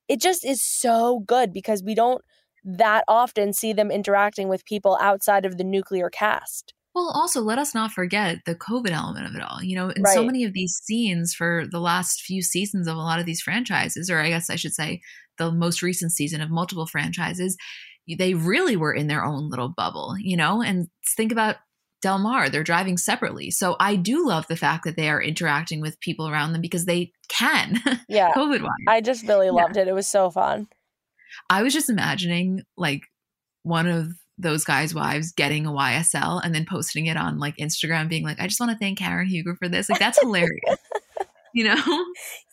it 0.08 0.20
just 0.20 0.44
is 0.44 0.62
so 0.62 1.20
good 1.20 1.52
because 1.52 1.82
we 1.82 1.94
don't 1.94 2.22
that 2.64 3.04
often 3.08 3.52
see 3.52 3.72
them 3.72 3.90
interacting 3.90 4.48
with 4.48 4.64
people 4.64 4.96
outside 5.00 5.44
of 5.44 5.58
the 5.58 5.64
nuclear 5.64 6.08
cast. 6.10 6.74
Well, 6.94 7.10
also, 7.14 7.40
let 7.40 7.58
us 7.58 7.74
not 7.74 7.92
forget 7.92 8.40
the 8.44 8.54
COVID 8.54 8.90
element 8.90 9.26
of 9.26 9.34
it 9.34 9.42
all. 9.42 9.62
You 9.62 9.76
know, 9.76 9.88
in 9.88 10.02
right. 10.02 10.14
so 10.14 10.24
many 10.24 10.44
of 10.44 10.52
these 10.52 10.74
scenes 10.84 11.34
for 11.34 11.64
the 11.70 11.80
last 11.80 12.20
few 12.20 12.42
seasons 12.42 12.86
of 12.86 12.96
a 12.96 13.00
lot 13.00 13.18
of 13.18 13.26
these 13.26 13.40
franchises, 13.40 14.10
or 14.10 14.20
I 14.20 14.28
guess 14.28 14.50
I 14.50 14.56
should 14.56 14.74
say 14.74 15.00
the 15.38 15.50
most 15.50 15.82
recent 15.82 16.12
season 16.12 16.40
of 16.40 16.50
multiple 16.50 16.86
franchises, 16.86 17.56
they 18.18 18.34
really 18.34 18.76
were 18.76 18.92
in 18.92 19.06
their 19.06 19.24
own 19.24 19.48
little 19.48 19.68
bubble, 19.68 20.16
you 20.18 20.36
know? 20.36 20.62
And 20.62 20.88
think 21.16 21.32
about 21.32 21.56
Del 22.02 22.18
Mar, 22.18 22.50
they're 22.50 22.64
driving 22.64 22.98
separately. 22.98 23.50
So 23.50 23.76
I 23.78 23.96
do 23.96 24.26
love 24.26 24.46
the 24.48 24.56
fact 24.56 24.84
that 24.84 24.96
they 24.96 25.08
are 25.08 25.22
interacting 25.22 25.80
with 25.80 26.00
people 26.00 26.28
around 26.28 26.52
them 26.52 26.60
because 26.60 26.84
they 26.84 27.12
can. 27.28 27.80
Yeah. 28.08 28.32
COVID 28.32 28.60
wise. 28.60 28.70
I 28.86 29.00
just 29.00 29.26
really 29.26 29.48
loved 29.48 29.76
yeah. 29.76 29.82
it. 29.82 29.88
It 29.88 29.94
was 29.94 30.06
so 30.06 30.30
fun. 30.30 30.66
I 31.48 31.62
was 31.62 31.72
just 31.72 31.88
imagining 31.88 32.62
like 32.76 33.04
one 33.62 33.86
of 33.86 34.12
those 34.42 34.64
guys' 34.64 34.94
wives 34.94 35.32
getting 35.32 35.66
a 35.66 35.70
YSL 35.70 36.40
and 36.44 36.54
then 36.54 36.66
posting 36.68 37.06
it 37.06 37.16
on 37.16 37.38
like 37.38 37.56
Instagram, 37.56 38.08
being 38.08 38.24
like, 38.24 38.40
I 38.40 38.46
just 38.46 38.60
want 38.60 38.72
to 38.72 38.78
thank 38.78 38.98
Karen 38.98 39.28
Huger 39.28 39.56
for 39.56 39.68
this. 39.68 39.88
Like, 39.88 39.98
that's 39.98 40.20
hilarious. 40.20 40.78
you 41.54 41.64
know? 41.64 42.04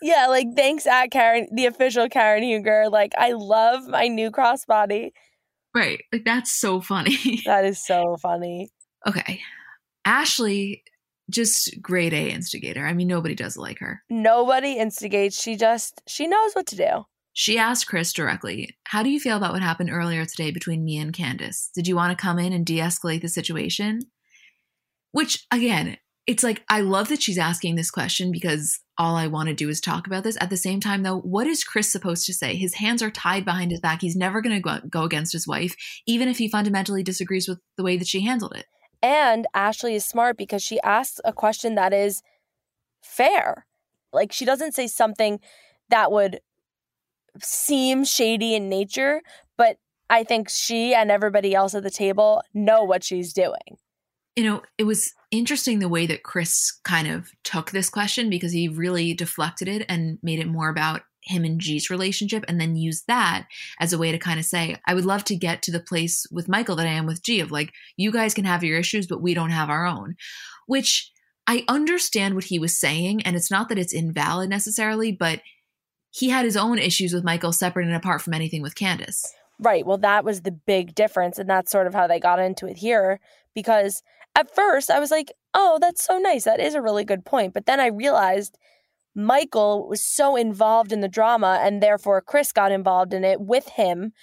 Yeah, 0.02 0.28
like 0.28 0.48
thanks 0.56 0.88
at 0.88 1.08
Karen, 1.08 1.48
the 1.54 1.66
official 1.66 2.08
Karen 2.10 2.44
Huger. 2.44 2.90
Like, 2.90 3.14
I 3.18 3.34
love 3.34 3.88
my 3.88 4.08
new 4.08 4.32
crossbody. 4.32 5.12
Right. 5.76 6.02
Like, 6.12 6.26
that's 6.26 6.60
so 6.60 6.82
funny. 6.82 7.42
that 7.46 7.66
is 7.66 7.84
so 7.84 8.18
funny. 8.22 8.70
Okay. 9.08 9.42
Ashley, 10.06 10.84
just 11.30 11.82
grade 11.82 12.14
A 12.14 12.30
instigator. 12.32 12.86
I 12.86 12.94
mean, 12.94 13.08
nobody 13.08 13.36
does 13.36 13.58
like 13.58 13.80
her. 13.80 14.02
Nobody 14.10 14.74
instigates. 14.74 15.40
She 15.40 15.56
just, 15.56 16.02
she 16.08 16.28
knows 16.28 16.54
what 16.54 16.68
to 16.68 16.76
do. 16.76 17.06
She 17.40 17.58
asked 17.58 17.88
Chris 17.88 18.12
directly, 18.12 18.76
How 18.84 19.02
do 19.02 19.10
you 19.10 19.18
feel 19.18 19.38
about 19.38 19.54
what 19.54 19.62
happened 19.62 19.90
earlier 19.90 20.26
today 20.26 20.52
between 20.52 20.84
me 20.84 20.98
and 20.98 21.14
Candiace? 21.14 21.70
Did 21.74 21.88
you 21.88 21.96
want 21.96 22.12
to 22.12 22.22
come 22.22 22.38
in 22.38 22.52
and 22.52 22.66
de 22.66 22.80
escalate 22.80 23.22
the 23.22 23.30
situation? 23.30 24.02
Which, 25.14 25.48
again, 25.50 25.96
it's 26.28 26.44
like, 26.44 26.66
I 26.68 26.82
love 26.82 27.08
that 27.08 27.24
she's 27.24 27.38
asking 27.38 27.76
this 27.76 27.92
question 27.92 28.34
because 28.34 28.82
all 28.98 29.16
I 29.16 29.28
want 29.28 29.48
to 29.48 29.56
do 29.56 29.70
is 29.70 29.80
talk 29.80 30.06
about 30.06 30.26
this. 30.26 30.36
At 30.42 30.50
the 30.50 30.58
same 30.58 30.82
time, 30.82 31.04
though, 31.04 31.20
what 31.20 31.48
is 31.48 31.64
Chris 31.64 31.90
supposed 31.90 32.26
to 32.26 32.34
say? 32.34 32.58
His 32.58 32.74
hands 32.74 33.02
are 33.02 33.10
tied 33.10 33.46
behind 33.46 33.72
his 33.72 33.80
back. 33.80 34.02
He's 34.02 34.18
never 34.18 34.42
going 34.42 34.62
to 34.62 34.82
go 34.90 35.04
against 35.04 35.32
his 35.32 35.48
wife, 35.48 35.78
even 36.06 36.28
if 36.28 36.40
he 36.40 36.50
fundamentally 36.50 37.04
disagrees 37.04 37.48
with 37.48 37.60
the 37.78 37.86
way 37.86 37.96
that 37.96 38.10
she 38.10 38.20
handled 38.20 38.54
it. 38.54 38.66
And 39.02 39.48
Ashley 39.54 39.96
is 39.96 40.06
smart 40.06 40.36
because 40.36 40.62
she 40.62 40.82
asks 40.82 41.22
a 41.24 41.32
question 41.32 41.76
that 41.76 41.94
is 41.94 42.22
fair. 43.02 43.66
Like, 44.12 44.34
she 44.34 44.44
doesn't 44.44 44.74
say 44.74 44.88
something 44.88 45.40
that 45.88 46.12
would 46.12 46.42
seem 47.42 48.04
shady 48.04 48.56
in 48.56 48.70
nature, 48.70 49.22
but 49.58 49.78
I 50.10 50.24
think 50.24 50.50
she 50.50 50.94
and 50.94 51.12
everybody 51.12 51.54
else 51.54 51.76
at 51.76 51.84
the 51.84 51.92
table 51.92 52.42
know 52.54 52.84
what 52.84 53.04
she's 53.04 53.34
doing. 53.34 53.78
You 54.36 54.44
know, 54.44 54.62
it 54.78 54.84
was 54.84 55.14
interesting 55.32 55.80
the 55.80 55.90
way 55.90 56.06
that 56.06 56.24
Chris 56.24 56.80
kind 56.84 57.08
of 57.08 57.30
took 57.44 57.72
this 57.72 57.90
question 57.90 58.30
because 58.30 58.52
he 58.52 58.68
really 58.68 59.14
deflected 59.14 59.68
it 59.68 59.86
and 59.90 60.18
made 60.24 60.40
it 60.40 60.48
more 60.48 60.70
about 60.70 61.02
him 61.22 61.44
and 61.44 61.60
G's 61.60 61.90
relationship 61.90 62.46
and 62.48 62.60
then 62.60 62.76
used 62.76 63.06
that 63.08 63.46
as 63.80 63.92
a 63.94 63.98
way 63.98 64.12
to 64.12 64.18
kind 64.18 64.40
of 64.40 64.46
say, 64.46 64.78
I 64.88 64.94
would 64.94 65.06
love 65.06 65.24
to 65.26 65.36
get 65.36 65.62
to 65.64 65.72
the 65.72 65.80
place 65.80 66.26
with 66.32 66.48
Michael 66.48 66.76
that 66.78 66.88
I 66.88 66.92
am 66.92 67.06
with 67.06 67.22
G 67.22 67.40
of 67.40 67.52
like, 67.52 67.74
you 67.98 68.12
guys 68.12 68.34
can 68.34 68.46
have 68.46 68.64
your 68.64 68.80
issues, 68.80 69.08
but 69.08 69.22
we 69.22 69.34
don't 69.34 69.52
have 69.52 69.70
our 69.70 69.86
own. 69.86 70.16
Which 70.66 71.12
I 71.46 71.66
understand 71.68 72.36
what 72.36 72.46
he 72.46 72.60
was 72.60 72.80
saying. 72.80 73.24
And 73.24 73.36
it's 73.36 73.52
not 73.52 73.70
that 73.70 73.80
it's 73.80 73.94
invalid 73.94 74.50
necessarily, 74.50 75.12
but 75.12 75.42
he 76.12 76.30
had 76.30 76.46
his 76.46 76.58
own 76.58 76.80
issues 76.80 77.14
with 77.14 77.24
Michael 77.24 77.52
separate 77.52 77.88
and 77.88 77.96
apart 77.96 78.22
from 78.22 78.34
anything 78.34 78.62
with 78.62 78.76
Candiace. 78.76 79.26
Right. 79.60 79.86
Well, 79.86 79.98
that 80.00 80.24
was 80.24 80.42
the 80.42 80.52
big 80.52 80.96
difference. 80.96 81.38
And 81.38 81.50
that's 81.50 81.72
sort 81.72 81.88
of 81.88 81.94
how 81.94 82.08
they 82.08 82.20
got 82.20 82.40
into 82.40 82.66
it 82.66 82.78
here. 82.78 83.20
Because 83.54 84.02
at 84.36 84.54
first 84.54 84.90
I 84.90 85.00
was 85.00 85.12
like, 85.12 85.32
oh, 85.54 85.78
that's 85.82 86.06
so 86.06 86.18
nice. 86.18 86.46
That 86.46 86.60
is 86.60 86.76
a 86.76 86.82
really 86.82 87.04
good 87.04 87.26
point. 87.26 87.54
But 87.54 87.66
then 87.66 87.80
I 87.80 87.88
realized 87.88 88.58
Michael 89.16 89.88
was 89.88 90.02
so 90.02 90.36
involved 90.36 90.92
in 90.92 91.02
the 91.02 91.08
drama 91.08 91.60
and 91.62 91.84
therefore 91.84 92.22
Chris 92.22 92.52
got 92.52 92.72
involved 92.72 93.14
in 93.14 93.24
it 93.24 93.42
with 93.42 93.68
him. 93.70 94.14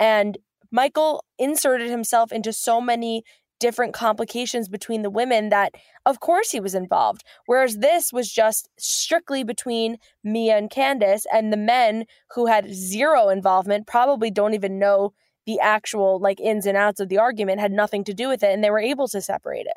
And 0.00 0.38
Michael 0.70 1.24
inserted 1.38 1.90
himself 1.90 2.32
into 2.32 2.52
so 2.52 2.80
many 2.80 3.22
different 3.58 3.94
complications 3.94 4.68
between 4.68 5.02
the 5.02 5.10
women 5.10 5.48
that 5.48 5.74
of 6.04 6.20
course 6.20 6.50
he 6.50 6.60
was 6.60 6.74
involved 6.74 7.24
whereas 7.46 7.78
this 7.78 8.12
was 8.12 8.30
just 8.30 8.68
strictly 8.78 9.42
between 9.42 9.98
Mia 10.22 10.56
and 10.56 10.70
Candiace 10.70 11.26
and 11.32 11.52
the 11.52 11.56
men 11.56 12.04
who 12.34 12.46
had 12.46 12.72
zero 12.74 13.28
involvement 13.28 13.86
probably 13.86 14.30
don't 14.30 14.54
even 14.54 14.78
know 14.78 15.12
the 15.46 15.60
actual 15.60 16.18
like 16.18 16.40
ins 16.40 16.66
and 16.66 16.76
outs 16.76 17.00
of 17.00 17.08
the 17.08 17.18
argument 17.18 17.60
had 17.60 17.72
nothing 17.72 18.04
to 18.04 18.14
do 18.14 18.28
with 18.28 18.42
it 18.42 18.52
and 18.52 18.62
they 18.62 18.70
were 18.70 18.78
able 18.78 19.08
to 19.08 19.20
separate 19.20 19.66
it 19.66 19.76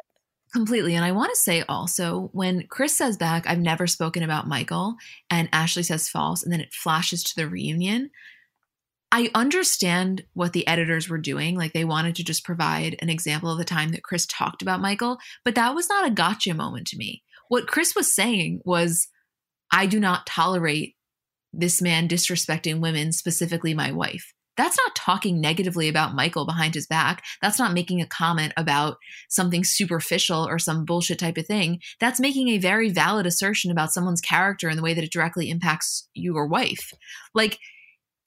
Completely. 0.52 0.96
And 0.96 1.06
I 1.06 1.12
want 1.12 1.32
to 1.32 1.40
say 1.40 1.64
also, 1.70 2.30
when 2.34 2.66
Chris 2.68 2.96
says 2.96 3.18
back, 3.18 3.46
I've 3.46 3.60
never 3.60 3.86
spoken 3.86 4.24
about 4.24 4.48
Michael, 4.48 4.96
and 5.30 5.48
Ashley 5.54 5.84
says 5.84 6.10
false, 6.10 6.42
and 6.42 6.52
then 6.52 6.60
it 6.60 6.74
flashes 6.74 7.24
to 7.26 7.36
the 7.36 7.48
reunion, 7.48 8.10
I 9.12 9.32
understand 9.34 10.24
what 10.34 10.54
the 10.54 10.68
editors 10.68 11.10
were 11.10 11.18
doing. 11.18 11.56
Like 11.56 11.74
they 11.74 11.86
wanted 11.86 12.16
to 12.16 12.24
just 12.24 12.46
provide 12.46 12.96
an 13.00 13.10
example 13.10 13.52
of 13.52 13.58
the 13.58 13.66
time 13.66 13.90
that 13.90 14.04
Chris 14.04 14.26
talked 14.28 14.62
about 14.62 14.82
Michael, 14.82 15.18
but 15.44 15.56
that 15.56 15.74
was 15.74 15.90
not 15.90 16.08
a 16.08 16.12
gotcha 16.12 16.54
moment 16.54 16.88
to 16.88 16.98
me. 16.98 17.24
What 17.48 17.68
Chris 17.68 17.96
was 17.96 18.14
saying 18.14 18.62
was, 18.66 19.08
I 19.72 19.88
do 19.88 20.00
not 20.00 20.28
tolerate 20.28 20.96
this 21.52 21.82
man 21.82 22.08
disrespecting 22.08 22.80
women, 22.80 23.12
specifically 23.12 23.74
my 23.74 23.92
wife. 23.92 24.34
That's 24.56 24.78
not 24.78 24.96
talking 24.96 25.40
negatively 25.40 25.88
about 25.88 26.14
Michael 26.14 26.46
behind 26.46 26.76
his 26.76 26.86
back. 26.86 27.24
That's 27.42 27.58
not 27.58 27.74
making 27.74 28.02
a 28.02 28.08
comment 28.08 28.52
about 28.58 28.98
something 29.30 29.64
superficial 29.64 30.46
or 30.46 30.60
some 30.60 30.86
bullshit 30.86 31.18
type 31.18 31.38
of 31.38 31.48
thing. 31.48 31.80
That's 32.00 32.20
making 32.20 32.50
a 32.50 32.58
very 32.58 32.90
valid 32.90 33.26
assertion 33.26 33.72
about 33.72 33.94
someone's 33.94 34.22
character 34.22 34.68
and 34.68 34.78
the 34.78 34.84
way 34.84 34.94
that 34.94 35.04
it 35.04 35.14
directly 35.14 35.50
impacts 35.50 36.10
your 36.14 36.46
wife. 36.46 36.92
Like, 37.34 37.58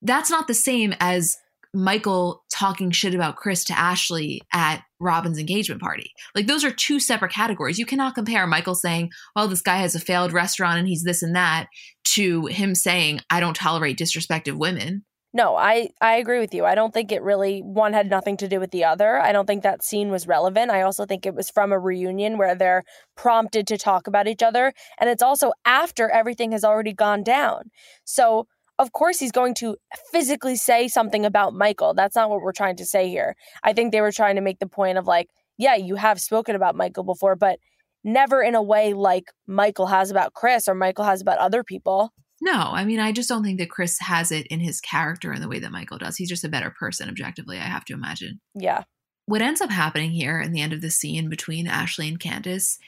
that's 0.02 0.30
not 0.30 0.46
the 0.46 0.54
same 0.54 0.94
as 1.00 1.36
Michael 1.74 2.44
talking 2.52 2.90
shit 2.90 3.14
about 3.14 3.36
Chris 3.36 3.64
to 3.64 3.78
Ashley 3.78 4.42
at 4.52 4.82
Robin's 5.00 5.38
engagement 5.38 5.80
party. 5.80 6.12
Like 6.34 6.46
those 6.46 6.64
are 6.64 6.70
two 6.70 7.00
separate 7.00 7.32
categories. 7.32 7.78
You 7.78 7.86
cannot 7.86 8.14
compare 8.14 8.46
Michael 8.46 8.74
saying, 8.74 9.10
"Well, 9.34 9.48
this 9.48 9.62
guy 9.62 9.78
has 9.78 9.94
a 9.94 10.00
failed 10.00 10.32
restaurant 10.32 10.78
and 10.78 10.86
he's 10.86 11.02
this 11.02 11.22
and 11.22 11.34
that," 11.34 11.68
to 12.14 12.46
him 12.46 12.74
saying, 12.74 13.20
"I 13.30 13.40
don't 13.40 13.56
tolerate 13.56 13.96
disrespectful 13.96 14.58
women." 14.58 15.04
No, 15.34 15.56
I 15.56 15.88
I 16.02 16.16
agree 16.16 16.40
with 16.40 16.52
you. 16.52 16.66
I 16.66 16.74
don't 16.74 16.92
think 16.92 17.10
it 17.10 17.22
really 17.22 17.60
one 17.60 17.94
had 17.94 18.10
nothing 18.10 18.36
to 18.38 18.48
do 18.48 18.60
with 18.60 18.70
the 18.70 18.84
other. 18.84 19.18
I 19.18 19.32
don't 19.32 19.46
think 19.46 19.62
that 19.62 19.82
scene 19.82 20.10
was 20.10 20.26
relevant. 20.26 20.70
I 20.70 20.82
also 20.82 21.06
think 21.06 21.24
it 21.24 21.34
was 21.34 21.48
from 21.48 21.72
a 21.72 21.78
reunion 21.78 22.36
where 22.36 22.54
they're 22.54 22.84
prompted 23.16 23.66
to 23.68 23.78
talk 23.78 24.06
about 24.06 24.28
each 24.28 24.42
other 24.42 24.74
and 25.00 25.08
it's 25.08 25.22
also 25.22 25.52
after 25.64 26.10
everything 26.10 26.52
has 26.52 26.64
already 26.64 26.92
gone 26.92 27.22
down. 27.22 27.70
So 28.04 28.46
of 28.82 28.92
course 28.92 29.18
he's 29.18 29.32
going 29.32 29.54
to 29.54 29.76
physically 30.10 30.56
say 30.56 30.88
something 30.88 31.24
about 31.24 31.54
Michael. 31.54 31.94
That's 31.94 32.16
not 32.16 32.28
what 32.28 32.42
we're 32.42 32.52
trying 32.52 32.76
to 32.76 32.84
say 32.84 33.08
here. 33.08 33.36
I 33.62 33.72
think 33.72 33.92
they 33.92 34.00
were 34.00 34.12
trying 34.12 34.36
to 34.36 34.42
make 34.42 34.58
the 34.58 34.66
point 34.66 34.98
of 34.98 35.06
like, 35.06 35.28
yeah, 35.56 35.76
you 35.76 35.96
have 35.96 36.20
spoken 36.20 36.56
about 36.56 36.76
Michael 36.76 37.04
before, 37.04 37.36
but 37.36 37.58
never 38.04 38.42
in 38.42 38.54
a 38.54 38.62
way 38.62 38.92
like 38.92 39.26
Michael 39.46 39.86
has 39.86 40.10
about 40.10 40.34
Chris 40.34 40.68
or 40.68 40.74
Michael 40.74 41.04
has 41.04 41.22
about 41.22 41.38
other 41.38 41.62
people. 41.62 42.12
No, 42.40 42.52
I 42.52 42.84
mean, 42.84 42.98
I 42.98 43.12
just 43.12 43.28
don't 43.28 43.44
think 43.44 43.60
that 43.60 43.70
Chris 43.70 44.00
has 44.00 44.32
it 44.32 44.48
in 44.48 44.58
his 44.58 44.80
character 44.80 45.32
in 45.32 45.40
the 45.40 45.48
way 45.48 45.60
that 45.60 45.70
Michael 45.70 45.98
does. 45.98 46.16
He's 46.16 46.28
just 46.28 46.42
a 46.42 46.48
better 46.48 46.70
person, 46.70 47.08
objectively, 47.08 47.58
I 47.58 47.62
have 47.62 47.84
to 47.84 47.94
imagine. 47.94 48.40
Yeah. 48.54 48.82
What 49.26 49.42
ends 49.42 49.60
up 49.60 49.70
happening 49.70 50.10
here 50.10 50.40
in 50.40 50.52
the 50.52 50.60
end 50.60 50.72
of 50.72 50.80
the 50.80 50.90
scene 50.90 51.28
between 51.30 51.68
Ashley 51.68 52.08
and 52.08 52.18
Candiace 52.18 52.78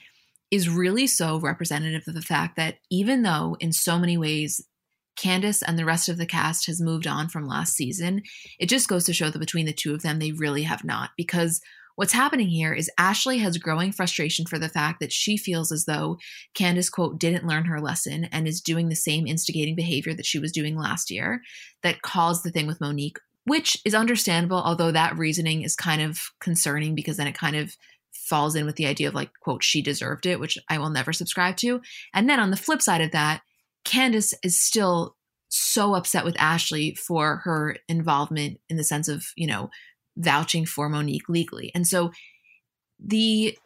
is 0.51 0.67
really 0.67 1.07
so 1.07 1.39
representative 1.39 2.03
of 2.07 2.13
the 2.13 2.21
fact 2.21 2.57
that 2.57 2.79
even 2.91 3.23
though 3.23 3.55
in 3.61 3.71
so 3.71 3.97
many 3.97 4.17
ways 4.17 4.61
Candiace 5.15 5.61
and 5.61 5.77
the 5.77 5.85
rest 5.85 6.09
of 6.09 6.17
the 6.17 6.25
cast 6.25 6.67
has 6.67 6.81
moved 6.81 7.07
on 7.07 7.29
from 7.29 7.47
last 7.47 7.73
season, 7.73 8.21
it 8.59 8.69
just 8.69 8.87
goes 8.87 9.05
to 9.05 9.13
show 9.13 9.29
that 9.29 9.39
between 9.39 9.65
the 9.65 9.73
two 9.73 9.93
of 9.93 10.01
them, 10.01 10.19
they 10.19 10.31
really 10.31 10.63
have 10.63 10.83
not. 10.83 11.11
Because 11.17 11.61
what's 11.95 12.13
happening 12.13 12.49
here 12.49 12.73
is 12.73 12.91
Ashley 12.97 13.37
has 13.39 13.57
growing 13.57 13.91
frustration 13.91 14.45
for 14.45 14.59
the 14.59 14.69
fact 14.69 14.99
that 14.99 15.13
she 15.13 15.37
feels 15.37 15.71
as 15.71 15.85
though 15.85 16.17
Candiace, 16.53 16.89
quote, 16.89 17.19
didn't 17.19 17.47
learn 17.47 17.65
her 17.65 17.79
lesson 17.79 18.25
and 18.25 18.47
is 18.47 18.61
doing 18.61 18.89
the 18.89 18.95
same 18.95 19.25
instigating 19.25 19.75
behavior 19.75 20.13
that 20.13 20.25
she 20.25 20.39
was 20.39 20.51
doing 20.51 20.77
last 20.77 21.09
year 21.09 21.41
that 21.83 22.01
caused 22.01 22.43
the 22.43 22.51
thing 22.51 22.67
with 22.67 22.81
Monique, 22.81 23.17
which 23.45 23.77
is 23.85 23.95
understandable, 23.95 24.61
although 24.61 24.91
that 24.91 25.17
reasoning 25.17 25.61
is 25.61 25.75
kind 25.75 26.01
of 26.01 26.19
concerning 26.39 26.95
because 26.95 27.17
then 27.17 27.27
it 27.27 27.37
kind 27.37 27.55
of 27.55 27.75
falls 28.25 28.55
in 28.55 28.65
with 28.65 28.75
the 28.75 28.87
idea 28.87 29.07
of 29.07 29.13
like, 29.13 29.29
quote, 29.41 29.63
she 29.63 29.81
deserved 29.81 30.25
it, 30.25 30.39
which 30.39 30.57
I 30.69 30.77
will 30.77 30.89
never 30.89 31.13
subscribe 31.13 31.57
to. 31.57 31.81
And 32.13 32.29
then 32.29 32.39
on 32.39 32.49
the 32.49 32.57
flip 32.57 32.81
side 32.81 33.01
of 33.01 33.11
that, 33.11 33.41
Candiace 33.85 34.33
is 34.43 34.61
still 34.61 35.15
so 35.47 35.95
upset 35.95 36.25
with 36.25 36.35
Ashley 36.39 36.95
for 36.95 37.37
her 37.37 37.77
involvement 37.87 38.59
in 38.69 38.77
the 38.77 38.83
sense 38.83 39.07
of, 39.07 39.27
you 39.37 39.47
know, 39.47 39.69
vouching 40.17 40.65
for 40.65 40.89
Monique 40.89 41.29
legally. 41.29 41.71
And 41.73 41.87
so 41.87 42.11
the 42.99 43.57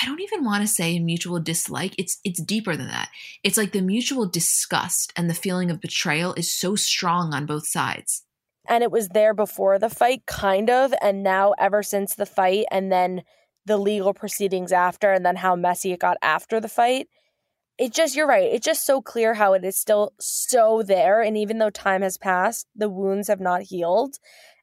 I 0.00 0.06
don't 0.06 0.20
even 0.20 0.44
want 0.44 0.62
to 0.62 0.68
say 0.68 0.98
mutual 0.98 1.40
dislike. 1.40 1.94
It's 1.98 2.18
it's 2.24 2.40
deeper 2.40 2.76
than 2.76 2.88
that. 2.88 3.08
It's 3.42 3.56
like 3.56 3.72
the 3.72 3.80
mutual 3.80 4.26
disgust 4.26 5.12
and 5.16 5.28
the 5.28 5.34
feeling 5.34 5.70
of 5.70 5.80
betrayal 5.80 6.34
is 6.34 6.52
so 6.52 6.76
strong 6.76 7.32
on 7.32 7.46
both 7.46 7.66
sides. 7.66 8.24
And 8.68 8.82
it 8.82 8.90
was 8.90 9.08
there 9.08 9.32
before 9.32 9.78
the 9.78 9.88
fight 9.88 10.26
kind 10.26 10.70
of 10.70 10.92
and 11.00 11.22
now 11.22 11.54
ever 11.58 11.82
since 11.82 12.14
the 12.14 12.26
fight 12.26 12.66
and 12.70 12.90
then 12.90 13.22
the 13.64 13.76
legal 13.76 14.12
proceedings 14.12 14.72
after 14.72 15.12
and 15.12 15.24
then 15.24 15.36
how 15.36 15.56
messy 15.56 15.92
it 15.92 16.00
got 16.00 16.16
after 16.22 16.60
the 16.60 16.68
fight 16.68 17.08
it 17.78 17.92
just 17.92 18.16
you're 18.16 18.26
right 18.26 18.50
it's 18.52 18.64
just 18.64 18.86
so 18.86 19.00
clear 19.00 19.34
how 19.34 19.52
it 19.52 19.64
is 19.64 19.76
still 19.76 20.12
so 20.18 20.82
there 20.82 21.20
and 21.20 21.36
even 21.36 21.58
though 21.58 21.70
time 21.70 22.02
has 22.02 22.18
passed 22.18 22.66
the 22.74 22.88
wounds 22.88 23.28
have 23.28 23.40
not 23.40 23.62
healed 23.62 24.16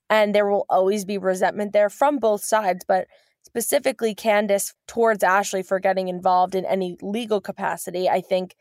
and 0.09 0.33
there 0.33 0.49
will 0.49 0.65
always 0.69 1.05
be 1.05 1.17
resentment 1.17 1.73
there 1.73 1.89
from 1.89 2.17
both 2.17 2.43
sides 2.43 2.83
but 2.87 3.07
specifically 3.43 4.15
candiace 4.15 4.73
towards 4.87 5.23
ashley 5.23 5.63
for 5.63 5.79
getting 5.79 6.07
involved 6.07 6.55
in 6.55 6.65
any 6.65 6.97
legal 7.01 7.39
capacity 7.39 8.09
i 8.09 8.21
think 8.21 8.55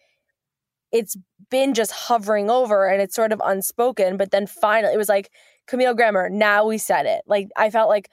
it's 0.91 1.16
been 1.51 1.73
just 1.73 1.93
hovering 1.93 2.51
over 2.51 2.87
and 2.87 3.01
it's 3.01 3.15
sort 3.15 3.33
of 3.33 3.41
unspoken 3.45 4.16
but 4.16 4.31
then 4.31 4.47
finally 4.47 4.93
it 4.93 4.99
was 4.99 5.09
like 5.09 5.31
Camille 5.66 5.95
Grammer, 5.95 6.29
now 6.29 6.66
we 6.66 6.79
said 6.79 7.07
it. 7.07 7.23
Like 7.27 7.49
I 7.57 7.70
felt 7.70 7.89
like 7.89 8.11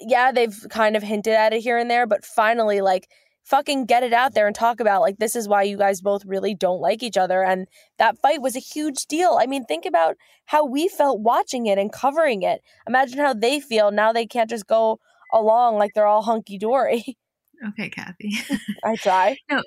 yeah, 0.00 0.30
they've 0.30 0.56
kind 0.70 0.96
of 0.96 1.02
hinted 1.02 1.34
at 1.34 1.52
it 1.52 1.60
here 1.60 1.76
and 1.76 1.90
there, 1.90 2.06
but 2.06 2.24
finally 2.24 2.80
like 2.80 3.10
fucking 3.48 3.86
get 3.86 4.02
it 4.02 4.12
out 4.12 4.34
there 4.34 4.46
and 4.46 4.54
talk 4.54 4.78
about 4.78 5.00
like 5.00 5.16
this 5.18 5.34
is 5.34 5.48
why 5.48 5.62
you 5.62 5.78
guys 5.78 6.02
both 6.02 6.24
really 6.26 6.54
don't 6.54 6.80
like 6.80 7.02
each 7.02 7.16
other 7.16 7.42
and 7.42 7.66
that 7.98 8.18
fight 8.18 8.42
was 8.42 8.54
a 8.54 8.60
huge 8.60 9.06
deal. 9.06 9.38
I 9.40 9.46
mean, 9.46 9.64
think 9.64 9.86
about 9.86 10.16
how 10.44 10.66
we 10.66 10.86
felt 10.86 11.20
watching 11.20 11.66
it 11.66 11.78
and 11.78 11.90
covering 11.90 12.42
it. 12.42 12.60
Imagine 12.86 13.18
how 13.18 13.32
they 13.32 13.58
feel 13.58 13.90
now 13.90 14.12
they 14.12 14.26
can't 14.26 14.50
just 14.50 14.66
go 14.66 15.00
along 15.32 15.76
like 15.76 15.92
they're 15.94 16.06
all 16.06 16.22
hunky 16.22 16.58
dory. 16.58 17.16
Okay, 17.70 17.90
Kathy. 17.90 18.38
I 18.84 18.94
try. 18.94 19.36
No. 19.50 19.64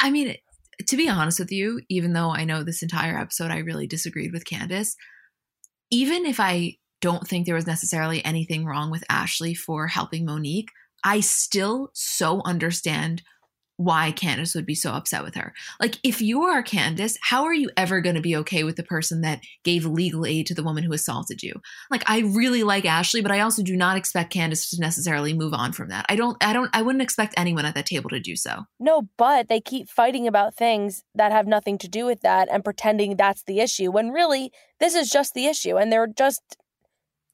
I 0.00 0.10
mean, 0.10 0.34
to 0.88 0.96
be 0.96 1.08
honest 1.08 1.38
with 1.38 1.52
you, 1.52 1.80
even 1.88 2.14
though 2.14 2.30
I 2.30 2.42
know 2.42 2.64
this 2.64 2.82
entire 2.82 3.16
episode 3.16 3.52
I 3.52 3.58
really 3.58 3.86
disagreed 3.86 4.32
with 4.32 4.44
Candiace, 4.44 4.96
even 5.92 6.26
if 6.26 6.40
I 6.40 6.78
don't 7.00 7.28
think 7.28 7.46
there 7.46 7.54
was 7.54 7.64
necessarily 7.64 8.24
anything 8.24 8.64
wrong 8.64 8.90
with 8.90 9.04
Ashley 9.08 9.54
for 9.54 9.86
helping 9.86 10.24
Monique, 10.24 10.70
I 11.04 11.20
still 11.20 11.90
so 11.92 12.42
understand 12.44 13.22
why 13.76 14.12
Candiace 14.12 14.54
would 14.54 14.66
be 14.66 14.74
so 14.74 14.92
upset 14.92 15.24
with 15.24 15.34
her. 15.34 15.52
Like, 15.80 15.98
if 16.04 16.20
you 16.20 16.42
are 16.42 16.62
Candiace, 16.62 17.18
how 17.20 17.44
are 17.44 17.54
you 17.54 17.70
ever 17.76 18.00
going 18.00 18.14
to 18.14 18.20
be 18.20 18.36
okay 18.36 18.64
with 18.64 18.76
the 18.76 18.82
person 18.82 19.22
that 19.22 19.40
gave 19.64 19.84
legal 19.84 20.26
aid 20.26 20.46
to 20.46 20.54
the 20.54 20.62
woman 20.62 20.84
who 20.84 20.92
assaulted 20.92 21.42
you? 21.42 21.54
Like, 21.90 22.08
I 22.08 22.20
really 22.20 22.62
like 22.62 22.84
Ashley, 22.84 23.22
but 23.22 23.32
I 23.32 23.40
also 23.40 23.62
do 23.62 23.76
not 23.76 23.96
expect 23.96 24.32
Candiace 24.32 24.70
to 24.70 24.80
necessarily 24.80 25.32
move 25.32 25.54
on 25.54 25.72
from 25.72 25.88
that. 25.88 26.06
I 26.08 26.16
don't, 26.16 26.42
I 26.44 26.52
don't, 26.52 26.70
I 26.72 26.82
wouldn't 26.82 27.02
expect 27.02 27.34
anyone 27.36 27.64
at 27.64 27.74
that 27.74 27.86
table 27.86 28.10
to 28.10 28.20
do 28.20 28.36
so. 28.36 28.64
No, 28.78 29.08
but 29.16 29.48
they 29.48 29.60
keep 29.60 29.88
fighting 29.88 30.28
about 30.28 30.54
things 30.54 31.02
that 31.14 31.32
have 31.32 31.46
nothing 31.46 31.78
to 31.78 31.88
do 31.88 32.06
with 32.06 32.20
that 32.20 32.48
and 32.52 32.64
pretending 32.64 33.16
that's 33.16 33.42
the 33.42 33.60
issue 33.60 33.90
when 33.90 34.10
really 34.10 34.52
this 34.80 34.94
is 34.94 35.10
just 35.10 35.34
the 35.34 35.46
issue 35.46 35.76
and 35.76 35.90
they're 35.90 36.06
just 36.06 36.56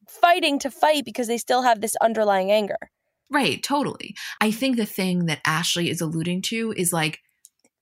fighting 0.07 0.59
to 0.61 0.71
fight 0.71 1.05
because 1.05 1.27
they 1.27 1.37
still 1.37 1.63
have 1.63 1.81
this 1.81 1.97
underlying 2.01 2.51
anger. 2.51 2.91
Right, 3.31 3.63
totally. 3.63 4.15
I 4.41 4.51
think 4.51 4.77
the 4.77 4.87
thing 4.87 5.27
that 5.27 5.41
Ashley 5.45 5.91
is 5.91 6.01
alluding 6.01 6.43
to 6.43 6.73
is 6.77 6.93
like, 6.93 7.21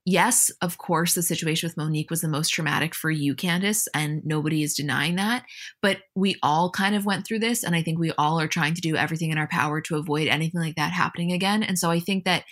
yes, 0.05 0.51
of 0.61 0.77
course, 0.77 1.13
the 1.13 1.21
situation 1.21 1.67
with 1.67 1.77
Monique 1.77 2.09
was 2.09 2.21
the 2.21 2.27
most 2.27 2.49
traumatic 2.49 2.93
for 2.93 3.11
you, 3.11 3.35
Candiace, 3.35 3.87
and 3.93 4.21
nobody 4.25 4.63
is 4.63 4.73
denying 4.73 5.15
that. 5.15 5.45
But 5.81 5.99
we 6.15 6.35
all 6.43 6.69
kind 6.71 6.95
of 6.95 7.05
went 7.05 7.25
through 7.25 7.39
this, 7.39 7.63
and 7.63 7.75
I 7.75 7.81
think 7.81 7.99
we 7.99 8.11
all 8.17 8.39
are 8.39 8.47
trying 8.47 8.73
to 8.73 8.81
do 8.81 8.95
everything 8.95 9.31
in 9.31 9.37
our 9.37 9.47
power 9.47 9.81
to 9.81 9.95
avoid 9.95 10.27
anything 10.27 10.59
like 10.59 10.75
that 10.75 10.91
happening 10.91 11.31
again. 11.31 11.63
And 11.63 11.79
so 11.79 11.91
I 11.91 11.99
think 11.99 12.25
that 12.25 12.43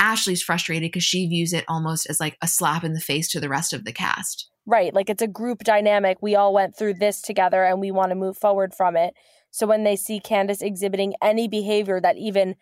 Ashley's 0.00 0.42
frustrated 0.42 0.88
because 0.88 1.04
she 1.04 1.28
views 1.28 1.52
it 1.52 1.64
almost 1.68 2.08
as 2.08 2.20
like 2.20 2.36
a 2.40 2.48
slap 2.48 2.82
in 2.84 2.94
the 2.94 3.00
face 3.00 3.28
to 3.28 3.40
the 3.40 3.50
rest 3.50 3.72
of 3.72 3.84
the 3.84 3.92
cast. 3.92 4.48
Right. 4.66 4.94
Like 4.94 5.10
it's 5.10 5.22
a 5.22 5.28
group 5.28 5.64
dynamic. 5.64 6.18
We 6.22 6.36
all 6.36 6.54
went 6.54 6.76
through 6.76 6.94
this 6.94 7.20
together 7.20 7.64
and 7.64 7.80
we 7.80 7.90
want 7.90 8.10
to 8.10 8.14
move 8.14 8.36
forward 8.36 8.72
from 8.74 8.96
it. 8.96 9.14
So 9.50 9.66
when 9.66 9.84
they 9.84 9.96
see 9.96 10.20
Candiace 10.20 10.62
exhibiting 10.62 11.14
any 11.22 11.48
behavior 11.48 12.00
that 12.00 12.16
even 12.16 12.56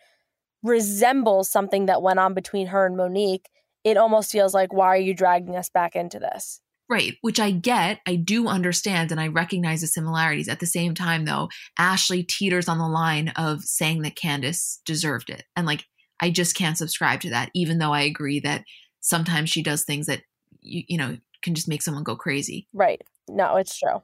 resembles 0.63 1.51
something 1.51 1.85
that 1.85 2.01
went 2.01 2.19
on 2.19 2.33
between 2.33 2.67
her 2.67 2.85
and 2.85 2.97
Monique, 2.97 3.47
it 3.83 3.97
almost 3.97 4.31
feels 4.31 4.53
like, 4.53 4.73
why 4.73 4.87
are 4.87 4.97
you 4.97 5.13
dragging 5.13 5.55
us 5.55 5.69
back 5.69 5.95
into 5.95 6.19
this? 6.19 6.61
Right, 6.89 7.13
which 7.21 7.39
I 7.39 7.51
get, 7.51 7.99
I 8.07 8.15
do 8.15 8.47
understand, 8.47 9.11
and 9.11 9.21
I 9.21 9.27
recognize 9.27 9.81
the 9.81 9.87
similarities. 9.87 10.49
At 10.49 10.59
the 10.59 10.65
same 10.65 10.95
time, 10.95 11.25
though, 11.25 11.49
Ashley 11.77 12.23
teeters 12.23 12.67
on 12.67 12.79
the 12.79 12.87
line 12.87 13.29
of 13.35 13.63
saying 13.63 14.01
that 14.01 14.15
Candiace 14.15 14.79
deserved 14.85 15.29
it. 15.29 15.43
And 15.55 15.67
like, 15.67 15.85
I 16.19 16.31
just 16.31 16.55
can't 16.55 16.77
subscribe 16.77 17.21
to 17.21 17.29
that, 17.29 17.51
even 17.53 17.77
though 17.77 17.93
I 17.93 18.01
agree 18.01 18.39
that 18.39 18.63
sometimes 19.01 19.51
she 19.51 19.61
does 19.61 19.83
things 19.83 20.07
that, 20.07 20.23
you, 20.61 20.83
you 20.87 20.97
know, 20.97 21.17
can 21.43 21.53
just 21.53 21.69
make 21.69 21.83
someone 21.83 22.03
go 22.03 22.15
crazy. 22.15 22.67
Right. 22.73 23.01
No, 23.29 23.55
it's 23.57 23.77
true 23.77 24.01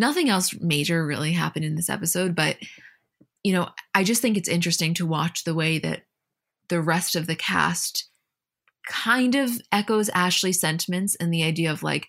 nothing 0.00 0.28
else 0.28 0.58
major 0.60 1.06
really 1.06 1.32
happened 1.32 1.64
in 1.64 1.76
this 1.76 1.90
episode, 1.90 2.34
but 2.34 2.56
you 3.44 3.52
know, 3.52 3.68
I 3.94 4.02
just 4.02 4.20
think 4.20 4.36
it's 4.36 4.48
interesting 4.48 4.94
to 4.94 5.06
watch 5.06 5.44
the 5.44 5.54
way 5.54 5.78
that 5.78 6.02
the 6.68 6.80
rest 6.80 7.16
of 7.16 7.26
the 7.26 7.36
cast 7.36 8.08
kind 8.88 9.34
of 9.34 9.50
echoes 9.70 10.08
Ashley's 10.10 10.60
sentiments 10.60 11.14
and 11.16 11.32
the 11.32 11.44
idea 11.44 11.70
of 11.70 11.82
like 11.82 12.08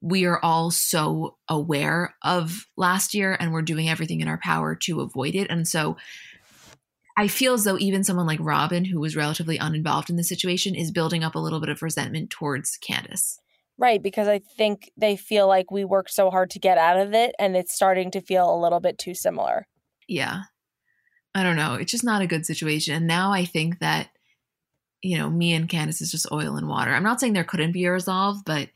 we 0.00 0.24
are 0.24 0.38
all 0.44 0.70
so 0.70 1.36
aware 1.48 2.14
of 2.22 2.66
last 2.76 3.14
year 3.14 3.36
and 3.38 3.52
we're 3.52 3.62
doing 3.62 3.88
everything 3.88 4.20
in 4.20 4.28
our 4.28 4.38
power 4.38 4.74
to 4.74 5.00
avoid 5.00 5.34
it. 5.34 5.48
And 5.50 5.66
so 5.66 5.96
I 7.16 7.26
feel 7.26 7.54
as 7.54 7.64
though 7.64 7.78
even 7.78 8.04
someone 8.04 8.26
like 8.26 8.38
Robin, 8.40 8.84
who 8.84 9.00
was 9.00 9.16
relatively 9.16 9.58
uninvolved 9.58 10.08
in 10.08 10.14
the 10.14 10.22
situation, 10.22 10.76
is 10.76 10.92
building 10.92 11.24
up 11.24 11.34
a 11.34 11.40
little 11.40 11.58
bit 11.58 11.68
of 11.68 11.82
resentment 11.82 12.30
towards 12.30 12.76
Candiace. 12.76 13.40
Right, 13.78 14.02
because 14.02 14.26
I 14.26 14.40
think 14.40 14.90
they 14.96 15.16
feel 15.16 15.46
like 15.46 15.70
we 15.70 15.84
worked 15.84 16.10
so 16.10 16.30
hard 16.30 16.50
to 16.50 16.58
get 16.58 16.78
out 16.78 16.98
of 16.98 17.14
it 17.14 17.34
and 17.38 17.56
it's 17.56 17.74
starting 17.74 18.10
to 18.10 18.20
feel 18.20 18.52
a 18.52 18.60
little 18.60 18.80
bit 18.80 18.98
too 18.98 19.14
similar. 19.14 19.68
Yeah. 20.08 20.42
I 21.34 21.44
don't 21.44 21.56
know. 21.56 21.74
It's 21.74 21.92
just 21.92 22.04
not 22.04 22.22
a 22.22 22.26
good 22.26 22.44
situation. 22.44 22.94
And 22.94 23.06
now 23.06 23.32
I 23.32 23.44
think 23.44 23.78
that, 23.78 24.08
you 25.00 25.16
know, 25.16 25.30
me 25.30 25.52
and 25.52 25.68
Candiace 25.68 26.00
is 26.00 26.10
just 26.10 26.32
oil 26.32 26.56
and 26.56 26.66
water. 26.66 26.92
I'm 26.92 27.04
not 27.04 27.20
saying 27.20 27.34
there 27.34 27.44
couldn't 27.44 27.70
be 27.70 27.84
a 27.84 27.92
resolve, 27.92 28.38
but 28.44 28.68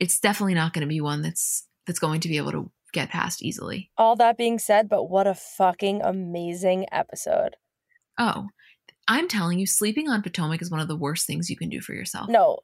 it's 0.00 0.18
definitely 0.18 0.54
not 0.54 0.72
going 0.72 0.82
to 0.82 0.88
be 0.88 1.00
one 1.00 1.22
that's 1.22 1.68
that's 1.86 1.98
going 1.98 2.20
to 2.20 2.28
be 2.28 2.36
able 2.36 2.52
to 2.52 2.70
get 2.92 3.10
past 3.10 3.42
easily. 3.42 3.90
All 3.96 4.16
that 4.16 4.36
being 4.36 4.58
said, 4.58 4.88
but 4.88 5.04
what 5.04 5.26
a 5.26 5.34
fucking 5.34 6.02
amazing 6.02 6.86
episode. 6.90 7.56
Oh, 8.18 8.48
I'm 9.06 9.28
telling 9.28 9.58
you, 9.58 9.66
sleeping 9.66 10.08
on 10.08 10.22
Potomac 10.22 10.62
is 10.62 10.70
one 10.70 10.80
of 10.80 10.88
the 10.88 10.96
worst 10.96 11.26
things 11.26 11.50
you 11.50 11.56
can 11.56 11.68
do 11.68 11.80
for 11.80 11.94
yourself. 11.94 12.28
No, 12.28 12.60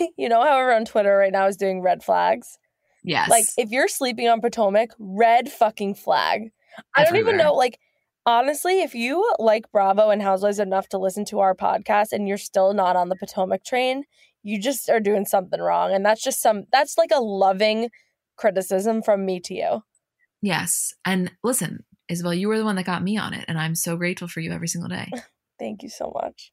you 0.16 0.28
know 0.28 0.42
how 0.42 0.58
everyone 0.58 0.82
on 0.82 0.84
Twitter 0.84 1.16
right 1.16 1.32
now 1.32 1.46
is 1.46 1.56
doing 1.56 1.80
red 1.80 2.02
flags? 2.02 2.58
Yes. 3.02 3.30
Like 3.30 3.46
if 3.56 3.70
you're 3.70 3.88
sleeping 3.88 4.28
on 4.28 4.40
Potomac, 4.40 4.90
red 4.98 5.50
fucking 5.50 5.94
flag. 5.94 6.50
I 6.94 7.04
don't 7.04 7.16
even 7.16 7.36
know 7.36 7.54
like 7.54 7.78
honestly, 8.26 8.82
if 8.82 8.94
you 8.94 9.32
like 9.38 9.70
Bravo 9.72 10.10
and 10.10 10.20
Housewives 10.20 10.58
enough 10.58 10.88
to 10.88 10.98
listen 10.98 11.24
to 11.26 11.38
our 11.38 11.54
podcast 11.54 12.12
and 12.12 12.28
you're 12.28 12.36
still 12.36 12.74
not 12.74 12.96
on 12.96 13.08
the 13.08 13.16
Potomac 13.16 13.64
train, 13.64 14.04
you 14.42 14.60
just 14.60 14.90
are 14.90 15.00
doing 15.00 15.24
something 15.24 15.60
wrong. 15.60 15.92
And 15.92 16.04
that's 16.04 16.22
just 16.22 16.42
some 16.42 16.64
that's 16.72 16.98
like 16.98 17.10
a 17.14 17.20
loving 17.20 17.90
criticism 18.36 19.02
from 19.02 19.24
me 19.24 19.40
to 19.40 19.54
you. 19.54 19.82
Yes. 20.42 20.94
And 21.04 21.32
listen, 21.42 21.84
Isabel, 22.08 22.34
you 22.34 22.48
were 22.48 22.58
the 22.58 22.64
one 22.64 22.76
that 22.76 22.86
got 22.86 23.02
me 23.02 23.16
on 23.16 23.34
it, 23.34 23.44
and 23.48 23.58
I'm 23.58 23.74
so 23.74 23.96
grateful 23.96 24.28
for 24.28 24.40
you 24.40 24.52
every 24.52 24.68
single 24.68 24.88
day. 24.88 25.10
Thank 25.58 25.82
you 25.82 25.88
so 25.88 26.12
much. 26.14 26.52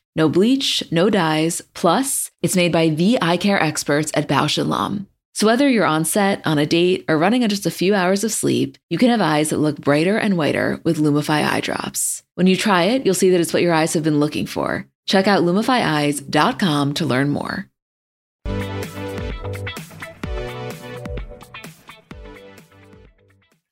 No 0.15 0.27
bleach, 0.27 0.83
no 0.91 1.09
dyes. 1.09 1.61
Plus, 1.73 2.31
it's 2.41 2.55
made 2.55 2.71
by 2.71 2.89
the 2.89 3.17
eye 3.21 3.37
care 3.37 3.61
experts 3.61 4.11
at 4.13 4.27
Bausch 4.27 4.57
& 4.65 4.67
Lomb. 4.67 5.07
So 5.33 5.47
whether 5.47 5.69
you're 5.69 5.85
on 5.85 6.03
set, 6.03 6.45
on 6.45 6.57
a 6.57 6.65
date, 6.65 7.05
or 7.07 7.17
running 7.17 7.43
on 7.43 7.49
just 7.49 7.65
a 7.65 7.71
few 7.71 7.95
hours 7.95 8.25
of 8.25 8.33
sleep, 8.33 8.77
you 8.89 8.97
can 8.97 9.09
have 9.09 9.21
eyes 9.21 9.49
that 9.49 9.59
look 9.59 9.79
brighter 9.79 10.17
and 10.17 10.37
whiter 10.37 10.81
with 10.83 10.97
Lumify 10.97 11.47
eye 11.49 11.61
drops. 11.61 12.23
When 12.35 12.47
you 12.47 12.57
try 12.57 12.83
it, 12.83 13.05
you'll 13.05 13.15
see 13.15 13.29
that 13.29 13.39
it's 13.39 13.53
what 13.53 13.63
your 13.63 13.73
eyes 13.73 13.93
have 13.93 14.03
been 14.03 14.19
looking 14.19 14.45
for. 14.45 14.85
Check 15.07 15.27
out 15.27 15.43
lumifyeyes.com 15.43 16.93
to 16.95 17.05
learn 17.05 17.29
more. 17.29 17.69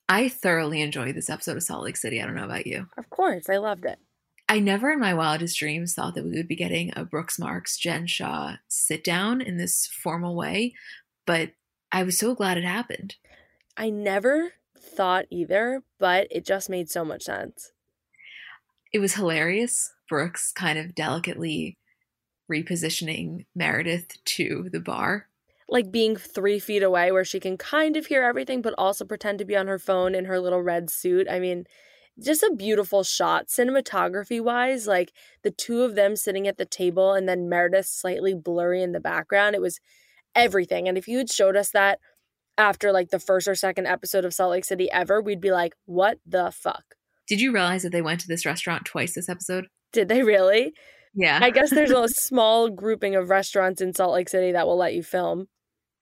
I 0.08 0.28
thoroughly 0.28 0.80
enjoyed 0.80 1.14
this 1.14 1.30
episode 1.30 1.56
of 1.56 1.62
Salt 1.62 1.84
Lake 1.84 1.96
City. 1.96 2.20
I 2.20 2.26
don't 2.26 2.34
know 2.34 2.44
about 2.44 2.66
you. 2.66 2.88
Of 2.98 3.10
course, 3.10 3.48
I 3.48 3.58
loved 3.58 3.84
it. 3.84 3.98
I 4.50 4.58
never 4.58 4.90
in 4.90 4.98
my 4.98 5.14
wildest 5.14 5.56
dreams 5.60 5.94
thought 5.94 6.16
that 6.16 6.24
we 6.24 6.32
would 6.32 6.48
be 6.48 6.56
getting 6.56 6.92
a 6.96 7.04
Brooks 7.04 7.38
Marks, 7.38 7.78
Jen 7.78 8.08
Shah 8.08 8.56
sit 8.66 9.04
down 9.04 9.40
in 9.40 9.58
this 9.58 9.86
formal 9.86 10.34
way, 10.34 10.74
but 11.24 11.52
I 11.92 12.02
was 12.02 12.18
so 12.18 12.34
glad 12.34 12.58
it 12.58 12.64
happened. 12.64 13.14
I 13.76 13.90
never 13.90 14.54
thought 14.76 15.26
either, 15.30 15.84
but 16.00 16.26
it 16.32 16.44
just 16.44 16.68
made 16.68 16.90
so 16.90 17.04
much 17.04 17.22
sense. 17.22 17.70
It 18.92 18.98
was 18.98 19.14
hilarious. 19.14 19.92
Brooks 20.08 20.50
kind 20.50 20.80
of 20.80 20.96
delicately 20.96 21.78
repositioning 22.50 23.46
Meredith 23.54 24.16
to 24.24 24.68
the 24.72 24.80
bar. 24.80 25.28
Like 25.68 25.92
being 25.92 26.16
three 26.16 26.58
feet 26.58 26.82
away 26.82 27.12
where 27.12 27.24
she 27.24 27.38
can 27.38 27.56
kind 27.56 27.96
of 27.96 28.06
hear 28.06 28.24
everything, 28.24 28.62
but 28.62 28.74
also 28.76 29.04
pretend 29.04 29.38
to 29.38 29.44
be 29.44 29.56
on 29.56 29.68
her 29.68 29.78
phone 29.78 30.12
in 30.16 30.24
her 30.24 30.40
little 30.40 30.60
red 30.60 30.90
suit. 30.90 31.28
I 31.30 31.38
mean, 31.38 31.66
just 32.22 32.42
a 32.42 32.54
beautiful 32.56 33.02
shot 33.02 33.48
cinematography 33.48 34.42
wise 34.42 34.86
like 34.86 35.12
the 35.42 35.50
two 35.50 35.82
of 35.82 35.94
them 35.94 36.16
sitting 36.16 36.46
at 36.46 36.58
the 36.58 36.64
table 36.64 37.12
and 37.14 37.28
then 37.28 37.48
meredith 37.48 37.86
slightly 37.86 38.34
blurry 38.34 38.82
in 38.82 38.92
the 38.92 39.00
background 39.00 39.54
it 39.54 39.60
was 39.60 39.80
everything. 40.34 40.88
And 40.88 40.96
if 40.98 41.08
you 41.08 41.18
had 41.18 41.30
showed 41.30 41.56
us 41.56 41.70
that 41.70 41.98
after 42.58 42.92
like 42.92 43.10
the 43.10 43.18
first 43.18 43.48
or 43.48 43.54
second 43.54 43.86
episode 43.86 44.24
of 44.24 44.34
Salt 44.34 44.50
Lake 44.50 44.64
City 44.64 44.90
ever, 44.90 45.20
we'd 45.20 45.40
be 45.40 45.52
like, 45.52 45.74
what 45.86 46.18
the 46.26 46.52
fuck? 46.54 46.84
Did 47.28 47.40
you 47.40 47.52
realize 47.52 47.82
that 47.82 47.92
they 47.92 48.02
went 48.02 48.20
to 48.20 48.28
this 48.28 48.44
restaurant 48.44 48.84
twice 48.84 49.14
this 49.14 49.28
episode? 49.28 49.66
Did 49.92 50.08
they 50.08 50.22
really? 50.22 50.72
Yeah. 51.14 51.38
I 51.42 51.50
guess 51.50 51.70
there's 51.70 51.90
a 51.90 52.08
small 52.08 52.68
grouping 52.68 53.16
of 53.16 53.30
restaurants 53.30 53.80
in 53.80 53.94
Salt 53.94 54.12
Lake 54.12 54.28
City 54.28 54.52
that 54.52 54.66
will 54.66 54.76
let 54.76 54.94
you 54.94 55.02
film. 55.02 55.46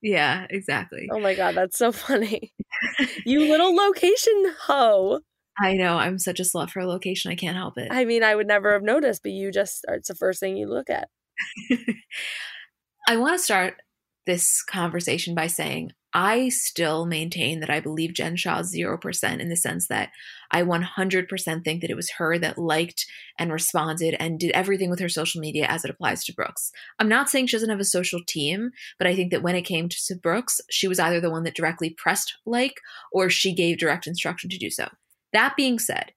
Yeah, 0.00 0.46
exactly. 0.48 1.08
Oh 1.10 1.18
my 1.18 1.34
God, 1.34 1.54
that's 1.54 1.76
so 1.76 1.90
funny. 1.90 2.52
you 3.26 3.40
little 3.40 3.74
location 3.74 4.52
hoe. 4.60 5.20
I 5.60 5.74
know. 5.74 5.96
I'm 5.96 6.18
such 6.18 6.40
a 6.40 6.44
slut 6.44 6.70
for 6.70 6.80
a 6.80 6.86
location. 6.86 7.30
I 7.30 7.36
can't 7.36 7.56
help 7.56 7.78
it. 7.78 7.88
I 7.90 8.04
mean, 8.04 8.22
I 8.22 8.34
would 8.34 8.46
never 8.46 8.72
have 8.72 8.82
noticed, 8.82 9.22
but 9.22 9.32
you 9.32 9.50
just, 9.50 9.84
it's 9.88 10.08
the 10.08 10.14
first 10.14 10.40
thing 10.40 10.56
you 10.56 10.68
look 10.68 10.88
at. 10.90 11.08
I 13.08 13.16
want 13.16 13.36
to 13.38 13.42
start 13.42 13.74
this 14.26 14.62
conversation 14.62 15.34
by 15.34 15.46
saying 15.46 15.92
I 16.14 16.48
still 16.48 17.06
maintain 17.06 17.60
that 17.60 17.70
I 17.70 17.80
believe 17.80 18.14
Jen 18.14 18.36
Shah 18.36 18.62
0% 18.62 19.40
in 19.40 19.48
the 19.48 19.56
sense 19.56 19.88
that 19.88 20.10
I 20.50 20.62
100% 20.62 21.64
think 21.64 21.80
that 21.80 21.90
it 21.90 21.96
was 21.96 22.10
her 22.12 22.38
that 22.38 22.58
liked 22.58 23.06
and 23.38 23.52
responded 23.52 24.16
and 24.18 24.38
did 24.38 24.50
everything 24.52 24.88
with 24.90 25.00
her 25.00 25.08
social 25.08 25.40
media 25.40 25.66
as 25.66 25.84
it 25.84 25.90
applies 25.90 26.24
to 26.24 26.34
Brooks. 26.34 26.72
I'm 26.98 27.08
not 27.08 27.28
saying 27.28 27.46
she 27.46 27.56
doesn't 27.56 27.68
have 27.68 27.80
a 27.80 27.84
social 27.84 28.20
team, 28.26 28.70
but 28.98 29.06
I 29.06 29.14
think 29.14 29.30
that 29.32 29.42
when 29.42 29.54
it 29.54 29.62
came 29.62 29.88
to 29.88 30.16
Brooks, 30.16 30.60
she 30.70 30.88
was 30.88 30.98
either 30.98 31.20
the 31.20 31.30
one 31.30 31.44
that 31.44 31.56
directly 31.56 31.90
pressed 31.90 32.34
like 32.46 32.80
or 33.12 33.28
she 33.28 33.54
gave 33.54 33.78
direct 33.78 34.06
instruction 34.06 34.48
to 34.50 34.58
do 34.58 34.70
so. 34.70 34.88
That 35.32 35.56
being 35.56 35.78
said, 35.78 36.12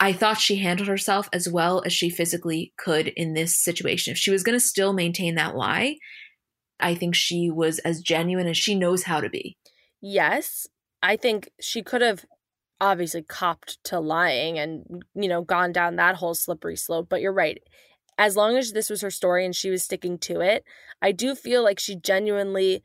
I 0.00 0.12
thought 0.12 0.40
she 0.40 0.56
handled 0.56 0.88
herself 0.88 1.28
as 1.32 1.48
well 1.48 1.82
as 1.86 1.92
she 1.92 2.10
physically 2.10 2.72
could 2.76 3.08
in 3.08 3.34
this 3.34 3.56
situation. 3.56 4.12
If 4.12 4.18
she 4.18 4.32
was 4.32 4.42
going 4.42 4.58
to 4.58 4.64
still 4.64 4.92
maintain 4.92 5.36
that 5.36 5.54
lie, 5.54 5.96
I 6.80 6.94
think 6.96 7.14
she 7.14 7.50
was 7.50 7.78
as 7.80 8.00
genuine 8.00 8.48
as 8.48 8.56
she 8.56 8.74
knows 8.74 9.04
how 9.04 9.20
to 9.20 9.30
be. 9.30 9.56
Yes. 10.00 10.66
I 11.02 11.16
think 11.16 11.50
she 11.60 11.82
could 11.82 12.02
have 12.02 12.24
obviously 12.80 13.22
copped 13.22 13.78
to 13.84 14.00
lying 14.00 14.58
and, 14.58 15.04
you 15.14 15.28
know, 15.28 15.42
gone 15.42 15.70
down 15.70 15.96
that 15.96 16.16
whole 16.16 16.34
slippery 16.34 16.76
slope. 16.76 17.06
But 17.08 17.20
you're 17.20 17.32
right. 17.32 17.62
As 18.18 18.36
long 18.36 18.56
as 18.56 18.72
this 18.72 18.90
was 18.90 19.02
her 19.02 19.10
story 19.10 19.44
and 19.44 19.54
she 19.54 19.70
was 19.70 19.84
sticking 19.84 20.18
to 20.18 20.40
it, 20.40 20.64
I 21.00 21.12
do 21.12 21.36
feel 21.36 21.62
like 21.62 21.78
she 21.78 21.94
genuinely 21.94 22.82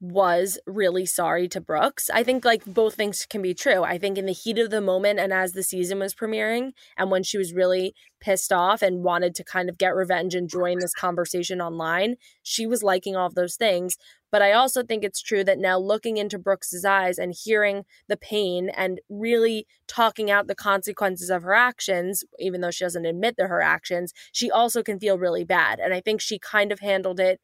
was 0.00 0.58
really 0.66 1.06
sorry 1.06 1.48
to 1.48 1.60
Brooks. 1.60 2.10
I 2.10 2.22
think 2.22 2.44
like 2.44 2.64
both 2.64 2.94
things 2.94 3.26
can 3.26 3.40
be 3.40 3.54
true. 3.54 3.82
I 3.82 3.96
think 3.96 4.18
in 4.18 4.26
the 4.26 4.32
heat 4.32 4.58
of 4.58 4.70
the 4.70 4.80
moment 4.80 5.18
and 5.18 5.32
as 5.32 5.52
the 5.52 5.62
season 5.62 5.98
was 5.98 6.14
premiering 6.14 6.72
and 6.96 7.10
when 7.10 7.22
she 7.22 7.38
was 7.38 7.54
really 7.54 7.94
pissed 8.20 8.52
off 8.52 8.82
and 8.82 9.04
wanted 9.04 9.34
to 9.36 9.44
kind 9.44 9.68
of 9.68 9.78
get 9.78 9.94
revenge 9.94 10.34
and 10.34 10.48
join 10.48 10.78
this 10.78 10.94
conversation 10.94 11.60
online, 11.60 12.16
she 12.42 12.66
was 12.66 12.82
liking 12.82 13.16
all 13.16 13.26
of 13.26 13.34
those 13.34 13.56
things. 13.56 13.96
But 14.30 14.42
I 14.42 14.52
also 14.52 14.82
think 14.82 15.04
it's 15.04 15.22
true 15.22 15.44
that 15.44 15.58
now 15.58 15.78
looking 15.78 16.16
into 16.16 16.40
Brooks's 16.40 16.84
eyes 16.84 17.18
and 17.18 17.32
hearing 17.32 17.84
the 18.08 18.16
pain 18.16 18.68
and 18.68 19.00
really 19.08 19.66
talking 19.86 20.30
out 20.30 20.48
the 20.48 20.56
consequences 20.56 21.30
of 21.30 21.44
her 21.44 21.54
actions, 21.54 22.24
even 22.40 22.60
though 22.60 22.72
she 22.72 22.84
doesn't 22.84 23.06
admit 23.06 23.36
to 23.38 23.46
her 23.46 23.62
actions, 23.62 24.12
she 24.32 24.50
also 24.50 24.82
can 24.82 24.98
feel 24.98 25.18
really 25.18 25.44
bad. 25.44 25.78
And 25.78 25.94
I 25.94 26.00
think 26.00 26.20
she 26.20 26.38
kind 26.38 26.72
of 26.72 26.80
handled 26.80 27.20
it 27.20 27.40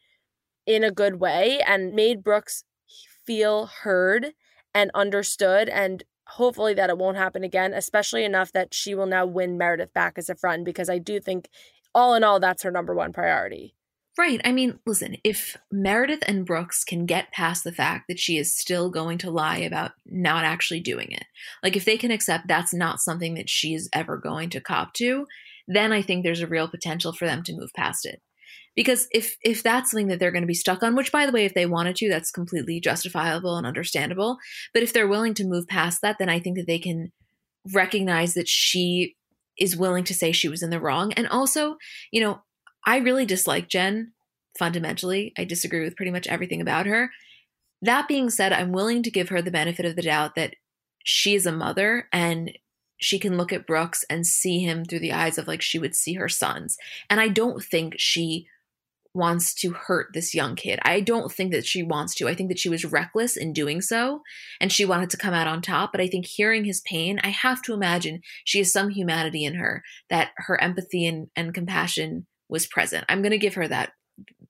in 0.66 0.84
a 0.84 0.90
good 0.90 1.20
way 1.20 1.60
and 1.66 1.94
made 1.94 2.22
Brooks 2.22 2.64
feel 3.26 3.66
heard 3.66 4.32
and 4.74 4.90
understood 4.94 5.68
and 5.68 6.04
hopefully 6.26 6.74
that 6.74 6.90
it 6.90 6.98
won't 6.98 7.16
happen 7.16 7.42
again, 7.42 7.74
especially 7.74 8.24
enough 8.24 8.52
that 8.52 8.72
she 8.72 8.94
will 8.94 9.06
now 9.06 9.26
win 9.26 9.58
Meredith 9.58 9.92
back 9.92 10.14
as 10.16 10.28
a 10.28 10.36
friend 10.36 10.64
because 10.64 10.88
I 10.88 10.98
do 10.98 11.20
think 11.20 11.48
all 11.94 12.14
in 12.14 12.22
all 12.22 12.38
that's 12.38 12.62
her 12.62 12.70
number 12.70 12.94
one 12.94 13.12
priority. 13.12 13.74
Right. 14.18 14.40
I 14.44 14.52
mean, 14.52 14.78
listen, 14.86 15.16
if 15.24 15.56
Meredith 15.72 16.22
and 16.26 16.44
Brooks 16.44 16.84
can 16.84 17.06
get 17.06 17.32
past 17.32 17.64
the 17.64 17.72
fact 17.72 18.06
that 18.08 18.18
she 18.18 18.36
is 18.36 18.54
still 18.54 18.90
going 18.90 19.18
to 19.18 19.30
lie 19.30 19.58
about 19.58 19.92
not 20.04 20.44
actually 20.44 20.80
doing 20.80 21.10
it, 21.10 21.24
like 21.62 21.76
if 21.76 21.84
they 21.84 21.96
can 21.96 22.10
accept 22.10 22.46
that's 22.46 22.74
not 22.74 23.00
something 23.00 23.34
that 23.34 23.48
she 23.48 23.72
is 23.74 23.88
ever 23.92 24.16
going 24.16 24.50
to 24.50 24.60
cop 24.60 24.92
to, 24.94 25.26
then 25.66 25.92
I 25.92 26.02
think 26.02 26.22
there's 26.22 26.42
a 26.42 26.46
real 26.46 26.68
potential 26.68 27.12
for 27.12 27.26
them 27.26 27.42
to 27.44 27.56
move 27.56 27.70
past 27.74 28.04
it 28.04 28.20
because 28.76 29.08
if 29.10 29.36
if 29.42 29.62
that's 29.62 29.90
something 29.90 30.08
that 30.08 30.18
they're 30.18 30.30
going 30.30 30.42
to 30.42 30.46
be 30.46 30.54
stuck 30.54 30.82
on 30.82 30.94
which 30.94 31.12
by 31.12 31.26
the 31.26 31.32
way 31.32 31.44
if 31.44 31.54
they 31.54 31.66
wanted 31.66 31.96
to 31.96 32.08
that's 32.08 32.30
completely 32.30 32.80
justifiable 32.80 33.56
and 33.56 33.66
understandable. 33.66 34.38
But 34.72 34.82
if 34.82 34.92
they're 34.92 35.08
willing 35.08 35.34
to 35.34 35.44
move 35.44 35.66
past 35.66 36.00
that 36.02 36.16
then 36.18 36.28
i 36.28 36.38
think 36.38 36.56
that 36.56 36.66
they 36.66 36.78
can 36.78 37.12
recognize 37.74 38.34
that 38.34 38.48
she 38.48 39.16
is 39.58 39.76
willing 39.76 40.04
to 40.04 40.14
say 40.14 40.32
she 40.32 40.48
was 40.48 40.62
in 40.62 40.70
the 40.70 40.80
wrong. 40.80 41.12
And 41.12 41.28
also 41.28 41.76
you 42.10 42.20
know 42.20 42.42
i 42.86 42.98
really 42.98 43.26
dislike 43.26 43.68
jen 43.68 44.12
fundamentally. 44.58 45.32
I 45.38 45.44
disagree 45.44 45.84
with 45.84 45.96
pretty 45.96 46.10
much 46.10 46.26
everything 46.26 46.60
about 46.60 46.86
her. 46.86 47.10
That 47.82 48.08
being 48.08 48.30
said 48.30 48.52
i'm 48.52 48.72
willing 48.72 49.02
to 49.02 49.10
give 49.10 49.30
her 49.30 49.42
the 49.42 49.50
benefit 49.50 49.84
of 49.84 49.96
the 49.96 50.02
doubt 50.02 50.34
that 50.36 50.54
she 51.04 51.34
is 51.34 51.46
a 51.46 51.52
mother 51.52 52.08
and 52.12 52.52
she 53.00 53.18
can 53.18 53.36
look 53.36 53.52
at 53.52 53.66
Brooks 53.66 54.04
and 54.10 54.26
see 54.26 54.60
him 54.60 54.84
through 54.84 54.98
the 55.00 55.12
eyes 55.12 55.38
of 55.38 55.48
like 55.48 55.62
she 55.62 55.78
would 55.78 55.94
see 55.94 56.14
her 56.14 56.28
sons. 56.28 56.76
And 57.08 57.18
I 57.18 57.28
don't 57.28 57.62
think 57.62 57.94
she 57.96 58.46
wants 59.12 59.54
to 59.54 59.72
hurt 59.72 60.08
this 60.12 60.34
young 60.34 60.54
kid. 60.54 60.78
I 60.82 61.00
don't 61.00 61.32
think 61.32 61.52
that 61.52 61.66
she 61.66 61.82
wants 61.82 62.14
to. 62.16 62.28
I 62.28 62.34
think 62.34 62.48
that 62.48 62.58
she 62.58 62.68
was 62.68 62.84
reckless 62.84 63.36
in 63.36 63.52
doing 63.52 63.80
so 63.80 64.22
and 64.60 64.70
she 64.70 64.84
wanted 64.84 65.10
to 65.10 65.16
come 65.16 65.34
out 65.34 65.48
on 65.48 65.62
top. 65.62 65.90
But 65.92 66.00
I 66.00 66.06
think 66.06 66.26
hearing 66.26 66.64
his 66.64 66.80
pain, 66.82 67.18
I 67.24 67.28
have 67.28 67.62
to 67.62 67.74
imagine 67.74 68.20
she 68.44 68.58
has 68.58 68.72
some 68.72 68.90
humanity 68.90 69.44
in 69.44 69.54
her 69.54 69.82
that 70.10 70.30
her 70.36 70.60
empathy 70.60 71.06
and, 71.06 71.28
and 71.34 71.52
compassion 71.52 72.26
was 72.48 72.66
present. 72.66 73.04
I'm 73.08 73.22
going 73.22 73.32
to 73.32 73.38
give 73.38 73.54
her 73.54 73.68
that 73.68 73.92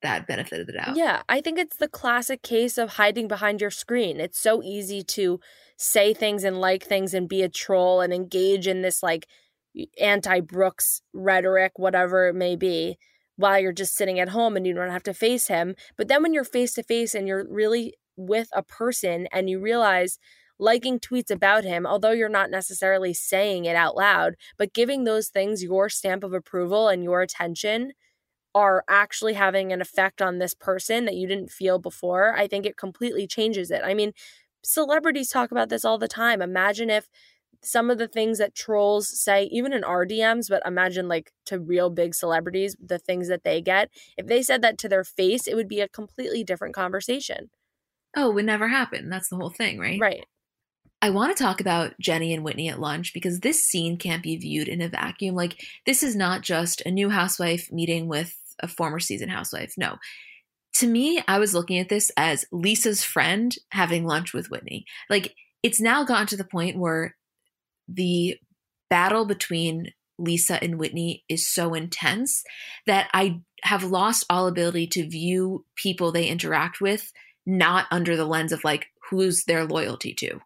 that 0.02 0.26
benefit 0.26 0.60
of 0.60 0.66
the 0.66 0.72
doubt. 0.72 0.96
Yeah, 0.96 1.22
I 1.28 1.42
think 1.42 1.58
it's 1.58 1.76
the 1.76 1.88
classic 1.88 2.42
case 2.42 2.78
of 2.78 2.94
hiding 2.94 3.28
behind 3.28 3.60
your 3.60 3.70
screen. 3.70 4.18
It's 4.18 4.40
so 4.40 4.62
easy 4.62 5.02
to 5.04 5.40
say 5.76 6.14
things 6.14 6.42
and 6.42 6.58
like 6.58 6.82
things 6.82 7.12
and 7.12 7.28
be 7.28 7.42
a 7.42 7.50
troll 7.50 8.00
and 8.00 8.10
engage 8.10 8.66
in 8.66 8.80
this 8.80 9.02
like 9.02 9.26
anti 10.00 10.40
Brooks 10.40 11.02
rhetoric, 11.12 11.72
whatever 11.76 12.28
it 12.28 12.34
may 12.34 12.56
be 12.56 12.96
while 13.40 13.58
you're 13.58 13.72
just 13.72 13.96
sitting 13.96 14.20
at 14.20 14.28
home 14.28 14.56
and 14.56 14.66
you 14.66 14.74
don't 14.74 14.90
have 14.90 15.02
to 15.04 15.14
face 15.14 15.48
him. 15.48 15.74
But 15.96 16.08
then 16.08 16.22
when 16.22 16.34
you're 16.34 16.44
face 16.44 16.74
to 16.74 16.82
face 16.82 17.14
and 17.14 17.26
you're 17.26 17.46
really 17.48 17.94
with 18.16 18.48
a 18.52 18.62
person 18.62 19.26
and 19.32 19.48
you 19.48 19.58
realize 19.58 20.18
liking 20.58 21.00
tweets 21.00 21.30
about 21.30 21.64
him, 21.64 21.86
although 21.86 22.10
you're 22.10 22.28
not 22.28 22.50
necessarily 22.50 23.14
saying 23.14 23.64
it 23.64 23.76
out 23.76 23.96
loud, 23.96 24.34
but 24.58 24.74
giving 24.74 25.04
those 25.04 25.28
things 25.28 25.62
your 25.62 25.88
stamp 25.88 26.22
of 26.22 26.34
approval 26.34 26.88
and 26.88 27.02
your 27.02 27.22
attention 27.22 27.92
are 28.54 28.84
actually 28.88 29.34
having 29.34 29.72
an 29.72 29.80
effect 29.80 30.20
on 30.20 30.38
this 30.38 30.52
person 30.54 31.06
that 31.06 31.14
you 31.14 31.26
didn't 31.26 31.50
feel 31.50 31.78
before, 31.78 32.36
I 32.36 32.46
think 32.46 32.66
it 32.66 32.76
completely 32.76 33.26
changes 33.26 33.70
it. 33.70 33.80
I 33.82 33.94
mean, 33.94 34.12
celebrities 34.62 35.30
talk 35.30 35.50
about 35.50 35.70
this 35.70 35.84
all 35.84 35.96
the 35.96 36.08
time. 36.08 36.42
Imagine 36.42 36.90
if 36.90 37.08
some 37.62 37.90
of 37.90 37.98
the 37.98 38.08
things 38.08 38.38
that 38.38 38.54
trolls 38.54 39.08
say, 39.20 39.44
even 39.52 39.72
in 39.72 39.84
our 39.84 40.06
DMs, 40.06 40.46
but 40.48 40.62
imagine 40.64 41.08
like 41.08 41.32
to 41.46 41.58
real 41.58 41.90
big 41.90 42.14
celebrities, 42.14 42.76
the 42.84 42.98
things 42.98 43.28
that 43.28 43.44
they 43.44 43.60
get. 43.60 43.90
If 44.16 44.26
they 44.26 44.42
said 44.42 44.62
that 44.62 44.78
to 44.78 44.88
their 44.88 45.04
face, 45.04 45.46
it 45.46 45.54
would 45.54 45.68
be 45.68 45.80
a 45.80 45.88
completely 45.88 46.44
different 46.44 46.74
conversation. 46.74 47.50
Oh, 48.16 48.30
it 48.30 48.34
would 48.34 48.46
never 48.46 48.68
happen. 48.68 49.08
That's 49.08 49.28
the 49.28 49.36
whole 49.36 49.50
thing, 49.50 49.78
right? 49.78 50.00
Right. 50.00 50.24
I 51.02 51.10
want 51.10 51.34
to 51.34 51.42
talk 51.42 51.60
about 51.60 51.94
Jenny 51.98 52.34
and 52.34 52.44
Whitney 52.44 52.68
at 52.68 52.80
lunch 52.80 53.14
because 53.14 53.40
this 53.40 53.64
scene 53.64 53.96
can't 53.96 54.22
be 54.22 54.36
viewed 54.36 54.68
in 54.68 54.82
a 54.82 54.88
vacuum. 54.88 55.34
Like, 55.34 55.64
this 55.86 56.02
is 56.02 56.14
not 56.14 56.42
just 56.42 56.82
a 56.82 56.90
new 56.90 57.08
housewife 57.08 57.72
meeting 57.72 58.06
with 58.06 58.36
a 58.58 58.68
former 58.68 59.00
season 59.00 59.30
housewife. 59.30 59.72
No. 59.78 59.96
To 60.74 60.86
me, 60.86 61.22
I 61.26 61.38
was 61.38 61.54
looking 61.54 61.78
at 61.78 61.88
this 61.88 62.12
as 62.16 62.44
Lisa's 62.52 63.02
friend 63.02 63.54
having 63.70 64.04
lunch 64.04 64.34
with 64.34 64.50
Whitney. 64.50 64.84
Like, 65.08 65.34
it's 65.62 65.80
now 65.80 66.04
gotten 66.04 66.26
to 66.28 66.36
the 66.36 66.44
point 66.44 66.78
where 66.78 67.16
the 67.92 68.36
battle 68.88 69.24
between 69.24 69.92
Lisa 70.18 70.62
and 70.62 70.78
Whitney 70.78 71.24
is 71.28 71.48
so 71.48 71.74
intense 71.74 72.44
that 72.86 73.08
I 73.12 73.40
have 73.62 73.84
lost 73.84 74.26
all 74.28 74.46
ability 74.46 74.86
to 74.88 75.08
view 75.08 75.64
people 75.76 76.12
they 76.12 76.26
interact 76.26 76.80
with 76.80 77.12
not 77.46 77.86
under 77.90 78.16
the 78.16 78.26
lens 78.26 78.52
of 78.52 78.64
like 78.64 78.86
who's 79.10 79.44
their 79.44 79.64
loyalty 79.64 80.14
to. 80.14 80.40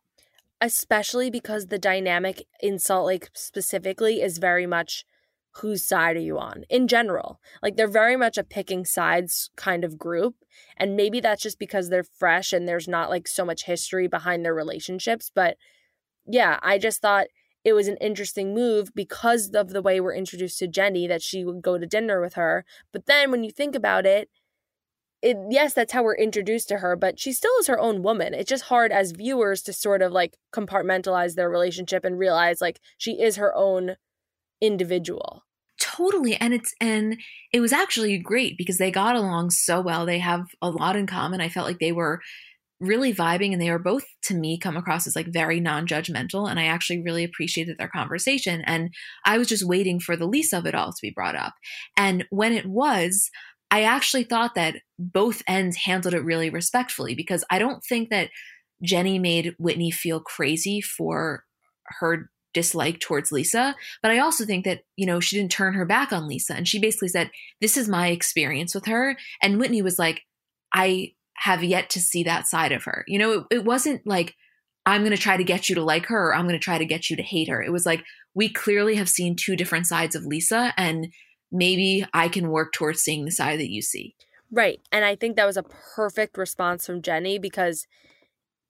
Especially 0.60 1.30
because 1.30 1.66
the 1.66 1.78
dynamic 1.78 2.46
in 2.60 2.78
Salt 2.78 3.06
Lake 3.06 3.28
specifically 3.34 4.22
is 4.22 4.38
very 4.38 4.66
much 4.66 5.04
whose 5.58 5.86
side 5.86 6.16
are 6.16 6.20
you 6.20 6.38
on 6.38 6.64
in 6.68 6.88
general. 6.88 7.40
Like 7.62 7.76
they're 7.76 7.86
very 7.86 8.16
much 8.16 8.38
a 8.38 8.44
picking 8.44 8.84
sides 8.84 9.50
kind 9.56 9.84
of 9.84 9.98
group. 9.98 10.34
And 10.76 10.96
maybe 10.96 11.20
that's 11.20 11.42
just 11.42 11.58
because 11.58 11.90
they're 11.90 12.04
fresh 12.04 12.52
and 12.52 12.66
there's 12.66 12.88
not 12.88 13.10
like 13.10 13.28
so 13.28 13.44
much 13.44 13.64
history 13.64 14.08
behind 14.08 14.44
their 14.44 14.54
relationships. 14.54 15.30
But 15.32 15.56
yeah, 16.26 16.58
I 16.62 16.78
just 16.78 17.00
thought 17.00 17.26
it 17.64 17.72
was 17.72 17.88
an 17.88 17.96
interesting 18.00 18.54
move 18.54 18.94
because 18.94 19.50
of 19.50 19.70
the 19.70 19.82
way 19.82 20.00
we're 20.00 20.14
introduced 20.14 20.58
to 20.58 20.68
Jenny 20.68 21.06
that 21.06 21.22
she 21.22 21.44
would 21.44 21.62
go 21.62 21.78
to 21.78 21.86
dinner 21.86 22.20
with 22.20 22.34
her. 22.34 22.64
But 22.92 23.06
then 23.06 23.30
when 23.30 23.42
you 23.42 23.50
think 23.50 23.74
about 23.74 24.04
it, 24.04 24.28
it 25.22 25.38
yes, 25.50 25.72
that's 25.72 25.92
how 25.94 26.02
we're 26.02 26.16
introduced 26.16 26.68
to 26.68 26.78
her, 26.78 26.94
but 26.96 27.18
she 27.18 27.32
still 27.32 27.52
is 27.58 27.66
her 27.66 27.80
own 27.80 28.02
woman. 28.02 28.34
It's 28.34 28.50
just 28.50 28.64
hard 28.64 28.92
as 28.92 29.12
viewers 29.12 29.62
to 29.62 29.72
sort 29.72 30.02
of 30.02 30.12
like 30.12 30.36
compartmentalize 30.52 31.34
their 31.34 31.48
relationship 31.48 32.04
and 32.04 32.18
realize 32.18 32.60
like 32.60 32.80
she 32.98 33.22
is 33.22 33.36
her 33.36 33.54
own 33.54 33.96
individual. 34.60 35.44
Totally. 35.80 36.36
And 36.36 36.52
it's 36.52 36.74
and 36.80 37.16
it 37.52 37.60
was 37.60 37.72
actually 37.72 38.18
great 38.18 38.58
because 38.58 38.76
they 38.76 38.90
got 38.90 39.16
along 39.16 39.50
so 39.50 39.80
well. 39.80 40.04
They 40.04 40.18
have 40.18 40.46
a 40.60 40.70
lot 40.70 40.96
in 40.96 41.06
common. 41.06 41.40
I 41.40 41.48
felt 41.48 41.66
like 41.66 41.78
they 41.78 41.92
were 41.92 42.20
really 42.84 43.12
vibing 43.12 43.52
and 43.52 43.60
they 43.60 43.70
were 43.70 43.78
both 43.78 44.04
to 44.24 44.34
me 44.34 44.58
come 44.58 44.76
across 44.76 45.06
as 45.06 45.16
like 45.16 45.26
very 45.26 45.60
non-judgmental 45.60 46.48
and 46.48 46.60
I 46.60 46.64
actually 46.64 47.02
really 47.02 47.24
appreciated 47.24 47.78
their 47.78 47.88
conversation 47.88 48.62
and 48.66 48.90
I 49.24 49.38
was 49.38 49.48
just 49.48 49.66
waiting 49.66 50.00
for 50.00 50.16
the 50.16 50.26
lease 50.26 50.52
of 50.52 50.66
it 50.66 50.74
all 50.74 50.92
to 50.92 50.98
be 51.02 51.10
brought 51.10 51.36
up. 51.36 51.54
And 51.96 52.24
when 52.30 52.52
it 52.52 52.66
was, 52.66 53.30
I 53.70 53.82
actually 53.82 54.24
thought 54.24 54.54
that 54.54 54.76
both 54.98 55.42
ends 55.48 55.76
handled 55.78 56.14
it 56.14 56.24
really 56.24 56.50
respectfully 56.50 57.14
because 57.14 57.44
I 57.50 57.58
don't 57.58 57.82
think 57.82 58.10
that 58.10 58.30
Jenny 58.82 59.18
made 59.18 59.54
Whitney 59.58 59.90
feel 59.90 60.20
crazy 60.20 60.80
for 60.80 61.44
her 62.00 62.30
dislike 62.52 63.00
towards 63.00 63.32
Lisa. 63.32 63.74
But 64.00 64.12
I 64.12 64.18
also 64.18 64.44
think 64.44 64.64
that, 64.64 64.82
you 64.96 65.06
know, 65.06 65.20
she 65.20 65.36
didn't 65.36 65.50
turn 65.50 65.74
her 65.74 65.84
back 65.84 66.12
on 66.12 66.28
Lisa. 66.28 66.54
And 66.54 66.66
she 66.66 66.78
basically 66.78 67.08
said, 67.08 67.30
This 67.60 67.76
is 67.76 67.88
my 67.88 68.08
experience 68.08 68.74
with 68.74 68.86
her. 68.86 69.16
And 69.42 69.58
Whitney 69.58 69.82
was 69.82 69.98
like, 69.98 70.22
I 70.72 71.12
have 71.36 71.64
yet 71.64 71.90
to 71.90 72.00
see 72.00 72.22
that 72.24 72.46
side 72.46 72.72
of 72.72 72.84
her. 72.84 73.04
You 73.08 73.18
know, 73.18 73.32
it, 73.32 73.44
it 73.50 73.64
wasn't 73.64 74.06
like, 74.06 74.34
I'm 74.86 75.02
going 75.02 75.16
to 75.16 75.22
try 75.22 75.36
to 75.36 75.44
get 75.44 75.68
you 75.68 75.74
to 75.76 75.84
like 75.84 76.06
her 76.06 76.28
or 76.28 76.34
I'm 76.34 76.46
going 76.46 76.58
to 76.58 76.64
try 76.64 76.78
to 76.78 76.84
get 76.84 77.08
you 77.08 77.16
to 77.16 77.22
hate 77.22 77.48
her. 77.48 77.62
It 77.62 77.72
was 77.72 77.86
like, 77.86 78.04
we 78.34 78.48
clearly 78.48 78.96
have 78.96 79.08
seen 79.08 79.34
two 79.34 79.56
different 79.56 79.86
sides 79.86 80.14
of 80.14 80.24
Lisa. 80.24 80.74
And 80.76 81.08
maybe 81.50 82.04
I 82.12 82.28
can 82.28 82.50
work 82.50 82.72
towards 82.72 83.00
seeing 83.00 83.24
the 83.24 83.30
side 83.30 83.58
that 83.60 83.70
you 83.70 83.80
see. 83.80 84.14
Right. 84.50 84.80
And 84.92 85.04
I 85.04 85.16
think 85.16 85.36
that 85.36 85.46
was 85.46 85.56
a 85.56 85.62
perfect 85.62 86.36
response 86.36 86.86
from 86.86 87.02
Jenny 87.02 87.38
because, 87.38 87.86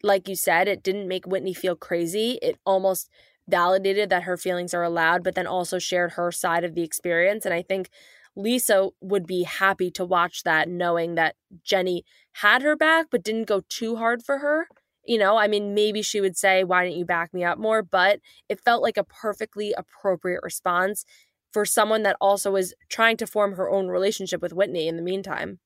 like 0.03 0.29
you 0.29 0.37
said, 0.37 0.69
it 0.69 0.83
didn't 0.83 1.09
make 1.09 1.27
Whitney 1.27 1.53
feel 1.53 1.77
crazy. 1.77 2.39
It 2.41 2.59
almost 2.65 3.11
validated 3.49 4.09
that 4.11 4.23
her 4.23 4.37
feelings 4.37 4.73
are 4.73 4.83
allowed, 4.83 5.25
but 5.25 5.35
then 5.35 5.47
also 5.47 5.79
shared 5.79 6.13
her 6.13 6.31
side 6.31 6.65
of 6.65 6.75
the 6.75 6.83
experience. 6.83 7.45
And 7.45 7.53
I 7.53 7.63
think 7.63 7.91
Lisa 8.37 8.91
would 9.01 9.27
be 9.27 9.45
happy 9.45 9.91
to 9.93 10.05
watch 10.05 10.43
that, 10.43 10.69
knowing 10.69 11.15
that 11.15 11.37
Jenny 11.63 12.05
had 12.35 12.63
her 12.63 12.77
back, 12.77 13.07
but 13.11 13.23
didn't 13.23 13.49
go 13.49 13.63
too 13.69 13.97
hard 13.97 14.23
for 14.23 14.39
her. 14.39 14.69
You 15.07 15.19
know, 15.19 15.37
I 15.37 15.49
mean, 15.49 15.75
maybe 15.75 16.03
she 16.03 16.21
would 16.21 16.37
say, 16.37 16.65
Why 16.65 16.85
didn't 16.85 16.99
you 16.99 17.05
back 17.05 17.33
me 17.33 17.45
up 17.45 17.59
more? 17.59 17.83
But 17.83 18.21
it 18.49 18.61
felt 18.61 18.83
like 18.83 18.97
a 18.97 19.05
perfectly 19.05 19.75
appropriate 19.77 20.41
response 20.43 21.05
for 21.53 21.65
someone 21.65 22.03
that 22.03 22.17
also 22.21 22.51
was 22.51 22.75
trying 22.89 23.17
to 23.19 23.27
form 23.27 23.55
her 23.55 23.71
own 23.71 23.87
relationship 23.89 24.43
with 24.43 24.53
Whitney 24.53 24.89
in 24.89 24.97
the 24.97 25.03
meantime. 25.03 25.61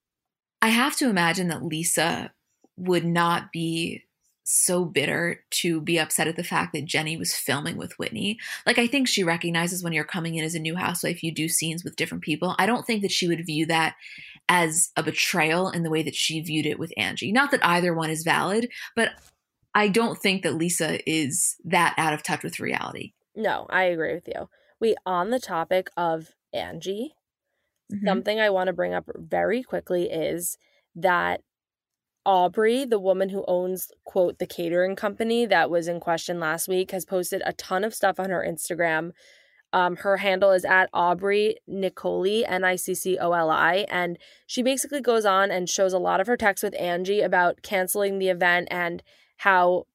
I 0.61 0.69
have 0.69 0.95
to 0.97 1.09
imagine 1.09 1.47
that 1.47 1.63
Lisa 1.63 2.31
would 2.77 3.05
not 3.05 3.51
be 3.51 4.03
so 4.51 4.83
bitter 4.83 5.43
to 5.51 5.79
be 5.79 5.99
upset 5.99 6.27
at 6.27 6.35
the 6.35 6.43
fact 6.43 6.73
that 6.73 6.85
Jenny 6.85 7.15
was 7.15 7.35
filming 7.35 7.77
with 7.77 7.93
Whitney. 7.99 8.39
Like, 8.65 8.79
I 8.79 8.87
think 8.87 9.07
she 9.07 9.23
recognizes 9.23 9.83
when 9.83 9.93
you're 9.93 10.03
coming 10.03 10.33
in 10.33 10.43
as 10.43 10.55
a 10.55 10.59
new 10.59 10.75
housewife, 10.75 11.21
you 11.21 11.31
do 11.31 11.47
scenes 11.47 11.83
with 11.83 11.95
different 11.95 12.23
people. 12.23 12.55
I 12.57 12.65
don't 12.65 12.83
think 12.83 13.03
that 13.03 13.11
she 13.11 13.27
would 13.27 13.45
view 13.45 13.67
that 13.67 13.95
as 14.49 14.89
a 14.97 15.03
betrayal 15.03 15.69
in 15.69 15.83
the 15.83 15.91
way 15.91 16.01
that 16.01 16.15
she 16.15 16.41
viewed 16.41 16.65
it 16.65 16.79
with 16.79 16.91
Angie. 16.97 17.31
Not 17.31 17.51
that 17.51 17.63
either 17.63 17.93
one 17.93 18.09
is 18.09 18.23
valid, 18.23 18.69
but 18.95 19.11
I 19.75 19.87
don't 19.87 20.17
think 20.17 20.41
that 20.41 20.55
Lisa 20.55 20.97
is 21.07 21.55
that 21.65 21.93
out 21.99 22.13
of 22.13 22.23
touch 22.23 22.41
with 22.41 22.59
reality. 22.59 23.13
No, 23.35 23.67
I 23.69 23.83
agree 23.83 24.15
with 24.15 24.27
you. 24.27 24.49
We, 24.79 24.95
on 25.05 25.29
the 25.29 25.39
topic 25.39 25.91
of 25.95 26.29
Angie, 26.53 27.13
mm-hmm. 27.93 28.07
something 28.07 28.39
I 28.39 28.49
want 28.49 28.65
to 28.65 28.73
bring 28.73 28.95
up 28.95 29.05
very 29.15 29.61
quickly 29.61 30.09
is 30.09 30.57
that 30.95 31.41
Aubrey, 32.25 32.85
the 32.85 32.99
woman 32.99 33.29
who 33.29 33.43
owns, 33.47 33.91
quote, 34.03 34.39
the 34.39 34.45
catering 34.45 34.95
company 34.95 35.45
that 35.45 35.69
was 35.69 35.87
in 35.87 35.99
question 35.99 36.39
last 36.39 36.67
week, 36.67 36.91
has 36.91 37.05
posted 37.05 37.41
a 37.45 37.53
ton 37.53 37.83
of 37.83 37.95
stuff 37.95 38.19
on 38.19 38.29
her 38.29 38.45
Instagram. 38.47 39.11
Um, 39.71 39.97
her 39.97 40.17
handle 40.17 40.51
is 40.51 40.65
at 40.65 40.89
Aubrey 40.93 41.57
Niccoli, 41.69 42.43
N 42.47 42.63
I 42.63 42.75
C 42.75 42.95
C 42.95 43.17
O 43.19 43.31
L 43.31 43.49
I. 43.49 43.85
And 43.89 44.17
she 44.47 44.63
basically 44.63 45.01
goes 45.01 45.25
on 45.25 45.51
and 45.51 45.69
shows 45.69 45.93
a 45.93 45.99
lot 45.99 46.19
of 46.19 46.27
her 46.27 46.37
texts 46.37 46.63
with 46.63 46.79
Angie 46.79 47.21
about 47.21 47.61
canceling 47.61 48.17
the 48.17 48.29
event 48.29 48.67
and 48.71 49.03
how 49.37 49.85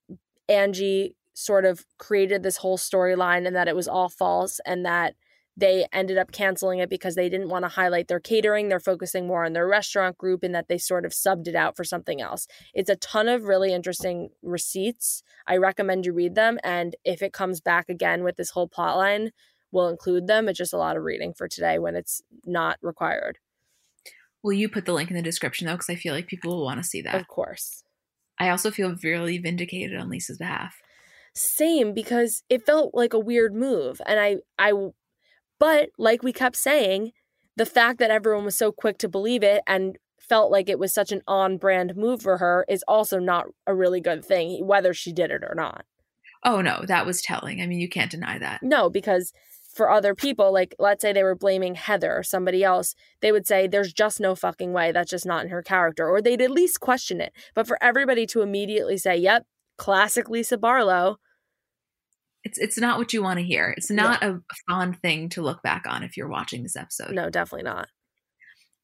Angie 0.48 1.16
sort 1.34 1.64
of 1.64 1.84
created 1.98 2.42
this 2.42 2.58
whole 2.58 2.78
storyline 2.78 3.46
and 3.46 3.56
that 3.56 3.68
it 3.68 3.74
was 3.74 3.88
all 3.88 4.08
false 4.08 4.60
and 4.64 4.86
that 4.86 5.14
they 5.56 5.86
ended 5.92 6.18
up 6.18 6.32
canceling 6.32 6.80
it 6.80 6.90
because 6.90 7.14
they 7.14 7.28
didn't 7.28 7.48
want 7.48 7.64
to 7.64 7.68
highlight 7.68 8.08
their 8.08 8.20
catering. 8.20 8.68
They're 8.68 8.80
focusing 8.80 9.26
more 9.26 9.44
on 9.44 9.52
their 9.52 9.68
restaurant 9.68 10.18
group 10.18 10.42
and 10.42 10.54
that 10.54 10.68
they 10.68 10.78
sort 10.78 11.04
of 11.04 11.12
subbed 11.12 11.46
it 11.46 11.54
out 11.54 11.76
for 11.76 11.84
something 11.84 12.20
else. 12.20 12.46
It's 12.74 12.90
a 12.90 12.96
ton 12.96 13.28
of 13.28 13.44
really 13.44 13.72
interesting 13.72 14.30
receipts. 14.42 15.22
I 15.46 15.56
recommend 15.56 16.06
you 16.06 16.12
read 16.12 16.34
them. 16.34 16.58
And 16.64 16.96
if 17.04 17.22
it 17.22 17.32
comes 17.32 17.60
back 17.60 17.88
again 17.88 18.24
with 18.24 18.36
this 18.36 18.50
whole 18.50 18.68
plot 18.68 18.96
line, 18.96 19.30
we'll 19.70 19.88
include 19.88 20.26
them. 20.26 20.48
It's 20.48 20.58
just 20.58 20.72
a 20.72 20.78
lot 20.78 20.96
of 20.96 21.04
reading 21.04 21.32
for 21.32 21.46
today 21.46 21.78
when 21.78 21.94
it's 21.94 22.20
not 22.44 22.78
required. 22.82 23.38
Will 24.42 24.52
you 24.52 24.68
put 24.68 24.86
the 24.86 24.92
link 24.92 25.10
in 25.10 25.16
the 25.16 25.22
description 25.22 25.66
though? 25.66 25.74
Because 25.74 25.90
I 25.90 25.94
feel 25.94 26.14
like 26.14 26.26
people 26.26 26.50
will 26.50 26.64
want 26.64 26.82
to 26.82 26.88
see 26.88 27.00
that. 27.02 27.14
Of 27.14 27.28
course. 27.28 27.84
I 28.38 28.48
also 28.48 28.72
feel 28.72 28.96
really 29.02 29.38
vindicated 29.38 29.96
on 29.96 30.10
Lisa's 30.10 30.38
behalf. 30.38 30.74
Same 31.34 31.94
because 31.94 32.42
it 32.48 32.66
felt 32.66 32.94
like 32.94 33.12
a 33.12 33.18
weird 33.18 33.54
move. 33.54 34.00
And 34.06 34.20
I 34.20 34.36
I 34.58 34.72
but 35.58 35.90
like 35.98 36.22
we 36.22 36.32
kept 36.32 36.56
saying, 36.56 37.12
the 37.56 37.66
fact 37.66 37.98
that 37.98 38.10
everyone 38.10 38.44
was 38.44 38.56
so 38.56 38.72
quick 38.72 38.98
to 38.98 39.08
believe 39.08 39.42
it 39.42 39.62
and 39.66 39.96
felt 40.18 40.50
like 40.50 40.68
it 40.68 40.78
was 40.78 40.92
such 40.92 41.12
an 41.12 41.22
on 41.26 41.56
brand 41.56 41.96
move 41.96 42.22
for 42.22 42.38
her 42.38 42.64
is 42.68 42.84
also 42.88 43.18
not 43.18 43.46
a 43.66 43.74
really 43.74 44.00
good 44.00 44.24
thing, 44.24 44.66
whether 44.66 44.94
she 44.94 45.12
did 45.12 45.30
it 45.30 45.44
or 45.44 45.54
not. 45.54 45.84
Oh, 46.42 46.60
no, 46.60 46.82
that 46.86 47.06
was 47.06 47.22
telling. 47.22 47.60
I 47.60 47.66
mean, 47.66 47.80
you 47.80 47.88
can't 47.88 48.10
deny 48.10 48.38
that. 48.38 48.62
No, 48.62 48.90
because 48.90 49.32
for 49.74 49.90
other 49.90 50.14
people, 50.14 50.52
like 50.52 50.74
let's 50.78 51.02
say 51.02 51.12
they 51.12 51.22
were 51.22 51.34
blaming 51.34 51.74
Heather 51.74 52.16
or 52.16 52.22
somebody 52.22 52.62
else, 52.62 52.94
they 53.20 53.32
would 53.32 53.46
say, 53.46 53.66
There's 53.66 53.92
just 53.92 54.20
no 54.20 54.34
fucking 54.34 54.72
way. 54.72 54.92
That's 54.92 55.10
just 55.10 55.26
not 55.26 55.44
in 55.44 55.50
her 55.50 55.62
character. 55.62 56.08
Or 56.08 56.20
they'd 56.20 56.42
at 56.42 56.50
least 56.50 56.80
question 56.80 57.20
it. 57.20 57.32
But 57.54 57.66
for 57.66 57.82
everybody 57.82 58.26
to 58.26 58.42
immediately 58.42 58.98
say, 58.98 59.16
Yep, 59.16 59.46
classic 59.78 60.28
Lisa 60.28 60.58
Barlow, 60.58 61.16
it's 62.44 62.58
it's 62.58 62.78
not 62.78 62.98
what 62.98 63.12
you 63.12 63.22
want 63.22 63.38
to 63.38 63.44
hear. 63.44 63.74
It's 63.76 63.90
not 63.90 64.22
yeah. 64.22 64.36
a 64.36 64.72
fun 64.72 64.94
thing 64.94 65.28
to 65.30 65.42
look 65.42 65.62
back 65.62 65.84
on 65.88 66.02
if 66.02 66.16
you're 66.16 66.28
watching 66.28 66.62
this 66.62 66.76
episode. 66.76 67.12
No, 67.12 67.30
definitely 67.30 67.64
not. 67.64 67.88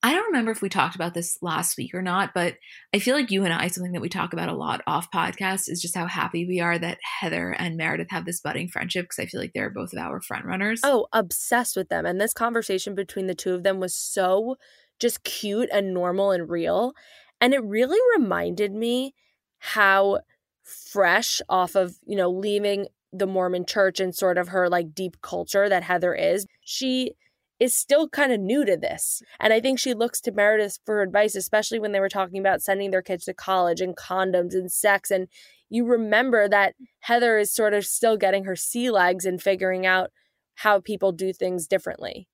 I 0.02 0.14
don't 0.14 0.28
remember 0.28 0.50
if 0.50 0.62
we 0.62 0.70
talked 0.70 0.94
about 0.94 1.12
this 1.12 1.36
last 1.42 1.76
week 1.76 1.92
or 1.92 2.00
not, 2.00 2.32
but 2.34 2.54
I 2.94 3.00
feel 3.00 3.14
like 3.14 3.30
you 3.30 3.44
and 3.44 3.52
I, 3.52 3.68
something 3.68 3.92
that 3.92 4.00
we 4.00 4.08
talk 4.08 4.32
about 4.32 4.48
a 4.48 4.54
lot 4.54 4.80
off 4.86 5.10
podcast 5.10 5.68
is 5.68 5.82
just 5.82 5.94
how 5.94 6.06
happy 6.06 6.46
we 6.46 6.58
are 6.58 6.78
that 6.78 6.96
Heather 7.20 7.50
and 7.50 7.76
Meredith 7.76 8.10
have 8.10 8.24
this 8.24 8.40
budding 8.40 8.66
friendship 8.66 9.04
because 9.04 9.18
I 9.18 9.26
feel 9.26 9.42
like 9.42 9.52
they're 9.54 9.68
both 9.68 9.92
of 9.92 9.98
our 9.98 10.22
front 10.22 10.46
runners. 10.46 10.80
Oh, 10.82 11.06
obsessed 11.12 11.76
with 11.76 11.90
them. 11.90 12.06
And 12.06 12.18
this 12.18 12.32
conversation 12.32 12.94
between 12.94 13.26
the 13.26 13.34
two 13.34 13.52
of 13.52 13.62
them 13.62 13.78
was 13.78 13.94
so 13.94 14.56
just 14.98 15.22
cute 15.22 15.68
and 15.70 15.92
normal 15.92 16.30
and 16.30 16.48
real. 16.48 16.94
And 17.38 17.52
it 17.52 17.62
really 17.62 17.98
reminded 18.16 18.72
me 18.72 19.14
how 19.58 20.20
fresh 20.62 21.42
off 21.46 21.74
of, 21.74 21.96
you 22.06 22.16
know, 22.16 22.30
leaving 22.30 22.86
the 23.12 23.26
Mormon 23.26 23.66
church 23.66 24.00
and 24.00 24.14
sort 24.14 24.38
of 24.38 24.48
her 24.48 24.68
like 24.68 24.94
deep 24.94 25.20
culture 25.22 25.68
that 25.68 25.82
Heather 25.82 26.14
is, 26.14 26.46
she 26.62 27.12
is 27.58 27.76
still 27.76 28.08
kind 28.08 28.32
of 28.32 28.40
new 28.40 28.64
to 28.64 28.76
this. 28.76 29.22
And 29.38 29.52
I 29.52 29.60
think 29.60 29.78
she 29.78 29.92
looks 29.92 30.20
to 30.22 30.32
Meredith 30.32 30.78
for 30.86 31.02
advice, 31.02 31.34
especially 31.34 31.78
when 31.78 31.92
they 31.92 32.00
were 32.00 32.08
talking 32.08 32.40
about 32.40 32.62
sending 32.62 32.90
their 32.90 33.02
kids 33.02 33.24
to 33.26 33.34
college 33.34 33.80
and 33.80 33.96
condoms 33.96 34.54
and 34.54 34.72
sex. 34.72 35.10
And 35.10 35.28
you 35.68 35.84
remember 35.84 36.48
that 36.48 36.74
Heather 37.00 37.38
is 37.38 37.52
sort 37.52 37.74
of 37.74 37.84
still 37.84 38.16
getting 38.16 38.44
her 38.44 38.56
sea 38.56 38.90
legs 38.90 39.26
and 39.26 39.42
figuring 39.42 39.86
out 39.86 40.10
how 40.56 40.80
people 40.80 41.12
do 41.12 41.32
things 41.32 41.66
differently. 41.66 42.28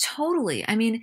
Totally. 0.00 0.64
I 0.68 0.76
mean, 0.76 1.02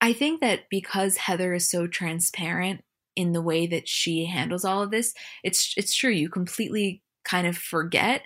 I 0.00 0.12
think 0.12 0.40
that 0.40 0.68
because 0.70 1.18
Heather 1.18 1.54
is 1.54 1.70
so 1.70 1.86
transparent 1.86 2.82
in 3.14 3.32
the 3.32 3.42
way 3.42 3.66
that 3.66 3.88
she 3.88 4.26
handles 4.26 4.64
all 4.64 4.82
of 4.82 4.90
this, 4.90 5.14
it's 5.42 5.74
it's 5.76 5.94
true. 5.94 6.10
You 6.10 6.28
completely 6.28 7.02
kind 7.26 7.46
of 7.46 7.56
forget. 7.56 8.22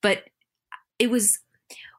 But 0.00 0.24
it 0.98 1.10
was 1.10 1.40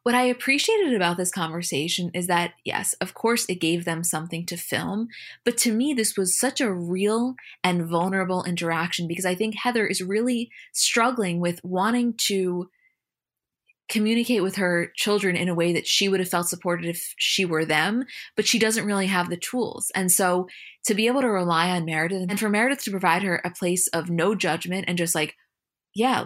what 0.03 0.13
I 0.13 0.25
appreciated 0.25 0.93
about 0.93 1.17
this 1.17 1.31
conversation 1.31 2.11
is 2.13 2.27
that, 2.27 2.53
yes, 2.63 2.93
of 3.01 3.15
course, 3.15 3.47
it 3.49 3.55
gave 3.55 3.85
them 3.85 4.03
something 4.03 4.45
to 4.45 4.55
film. 4.55 5.07
But 5.43 5.57
to 5.59 5.73
me, 5.73 5.95
this 5.95 6.15
was 6.15 6.37
such 6.37 6.61
a 6.61 6.71
real 6.71 7.33
and 7.63 7.87
vulnerable 7.87 8.43
interaction 8.43 9.07
because 9.07 9.25
I 9.25 9.33
think 9.33 9.55
Heather 9.55 9.87
is 9.87 10.03
really 10.03 10.51
struggling 10.73 11.39
with 11.39 11.59
wanting 11.63 12.13
to 12.27 12.69
communicate 13.89 14.43
with 14.43 14.57
her 14.57 14.91
children 14.95 15.35
in 15.35 15.49
a 15.49 15.55
way 15.55 15.73
that 15.73 15.87
she 15.87 16.07
would 16.07 16.19
have 16.19 16.29
felt 16.29 16.49
supported 16.49 16.87
if 16.87 17.15
she 17.17 17.43
were 17.43 17.65
them, 17.65 18.05
but 18.35 18.47
she 18.47 18.59
doesn't 18.59 18.85
really 18.85 19.07
have 19.07 19.31
the 19.31 19.37
tools. 19.37 19.91
And 19.95 20.11
so 20.11 20.47
to 20.85 20.93
be 20.93 21.07
able 21.07 21.21
to 21.21 21.29
rely 21.29 21.71
on 21.71 21.85
Meredith 21.85 22.29
and 22.29 22.39
for 22.39 22.49
Meredith 22.49 22.83
to 22.83 22.91
provide 22.91 23.23
her 23.23 23.41
a 23.43 23.49
place 23.49 23.87
of 23.87 24.09
no 24.11 24.35
judgment 24.35 24.85
and 24.87 24.99
just 24.99 25.15
like, 25.15 25.35
yeah, 25.95 26.25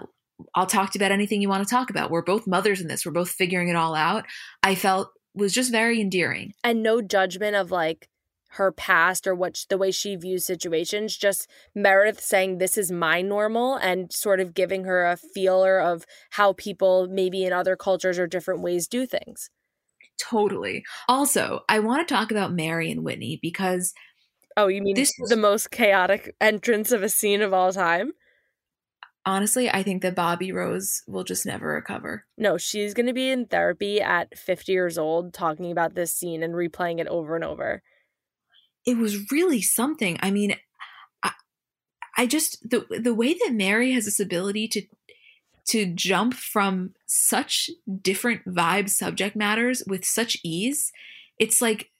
I'll 0.56 0.66
talk 0.66 0.95
about 0.95 1.11
anything 1.11 1.41
you 1.41 1.49
want 1.49 1.68
to 1.68 1.70
talk 1.70 1.90
about. 1.90 2.11
We're 2.11 2.22
both 2.22 2.48
mothers 2.48 2.82
in 2.82 2.88
this. 2.88 3.06
We're 3.06 3.11
both 3.11 3.30
figuring 3.30 3.70
it 3.70 3.76
all 3.76 3.95
out. 3.95 4.26
I 4.64 4.76
felt 4.76 5.11
was 5.34 5.53
just 5.53 5.72
very 5.72 6.02
endearing. 6.02 6.53
And 6.64 6.82
no 6.82 7.02
judgment 7.02 7.56
of 7.56 7.72
like 7.72 8.10
her 8.53 8.72
past 8.72 9.28
or 9.28 9.36
what 9.36 9.64
the 9.70 9.78
way 9.78 9.91
she 9.91 10.16
views 10.16 10.44
situations 10.44 11.16
just 11.16 11.48
meredith 11.76 12.20
saying 12.20 12.57
this 12.57 12.80
is 12.80 12.91
my 12.91 13.22
normal 13.22 13.76
and 13.76 14.11
sort 14.11 14.40
of 14.40 14.56
giving 14.56 14.86
her 14.86 15.06
a 15.06 15.16
feeler 15.16 15.80
of 15.80 16.03
how 16.32 16.53
people 16.53 17.07
maybe 17.07 17.45
in 17.45 17.53
other 17.53 17.76
cultures 17.76 18.18
or 18.18 18.26
different 18.26 18.61
ways 18.61 18.88
do 18.88 19.06
things 19.06 19.52
Totally. 20.20 20.84
Also, 21.07 21.61
I 21.70 21.80
want 21.80 22.07
to 22.07 22.14
talk 22.14 22.30
about 22.30 22.53
Mary 22.53 22.91
and 22.91 23.03
Whitney 23.03 23.40
because. 23.41 23.94
Oh, 24.57 24.68
you 24.68 24.82
mean 24.82 24.95
this 24.95 25.14
is 25.18 25.30
the 25.30 25.38
most 25.38 25.72
chaotic 25.72 26.36
entrance 26.41 26.91
of 26.91 27.02
a 27.02 27.10
scene 27.10 27.41
of 27.41 27.53
all 27.53 27.72
time? 27.72 28.11
Honestly, 29.30 29.69
I 29.69 29.84
think 29.84 30.01
that 30.01 30.15
Bobby 30.15 30.51
Rose 30.51 31.03
will 31.07 31.23
just 31.23 31.45
never 31.45 31.68
recover. 31.68 32.26
No, 32.35 32.57
she's 32.57 32.95
going 32.95 33.06
to 33.06 33.14
be 33.14 33.30
in 33.30 33.45
therapy 33.45 34.01
at 34.01 34.35
50 34.35 34.72
years 34.72 34.97
old 34.97 35.35
talking 35.35 35.72
about 35.72 35.93
this 35.93 36.11
scene 36.11 36.41
and 36.41 36.56
replaying 36.56 36.99
it 36.99 37.07
over 37.07 37.35
and 37.35 37.43
over. 37.43 37.84
It 38.88 38.97
was 38.97 39.31
really 39.31 39.61
something. 39.61 40.18
I 40.23 40.31
mean, 40.31 40.56
I, 41.22 41.34
I 42.18 42.26
just 42.26 42.68
the 42.68 42.88
the 42.89 43.14
way 43.14 43.35
that 43.35 43.53
Mary 43.53 43.91
has 43.91 44.06
this 44.06 44.19
ability 44.19 44.68
to 44.69 44.81
to 45.68 45.85
jump 45.85 46.34
from 46.34 46.95
such 47.06 47.69
different 48.01 48.45
vibe 48.47 48.89
subject 48.89 49.35
matters 49.35 49.84
with 49.85 50.06
such 50.06 50.38
ease, 50.43 50.91
it's 51.38 51.61
like 51.61 51.91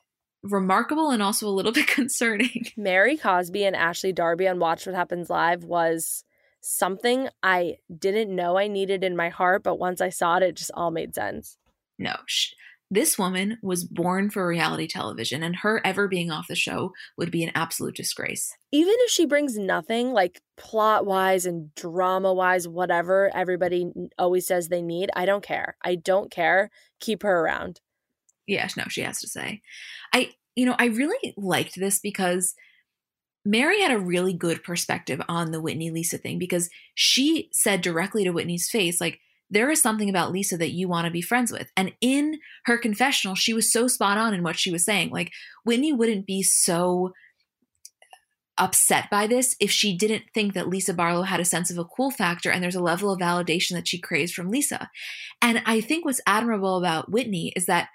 remarkable 0.41 1.11
and 1.11 1.22
also 1.22 1.47
a 1.47 1.53
little 1.53 1.72
bit 1.80 1.85
concerning. 1.85 2.72
Mary 2.76 3.18
Cosby 3.18 3.65
and 3.65 3.76
Ashley 3.76 4.14
Darby 4.14 4.47
on 4.47 4.57
Watch 4.57 4.88
What 4.88 4.95
Happens 4.95 5.30
Live 5.30 5.64
was 5.64 6.23
something 6.61 7.30
I 7.41 7.77
didn't 7.95 8.36
know 8.36 8.57
I 8.57 8.68
needed 8.68 9.03
in 9.03 9.15
my 9.15 9.30
heart, 9.30 9.64
but 9.64 9.80
once 9.80 10.02
I 10.02 10.10
saw 10.10 10.38
it, 10.38 10.44
it 10.44 10.56
just 10.56 10.72
all 10.73 10.91
made 10.91 11.15
sense. 11.15 11.57
No, 11.98 12.15
this 12.91 13.19
woman 13.19 13.57
was 13.61 13.84
born 13.84 14.30
for 14.31 14.48
reality 14.48 14.88
television, 14.88 15.44
and 15.44 15.57
her 15.57 15.80
ever 15.86 16.07
being 16.07 16.31
off 16.31 16.48
the 16.48 16.56
show 16.56 16.91
would 17.18 17.30
be 17.30 17.44
an 17.44 17.52
absolute 17.53 17.95
disgrace. 17.95 18.56
Even 18.72 18.95
if 18.99 19.11
she 19.11 19.26
brings 19.26 19.57
nothing, 19.57 20.11
like 20.11 20.41
plot 20.57 21.06
wise 21.06 21.45
and 21.45 21.73
drama 21.76 22.34
wise, 22.34 22.68
whatever 22.68 23.30
everybody 23.36 23.91
always 24.18 24.48
says 24.48 24.68
they 24.68 24.81
need, 24.81 25.11
I 25.15 25.26
don't 25.26 25.44
care. 25.44 25.76
I 25.84 25.95
don't 25.95 26.31
care. 26.31 26.72
Keep 26.99 27.22
her 27.23 27.41
around. 27.41 27.80
Yes, 28.48 28.76
no, 28.76 28.86
she 28.88 29.02
has 29.02 29.19
to 29.19 29.27
say. 29.27 29.61
I, 30.11 30.31
you 30.56 30.65
know, 30.65 30.76
I 30.80 30.86
really 30.86 31.36
liked 31.38 31.80
this 31.80 31.99
because 31.99 32.56
Mary 33.49 33.81
had 33.81 33.91
a 33.91 33.99
really 33.99 34.34
good 34.34 34.63
perspective 34.63 35.19
on 35.27 35.49
the 35.49 35.59
Whitney 35.59 35.89
Lisa 35.89 36.19
thing 36.19 36.38
because 36.38 36.69
she 36.93 37.49
said 37.51 37.81
directly 37.81 38.23
to 38.23 38.30
Whitney's 38.30 38.69
face, 38.69 39.01
like, 39.01 39.19
there 39.49 39.71
is 39.71 39.81
something 39.81 40.07
about 40.07 40.31
Lisa 40.31 40.55
that 40.57 40.73
you 40.73 40.88
want 40.88 41.05
to 41.05 41.11
be 41.11 41.23
friends 41.23 41.51
with. 41.51 41.71
And 41.76 41.93
in 41.99 42.38
her 42.65 42.77
confessional, 42.77 43.34
she 43.34 43.51
was 43.51 43.71
so 43.71 43.88
spot 43.88 44.19
on 44.19 44.35
in 44.35 44.43
what 44.43 44.59
she 44.59 44.71
was 44.71 44.85
saying. 44.85 45.09
Like, 45.09 45.31
Whitney 45.65 45.91
wouldn't 45.91 46.27
be 46.27 46.43
so 46.43 47.13
upset 48.59 49.09
by 49.09 49.26
this 49.26 49.55
if 49.59 49.71
she 49.71 49.97
didn't 49.97 50.26
think 50.35 50.53
that 50.53 50.69
Lisa 50.69 50.93
Barlow 50.93 51.23
had 51.23 51.39
a 51.39 51.45
sense 51.45 51.71
of 51.71 51.80
a 51.80 51.85
cool 51.85 52.11
factor 52.11 52.51
and 52.51 52.61
there's 52.61 52.76
a 52.76 52.84
level 52.84 53.11
of 53.11 53.19
validation 53.19 53.71
that 53.71 53.88
she 53.88 53.99
craves 53.99 54.31
from 54.31 54.51
Lisa. 54.51 54.91
And 55.41 55.63
I 55.65 55.81
think 55.81 56.05
what's 56.05 56.21
admirable 56.27 56.77
about 56.77 57.11
Whitney 57.11 57.51
is 57.55 57.65
that 57.65 57.89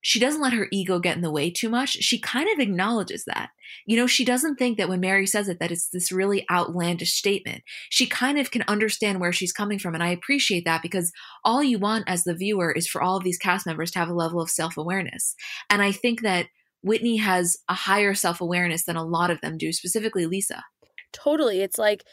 she 0.00 0.18
doesn't 0.18 0.40
let 0.40 0.52
her 0.52 0.68
ego 0.72 0.98
get 0.98 1.16
in 1.16 1.22
the 1.22 1.30
way 1.30 1.50
too 1.50 1.68
much. 1.68 1.90
She 1.90 2.18
kind 2.18 2.48
of 2.52 2.58
acknowledges 2.58 3.24
that. 3.26 3.50
You 3.86 3.96
know, 3.96 4.06
she 4.06 4.24
doesn't 4.24 4.56
think 4.56 4.78
that 4.78 4.88
when 4.88 5.00
Mary 5.00 5.26
says 5.26 5.48
it 5.48 5.58
that 5.60 5.70
it's 5.70 5.88
this 5.88 6.10
really 6.10 6.44
outlandish 6.50 7.12
statement. 7.12 7.62
She 7.88 8.06
kind 8.06 8.38
of 8.38 8.50
can 8.50 8.62
understand 8.66 9.20
where 9.20 9.32
she's 9.32 9.52
coming 9.52 9.78
from 9.78 9.94
and 9.94 10.02
I 10.02 10.08
appreciate 10.08 10.64
that 10.64 10.82
because 10.82 11.12
all 11.44 11.62
you 11.62 11.78
want 11.78 12.04
as 12.08 12.24
the 12.24 12.34
viewer 12.34 12.72
is 12.72 12.88
for 12.88 13.02
all 13.02 13.16
of 13.16 13.24
these 13.24 13.38
cast 13.38 13.66
members 13.66 13.90
to 13.92 13.98
have 13.98 14.08
a 14.08 14.14
level 14.14 14.40
of 14.40 14.50
self-awareness. 14.50 15.34
And 15.68 15.82
I 15.82 15.92
think 15.92 16.22
that 16.22 16.46
Whitney 16.82 17.18
has 17.18 17.58
a 17.68 17.74
higher 17.74 18.14
self-awareness 18.14 18.84
than 18.84 18.96
a 18.96 19.04
lot 19.04 19.30
of 19.30 19.40
them 19.40 19.58
do, 19.58 19.72
specifically 19.72 20.26
Lisa. 20.26 20.64
Totally. 21.12 21.60
It's 21.60 21.78
like 21.78 22.04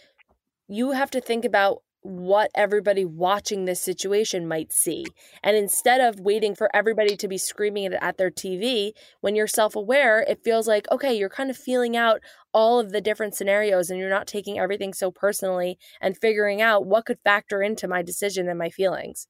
you 0.68 0.92
have 0.92 1.12
to 1.12 1.22
think 1.22 1.46
about 1.46 1.84
what 2.08 2.50
everybody 2.56 3.04
watching 3.04 3.66
this 3.66 3.82
situation 3.82 4.48
might 4.48 4.72
see. 4.72 5.06
And 5.44 5.58
instead 5.58 6.00
of 6.00 6.22
waiting 6.22 6.56
for 6.56 6.74
everybody 6.74 7.18
to 7.18 7.28
be 7.28 7.38
screaming 7.38 7.84
it 7.84 7.94
at 8.00 8.18
their 8.18 8.32
TV, 8.32 8.92
when 9.22 9.36
you're 9.36 9.48
self 9.48 9.76
aware, 9.76 10.22
it 10.22 10.44
feels 10.44 10.68
like, 10.68 10.90
okay, 10.92 11.14
you're 11.14 11.30
kind 11.30 11.50
of 11.50 11.58
feeling 11.58 11.98
out 11.98 12.22
all 12.54 12.80
of 12.80 12.92
the 12.92 13.02
different 13.02 13.36
scenarios 13.36 13.90
and 13.90 14.00
you're 14.00 14.10
not 14.10 14.26
taking 14.26 14.58
everything 14.58 14.94
so 14.94 15.12
personally 15.12 15.78
and 16.00 16.18
figuring 16.18 16.62
out 16.62 16.86
what 16.86 17.06
could 17.06 17.20
factor 17.24 17.62
into 17.62 17.88
my 17.88 18.02
decision 18.02 18.48
and 18.48 18.58
my 18.58 18.70
feelings. 18.70 19.28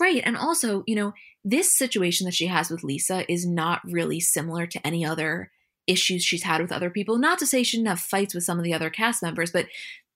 Right. 0.00 0.20
And 0.24 0.36
also, 0.36 0.82
you 0.86 0.96
know, 0.96 1.12
this 1.44 1.76
situation 1.76 2.24
that 2.24 2.34
she 2.34 2.48
has 2.48 2.70
with 2.70 2.82
Lisa 2.82 3.30
is 3.30 3.46
not 3.46 3.80
really 3.84 4.18
similar 4.18 4.66
to 4.66 4.84
any 4.84 5.04
other 5.04 5.52
issues 5.86 6.24
she's 6.24 6.42
had 6.42 6.60
with 6.60 6.72
other 6.72 6.90
people. 6.90 7.18
Not 7.18 7.38
to 7.38 7.46
say 7.46 7.62
she 7.62 7.76
didn't 7.76 7.88
have 7.88 8.00
fights 8.00 8.34
with 8.34 8.44
some 8.44 8.58
of 8.58 8.64
the 8.64 8.74
other 8.74 8.90
cast 8.90 9.22
members, 9.22 9.52
but 9.52 9.66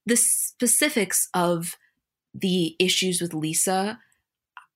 the 0.09 0.17
specifics 0.17 1.29
of 1.35 1.77
the 2.35 2.75
issues 2.79 3.21
with 3.21 3.35
Lisa, 3.35 3.99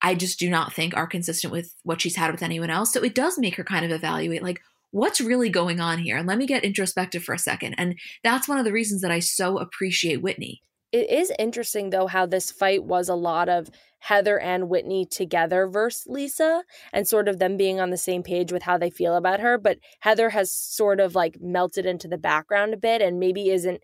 I 0.03 0.15
just 0.15 0.39
do 0.39 0.51
not 0.51 0.73
think 0.73 0.95
are 0.95 1.07
consistent 1.07 1.53
with 1.53 1.75
what 1.85 2.01
she's 2.01 2.17
had 2.17 2.33
with 2.33 2.43
anyone 2.43 2.71
else. 2.71 2.93
So 2.93 3.03
it 3.03 3.15
does 3.15 3.39
make 3.39 3.57
her 3.57 3.65
kind 3.65 3.85
of 3.85 3.91
evaluate, 3.91 4.43
like, 4.43 4.61
what's 4.91 5.21
really 5.21 5.49
going 5.49 5.81
on 5.81 5.99
here? 5.99 6.19
And 6.19 6.29
let 6.29 6.39
me 6.39 6.47
get 6.47 6.65
introspective 6.65 7.25
for 7.25 7.35
a 7.35 7.39
second. 7.39 7.75
And 7.79 7.99
that's 8.23 8.47
one 8.47 8.59
of 8.59 8.65
the 8.65 8.73
reasons 8.73 9.01
that 9.01 9.11
I 9.11 9.21
so 9.21 9.59
appreciate 9.59 10.21
Whitney. 10.21 10.61
It 10.93 11.09
is 11.09 11.33
interesting, 11.39 11.89
though, 11.89 12.09
how 12.09 12.27
this 12.27 12.51
fight 12.51 12.85
was 12.85 13.09
a 13.09 13.15
lot 13.15 13.49
of 13.49 13.71
Heather 14.01 14.39
and 14.39 14.69
Whitney 14.69 15.07
together 15.07 15.67
versus 15.67 16.05
Lisa 16.07 16.65
and 16.93 17.09
sort 17.09 17.29
of 17.29 17.39
them 17.39 17.57
being 17.57 17.81
on 17.81 17.89
the 17.89 17.97
same 17.97 18.23
page 18.23 18.53
with 18.53 18.65
how 18.65 18.77
they 18.77 18.91
feel 18.91 19.17
about 19.17 19.41
her. 19.41 19.57
But 19.57 19.79
Heather 20.01 20.31
has 20.31 20.53
sort 20.53 21.01
of 21.01 21.15
like 21.15 21.39
melted 21.41 21.87
into 21.87 22.09
the 22.09 22.19
background 22.19 22.75
a 22.75 22.77
bit 22.77 23.01
and 23.01 23.19
maybe 23.19 23.49
isn't 23.49 23.81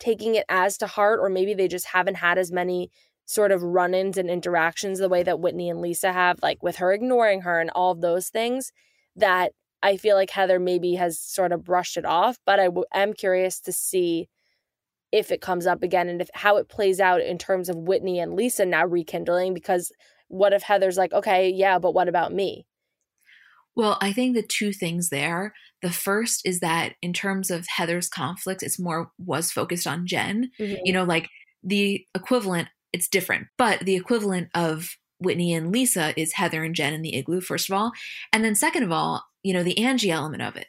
taking 0.00 0.34
it 0.34 0.44
as 0.48 0.76
to 0.78 0.86
heart, 0.86 1.20
or 1.20 1.28
maybe 1.28 1.54
they 1.54 1.68
just 1.68 1.86
haven't 1.86 2.16
had 2.16 2.38
as 2.38 2.50
many 2.50 2.90
sort 3.26 3.52
of 3.52 3.62
run 3.62 3.94
ins 3.94 4.18
and 4.18 4.28
interactions 4.28 4.98
the 4.98 5.08
way 5.08 5.22
that 5.22 5.38
Whitney 5.38 5.70
and 5.70 5.80
Lisa 5.80 6.12
have, 6.12 6.40
like 6.42 6.62
with 6.64 6.76
her 6.76 6.92
ignoring 6.92 7.42
her 7.42 7.60
and 7.60 7.70
all 7.70 7.92
of 7.92 8.00
those 8.00 8.28
things, 8.28 8.72
that 9.14 9.52
I 9.82 9.96
feel 9.96 10.16
like 10.16 10.30
Heather 10.30 10.58
maybe 10.58 10.94
has 10.94 11.20
sort 11.20 11.52
of 11.52 11.62
brushed 11.64 11.96
it 11.96 12.04
off. 12.04 12.38
But 12.44 12.58
I 12.58 12.64
w- 12.64 12.86
am 12.92 13.12
curious 13.12 13.60
to 13.60 13.72
see 13.72 14.28
if 15.12 15.30
it 15.30 15.40
comes 15.40 15.66
up 15.66 15.82
again 15.82 16.08
and 16.08 16.20
if 16.20 16.28
how 16.34 16.56
it 16.56 16.68
plays 16.68 16.98
out 16.98 17.20
in 17.20 17.38
terms 17.38 17.68
of 17.68 17.76
Whitney 17.76 18.18
and 18.18 18.34
Lisa 18.34 18.64
now 18.64 18.84
rekindling. 18.84 19.54
Because 19.54 19.92
what 20.26 20.52
if 20.52 20.62
Heather's 20.62 20.98
like, 20.98 21.12
okay, 21.12 21.50
yeah, 21.50 21.78
but 21.78 21.94
what 21.94 22.08
about 22.08 22.32
me? 22.32 22.66
Well, 23.76 23.96
I 24.00 24.12
think 24.12 24.34
the 24.34 24.42
two 24.42 24.72
things 24.72 25.08
there. 25.08 25.54
The 25.82 25.90
first 25.90 26.42
is 26.44 26.60
that 26.60 26.94
in 27.00 27.12
terms 27.12 27.50
of 27.50 27.66
Heather's 27.66 28.08
conflict, 28.08 28.62
it's 28.62 28.78
more 28.78 29.10
was 29.18 29.50
focused 29.50 29.86
on 29.86 30.06
Jen. 30.06 30.50
Mm-hmm. 30.58 30.82
You 30.84 30.92
know, 30.92 31.04
like 31.04 31.28
the 31.62 32.04
equivalent, 32.14 32.68
it's 32.92 33.08
different, 33.08 33.46
but 33.56 33.80
the 33.80 33.96
equivalent 33.96 34.48
of 34.54 34.90
Whitney 35.20 35.52
and 35.54 35.70
Lisa 35.72 36.18
is 36.20 36.32
Heather 36.32 36.64
and 36.64 36.74
Jen 36.74 36.94
in 36.94 37.02
the 37.02 37.14
igloo, 37.16 37.40
first 37.40 37.70
of 37.70 37.76
all. 37.76 37.92
And 38.32 38.44
then 38.44 38.54
second 38.54 38.82
of 38.82 38.92
all, 38.92 39.24
you 39.42 39.52
know, 39.52 39.62
the 39.62 39.78
Angie 39.78 40.10
element 40.10 40.42
of 40.42 40.56
it. 40.56 40.66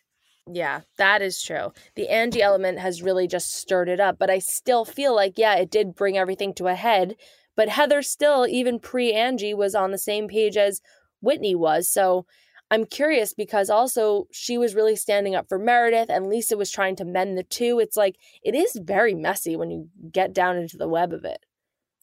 Yeah, 0.51 0.81
that 0.97 1.21
is 1.21 1.41
true. 1.41 1.71
The 1.95 2.09
Angie 2.09 2.41
element 2.41 2.79
has 2.79 3.01
really 3.01 3.27
just 3.27 3.55
stirred 3.55 3.89
it 3.89 3.99
up, 3.99 4.17
but 4.19 4.29
I 4.29 4.39
still 4.39 4.85
feel 4.85 5.15
like, 5.15 5.37
yeah, 5.37 5.55
it 5.55 5.69
did 5.69 5.95
bring 5.95 6.17
everything 6.17 6.53
to 6.55 6.67
a 6.67 6.75
head. 6.75 7.15
But 7.55 7.69
Heather 7.69 8.01
still, 8.01 8.47
even 8.47 8.79
pre 8.79 9.13
Angie, 9.13 9.53
was 9.53 9.75
on 9.75 9.91
the 9.91 9.97
same 9.97 10.27
page 10.27 10.57
as 10.57 10.81
Whitney 11.21 11.55
was. 11.55 11.91
So 11.91 12.25
I'm 12.71 12.85
curious 12.85 13.33
because 13.33 13.69
also 13.69 14.27
she 14.31 14.57
was 14.57 14.73
really 14.73 14.95
standing 14.95 15.35
up 15.35 15.49
for 15.49 15.59
Meredith 15.59 16.09
and 16.09 16.27
Lisa 16.27 16.55
was 16.55 16.71
trying 16.71 16.95
to 16.95 17.05
mend 17.05 17.37
the 17.37 17.43
two. 17.43 17.79
It's 17.79 17.97
like 17.97 18.15
it 18.43 18.55
is 18.55 18.79
very 18.81 19.13
messy 19.13 19.57
when 19.57 19.69
you 19.69 19.89
get 20.09 20.33
down 20.33 20.55
into 20.55 20.77
the 20.77 20.87
web 20.87 21.11
of 21.11 21.25
it. 21.25 21.45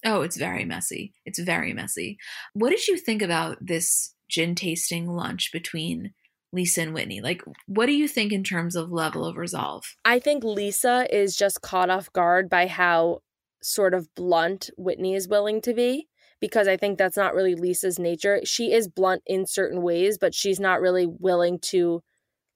Oh, 0.04 0.20
it's 0.20 0.36
very 0.36 0.66
messy. 0.66 1.14
It's 1.24 1.38
very 1.38 1.72
messy. 1.72 2.18
What 2.52 2.70
did 2.70 2.86
you 2.86 2.98
think 2.98 3.22
about 3.22 3.56
this 3.62 4.14
gin 4.28 4.54
tasting 4.54 5.08
lunch 5.08 5.50
between 5.52 6.12
Lisa 6.52 6.82
and 6.82 6.94
Whitney? 6.94 7.22
Like, 7.22 7.42
what 7.66 7.86
do 7.86 7.92
you 7.92 8.06
think 8.06 8.30
in 8.30 8.44
terms 8.44 8.76
of 8.76 8.92
level 8.92 9.24
of 9.24 9.38
resolve? 9.38 9.84
I 10.04 10.18
think 10.18 10.44
Lisa 10.44 11.06
is 11.10 11.34
just 11.34 11.62
caught 11.62 11.90
off 11.90 12.12
guard 12.12 12.50
by 12.50 12.66
how 12.66 13.22
sort 13.62 13.94
of 13.94 14.14
blunt 14.14 14.68
Whitney 14.76 15.14
is 15.14 15.28
willing 15.28 15.62
to 15.62 15.72
be 15.72 16.07
because 16.40 16.68
I 16.68 16.76
think 16.76 16.98
that's 16.98 17.16
not 17.16 17.34
really 17.34 17.54
Lisa's 17.54 17.98
nature. 17.98 18.40
She 18.44 18.72
is 18.72 18.88
blunt 18.88 19.22
in 19.26 19.46
certain 19.46 19.82
ways, 19.82 20.18
but 20.18 20.34
she's 20.34 20.60
not 20.60 20.80
really 20.80 21.06
willing 21.06 21.58
to 21.60 22.02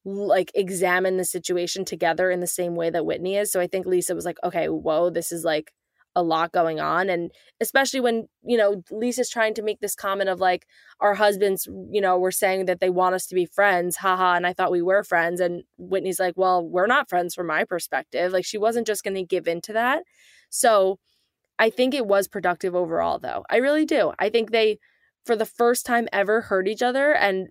like 0.05 0.51
examine 0.55 1.17
the 1.17 1.25
situation 1.25 1.85
together 1.85 2.31
in 2.31 2.41
the 2.41 2.47
same 2.47 2.75
way 2.75 2.91
that 2.91 3.07
Whitney 3.07 3.37
is. 3.37 3.53
So 3.53 3.61
I 3.61 3.67
think 3.67 3.87
Lisa 3.87 4.15
was 4.15 4.25
like, 4.25 4.39
okay, 4.43 4.69
whoa, 4.69 5.11
this 5.11 5.31
is 5.31 5.45
like 5.45 5.73
a 6.15 6.23
lot 6.23 6.53
going 6.53 6.79
on. 6.79 7.09
And 7.09 7.31
especially 7.61 8.01
when, 8.01 8.27
you 8.43 8.59
know, 8.59 8.83
Lisa's 8.91 9.31
trying 9.31 9.55
to 9.55 9.63
make 9.63 9.81
this 9.81 9.95
comment 9.95 10.29
of 10.29 10.41
like, 10.41 10.67
our 11.01 11.15
husbands, 11.15 11.67
you 11.91 12.01
know, 12.01 12.19
were 12.19 12.31
saying 12.31 12.67
that 12.67 12.81
they 12.81 12.91
want 12.91 13.15
us 13.15 13.27
to 13.27 13.35
be 13.35 13.47
friends, 13.47 13.97
haha. 13.97 14.35
And 14.35 14.47
I 14.47 14.53
thought 14.53 14.71
we 14.71 14.83
were 14.83 15.03
friends. 15.03 15.41
And 15.41 15.63
Whitney's 15.79 16.21
like, 16.21 16.35
well, 16.37 16.67
we're 16.67 16.87
not 16.87 17.09
friends 17.09 17.35
from 17.35 17.47
my 17.47 17.65
perspective. 17.65 18.33
Like 18.33 18.45
she 18.45 18.59
wasn't 18.59 18.87
just 18.87 19.05
going 19.05 19.15
to 19.15 19.25
give 19.25 19.49
in 19.49 19.61
to 19.63 19.73
that. 19.73 20.03
So 20.51 20.99
I 21.59 21.71
think 21.71 21.95
it 21.95 22.07
was 22.07 22.29
productive 22.29 22.75
overall, 22.75 23.19
though. 23.19 23.45
I 23.51 23.57
really 23.57 23.85
do. 23.85 24.13
I 24.19 24.29
think 24.31 24.51
they, 24.51 24.79
for 25.25 25.37
the 25.37 25.47
first 25.47 25.87
time 25.87 26.09
ever, 26.13 26.43
heard 26.43 26.67
each 26.67 26.83
other 26.83 27.15
and 27.15 27.49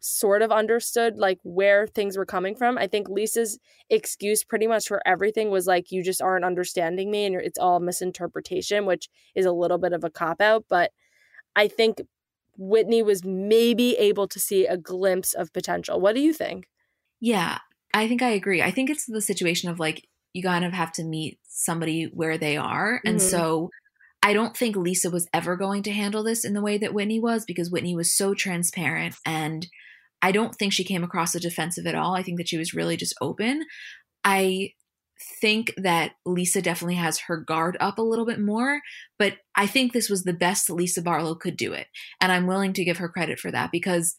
sort 0.00 0.40
of 0.40 0.50
understood 0.50 1.18
like 1.18 1.38
where 1.42 1.86
things 1.86 2.16
were 2.16 2.24
coming 2.24 2.54
from. 2.54 2.78
I 2.78 2.86
think 2.86 3.08
Lisa's 3.08 3.58
excuse 3.90 4.42
pretty 4.42 4.66
much 4.66 4.88
for 4.88 5.02
everything 5.06 5.50
was 5.50 5.66
like, 5.66 5.92
you 5.92 6.02
just 6.02 6.22
aren't 6.22 6.44
understanding 6.44 7.10
me 7.10 7.26
and 7.26 7.36
it's 7.36 7.58
all 7.58 7.80
misinterpretation, 7.80 8.86
which 8.86 9.08
is 9.34 9.44
a 9.44 9.52
little 9.52 9.78
bit 9.78 9.92
of 9.92 10.02
a 10.02 10.10
cop 10.10 10.40
out. 10.40 10.64
But 10.70 10.92
I 11.54 11.68
think 11.68 12.00
Whitney 12.56 13.02
was 13.02 13.24
maybe 13.24 13.96
able 13.96 14.26
to 14.28 14.40
see 14.40 14.66
a 14.66 14.78
glimpse 14.78 15.34
of 15.34 15.52
potential. 15.52 16.00
What 16.00 16.14
do 16.14 16.22
you 16.22 16.32
think? 16.32 16.66
Yeah, 17.20 17.58
I 17.92 18.08
think 18.08 18.22
I 18.22 18.30
agree. 18.30 18.62
I 18.62 18.70
think 18.70 18.88
it's 18.88 19.04
the 19.04 19.20
situation 19.20 19.68
of 19.68 19.78
like 19.78 20.06
you 20.32 20.42
kind 20.42 20.64
of 20.64 20.72
have 20.72 20.92
to 20.92 21.04
meet 21.04 21.38
somebody 21.48 22.04
where 22.04 22.38
they 22.38 22.56
are. 22.56 23.00
And 23.04 23.18
mm-hmm. 23.18 23.28
so 23.28 23.70
I 24.22 24.32
don't 24.32 24.56
think 24.56 24.76
Lisa 24.76 25.10
was 25.10 25.28
ever 25.32 25.56
going 25.56 25.82
to 25.84 25.92
handle 25.92 26.22
this 26.22 26.44
in 26.44 26.52
the 26.52 26.62
way 26.62 26.78
that 26.78 26.94
Whitney 26.94 27.20
was 27.20 27.44
because 27.44 27.70
Whitney 27.70 27.94
was 27.94 28.14
so 28.16 28.34
transparent 28.34 29.16
and 29.24 29.66
I 30.22 30.32
don't 30.32 30.54
think 30.54 30.72
she 30.72 30.84
came 30.84 31.02
across 31.02 31.34
as 31.34 31.40
defensive 31.40 31.86
at 31.86 31.94
all. 31.94 32.14
I 32.14 32.22
think 32.22 32.38
that 32.38 32.48
she 32.48 32.58
was 32.58 32.74
really 32.74 32.96
just 32.96 33.14
open. 33.20 33.64
I 34.22 34.74
think 35.40 35.72
that 35.76 36.12
Lisa 36.26 36.60
definitely 36.60 36.96
has 36.96 37.20
her 37.20 37.38
guard 37.38 37.76
up 37.80 37.98
a 37.98 38.02
little 38.02 38.26
bit 38.26 38.40
more, 38.40 38.80
but 39.18 39.38
I 39.54 39.66
think 39.66 39.92
this 39.92 40.10
was 40.10 40.24
the 40.24 40.32
best 40.32 40.70
Lisa 40.70 41.02
Barlow 41.02 41.34
could 41.34 41.56
do 41.56 41.72
it. 41.72 41.86
And 42.20 42.30
I'm 42.30 42.46
willing 42.46 42.72
to 42.74 42.84
give 42.84 42.98
her 42.98 43.08
credit 43.08 43.38
for 43.38 43.50
that 43.50 43.70
because, 43.72 44.16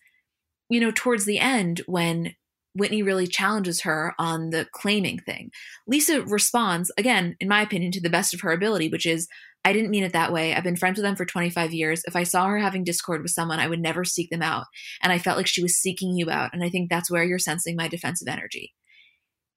you 0.69 0.79
know, 0.79 0.91
towards 0.91 1.25
the 1.25 1.39
end, 1.39 1.81
when 1.85 2.35
Whitney 2.73 3.03
really 3.03 3.27
challenges 3.27 3.81
her 3.81 4.13
on 4.17 4.49
the 4.49 4.67
claiming 4.71 5.19
thing, 5.19 5.51
Lisa 5.87 6.21
responds, 6.23 6.91
again, 6.97 7.35
in 7.39 7.47
my 7.47 7.61
opinion, 7.61 7.91
to 7.93 8.01
the 8.01 8.09
best 8.09 8.33
of 8.33 8.41
her 8.41 8.51
ability, 8.51 8.89
which 8.89 9.05
is, 9.05 9.27
I 9.63 9.73
didn't 9.73 9.91
mean 9.91 10.03
it 10.03 10.13
that 10.13 10.33
way. 10.33 10.55
I've 10.55 10.63
been 10.63 10.75
friends 10.75 10.97
with 10.97 11.03
them 11.03 11.15
for 11.15 11.25
25 11.25 11.73
years. 11.73 12.01
If 12.07 12.15
I 12.15 12.23
saw 12.23 12.47
her 12.47 12.57
having 12.57 12.83
discord 12.83 13.21
with 13.21 13.31
someone, 13.31 13.59
I 13.59 13.67
would 13.67 13.81
never 13.81 14.03
seek 14.03 14.29
them 14.29 14.41
out. 14.41 14.65
And 15.03 15.11
I 15.11 15.19
felt 15.19 15.37
like 15.37 15.47
she 15.47 15.61
was 15.61 15.77
seeking 15.77 16.15
you 16.15 16.31
out. 16.31 16.49
And 16.53 16.63
I 16.63 16.69
think 16.69 16.89
that's 16.89 17.11
where 17.11 17.23
you're 17.23 17.37
sensing 17.37 17.75
my 17.75 17.87
defensive 17.87 18.27
energy 18.27 18.73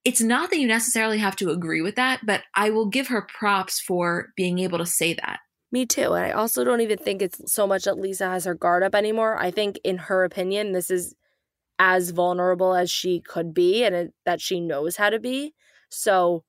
it's 0.05 0.21
not 0.21 0.51
that 0.51 0.59
you 0.59 0.67
necessarily 0.67 1.19
have 1.19 1.37
to 1.37 1.51
agree 1.51 1.81
with 1.81 1.97
that, 1.97 2.21
but 2.25 2.43
I 2.55 2.71
will 2.71 2.87
give 2.87 3.09
her 3.09 3.23
props 3.23 3.81
for 3.81 4.29
being 4.37 4.59
able 4.59 4.79
to 4.79 4.87
say 4.87 5.15
that. 5.15 5.41
Me 5.73 5.87
too. 5.87 6.13
And 6.13 6.27
I 6.27 6.31
also 6.31 6.63
don't 6.63 6.83
even 6.83 6.99
think 6.99 7.21
it's 7.21 7.53
so 7.53 7.67
much 7.67 7.85
that 7.85 7.99
Lisa 7.99 8.29
has 8.29 8.45
her 8.45 8.55
guard 8.55 8.83
up 8.83 8.95
anymore. 8.95 9.37
I 9.37 9.51
think, 9.51 9.81
in 9.83 9.97
her 9.97 10.25
opinion, 10.25 10.73
this 10.73 10.91
is 10.91 11.15
as 11.79 12.11
vulnerable 12.11 12.75
as 12.75 12.91
she 12.91 13.21
could 13.21 13.53
be 13.53 13.85
and 13.85 13.95
it, 13.95 14.15
that 14.25 14.41
she 14.41 14.61
knows 14.61 14.97
how 14.97 15.11
to 15.11 15.19
be. 15.19 15.55
So 15.89 16.45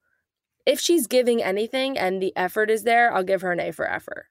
if 0.65 0.79
she's 0.79 1.07
giving 1.07 1.43
anything 1.43 1.97
and 1.97 2.21
the 2.21 2.35
effort 2.35 2.69
is 2.69 2.83
there, 2.83 3.13
I'll 3.13 3.23
give 3.23 3.41
her 3.41 3.51
an 3.51 3.59
A 3.59 3.71
for 3.71 3.89
effort. 3.89 4.27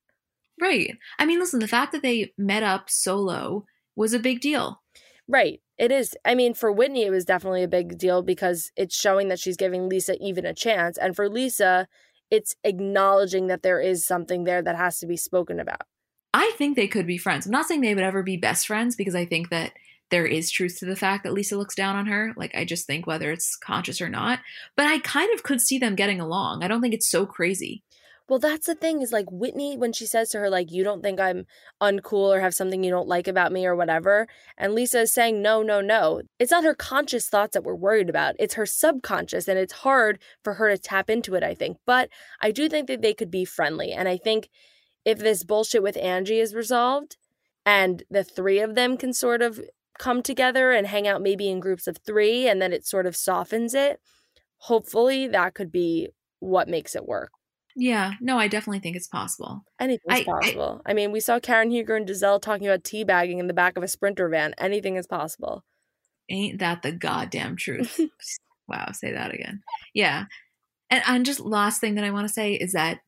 Right. 0.60 0.96
I 1.18 1.26
mean, 1.26 1.40
listen, 1.40 1.60
the 1.60 1.68
fact 1.68 1.92
that 1.92 2.02
they 2.02 2.32
met 2.38 2.62
up 2.62 2.88
solo 2.88 3.66
was 3.96 4.12
a 4.12 4.18
big 4.18 4.40
deal. 4.40 4.82
Right. 5.26 5.60
It 5.78 5.90
is. 5.90 6.14
I 6.24 6.34
mean, 6.34 6.54
for 6.54 6.70
Whitney, 6.70 7.04
it 7.04 7.10
was 7.10 7.24
definitely 7.24 7.64
a 7.64 7.68
big 7.68 7.98
deal 7.98 8.22
because 8.22 8.70
it's 8.76 8.94
showing 8.94 9.28
that 9.28 9.40
she's 9.40 9.56
giving 9.56 9.88
Lisa 9.88 10.16
even 10.24 10.44
a 10.44 10.54
chance. 10.54 10.96
And 10.98 11.16
for 11.16 11.28
Lisa, 11.28 11.88
it's 12.30 12.54
acknowledging 12.62 13.48
that 13.48 13.62
there 13.62 13.80
is 13.80 14.06
something 14.06 14.44
there 14.44 14.62
that 14.62 14.76
has 14.76 14.98
to 15.00 15.06
be 15.06 15.16
spoken 15.16 15.58
about. 15.58 15.82
I 16.32 16.52
think 16.56 16.76
they 16.76 16.88
could 16.88 17.06
be 17.06 17.18
friends. 17.18 17.46
I'm 17.46 17.52
not 17.52 17.66
saying 17.66 17.80
they 17.80 17.94
would 17.94 18.04
ever 18.04 18.22
be 18.22 18.36
best 18.36 18.66
friends 18.66 18.96
because 18.96 19.14
I 19.14 19.24
think 19.24 19.50
that 19.50 19.72
there 20.14 20.24
is 20.24 20.48
truth 20.48 20.78
to 20.78 20.86
the 20.86 20.94
fact 20.94 21.24
that 21.24 21.32
Lisa 21.32 21.56
looks 21.56 21.74
down 21.74 21.96
on 21.96 22.06
her. 22.06 22.32
Like, 22.36 22.54
I 22.54 22.64
just 22.64 22.86
think 22.86 23.04
whether 23.04 23.32
it's 23.32 23.56
conscious 23.56 24.00
or 24.00 24.08
not. 24.08 24.38
But 24.76 24.86
I 24.86 25.00
kind 25.00 25.34
of 25.34 25.42
could 25.42 25.60
see 25.60 25.76
them 25.76 25.96
getting 25.96 26.20
along. 26.20 26.62
I 26.62 26.68
don't 26.68 26.80
think 26.80 26.94
it's 26.94 27.10
so 27.10 27.26
crazy. 27.26 27.82
Well, 28.28 28.38
that's 28.38 28.68
the 28.68 28.76
thing 28.76 29.02
is 29.02 29.10
like 29.10 29.26
Whitney, 29.32 29.76
when 29.76 29.92
she 29.92 30.06
says 30.06 30.28
to 30.28 30.38
her, 30.38 30.48
like, 30.48 30.70
you 30.70 30.84
don't 30.84 31.02
think 31.02 31.18
I'm 31.18 31.46
uncool 31.82 32.32
or 32.32 32.38
have 32.38 32.54
something 32.54 32.84
you 32.84 32.92
don't 32.92 33.08
like 33.08 33.26
about 33.26 33.50
me 33.50 33.66
or 33.66 33.74
whatever. 33.74 34.28
And 34.56 34.72
Lisa 34.72 35.00
is 35.00 35.12
saying, 35.12 35.42
no, 35.42 35.64
no, 35.64 35.80
no. 35.80 36.22
It's 36.38 36.52
not 36.52 36.62
her 36.62 36.76
conscious 36.76 37.28
thoughts 37.28 37.54
that 37.54 37.64
we're 37.64 37.74
worried 37.74 38.08
about. 38.08 38.36
It's 38.38 38.54
her 38.54 38.66
subconscious. 38.66 39.48
And 39.48 39.58
it's 39.58 39.72
hard 39.72 40.20
for 40.44 40.54
her 40.54 40.70
to 40.70 40.78
tap 40.78 41.10
into 41.10 41.34
it, 41.34 41.42
I 41.42 41.54
think. 41.54 41.78
But 41.86 42.08
I 42.40 42.52
do 42.52 42.68
think 42.68 42.86
that 42.86 43.02
they 43.02 43.14
could 43.14 43.32
be 43.32 43.44
friendly. 43.44 43.90
And 43.90 44.08
I 44.08 44.18
think 44.18 44.48
if 45.04 45.18
this 45.18 45.42
bullshit 45.42 45.82
with 45.82 45.96
Angie 45.96 46.38
is 46.38 46.54
resolved 46.54 47.16
and 47.66 48.04
the 48.08 48.22
three 48.22 48.60
of 48.60 48.76
them 48.76 48.96
can 48.96 49.12
sort 49.12 49.42
of 49.42 49.60
come 49.98 50.22
together 50.22 50.72
and 50.72 50.86
hang 50.86 51.06
out 51.06 51.22
maybe 51.22 51.48
in 51.48 51.60
groups 51.60 51.86
of 51.86 51.98
three 51.98 52.48
and 52.48 52.60
then 52.60 52.72
it 52.72 52.86
sort 52.86 53.06
of 53.06 53.16
softens 53.16 53.74
it, 53.74 54.00
hopefully 54.58 55.28
that 55.28 55.54
could 55.54 55.70
be 55.70 56.08
what 56.40 56.68
makes 56.68 56.94
it 56.94 57.06
work. 57.06 57.30
Yeah, 57.76 58.12
no, 58.20 58.38
I 58.38 58.46
definitely 58.46 58.78
think 58.78 58.96
it's 58.96 59.08
possible. 59.08 59.64
Anything's 59.80 60.20
I, 60.20 60.24
possible. 60.24 60.80
I, 60.86 60.92
I, 60.92 60.94
mean, 60.94 61.10
we 61.10 61.18
saw 61.18 61.40
Karen 61.40 61.70
Huger 61.70 61.96
and 61.96 62.06
Gizelle 62.06 62.40
talking 62.40 62.68
about 62.68 62.84
teabagging 62.84 63.40
in 63.40 63.48
the 63.48 63.54
back 63.54 63.76
of 63.76 63.82
a 63.82 63.88
sprinter 63.88 64.28
van. 64.28 64.54
Anything 64.58 64.96
is 64.96 65.08
possible. 65.08 65.64
Ain't 66.30 66.60
that 66.60 66.82
the 66.82 66.92
goddamn 66.92 67.56
truth? 67.56 67.98
wow, 68.68 68.92
say 68.92 69.12
that 69.12 69.34
again. 69.34 69.60
Yeah. 69.92 70.24
And, 70.88 71.02
and 71.06 71.26
just 71.26 71.40
last 71.40 71.80
thing 71.80 71.96
that 71.96 72.04
I 72.04 72.10
want 72.10 72.28
to 72.28 72.32
say 72.32 72.54
is 72.54 72.72
that 72.72 73.00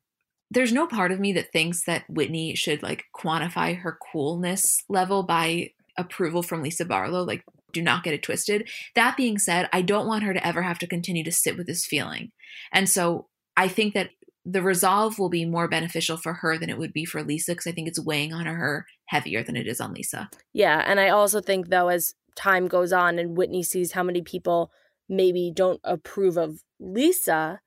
there's 0.51 0.73
no 0.73 0.87
part 0.87 1.13
of 1.13 1.21
me 1.21 1.33
that 1.35 1.53
thinks 1.53 1.85
that 1.85 2.09
Whitney 2.09 2.55
should 2.55 2.83
like 2.83 3.05
quantify 3.15 3.77
her 3.79 3.99
coolness 4.13 4.83
level 4.89 5.23
by 5.23 5.71
approval 5.99 6.43
from 6.43 6.63
Lisa 6.63 6.85
Barlow. 6.85 7.23
Like, 7.25 7.45
do 7.73 7.83
not 7.83 8.05
get 8.05 8.15
it 8.15 8.23
twisted. 8.23 8.69
That 8.95 9.17
being 9.17 9.39
said, 9.39 9.69
I 9.73 9.83
don't 9.83 10.07
want 10.07 10.25
her 10.25 10.33
to 10.33 10.47
ever 10.47 10.63
have 10.63 10.79
to 10.81 10.87
continue 10.87 11.25
to 11.25 11.33
sit 11.33 11.57
with 11.57 11.67
this 11.67 11.87
feeling. 11.87 12.33
And 12.73 12.89
so 12.89 13.29
I 13.57 13.69
think 13.69 13.95
that 13.95 14.11
the 14.45 14.63
resolve 14.63 15.19
will 15.19 15.29
be 15.29 15.45
more 15.45 15.67
beneficial 15.69 16.17
for 16.17 16.35
her 16.35 16.57
than 16.57 16.71
it 16.71 16.79
would 16.79 16.93
be 16.93 17.05
for 17.05 17.23
Lisa 17.23 17.53
because 17.53 17.67
I 17.67 17.73
think 17.73 17.89
it's 17.89 18.01
weighing 18.01 18.33
on 18.33 18.47
her 18.47 18.87
heavier 19.07 19.43
than 19.43 19.57
it 19.57 19.67
is 19.67 19.81
on 19.81 19.93
Lisa. 19.93 20.31
Yeah. 20.53 20.83
And 20.87 21.01
I 21.01 21.09
also 21.09 21.41
think, 21.41 21.69
though, 21.69 21.89
as 21.89 22.15
time 22.37 22.69
goes 22.69 22.93
on 22.93 23.19
and 23.19 23.37
Whitney 23.37 23.65
sees 23.65 23.93
how 23.93 24.05
many 24.05 24.23
people 24.23 24.71
maybe 25.09 25.51
don't 25.53 25.81
approve 25.83 26.37
of 26.37 26.61
Lisa, 26.79 27.61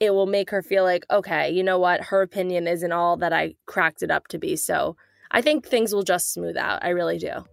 it 0.00 0.14
will 0.14 0.26
make 0.26 0.50
her 0.50 0.62
feel 0.62 0.84
like, 0.84 1.04
okay, 1.10 1.50
you 1.50 1.62
know 1.62 1.78
what? 1.78 2.00
Her 2.04 2.22
opinion 2.22 2.66
isn't 2.66 2.92
all 2.92 3.18
that 3.18 3.32
I 3.32 3.54
cracked 3.66 4.02
it 4.02 4.10
up 4.10 4.26
to 4.28 4.38
be. 4.38 4.56
So 4.56 4.96
I 5.30 5.42
think 5.42 5.66
things 5.66 5.94
will 5.94 6.02
just 6.02 6.32
smooth 6.32 6.56
out. 6.56 6.82
I 6.82 6.88
really 6.88 7.18
do. 7.18 7.44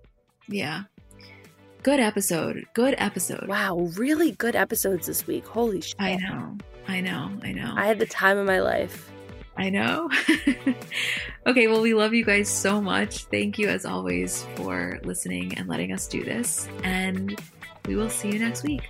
Yeah. 0.49 0.83
Good 1.83 1.99
episode. 1.99 2.65
Good 2.73 2.95
episode. 2.97 3.47
Wow. 3.47 3.89
Really 3.95 4.31
good 4.33 4.55
episodes 4.55 5.07
this 5.07 5.25
week. 5.25 5.45
Holy 5.45 5.79
shit. 5.81 5.95
I 5.99 6.15
know. 6.17 6.57
I 6.87 7.01
know, 7.01 7.31
I 7.43 7.51
know. 7.51 7.73
I 7.75 7.85
had 7.85 7.99
the 7.99 8.07
time 8.07 8.37
of 8.37 8.47
my 8.47 8.59
life. 8.61 9.11
I 9.55 9.69
know. 9.69 10.09
okay, 11.47 11.67
well, 11.67 11.81
we 11.81 11.93
love 11.93 12.13
you 12.13 12.25
guys 12.25 12.49
so 12.49 12.81
much. 12.81 13.25
Thank 13.25 13.59
you, 13.59 13.67
as 13.67 13.85
always, 13.85 14.43
for 14.55 14.99
listening 15.03 15.55
and 15.55 15.67
letting 15.67 15.91
us 15.91 16.07
do 16.07 16.23
this. 16.23 16.67
And 16.83 17.39
we 17.85 17.95
will 17.95 18.09
see 18.09 18.31
you 18.31 18.39
next 18.39 18.63
week. 18.63 18.89